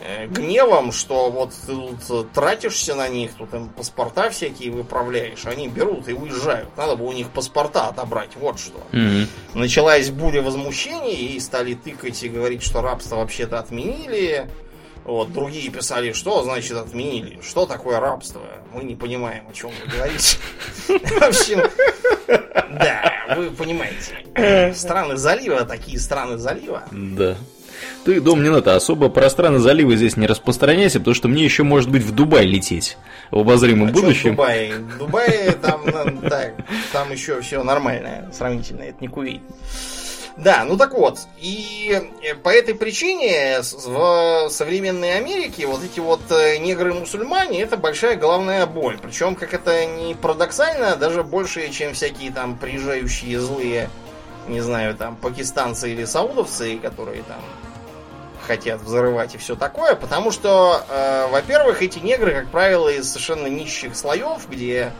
э, 0.00 0.28
гневом, 0.28 0.92
что 0.92 1.30
вот 1.30 1.52
ты 1.66 1.74
тут 2.06 2.30
тратишься 2.30 2.94
на 2.94 3.08
них, 3.08 3.32
тут 3.34 3.52
им 3.52 3.68
паспорта 3.68 4.30
всякие 4.30 4.70
выправляешь, 4.70 5.44
они 5.44 5.66
берут 5.66 6.08
и 6.08 6.12
уезжают. 6.12 6.68
Надо 6.76 6.94
бы 6.94 7.04
у 7.04 7.12
них 7.12 7.30
паспорта 7.30 7.88
отобрать, 7.88 8.36
вот 8.36 8.60
что. 8.60 8.80
Mm-hmm. 8.92 9.26
Началась 9.54 10.10
буря 10.10 10.40
возмущений, 10.40 11.34
и 11.34 11.40
стали 11.40 11.74
тыкать 11.74 12.22
и 12.22 12.28
говорить, 12.28 12.62
что 12.62 12.80
рабство 12.80 13.16
вообще-то 13.16 13.58
отменили 13.58 14.48
вот, 15.08 15.32
другие 15.32 15.70
писали, 15.70 16.12
что 16.12 16.42
значит 16.42 16.76
отменили, 16.76 17.38
что 17.42 17.64
такое 17.64 17.98
рабство. 17.98 18.42
Мы 18.74 18.84
не 18.84 18.94
понимаем, 18.94 19.44
о 19.48 19.54
чем 19.54 19.70
вы 19.70 19.90
говорите. 19.90 20.36
В 20.86 21.22
общем, 21.22 21.62
да, 22.26 23.34
вы 23.34 23.50
понимаете. 23.50 24.74
Страны 24.74 25.16
залива, 25.16 25.64
такие 25.64 25.98
страны 25.98 26.36
залива. 26.36 26.82
Да. 26.92 27.38
Ты, 28.04 28.20
Дом, 28.20 28.42
не 28.42 28.50
надо, 28.50 28.76
особо 28.76 29.08
про 29.08 29.30
страны 29.30 29.60
залива 29.60 29.96
здесь 29.96 30.18
не 30.18 30.26
распространяйся, 30.26 30.98
потому 30.98 31.14
что 31.14 31.28
мне 31.28 31.42
еще 31.42 31.62
может 31.62 31.90
быть 31.90 32.02
в 32.02 32.14
Дубай 32.14 32.44
лететь 32.44 32.98
в 33.30 33.38
обозримом 33.38 33.88
а 33.88 33.92
будущем. 33.92 34.34
В 34.34 34.36
Дубае? 34.36 34.74
В 34.74 34.98
Дубае 34.98 35.52
там, 35.52 35.86
ну, 35.86 36.20
да, 36.28 36.50
там 36.92 37.10
еще 37.12 37.40
все 37.40 37.62
нормально, 37.62 38.30
сравнительно, 38.30 38.82
это 38.82 38.98
не 39.00 39.08
Кувейт. 39.08 39.40
Да, 40.38 40.64
ну 40.64 40.76
так 40.76 40.94
вот, 40.94 41.18
и 41.38 42.00
э, 42.22 42.34
по 42.36 42.48
этой 42.48 42.76
причине 42.76 43.58
в 43.60 44.48
современной 44.50 45.16
Америке 45.16 45.66
вот 45.66 45.82
эти 45.82 45.98
вот 45.98 46.20
э, 46.30 46.58
негры-мусульмане 46.58 47.60
это 47.60 47.76
большая 47.76 48.14
головная 48.14 48.64
боль. 48.66 48.98
Причем, 49.02 49.34
как 49.34 49.52
это 49.52 49.84
не 49.84 50.14
парадоксально, 50.14 50.94
даже 50.94 51.24
больше, 51.24 51.68
чем 51.70 51.92
всякие 51.92 52.30
там 52.30 52.56
приезжающие 52.56 53.40
злые, 53.40 53.90
не 54.46 54.60
знаю, 54.60 54.94
там, 54.94 55.16
пакистанцы 55.16 55.90
или 55.90 56.04
саудовцы, 56.04 56.78
которые 56.78 57.24
там 57.24 57.40
хотят 58.46 58.80
взрывать 58.80 59.34
и 59.34 59.38
все 59.38 59.56
такое, 59.56 59.96
потому 59.96 60.30
что, 60.30 60.84
э, 60.88 61.26
во-первых, 61.32 61.82
эти 61.82 61.98
негры, 61.98 62.32
как 62.32 62.48
правило, 62.50 62.88
из 62.88 63.08
совершенно 63.08 63.48
нищих 63.48 63.96
слоев, 63.96 64.48
где 64.48 64.92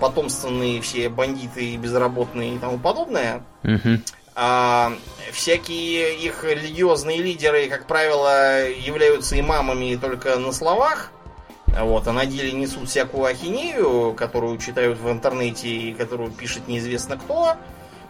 потомственные 0.00 0.80
все 0.80 1.10
бандиты 1.10 1.66
и 1.66 1.76
безработные 1.76 2.54
и 2.54 2.58
тому 2.58 2.78
подобное. 2.78 3.42
Угу. 3.62 4.00
А, 4.38 4.92
всякие 5.32 6.14
их 6.14 6.44
религиозные 6.44 7.22
лидеры, 7.22 7.68
как 7.68 7.86
правило, 7.86 8.68
являются 8.68 9.40
имамами 9.40 9.96
только 9.96 10.36
на 10.36 10.52
словах. 10.52 11.10
Вот, 11.66 12.06
а 12.06 12.12
на 12.12 12.26
деле 12.26 12.52
несут 12.52 12.88
всякую 12.88 13.24
ахинею, 13.24 14.12
которую 14.14 14.58
читают 14.58 14.98
в 14.98 15.10
интернете 15.10 15.68
и 15.68 15.94
которую 15.94 16.30
пишет 16.30 16.68
неизвестно 16.68 17.16
кто. 17.16 17.54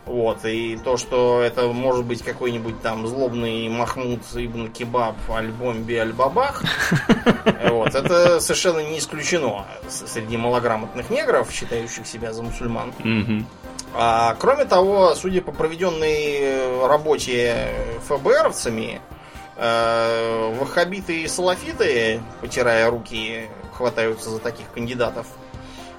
Вот, 0.04 0.44
и 0.44 0.76
то, 0.76 0.96
что 0.96 1.40
это 1.42 1.68
может 1.68 2.04
быть 2.04 2.22
какой-нибудь 2.22 2.80
там 2.80 3.06
злобный 3.06 3.68
Махмуд 3.68 4.20
Ибн 4.34 4.68
Кебаб 4.68 5.16
Аль-Бомби 5.28 5.94
Аль-Бабах, 5.94 6.62
вот, 7.68 7.94
это 7.94 8.38
совершенно 8.38 8.88
не 8.88 8.98
исключено 8.98 9.64
среди 9.88 10.36
малограмотных 10.36 11.10
негров, 11.10 11.50
считающих 11.50 12.06
себя 12.06 12.32
за 12.32 12.44
мусульман. 12.44 12.92
А, 13.98 14.36
кроме 14.38 14.66
того, 14.66 15.14
судя 15.14 15.40
по 15.40 15.52
проведенной 15.52 16.86
работе 16.86 17.72
ФБРовцами, 18.06 19.00
э, 19.56 20.54
ваххабиты 20.58 21.22
и 21.22 21.28
салафиты, 21.28 22.20
потирая 22.42 22.90
руки, 22.90 23.48
хватаются 23.72 24.28
за 24.28 24.38
таких 24.38 24.70
кандидатов. 24.72 25.26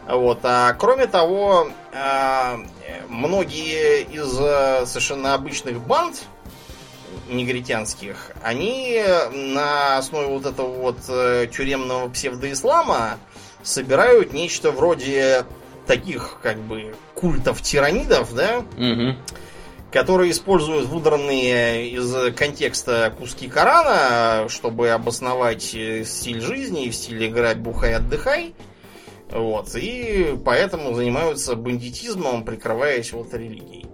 Вот. 0.07 0.39
А 0.43 0.73
кроме 0.73 1.07
того, 1.07 1.69
э, 1.91 2.57
многие 3.07 4.03
из 4.03 4.39
э, 4.39 4.85
совершенно 4.85 5.33
обычных 5.33 5.79
банд 5.81 6.21
негритянских, 7.27 8.31
они 8.43 9.03
на 9.31 9.97
основе 9.97 10.27
вот 10.27 10.45
этого 10.45 10.71
вот 10.71 10.97
э, 11.09 11.47
тюремного 11.51 12.09
псевдоислама 12.09 13.17
собирают 13.63 14.33
нечто 14.33 14.71
вроде 14.71 15.45
таких, 15.87 16.39
как 16.43 16.57
бы, 16.59 16.93
культов 17.15 17.61
тиранидов, 17.61 18.33
да, 18.35 18.59
угу. 18.59 19.15
которые 19.91 20.31
используют 20.31 20.87
выдранные 20.87 21.89
из 21.89 22.35
контекста 22.35 23.13
куски 23.17 23.47
Корана, 23.47 24.47
чтобы 24.49 24.89
обосновать 24.89 25.63
стиль 25.63 26.41
жизни 26.41 26.85
и 26.85 26.89
в 26.91 26.95
стиле 26.95 27.27
играть 27.27 27.57
бухай 27.57 27.95
отдыхай. 27.95 28.53
Вот. 29.29 29.75
И 29.75 30.37
поэтому 30.45 30.93
занимаются 30.93 31.55
бандитизмом, 31.55 32.45
прикрываясь 32.45 33.11
вот 33.11 33.33
религией. 33.33 33.87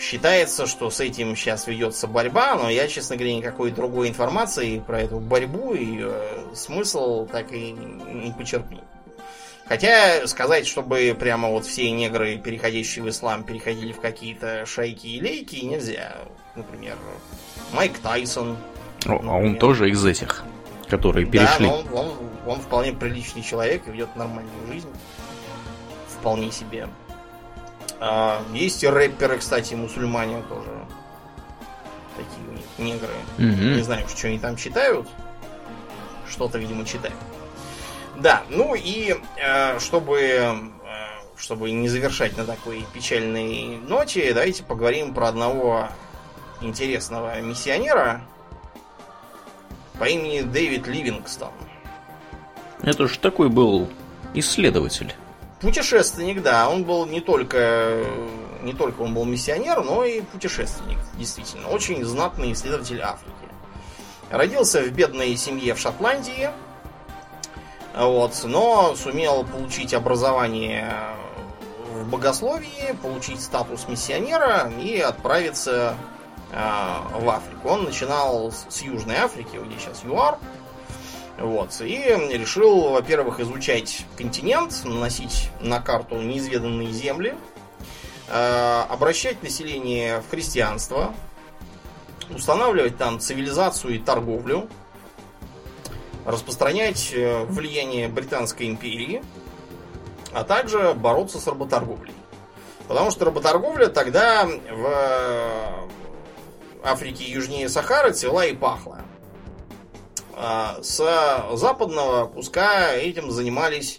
Считается, 0.00 0.66
что 0.66 0.90
с 0.90 1.00
этим 1.00 1.34
сейчас 1.36 1.66
ведется 1.66 2.06
борьба, 2.06 2.54
но 2.56 2.68
я, 2.68 2.86
честно 2.86 3.16
говоря, 3.16 3.34
никакой 3.34 3.70
другой 3.70 4.08
информации 4.08 4.78
про 4.78 5.00
эту 5.00 5.18
борьбу 5.18 5.74
и 5.74 6.00
э, 6.02 6.54
смысл 6.54 7.26
так 7.26 7.52
и 7.52 7.72
не 7.72 8.32
почерпнул. 8.36 8.82
Хотя 9.66 10.26
сказать, 10.26 10.66
чтобы 10.66 11.16
прямо 11.18 11.48
вот 11.48 11.66
все 11.66 11.90
негры, 11.90 12.38
переходящие 12.38 13.04
в 13.04 13.08
ислам, 13.08 13.42
переходили 13.42 13.92
в 13.92 14.00
какие-то 14.00 14.64
шайки 14.66 15.06
и 15.06 15.20
лейки, 15.20 15.56
нельзя. 15.64 16.16
Например, 16.54 16.96
Майк 17.72 17.98
Тайсон. 17.98 18.56
О, 19.06 19.20
а 19.22 19.36
он 19.36 19.56
тоже 19.56 19.90
из 19.90 20.04
этих 20.04 20.44
которые 20.88 21.26
перешли. 21.26 21.66
Да, 21.66 21.74
он, 21.74 21.86
он, 21.92 22.12
он 22.46 22.60
вполне 22.60 22.92
приличный 22.92 23.42
человек 23.42 23.86
и 23.86 23.90
ведет 23.90 24.14
нормальную 24.16 24.66
жизнь. 24.68 24.88
Вполне 26.18 26.50
себе. 26.50 26.88
А, 28.00 28.42
есть 28.52 28.82
и 28.82 28.88
рэперы, 28.88 29.38
кстати, 29.38 29.74
мусульмане 29.74 30.42
тоже. 30.48 30.70
Такие 32.16 32.48
у 32.48 32.52
них 32.52 32.64
негры. 32.78 33.14
Угу. 33.38 33.76
Не 33.76 33.82
знаю, 33.82 34.06
что 34.08 34.28
они 34.28 34.38
там 34.38 34.56
читают. 34.56 35.08
Что-то, 36.28 36.58
видимо, 36.58 36.84
читают. 36.84 37.16
Да, 38.16 38.42
ну 38.48 38.74
и 38.74 39.14
э, 39.36 39.78
чтобы, 39.78 40.18
э, 40.20 40.54
чтобы 41.36 41.70
не 41.70 41.88
завершать 41.88 42.36
на 42.36 42.44
такой 42.44 42.86
печальной 42.94 43.76
ноте, 43.76 44.32
давайте 44.32 44.64
поговорим 44.64 45.12
про 45.12 45.28
одного 45.28 45.88
интересного 46.62 47.40
миссионера, 47.42 48.22
по 49.98 50.04
имени 50.04 50.40
Дэвид 50.40 50.86
Ливингстон. 50.86 51.52
Это 52.82 53.06
же 53.08 53.18
такой 53.18 53.48
был 53.48 53.88
исследователь. 54.34 55.14
Путешественник, 55.60 56.42
да. 56.42 56.68
Он 56.68 56.84
был 56.84 57.06
не 57.06 57.20
только, 57.20 58.04
не 58.62 58.72
только 58.72 59.02
он 59.02 59.14
был 59.14 59.24
миссионер, 59.24 59.82
но 59.82 60.04
и 60.04 60.20
путешественник, 60.20 60.98
действительно. 61.14 61.68
Очень 61.68 62.04
знатный 62.04 62.52
исследователь 62.52 63.00
Африки. 63.00 63.32
Родился 64.30 64.82
в 64.82 64.90
бедной 64.90 65.36
семье 65.36 65.74
в 65.74 65.78
Шотландии, 65.78 66.50
вот, 67.96 68.38
но 68.44 68.94
сумел 68.96 69.44
получить 69.44 69.94
образование 69.94 70.92
в 71.92 72.08
богословии, 72.08 72.96
получить 73.00 73.40
статус 73.40 73.86
миссионера 73.88 74.70
и 74.80 74.98
отправиться 74.98 75.96
Э, 76.52 77.00
в 77.12 77.28
Африку. 77.28 77.68
Он 77.68 77.84
начинал 77.84 78.52
с 78.52 78.80
Южной 78.80 79.16
Африки, 79.16 79.58
где 79.62 79.78
сейчас 79.78 80.04
ЮАР. 80.04 80.38
Вот. 81.38 81.80
И 81.80 82.02
решил, 82.32 82.90
во-первых, 82.90 83.40
изучать 83.40 84.06
континент, 84.16 84.84
наносить 84.84 85.50
на 85.60 85.80
карту 85.80 86.16
неизведанные 86.16 86.90
земли, 86.92 87.34
э, 88.28 88.82
обращать 88.88 89.42
население 89.42 90.20
в 90.22 90.30
христианство, 90.30 91.14
устанавливать 92.30 92.96
там 92.96 93.20
цивилизацию 93.20 93.96
и 93.96 93.98
торговлю, 93.98 94.68
распространять 96.24 97.12
э, 97.12 97.44
влияние 97.44 98.08
Британской 98.08 98.68
империи, 98.68 99.22
а 100.32 100.42
также 100.42 100.94
бороться 100.94 101.38
с 101.38 101.46
работорговлей. 101.46 102.14
Потому 102.88 103.10
что 103.10 103.24
работорговля 103.26 103.88
тогда 103.88 104.46
в 104.46 105.86
Африки 106.82 107.22
южнее 107.22 107.68
Сахары 107.68 108.12
цвела 108.12 108.46
и 108.46 108.54
пахла. 108.54 109.00
А, 110.38 110.76
с 110.82 110.98
западного 111.54 112.26
куска 112.26 112.92
этим 112.92 113.30
занимались 113.30 113.98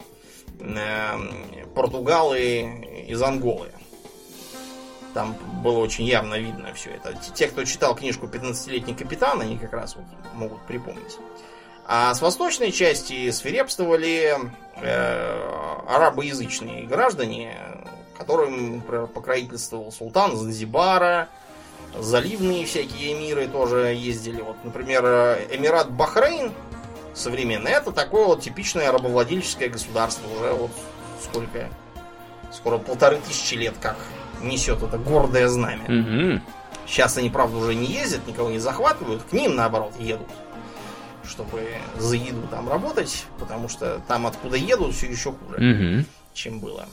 э, 0.59 1.65
португалы 1.73 3.05
из 3.07 3.19
Анголы. 3.23 3.71
Там 5.15 5.35
было 5.63 5.79
очень 5.79 6.05
явно 6.05 6.35
видно 6.35 6.75
все 6.75 6.91
это. 6.91 7.19
Те, 7.33 7.47
кто 7.47 7.63
читал 7.63 7.95
книжку 7.95 8.27
«15-летний 8.27 8.93
капитан», 8.93 9.41
они 9.41 9.57
как 9.57 9.73
раз 9.73 9.95
вот 9.95 10.05
могут 10.35 10.61
припомнить. 10.67 11.17
А 11.87 12.13
с 12.13 12.21
восточной 12.21 12.71
части 12.71 13.31
свирепствовали 13.31 14.37
э, 14.75 15.81
арабоязычные 15.87 16.85
граждане, 16.85 17.57
которым 18.15 18.81
покровительствовал 18.81 19.91
султан 19.91 20.35
Занзибара, 20.35 21.29
заливные 21.99 22.65
всякие 22.65 23.13
эмиры 23.13 23.47
тоже 23.47 23.93
ездили. 23.93 24.41
Вот, 24.41 24.57
например, 24.63 25.03
Эмират 25.51 25.91
Бахрейн 25.91 26.51
современный, 27.13 27.71
это 27.71 27.91
такое 27.91 28.25
вот 28.25 28.41
типичное 28.41 28.91
рабовладельческое 28.91 29.69
государство. 29.69 30.27
Уже 30.27 30.53
вот 30.53 30.71
сколько? 31.23 31.69
Скоро 32.51 32.77
полторы 32.77 33.17
тысячи 33.17 33.55
лет 33.55 33.75
как 33.81 33.97
несет 34.41 34.81
это 34.83 34.97
гордое 34.97 35.47
знамя. 35.47 35.83
Угу. 35.83 36.41
Сейчас 36.87 37.17
они, 37.17 37.29
правда, 37.29 37.57
уже 37.57 37.75
не 37.75 37.87
ездят, 37.87 38.25
никого 38.27 38.49
не 38.49 38.59
захватывают, 38.59 39.23
к 39.23 39.33
ним, 39.33 39.55
наоборот, 39.55 39.93
едут, 39.99 40.29
чтобы 41.25 41.67
за 41.97 42.15
еду 42.15 42.47
там 42.49 42.69
работать, 42.69 43.25
потому 43.39 43.67
что 43.67 44.01
там, 44.07 44.25
откуда 44.25 44.55
едут, 44.55 44.93
все 44.95 45.07
еще 45.07 45.33
хуже, 45.33 45.57
угу. 45.57 46.05
чем 46.33 46.59
было. 46.59 46.87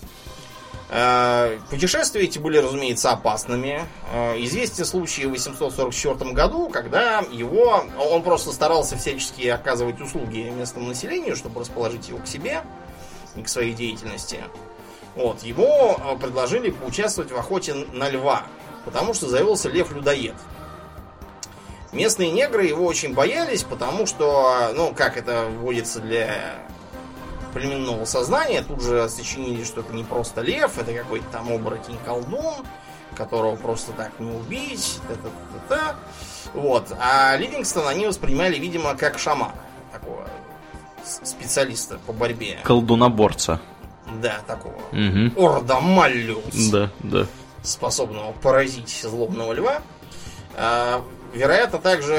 Э, 0.96 1.58
путешествия 1.70 2.22
эти 2.22 2.38
были, 2.38 2.58
разумеется, 2.58 3.10
опасными. 3.10 3.82
Э, 4.12 4.36
известен 4.44 4.84
случай 4.84 5.26
в 5.26 5.30
844 5.30 6.30
году, 6.30 6.68
когда 6.68 7.18
его... 7.32 7.84
Он 7.98 8.22
просто 8.22 8.52
старался 8.52 8.96
всячески 8.96 9.48
оказывать 9.48 10.00
услуги 10.00 10.52
местному 10.56 10.86
населению, 10.86 11.34
чтобы 11.34 11.60
расположить 11.60 12.08
его 12.08 12.18
к 12.18 12.28
себе 12.28 12.62
и 13.34 13.42
к 13.42 13.48
своей 13.48 13.72
деятельности. 13.72 14.38
Вот, 15.16 15.42
ему 15.42 15.98
э, 15.98 16.16
предложили 16.16 16.70
поучаствовать 16.70 17.32
в 17.32 17.36
охоте 17.36 17.74
на 17.74 18.08
льва, 18.08 18.44
потому 18.84 19.14
что 19.14 19.28
заявился 19.28 19.68
лев-людоед. 19.70 20.36
Местные 21.90 22.30
негры 22.30 22.66
его 22.66 22.86
очень 22.86 23.14
боялись, 23.14 23.64
потому 23.64 24.06
что, 24.06 24.70
ну, 24.76 24.94
как 24.94 25.16
это 25.16 25.46
вводится 25.46 25.98
для 25.98 26.54
племенного 27.54 28.04
сознания. 28.04 28.62
Тут 28.62 28.82
же 28.82 29.08
сочинили, 29.08 29.64
что 29.64 29.80
это 29.80 29.94
не 29.94 30.04
просто 30.04 30.42
лев, 30.42 30.78
это 30.78 30.92
какой-то 30.92 31.26
там 31.32 31.50
оборотень-колдун, 31.50 32.66
которого 33.16 33.56
просто 33.56 33.92
так 33.92 34.18
не 34.18 34.30
убить. 34.30 35.00
Та-та-та-та. 35.08 35.96
Вот. 36.52 36.92
А 37.00 37.36
Ливингстон 37.36 37.86
они 37.88 38.06
воспринимали, 38.06 38.58
видимо, 38.58 38.94
как 38.94 39.18
шамана. 39.18 39.54
Такого 39.92 40.26
специалиста 41.04 41.98
по 42.06 42.12
борьбе. 42.12 42.58
Колдуноборца. 42.62 43.60
Да, 44.20 44.40
такого. 44.46 44.76
Угу. 44.92 45.42
Орда 45.42 45.80
Маллиус. 45.80 46.68
Да, 46.70 46.90
да. 47.00 47.26
Способного 47.62 48.32
поразить 48.32 49.00
злобного 49.02 49.52
льва. 49.52 49.82
Вероятно, 51.34 51.80
также 51.80 52.14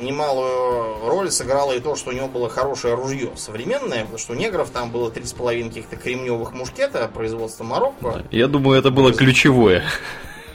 немалую 0.00 1.04
роль 1.04 1.30
сыграло 1.30 1.72
и 1.72 1.80
то, 1.80 1.96
что 1.96 2.10
у 2.10 2.12
него 2.12 2.28
было 2.28 2.48
хорошее 2.48 2.94
ружье 2.94 3.30
современное, 3.36 4.02
потому 4.02 4.18
что 4.18 4.32
у 4.32 4.36
негров 4.36 4.70
там 4.70 4.92
было 4.92 5.10
3,5 5.10 5.68
каких-то 5.68 5.96
кремневых 5.96 6.52
мушкета 6.52 7.10
производства 7.12 7.64
Марокко. 7.64 8.24
Я 8.30 8.46
думаю, 8.46 8.78
это 8.78 8.90
было 8.90 9.12
ключевое. 9.12 9.82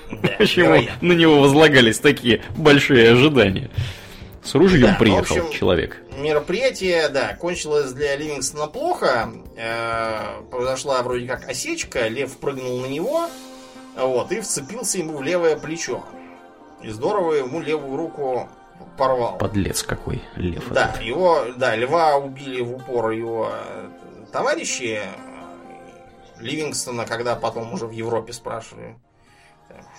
Да, 0.10 0.30
Почему 0.38 0.68
вероятно. 0.68 1.08
на 1.08 1.14
него 1.14 1.42
возлагались 1.42 2.00
такие 2.00 2.42
большие 2.56 3.12
ожидания? 3.12 3.70
С 4.44 4.56
ружьем 4.56 4.92
Да, 4.92 4.98
приехал 4.98 5.38
общем, 5.38 5.52
человек. 5.52 6.02
Мероприятие, 6.18 7.10
да, 7.10 7.34
кончилось 7.34 7.92
для 7.92 8.16
Ливингстона 8.16 8.68
плохо. 8.68 9.30
Э, 9.58 10.42
произошла 10.52 11.02
вроде 11.02 11.28
как 11.28 11.50
осечка, 11.50 12.08
лев 12.08 12.38
прыгнул 12.38 12.80
на 12.80 12.86
него, 12.86 13.28
вот, 13.98 14.32
и 14.32 14.40
вцепился 14.40 15.00
ему 15.00 15.18
в 15.18 15.24
левое 15.24 15.58
плечо. 15.58 16.06
И 16.86 16.90
здорово 16.92 17.34
ему 17.34 17.62
левую 17.62 17.98
руку 17.98 18.48
порвал. 18.96 19.40
Подлец 19.40 19.82
какой, 19.82 20.22
лев. 20.36 20.66
Да, 20.70 20.90
этот. 20.90 21.02
его, 21.02 21.46
да, 21.58 21.76
льва 21.76 22.16
убили 22.18 22.62
в 22.62 22.76
упор 22.76 23.10
его 23.10 23.50
э, 23.52 23.90
товарищи. 24.32 25.02
Ливингстона, 26.38 27.08
когда 27.08 27.36
потом 27.36 27.74
уже 27.74 27.88
в 27.88 27.92
Европе 27.92 28.34
спрашивали, 28.34 28.98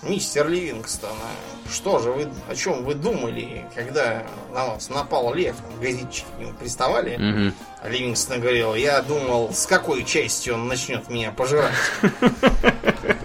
мистер 0.03 0.49
Ливингстон, 0.49 1.11
а 1.11 1.69
что 1.69 1.99
же 1.99 2.13
вы, 2.13 2.29
о 2.49 2.55
чем 2.55 2.85
вы 2.85 2.95
думали, 2.95 3.67
когда 3.75 4.25
на 4.53 4.67
вас 4.67 4.89
напал 4.89 5.35
лев? 5.35 5.57
Газетчики 5.81 6.27
к 6.37 6.39
нему 6.39 6.53
приставали. 6.53 7.17
Мгм. 7.17 7.55
А 7.83 7.89
Ливингстон 7.89 8.41
говорил, 8.41 8.77
я 8.77 9.03
думал, 9.03 9.53
с 9.53 9.67
какой 9.67 10.05
части 10.05 10.51
он 10.51 10.69
начнет 10.69 11.09
меня 11.09 11.33
пожирать. 11.33 11.75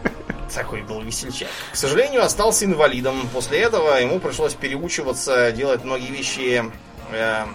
Такой 0.53 0.81
был 0.81 1.01
весельчак. 1.01 1.49
К 1.71 1.75
сожалению, 1.75 2.23
остался 2.23 2.65
инвалидом. 2.65 3.27
После 3.33 3.59
этого 3.59 3.95
ему 3.95 4.19
пришлось 4.19 4.53
переучиваться 4.53 5.51
делать 5.51 5.83
многие 5.83 6.11
вещи 6.11 6.63
э, 7.11 7.45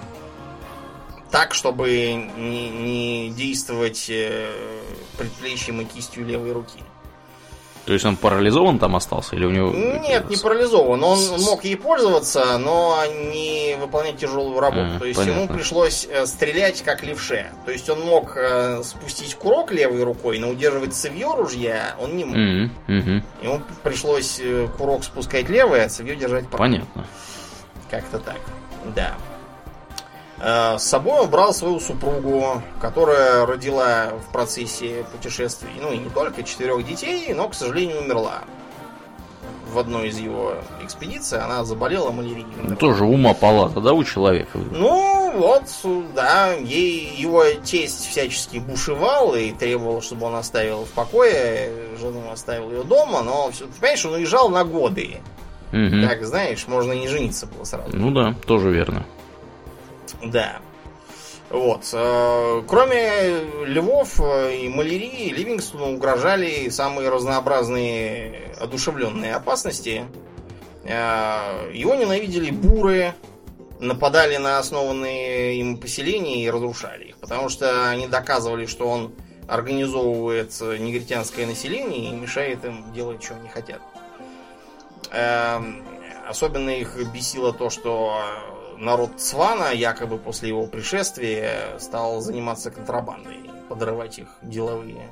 так, 1.31 1.55
чтобы 1.55 2.13
не, 2.15 2.71
не 2.71 3.31
действовать 3.31 4.07
э, 4.09 4.51
предплечьем 5.19 5.81
и 5.83 5.85
кистью 5.85 6.25
левой 6.25 6.53
руки. 6.53 6.79
То 7.87 7.93
есть 7.93 8.05
он 8.05 8.17
парализован 8.17 8.81
там 8.81 8.97
остался? 8.97 9.37
Или 9.37 9.47
у 9.47 9.51
него... 9.51 9.71
Нет, 9.71 10.29
не 10.29 10.37
парализован. 10.37 11.03
Он 11.05 11.19
мог 11.41 11.63
ей 11.65 11.77
пользоваться, 11.77 12.59
но 12.59 12.99
не 13.31 13.77
выполнять 13.81 14.19
тяжелую 14.19 14.59
работу. 14.59 14.97
А, 14.97 14.99
То 14.99 15.05
есть 15.05 15.21
ему 15.21 15.35
понятно. 15.35 15.57
пришлось 15.57 16.07
э, 16.11 16.27
стрелять 16.27 16.83
как 16.83 17.05
левше. 17.05 17.47
То 17.65 17.71
есть 17.71 17.89
он 17.89 18.01
мог 18.01 18.37
э, 18.37 18.83
спустить 18.83 19.37
курок 19.37 19.71
левой 19.71 20.03
рукой, 20.03 20.41
но 20.41 20.51
удерживать 20.51 20.95
цевье 20.95 21.33
ружья 21.33 21.95
он 22.01 22.17
не 22.17 22.25
мог. 22.25 22.37
Мгм. 22.89 23.25
Ему 23.41 23.63
пришлось 23.85 24.41
э, 24.41 24.67
курок 24.77 25.05
спускать 25.05 25.49
левой, 25.49 25.85
а 25.85 25.89
цевье 25.89 26.17
держать 26.17 26.49
правой. 26.49 26.69
Понятно. 26.71 27.07
Как-то 27.89 28.19
так. 28.19 28.41
Да. 28.97 29.15
Э, 30.39 30.77
С 30.79 30.85
собой 30.85 31.21
он 31.21 31.31
брал 31.31 31.55
свою 31.55 31.81
супругу, 31.81 32.63
которая 32.81 33.47
родила 33.47 34.13
в 34.29 34.33
процессе 34.33 35.05
путешествий, 35.13 35.71
ну 35.81 35.93
и 35.93 35.99
не 35.99 36.11
только, 36.11 36.43
четырех 36.43 36.85
детей, 36.87 37.33
но, 37.35 37.49
к 37.49 37.55
сожалению, 37.55 38.01
умерла. 38.03 38.43
В 39.73 39.79
одной 39.79 40.09
из 40.09 40.19
его 40.19 40.55
экспедиций 40.83 41.39
она 41.41 41.65
заболела 41.65 42.11
малярией. 42.11 42.47
Ну, 42.63 42.77
Тоже 42.77 43.05
ума 43.05 43.35
палата, 43.35 43.81
да, 43.81 43.93
у 43.93 44.05
человека? 44.05 44.59
Ну, 44.71 45.33
вот, 45.37 45.65
да, 46.15 46.53
ей 46.53 47.15
его 47.17 47.45
тесть 47.65 48.07
всячески 48.09 48.59
бушевал 48.59 49.35
и 49.35 49.51
требовал, 49.53 50.01
чтобы 50.01 50.27
он 50.27 50.37
оставил 50.37 50.85
в 50.85 50.91
покое, 50.91 51.73
жену 52.01 52.31
оставил 52.31 52.71
ее 52.71 52.85
дома, 52.85 53.23
но 53.23 53.51
все, 53.51 53.67
понимаешь, 53.81 54.07
он 54.07 54.15
уезжал 54.15 54.49
на 54.51 54.65
годы. 54.65 55.19
Мгм. 55.73 56.09
Так, 56.09 56.25
знаешь, 56.25 56.67
можно 56.69 56.93
и 56.93 57.01
не 57.01 57.09
жениться 57.09 57.47
было 57.47 57.65
сразу. 57.65 57.91
Ну 57.95 58.13
да, 58.13 58.35
тоже 58.47 58.71
верно. 58.71 59.05
Да. 60.23 60.61
Вот. 61.51 61.89
э, 61.93 62.63
Кроме 62.67 63.41
львов 63.67 64.21
э, 64.21 64.57
и 64.57 64.69
малярии, 64.69 65.31
Ливингстону 65.31 65.95
угрожали 65.95 66.69
самые 66.71 67.09
разнообразные 67.09 68.53
одушевленные 68.59 69.35
опасности. 69.35 70.05
Э, 70.85 71.71
Его 71.73 71.95
ненавидели 71.95 72.51
буры, 72.51 73.15
нападали 73.79 74.39
на 74.39 74.59
основанные 74.59 75.59
им 75.59 75.77
поселения 75.77 76.45
и 76.45 76.51
разрушали 76.51 77.09
их, 77.09 77.19
потому 77.19 77.49
что 77.49 77.89
они 77.89 78.09
доказывали, 78.09 78.67
что 78.67 78.89
он 78.89 79.13
организовывает 79.47 80.51
негритянское 80.61 81.47
население 81.47 82.11
и 82.11 82.15
мешает 82.15 82.65
им 82.65 82.93
делать, 82.93 83.23
что 83.23 83.35
они 83.35 83.49
хотят. 83.49 83.81
Эм, 85.13 85.85
Особенно 86.29 86.71
их 86.71 86.97
бесило 87.15 87.53
то, 87.53 87.71
что 87.71 88.21
народ 88.79 89.21
Цвана, 89.21 89.73
якобы 89.73 90.19
после 90.19 90.49
его 90.49 90.67
пришествия, 90.67 91.79
стал 91.79 92.21
заниматься 92.21 92.71
контрабандой, 92.71 93.51
подрывать 93.69 94.19
их 94.19 94.29
деловые 94.43 95.11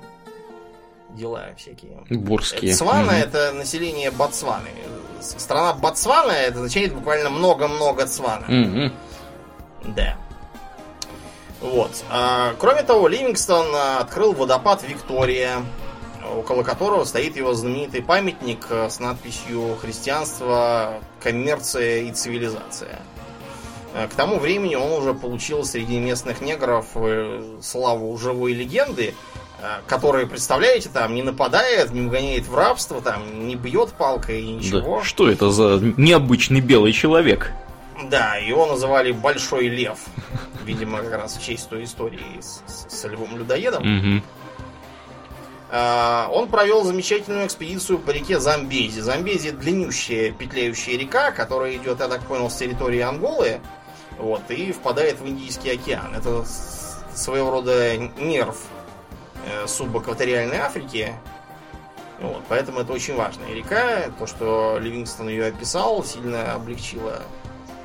дела 1.11 1.47
всякие. 1.57 2.03
Бурские. 2.11 2.75
Цвана 2.75 3.13
Мгм. 3.13 3.23
это 3.23 3.53
население 3.53 4.11
Ботсваны. 4.11 4.71
Страна 5.21 5.73
Ботсвана 5.75 6.33
это 6.33 6.57
означает 6.59 6.95
буквально 6.95 7.31
много-много 7.31 8.07
цвана. 8.07 8.47
Мгм. 8.49 8.93
Да. 9.85 10.17
Вот. 11.61 11.91
А, 12.11 12.55
кроме 12.59 12.83
того, 12.83 13.09
Ливингстон 13.09 13.67
а, 13.75 14.01
открыл 14.01 14.33
водопад 14.33 14.83
Виктория, 14.83 15.63
около 16.37 16.63
которого 16.63 17.05
стоит 17.05 17.37
его 17.37 17.55
знаменитый 17.55 18.03
памятник 18.03 18.67
а, 18.71 18.91
с 18.91 18.99
надписью 19.01 19.77
«Христианство, 19.81 20.95
коммерция 21.23 22.01
и 22.03 22.13
цивилизация». 22.13 22.99
А, 23.95 24.09
К 24.09 24.15
тому 24.15 24.39
времени 24.39 24.75
он 24.75 24.93
уже 24.93 25.15
получил 25.15 25.65
среди 25.65 25.99
местных 25.99 26.41
негров 26.41 26.87
э, 26.97 27.59
славу 27.63 28.17
живой 28.19 28.53
легенды, 28.53 29.15
а, 29.63 29.81
который, 29.87 30.27
представляете, 30.27 30.89
там 30.93 31.15
не 31.15 31.23
нападает, 31.23 31.93
не 31.93 32.03
угоняет 32.03 32.47
в 32.47 32.55
рабство, 32.57 33.01
там 33.01 33.47
не 33.47 33.55
бьет 33.57 33.93
палкой 33.93 34.43
и 34.43 34.53
ничего. 34.53 34.99
Да. 34.99 35.05
Что 35.05 35.31
это 35.31 35.51
за 35.51 35.81
необычный 35.97 36.61
белый 36.61 36.93
человек? 36.93 37.53
Да, 38.11 38.35
его 38.37 38.67
называли 38.67 39.13
Большой 39.13 39.69
Лев. 39.69 39.99
Видимо, 40.65 40.99
как 41.03 41.13
раз 41.13 41.37
в 41.37 41.43
честь 41.45 41.69
той 41.69 41.85
истории 41.85 42.41
с, 42.41 42.63
с- 42.67 43.01
с 43.01 43.05
львом-людоедом. 43.09 43.83
Мгм. 43.85 44.23
А, 45.71 46.29
Он 46.33 46.49
провел 46.49 46.85
замечательную 46.85 47.47
экспедицию 47.47 47.99
по 47.99 48.11
реке 48.11 48.39
Замбези. 48.41 49.01
Замбези 49.01 49.51
длиннющая 49.51 50.33
петляющая 50.33 50.99
река, 50.99 51.31
которая 51.33 51.77
идет, 51.77 52.01
я 52.01 52.09
так 52.09 52.23
понял, 52.27 52.51
с 52.51 52.57
территории 52.57 53.01
Анголы. 53.01 53.61
Вот, 54.19 54.51
и 54.51 54.73
впадает 54.73 55.21
в 55.21 55.27
Индийский 55.27 55.71
океан. 55.71 56.15
Это 56.15 56.45
своего 57.15 57.51
рода 57.51 57.97
нерв 57.97 58.59
э, 59.47 59.67
субэкваториальной 59.67 60.59
Африки. 60.59 61.13
Вот, 62.21 62.43
поэтому 62.49 62.81
это 62.81 62.93
очень 62.93 63.17
важная 63.17 63.53
река. 63.53 64.11
То, 64.19 64.27
что 64.27 64.79
Ливингстон 64.81 65.29
ее 65.29 65.47
описал, 65.47 66.05
сильно 66.05 66.55
облегчило 66.55 67.23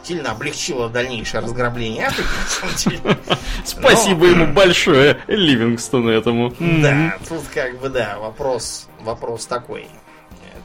сильно 0.03 0.31
облегчило 0.31 0.89
дальнейшее 0.89 1.41
разграбление 1.41 2.07
Африки, 2.07 2.27
на 2.41 2.49
самом 2.49 2.75
деле. 2.75 3.17
Спасибо 3.65 4.25
ему 4.27 4.47
большое, 4.47 5.19
Ливингстону 5.27 6.09
этому. 6.09 6.53
Да, 6.59 7.17
тут 7.27 7.43
как 7.53 7.79
бы, 7.79 7.89
да, 7.89 8.17
вопрос, 8.17 8.87
вопрос 9.01 9.45
такой. 9.45 9.87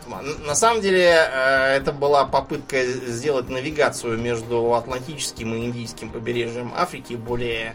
На 0.06 0.54
самом 0.54 0.80
деле, 0.80 1.02
э, 1.02 1.76
это 1.76 1.92
была 1.92 2.26
попытка 2.26 2.84
сделать 2.84 3.48
навигацию 3.48 4.18
между 4.18 4.74
Атлантическим 4.74 5.54
и 5.54 5.64
Индийским 5.64 6.10
побережьем 6.10 6.72
Африки 6.76 7.14
более, 7.14 7.74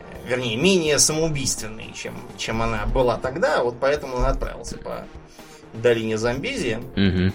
э, 0.00 0.28
вернее, 0.28 0.56
менее 0.56 0.98
самоубийственной, 0.98 1.92
чем, 1.94 2.14
чем 2.36 2.62
она 2.62 2.86
была 2.86 3.16
тогда. 3.16 3.62
Вот 3.62 3.76
поэтому 3.80 4.16
он 4.16 4.26
отправился 4.26 4.78
по 4.78 5.06
долине 5.72 6.18
Замбези. 6.18 6.82
Мгм. 6.96 7.32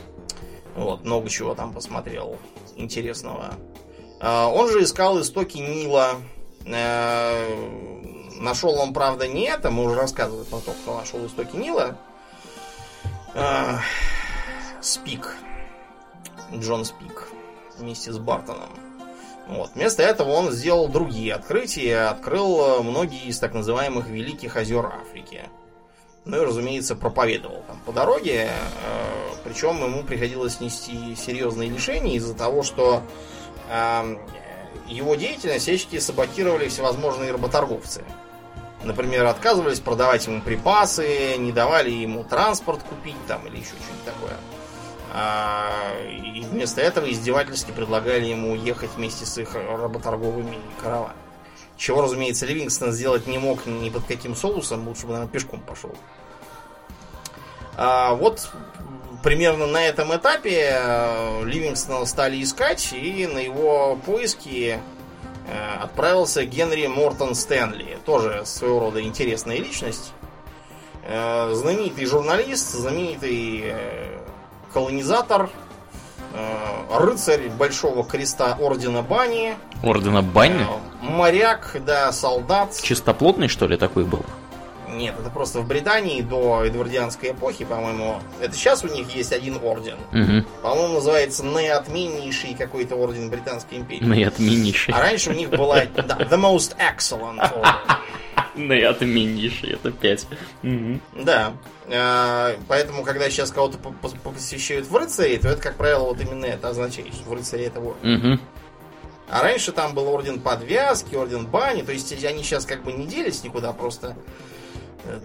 Вот, 0.76 1.04
много 1.04 1.30
чего 1.30 1.54
там 1.56 1.74
посмотрел 1.74 2.38
интересного. 2.76 3.54
А, 4.20 4.48
Он 4.48 4.72
же 4.72 4.84
искал 4.84 5.22
истоки 5.22 5.58
Нила. 5.58 6.16
Э, 6.66 7.94
Нашел 8.40 8.78
он, 8.78 8.94
правда, 8.94 9.28
не 9.28 9.46
это. 9.46 9.70
Мы 9.72 9.86
уже 9.86 9.96
рассказывали 9.96 10.44
про 10.44 10.60
то, 10.60 10.72
кто 10.72 10.98
нашел 10.98 11.26
истоки 11.26 11.56
Нила. 11.56 11.98
А, 13.36 13.80
Спик. 14.82 15.36
Джон 16.54 16.86
Спик. 16.86 17.30
Вместе 17.78 18.12
с 18.12 18.20
Бартоном. 18.20 18.70
Вот. 19.48 19.72
Вместо 19.74 20.04
этого 20.04 20.30
он 20.30 20.52
сделал 20.52 20.88
другие 20.88 21.34
открытия, 21.34 22.10
открыл 22.10 22.84
многие 22.84 23.26
из 23.26 23.40
так 23.40 23.54
называемых 23.54 24.08
Великих 24.08 24.56
озер 24.56 24.86
Африки. 24.86 25.44
Ну 26.26 26.42
и, 26.42 26.46
разумеется, 26.46 26.96
проповедовал 26.96 27.64
там 27.68 27.80
по 27.86 27.92
дороге. 27.92 28.52
Причем 29.44 29.84
ему 29.84 30.04
приходилось 30.04 30.62
нести 30.62 31.16
серьезные 31.16 31.70
лишения 31.70 32.16
из-за 32.16 32.36
того, 32.36 32.64
что 32.64 33.02
его 34.88 35.16
деятельность 35.16 35.64
всячески 35.64 36.00
саботировали 36.00 36.70
всевозможные 36.70 37.32
работорговцы. 37.32 38.06
Например, 38.84 39.26
отказывались 39.26 39.80
продавать 39.80 40.28
ему 40.28 40.42
припасы, 40.42 41.38
не 41.38 41.52
давали 41.52 41.90
ему 41.90 42.24
транспорт 42.24 42.84
купить 42.84 43.16
там 43.28 43.46
или 43.48 43.58
еще 43.58 43.70
что-нибудь 43.70 44.06
такое. 44.06 44.38
А, 45.16 45.70
и 46.10 46.42
вместо 46.42 46.82
этого 46.82 47.10
издевательски 47.10 47.72
предлагали 47.72 48.26
ему 48.26 48.56
ехать 48.56 48.90
вместе 48.96 49.26
с 49.26 49.38
их 49.38 49.56
работорговыми 49.56 50.58
караванами. 50.82 51.20
Чего, 51.78 52.02
разумеется, 52.02 52.46
Ливингстон 52.46 52.92
сделать 52.92 53.28
не 53.28 53.38
мог 53.38 53.66
ни 53.66 53.90
под 53.90 54.06
каким 54.06 54.36
соусом, 54.36 54.88
лучше 54.88 55.06
бы, 55.06 55.14
наверное, 55.14 55.32
пешком 55.32 55.62
пошел. 55.62 55.96
А, 57.78 58.14
вот 58.16 58.50
примерно 59.24 59.66
на 59.66 59.84
этом 59.84 60.16
этапе 60.16 60.70
э, 60.74 61.44
Ливингстона 61.46 62.06
стали 62.06 62.42
искать, 62.44 62.94
и 62.94 63.26
на 63.28 63.40
его 63.40 63.98
поиски 64.06 64.80
отправился 65.82 66.46
Генри 66.46 66.88
Мортон 66.88 67.36
Стэнли. 67.36 67.98
Тоже 68.06 68.44
своего 68.46 68.80
рода 68.80 69.02
интересная 69.02 69.58
личность. 69.58 70.14
Э, 71.06 71.54
знаменитый 71.54 72.06
журналист, 72.06 72.72
знаменитый 72.72 73.74
колонизатор, 74.74 75.50
рыцарь 76.90 77.50
Большого 77.50 78.04
Креста 78.04 78.58
Ордена 78.60 79.04
Бани. 79.04 79.56
Ордена 79.84 80.24
Бани? 80.24 80.66
Моряк, 81.02 81.78
да, 81.86 82.12
солдат. 82.12 82.76
Чистоплотный, 82.82 83.48
что 83.48 83.68
ли, 83.68 83.78
такой 83.78 84.04
был? 84.04 84.26
Нет, 84.94 85.16
это 85.20 85.30
просто 85.30 85.60
в 85.60 85.68
Британии 85.68 86.22
до 86.22 86.66
эдвардианской 86.66 87.32
эпохи, 87.32 87.66
по-моему. 87.66 88.22
Это 88.40 88.56
сейчас 88.56 88.84
у 88.84 88.88
них 88.88 89.10
есть 89.16 89.32
один 89.34 89.58
орден. 89.62 89.98
Угу. 90.12 90.48
По-моему, 90.62 90.96
называется 90.96 91.44
наиотменнейший 91.44 92.56
какой-то 92.56 92.96
орден 92.96 93.30
Британской 93.30 93.80
империи. 93.80 94.04
Наиотменнейший. 94.04 94.94
А 94.94 95.02
раньше 95.02 95.32
у 95.32 95.34
них 95.34 95.50
была 95.50 95.86
да, 95.96 96.18
The 96.20 96.40
Most 96.40 96.76
Excellent 96.78 97.40
Order. 97.40 97.76
Наиотменнейший, 98.56 99.74
это 99.74 99.92
пять. 99.92 100.28
Да. 101.14 101.54
А, 101.88 102.56
поэтому, 102.68 103.04
когда 103.04 103.30
сейчас 103.30 103.52
кого-то 103.52 103.78
посвящают 104.24 104.88
в 104.88 104.96
рыцари, 104.96 105.38
то 105.38 105.50
это, 105.50 105.62
как 105.62 105.76
правило, 105.76 106.06
вот 106.06 106.22
именно 106.22 106.46
это 106.46 106.70
означает, 106.70 107.14
что 107.14 107.30
в 107.30 107.34
рыцаре 107.34 107.66
это 107.66 107.80
орден. 107.80 108.40
А 109.30 109.42
раньше 109.42 109.72
там 109.72 109.96
был 109.96 110.08
орден 110.10 110.40
подвязки, 110.40 111.16
орден 111.16 111.48
бани, 111.48 111.82
то 111.82 111.92
есть 111.92 112.12
они 112.24 112.44
сейчас 112.44 112.66
как 112.66 112.84
бы 112.84 112.92
не 112.92 113.08
делись 113.08 113.44
никуда, 113.44 113.74
просто 113.74 114.16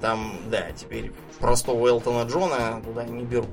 там, 0.00 0.38
да, 0.50 0.66
теперь 0.72 1.12
простого 1.38 1.88
Элтона 1.88 2.28
Джона 2.28 2.82
туда 2.84 3.04
не 3.04 3.24
берут. 3.24 3.48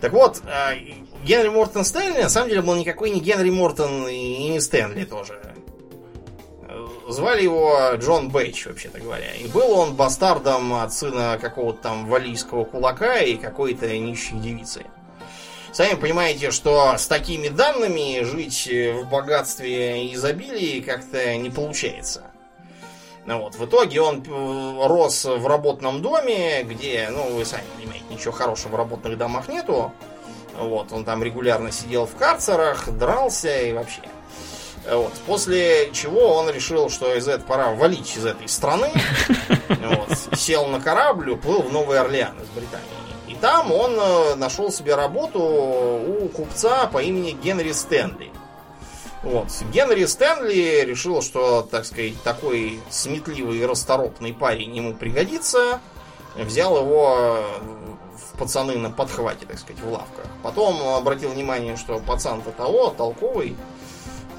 Так 0.00 0.12
вот, 0.12 0.40
э, 0.46 0.76
Генри 1.24 1.48
Мортон 1.48 1.84
Стэнли 1.84 2.22
на 2.22 2.30
самом 2.30 2.48
деле 2.48 2.62
был 2.62 2.74
никакой 2.74 3.10
не 3.10 3.20
Генри 3.20 3.50
Мортон 3.50 4.08
и 4.08 4.48
не 4.48 4.60
Стэнли 4.60 5.04
тоже. 5.04 5.38
Э, 6.68 6.86
звали 7.08 7.42
его 7.42 7.76
Джон 7.96 8.30
Бэйч, 8.30 8.66
вообще-то 8.66 8.98
говоря. 8.98 9.34
И 9.34 9.46
был 9.48 9.72
он 9.72 9.94
бастардом 9.94 10.72
от 10.74 10.92
сына 10.94 11.38
какого-то 11.40 11.82
там 11.82 12.06
валийского 12.06 12.64
кулака 12.64 13.18
и 13.18 13.36
какой-то 13.36 13.86
нищей 13.98 14.38
девицы. 14.38 14.86
Сами 15.72 15.94
понимаете, 15.94 16.50
что 16.50 16.96
с 16.96 17.06
такими 17.06 17.48
данными 17.48 18.24
жить 18.24 18.68
в 18.68 19.08
богатстве 19.08 20.06
и 20.06 20.14
изобилии 20.14 20.80
как-то 20.80 21.36
не 21.36 21.50
получается. 21.50 22.29
Ну 23.26 23.42
вот, 23.42 23.54
в 23.54 23.64
итоге 23.64 24.00
он 24.00 24.24
э, 24.26 24.86
рос 24.86 25.24
в 25.24 25.46
работном 25.46 26.02
доме, 26.02 26.62
где, 26.62 27.08
ну, 27.10 27.36
вы 27.36 27.44
сами 27.44 27.64
понимаете, 27.76 28.04
ничего 28.10 28.32
хорошего 28.32 28.72
в 28.72 28.74
работных 28.76 29.18
домах 29.18 29.48
нету. 29.48 29.92
Вот, 30.58 30.92
он 30.92 31.04
там 31.04 31.22
регулярно 31.22 31.70
сидел 31.70 32.06
в 32.06 32.16
карцерах, 32.16 32.90
дрался 32.90 33.60
и 33.60 33.72
вообще. 33.72 34.02
Вот. 34.90 35.12
После 35.26 35.90
чего 35.92 36.34
он 36.34 36.50
решил, 36.50 36.88
что 36.88 37.14
из 37.14 37.28
этого 37.28 37.46
пора 37.46 37.70
валить 37.70 38.16
из 38.16 38.24
этой 38.24 38.48
страны. 38.48 38.90
Вот. 39.68 40.38
Сел 40.38 40.66
на 40.66 40.80
корабль, 40.80 41.30
уплыл 41.30 41.62
в 41.62 41.72
Новый 41.72 41.98
Орлеан 41.98 42.36
из 42.40 42.48
Британии. 42.48 42.86
И 43.28 43.34
там 43.34 43.70
он 43.70 43.96
э, 43.98 44.34
нашел 44.34 44.72
себе 44.72 44.94
работу 44.94 45.40
у 45.40 46.28
купца 46.28 46.86
по 46.86 47.02
имени 47.02 47.32
Генри 47.32 47.72
Стэнли. 47.72 48.30
Вот. 49.22 49.48
Генри 49.72 50.06
Стэнли 50.06 50.84
решил, 50.84 51.20
что, 51.20 51.62
так 51.62 51.84
сказать, 51.84 52.20
такой 52.22 52.80
сметливый 52.88 53.58
и 53.58 53.66
расторопный 53.66 54.32
парень 54.32 54.74
ему 54.74 54.94
пригодится. 54.94 55.80
Взял 56.36 56.78
его 56.78 57.44
в 58.16 58.38
пацаны 58.38 58.78
на 58.78 58.90
подхвате, 58.90 59.44
так 59.46 59.58
сказать, 59.58 59.82
в 59.82 59.92
лавках. 59.92 60.24
Потом 60.42 60.80
обратил 60.94 61.30
внимание, 61.30 61.76
что 61.76 61.98
пацан-то 61.98 62.50
того, 62.52 62.90
толковый. 62.90 63.56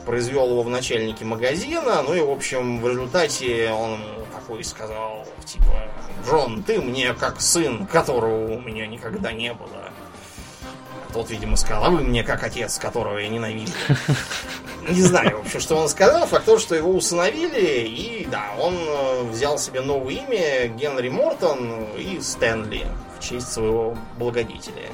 Произвел 0.05 0.49
его 0.49 0.63
в 0.63 0.69
начальнике 0.69 1.25
магазина. 1.25 2.01
Ну 2.01 2.15
и, 2.15 2.21
в 2.21 2.31
общем, 2.31 2.81
в 2.81 2.89
результате 2.89 3.69
он 3.71 3.99
такой 4.33 4.63
сказал, 4.63 5.27
типа, 5.45 5.91
Джон, 6.25 6.63
ты 6.63 6.81
мне 6.81 7.13
как 7.13 7.39
сын, 7.39 7.85
которого 7.85 8.55
у 8.55 8.59
меня 8.59 8.87
никогда 8.87 9.31
не 9.31 9.53
было. 9.53 9.90
Тот, 11.13 11.29
видимо, 11.29 11.57
сказал, 11.57 11.85
а 11.85 11.89
вы 11.89 12.01
мне 12.01 12.23
как 12.23 12.43
отец, 12.43 12.77
которого 12.77 13.17
я 13.17 13.27
ненавижу. 13.27 13.73
Не 14.89 15.01
знаю 15.01 15.38
вообще, 15.38 15.59
что 15.59 15.75
он 15.75 15.89
сказал. 15.89 16.25
Факт 16.25 16.45
то, 16.45 16.57
что 16.57 16.75
его 16.75 16.91
усыновили, 16.91 17.85
и 17.88 18.27
да, 18.29 18.51
он 18.59 18.75
э, 18.75 19.23
взял 19.29 19.57
себе 19.57 19.81
новое 19.81 20.15
имя 20.15 20.67
Генри 20.69 21.09
Мортон 21.09 21.85
и 21.97 22.19
Стэнли 22.19 22.88
в 23.17 23.23
честь 23.23 23.51
своего 23.51 23.95
благодетеля. 24.17 24.89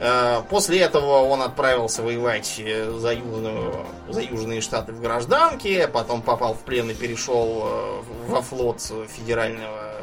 Э, 0.00 0.42
после 0.50 0.80
этого 0.80 1.22
он 1.22 1.40
отправился 1.40 2.02
воевать 2.02 2.56
э, 2.58 2.90
за, 2.98 3.14
южную, 3.14 3.86
за 4.08 4.20
Южные 4.20 4.60
Штаты 4.60 4.92
в 4.92 5.00
гражданке, 5.00 5.88
потом 5.88 6.20
попал 6.20 6.54
в 6.54 6.60
плен 6.60 6.90
и 6.90 6.94
перешел 6.94 8.02
во 8.26 8.42
флот 8.42 8.82
федерального 9.08 9.94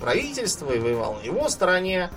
правительства 0.00 0.70
и 0.72 0.78
воевал 0.78 1.14
на 1.14 1.24
его 1.24 1.48
стороне. 1.48 2.10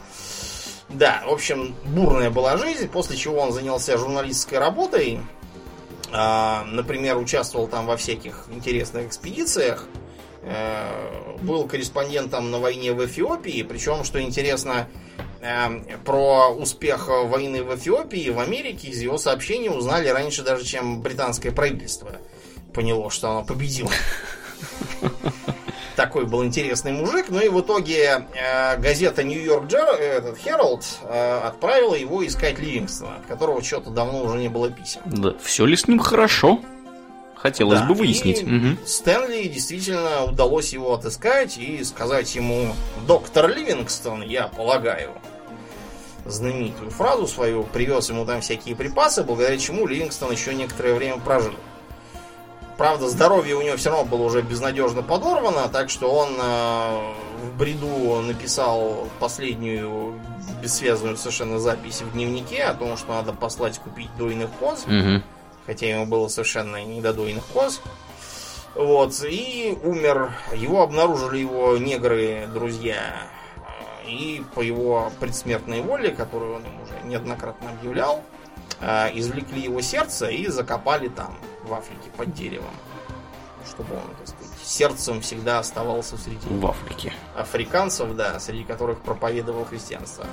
Да, 0.89 1.23
в 1.25 1.31
общем, 1.31 1.75
бурная 1.85 2.29
была 2.29 2.57
жизнь, 2.57 2.87
после 2.87 3.17
чего 3.17 3.39
он 3.39 3.51
занялся 3.51 3.97
журналистской 3.97 4.57
работой. 4.57 5.19
А, 6.11 6.63
например, 6.65 7.17
участвовал 7.17 7.67
там 7.67 7.85
во 7.85 7.97
всяких 7.97 8.45
интересных 8.49 9.07
экспедициях. 9.07 9.85
Э, 10.43 11.35
был 11.41 11.67
корреспондентом 11.67 12.51
на 12.51 12.59
войне 12.59 12.93
в 12.93 13.05
Эфиопии. 13.05 13.63
Причем, 13.63 14.05
что 14.05 14.21
интересно, 14.21 14.87
э, 15.41 15.97
про 16.05 16.49
успех 16.49 17.09
войны 17.09 17.63
в 17.63 17.75
Эфиопии 17.75 18.29
в 18.29 18.39
Америке 18.39 18.87
из 18.87 19.01
его 19.01 19.17
сообщений 19.17 19.69
узнали 19.69 20.07
раньше 20.07 20.41
даже, 20.43 20.63
чем 20.63 21.01
британское 21.01 21.51
правительство 21.51 22.11
поняло, 22.77 23.09
что 23.09 23.31
оно 23.31 23.43
победило. 23.43 23.89
такой 25.97 26.25
был 26.25 26.45
интересный 26.45 26.93
мужик. 26.93 27.25
Ну 27.27 27.41
и 27.41 27.49
в 27.49 27.59
итоге 27.59 28.27
э, 28.33 28.77
газета 28.77 29.23
New 29.23 29.43
York 29.43 29.67
Herald 30.45 30.85
э, 31.01 31.39
отправила 31.39 31.95
его 31.95 32.25
искать 32.25 32.59
Ливингстона, 32.59 33.17
от 33.17 33.25
которого 33.25 33.61
что-то 33.61 33.89
давно 33.89 34.21
уже 34.21 34.37
не 34.37 34.47
было 34.47 34.69
писем. 34.69 35.01
Да, 35.05 35.33
все 35.41 35.65
ли 35.65 35.75
с 35.75 35.87
ним 35.87 35.99
хорошо? 35.99 36.61
Хотелось 37.35 37.79
да, 37.79 37.85
бы 37.85 37.95
выяснить. 37.95 38.43
угу. 38.43 38.77
Стэнли 38.85 39.47
действительно 39.47 40.23
удалось 40.23 40.71
его 40.71 40.93
отыскать 40.93 41.57
и 41.57 41.83
сказать 41.83 42.33
ему, 42.35 42.73
доктор 43.07 43.49
Ливингстон, 43.49 44.21
я 44.21 44.47
полагаю, 44.47 45.11
знаменитую 46.25 46.89
фразу 46.91 47.27
свою, 47.27 47.63
привез 47.63 48.09
ему 48.09 48.25
там 48.25 48.41
всякие 48.41 48.75
припасы, 48.75 49.23
благодаря 49.23 49.57
чему 49.57 49.87
Ливингстон 49.87 50.31
еще 50.31 50.53
некоторое 50.53 50.93
время 50.93 51.17
прожил. 51.17 51.53
Правда, 52.77 53.09
здоровье 53.09 53.55
у 53.55 53.61
него 53.61 53.75
все 53.75 53.89
равно 53.89 54.05
было 54.05 54.23
уже 54.23 54.43
безнадежно 54.43 55.01
подорвано, 55.01 55.67
так 55.67 55.89
что 55.89 56.11
он 56.11 56.29
э, 56.39 57.13
в 57.43 57.57
бреду 57.57 58.21
написал 58.21 59.07
последнюю 59.19 60.13
бессвязную 60.61 61.17
совершенно 61.17 61.57
запись 61.57 62.01
в 62.01 62.13
дневнике 62.13 62.63
о 62.63 62.75
том, 62.75 62.95
что 62.95 63.13
надо 63.13 63.33
послать 63.33 63.79
купить 63.79 64.15
дойных 64.17 64.51
коз. 64.59 64.83
Угу. 64.85 65.23
Хотя 65.65 65.89
ему 65.89 66.05
было 66.05 66.27
совершенно 66.27 66.83
не 66.83 67.01
до 67.01 67.13
дойных 67.13 67.45
коз. 67.47 67.81
Вот, 68.75 69.23
и 69.23 69.75
умер. 69.83 70.33
Его 70.53 70.83
обнаружили 70.83 71.39
его 71.39 71.77
негры, 71.77 72.47
друзья. 72.53 73.27
И 74.05 74.43
по 74.53 74.61
его 74.61 75.11
предсмертной 75.19 75.81
воле, 75.81 76.11
которую 76.11 76.57
он 76.57 76.61
им 76.61 76.81
уже 76.83 76.93
неоднократно 77.07 77.71
объявлял, 77.71 78.23
извлекли 78.81 79.61
его 79.61 79.81
сердце 79.81 80.27
и 80.29 80.47
закопали 80.47 81.07
там 81.07 81.37
в 81.63 81.73
Африке 81.73 82.09
под 82.15 82.33
деревом. 82.33 82.73
Чтобы 83.67 83.95
он, 83.95 84.15
так 84.17 84.27
сказать, 84.27 84.57
сердцем 84.63 85.21
всегда 85.21 85.59
оставался 85.59 86.17
среди... 86.17 86.47
В 86.47 86.65
Африке. 86.65 87.13
Африканцев, 87.35 88.15
да, 88.15 88.39
среди 88.39 88.63
которых 88.63 88.99
проповедовал 88.99 89.65
христианство. 89.65 90.25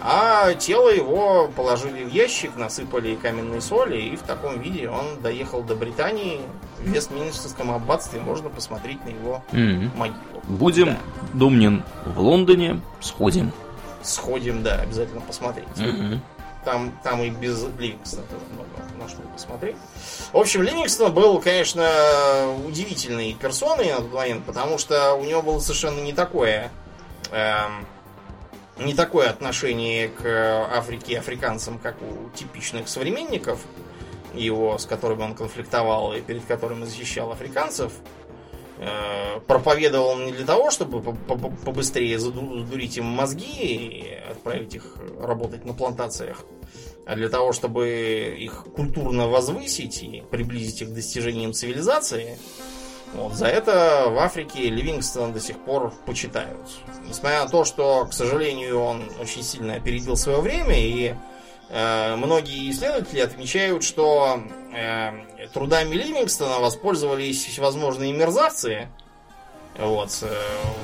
А 0.00 0.54
тело 0.54 0.90
его 0.90 1.48
положили 1.56 2.04
в 2.04 2.12
ящик, 2.12 2.54
насыпали 2.56 3.16
каменной 3.16 3.60
соли, 3.60 4.00
и 4.00 4.16
в 4.16 4.22
таком 4.22 4.60
виде 4.60 4.88
он 4.88 5.20
доехал 5.22 5.62
до 5.62 5.74
Британии. 5.74 6.40
В 6.78 6.88
Вестминстерском 6.88 7.72
аббатстве 7.72 8.20
можно 8.20 8.48
посмотреть 8.50 9.04
на 9.04 9.08
его 9.08 9.42
Мгм. 9.50 9.90
могилу. 9.96 10.18
Будем, 10.44 10.86
Да. 10.86 10.98
Домнин, 11.34 11.82
в 12.06 12.20
Лондоне, 12.20 12.80
сходим. 13.00 13.50
Сходим, 14.02 14.62
да, 14.62 14.76
обязательно 14.76 15.20
посмотреть. 15.20 15.66
Мгм. 15.76 16.20
Там, 16.64 16.98
там 17.02 17.22
и 17.22 17.30
без 17.30 17.64
Ливингстона 17.78 18.24
тоже 18.26 18.44
много 18.52 18.68
на 18.98 19.08
что 19.08 19.22
посмотреть. 19.22 19.76
В 20.32 20.36
общем, 20.36 20.62
Ливингстон 20.62 21.14
был, 21.14 21.40
конечно, 21.40 21.88
удивительной 22.66 23.34
персоной 23.34 23.92
на 23.92 23.98
тот 23.98 24.12
момент, 24.12 24.44
потому 24.44 24.76
что 24.76 25.14
у 25.14 25.24
него 25.24 25.40
было 25.40 25.60
совершенно 25.60 26.00
не 26.00 26.12
такое 26.12 26.70
эм, 27.30 27.86
не 28.78 28.94
такое 28.94 29.28
отношение 29.28 30.08
к 30.08 30.68
Африке 30.72 31.14
и 31.14 31.16
африканцам, 31.16 31.78
как 31.78 31.96
у 32.02 32.30
типичных 32.36 32.88
современников 32.88 33.60
его, 34.34 34.78
с 34.78 34.86
которыми 34.86 35.22
он 35.22 35.34
конфликтовал 35.34 36.12
и 36.12 36.20
перед 36.20 36.44
которыми 36.44 36.84
защищал 36.84 37.32
африканцев. 37.32 37.92
Э, 38.80 39.40
Проповедовал 39.46 40.18
не 40.18 40.32
для 40.32 40.44
того, 40.44 40.70
чтобы 40.70 41.00
по- 41.00 41.12
по- 41.12 41.50
побыстрее 41.50 42.18
заду- 42.18 42.58
задурить 42.58 42.96
им 42.98 43.06
мозги 43.06 43.46
и 43.64 44.14
отправить 44.30 44.74
их 44.74 44.96
работать 45.20 45.64
на 45.64 45.72
плантациях, 45.72 46.44
а 47.06 47.16
для 47.16 47.28
того, 47.28 47.52
чтобы 47.52 48.36
их 48.38 48.66
культурно 48.76 49.26
возвысить 49.28 50.02
и 50.02 50.22
приблизить 50.30 50.82
их 50.82 50.88
к 50.90 50.92
достижениям 50.92 51.52
цивилизации. 51.54 52.36
Вот, 53.14 53.32
за 53.32 53.46
это 53.46 54.04
в 54.10 54.18
Африке 54.18 54.68
Ливингстона 54.68 55.32
до 55.32 55.40
сих 55.40 55.58
пор 55.64 55.92
почитают. 56.04 56.68
Несмотря 57.08 57.44
на 57.44 57.48
то, 57.48 57.64
что, 57.64 58.04
к 58.06 58.12
сожалению, 58.12 58.80
он 58.80 59.02
очень 59.20 59.42
сильно 59.42 59.76
опередил 59.76 60.14
свое 60.16 60.40
время, 60.40 60.78
и 60.78 61.14
э, 61.70 62.16
многие 62.16 62.70
исследователи 62.70 63.20
отмечают, 63.20 63.82
что 63.82 64.42
э, 64.72 65.12
трудами 65.52 65.94
Ливингстона 65.94 66.58
воспользовались 66.58 67.44
всевозможные 67.46 68.12
мерзавцы, 68.12 68.88
вот, 69.78 70.10
э, 70.22 70.28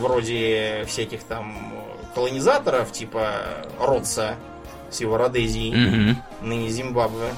вроде 0.01 0.85
всяких 0.87 1.25
там 1.25 1.73
колонизаторов, 2.15 2.93
типа 2.93 3.33
Ротса 3.81 4.37
с 4.91 5.01
его 5.01 5.17
Родезией, 5.17 5.75
Мгм. 5.75 6.23
ныне 6.43 6.69
Зимбабве, 6.69 7.35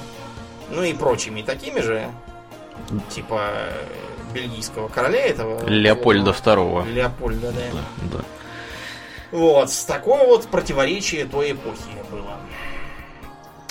ну 0.69 0.83
и 0.83 0.93
прочими 0.93 1.41
такими 1.41 1.79
же, 1.79 2.07
типа 3.09 3.41
э, 3.53 3.85
бельгийского 4.33 4.87
короля 4.87 5.25
этого. 5.25 5.65
Леопольда 5.67 6.33
второго. 6.33 6.83
Леопольда, 6.85 7.51
да. 7.51 7.61
Да, 8.11 8.17
да. 8.19 8.23
Вот, 9.31 9.69
такое 9.87 10.25
вот 10.25 10.47
противоречие 10.47 11.25
той 11.25 11.51
эпохи 11.51 11.81
было. 12.11 12.37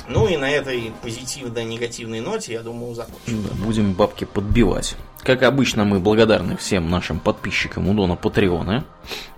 Ну 0.08 0.28
и 0.28 0.36
на 0.36 0.48
этой 0.50 0.92
позитивно-негативной 1.02 2.20
ноте, 2.20 2.52
я 2.52 2.62
думаю, 2.62 2.94
закончим. 2.94 3.42
Да, 3.42 3.64
будем 3.64 3.92
бабки 3.92 4.24
подбивать. 4.24 4.96
Как 5.22 5.42
обычно, 5.42 5.84
мы 5.84 5.98
благодарны 5.98 6.56
всем 6.56 6.88
нашим 6.88 7.18
подписчикам 7.18 7.88
у 7.88 7.94
Дона 7.94 8.14
Патреона. 8.14 8.84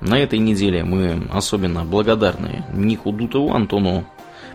На 0.01 0.19
этой 0.19 0.39
неделе 0.39 0.85
мы 0.85 1.27
особенно 1.33 1.85
благодарны 1.85 2.67
Нику 2.75 3.11
Дутову, 3.13 3.55
Антону 3.55 4.05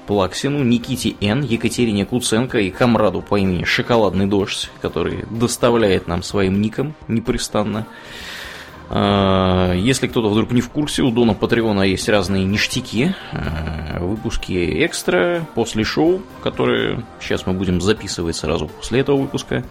Плаксину, 0.06 0.64
Никите 0.64 1.16
Н, 1.22 1.42
Екатерине 1.42 2.06
Куценко 2.06 2.60
и 2.60 2.70
комраду 2.70 3.22
по 3.22 3.38
имени 3.38 3.64
Шоколадный 3.64 4.28
Дождь, 4.28 4.70
который 4.82 5.26
доставляет 5.32 6.08
нам 6.08 6.22
своим 6.22 6.62
ником 6.62 6.94
непрестанно. 7.08 7.88
А, 8.96 9.74
Если 9.74 10.06
кто-то 10.08 10.30
вдруг 10.30 10.52
не 10.52 10.62
в 10.62 10.70
курсе, 10.70 11.02
у 11.02 11.10
Дона 11.10 11.34
Патреона 11.34 11.82
есть 11.82 12.08
разные 12.10 12.46
ништяки, 12.46 13.16
а, 13.32 13.98
выпуски 14.00 14.86
экстра 14.86 15.48
после 15.56 15.84
шоу, 15.84 16.22
которые 16.44 17.04
сейчас 17.20 17.48
мы 17.48 17.54
будем 17.54 17.82
записывать 17.82 18.36
сразу 18.36 18.68
после 18.68 19.00
этого 19.00 19.18
выпуска. 19.18 19.64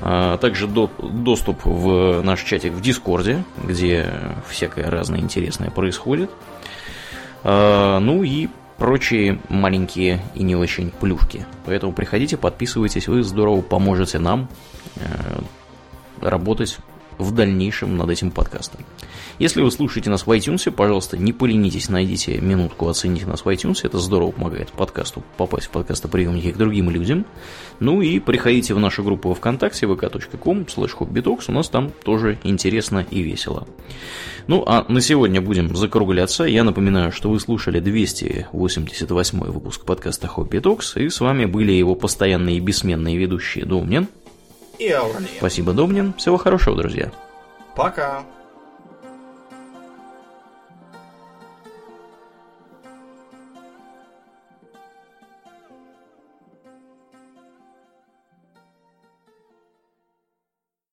А 0.00 0.38
Также 0.38 0.66
до- 0.68 0.90
доступ 0.98 1.66
в 1.66 2.22
наш 2.22 2.42
чатик 2.44 2.72
в 2.72 2.80
Дискорде, 2.80 3.44
где 3.62 4.10
всякое 4.48 4.90
разное 4.90 5.20
интересное 5.20 5.70
происходит. 5.70 6.30
Ну 7.44 8.22
и 8.22 8.48
прочие 8.78 9.38
маленькие 9.48 10.20
и 10.34 10.42
не 10.42 10.54
очень 10.56 10.90
плюшки. 10.90 11.46
Поэтому 11.64 11.92
приходите, 11.92 12.36
подписывайтесь, 12.36 13.08
вы 13.08 13.22
здорово 13.22 13.62
поможете 13.62 14.18
нам 14.18 14.48
э, 14.96 15.00
работать 16.20 16.78
в 17.18 17.32
дальнейшем 17.32 17.96
над 17.96 18.10
этим 18.10 18.30
подкастом. 18.30 18.80
Если 19.38 19.60
вы 19.60 19.70
слушаете 19.70 20.08
нас 20.08 20.26
в 20.26 20.30
iTunes, 20.30 20.70
пожалуйста, 20.70 21.18
не 21.18 21.32
поленитесь, 21.32 21.88
найдите 21.88 22.40
минутку, 22.40 22.88
оцените 22.88 23.26
нас 23.26 23.44
в 23.44 23.48
iTunes, 23.48 23.80
это 23.82 23.98
здорово 23.98 24.30
помогает 24.30 24.72
подкасту 24.72 25.22
попасть 25.36 25.66
в 25.66 25.70
подкастоприемники 25.70 26.52
к 26.52 26.56
другим 26.56 26.88
людям. 26.88 27.26
Ну 27.78 28.00
и 28.00 28.18
приходите 28.18 28.72
в 28.72 28.78
нашу 28.78 29.04
группу 29.04 29.34
ВКонтакте, 29.34 29.86
vk.com, 29.86 30.62
slash 30.62 31.44
у 31.48 31.52
нас 31.52 31.68
там 31.68 31.92
тоже 32.02 32.38
интересно 32.44 33.06
и 33.10 33.20
весело. 33.20 33.66
Ну, 34.46 34.62
а 34.66 34.86
на 34.88 35.00
сегодня 35.00 35.40
будем 35.40 35.74
закругляться. 35.76 36.44
Я 36.44 36.64
напоминаю, 36.64 37.10
что 37.10 37.28
вы 37.28 37.40
слушали 37.40 37.80
288 37.80 39.40
выпуск 39.40 39.84
подкаста 39.84 40.28
Хобби 40.28 40.58
Токс, 40.60 40.96
и 40.96 41.08
с 41.08 41.20
вами 41.20 41.46
были 41.46 41.72
его 41.72 41.94
постоянные 41.94 42.58
и 42.58 42.60
бессменные 42.60 43.18
ведущие 43.18 43.64
Домнин. 43.64 44.08
И 44.78 44.90
Ауралия. 44.90 45.28
Спасибо, 45.38 45.72
Домнин. 45.72 46.12
Всего 46.14 46.36
хорошего, 46.36 46.76
друзья. 46.76 47.10
Пока. 47.74 48.24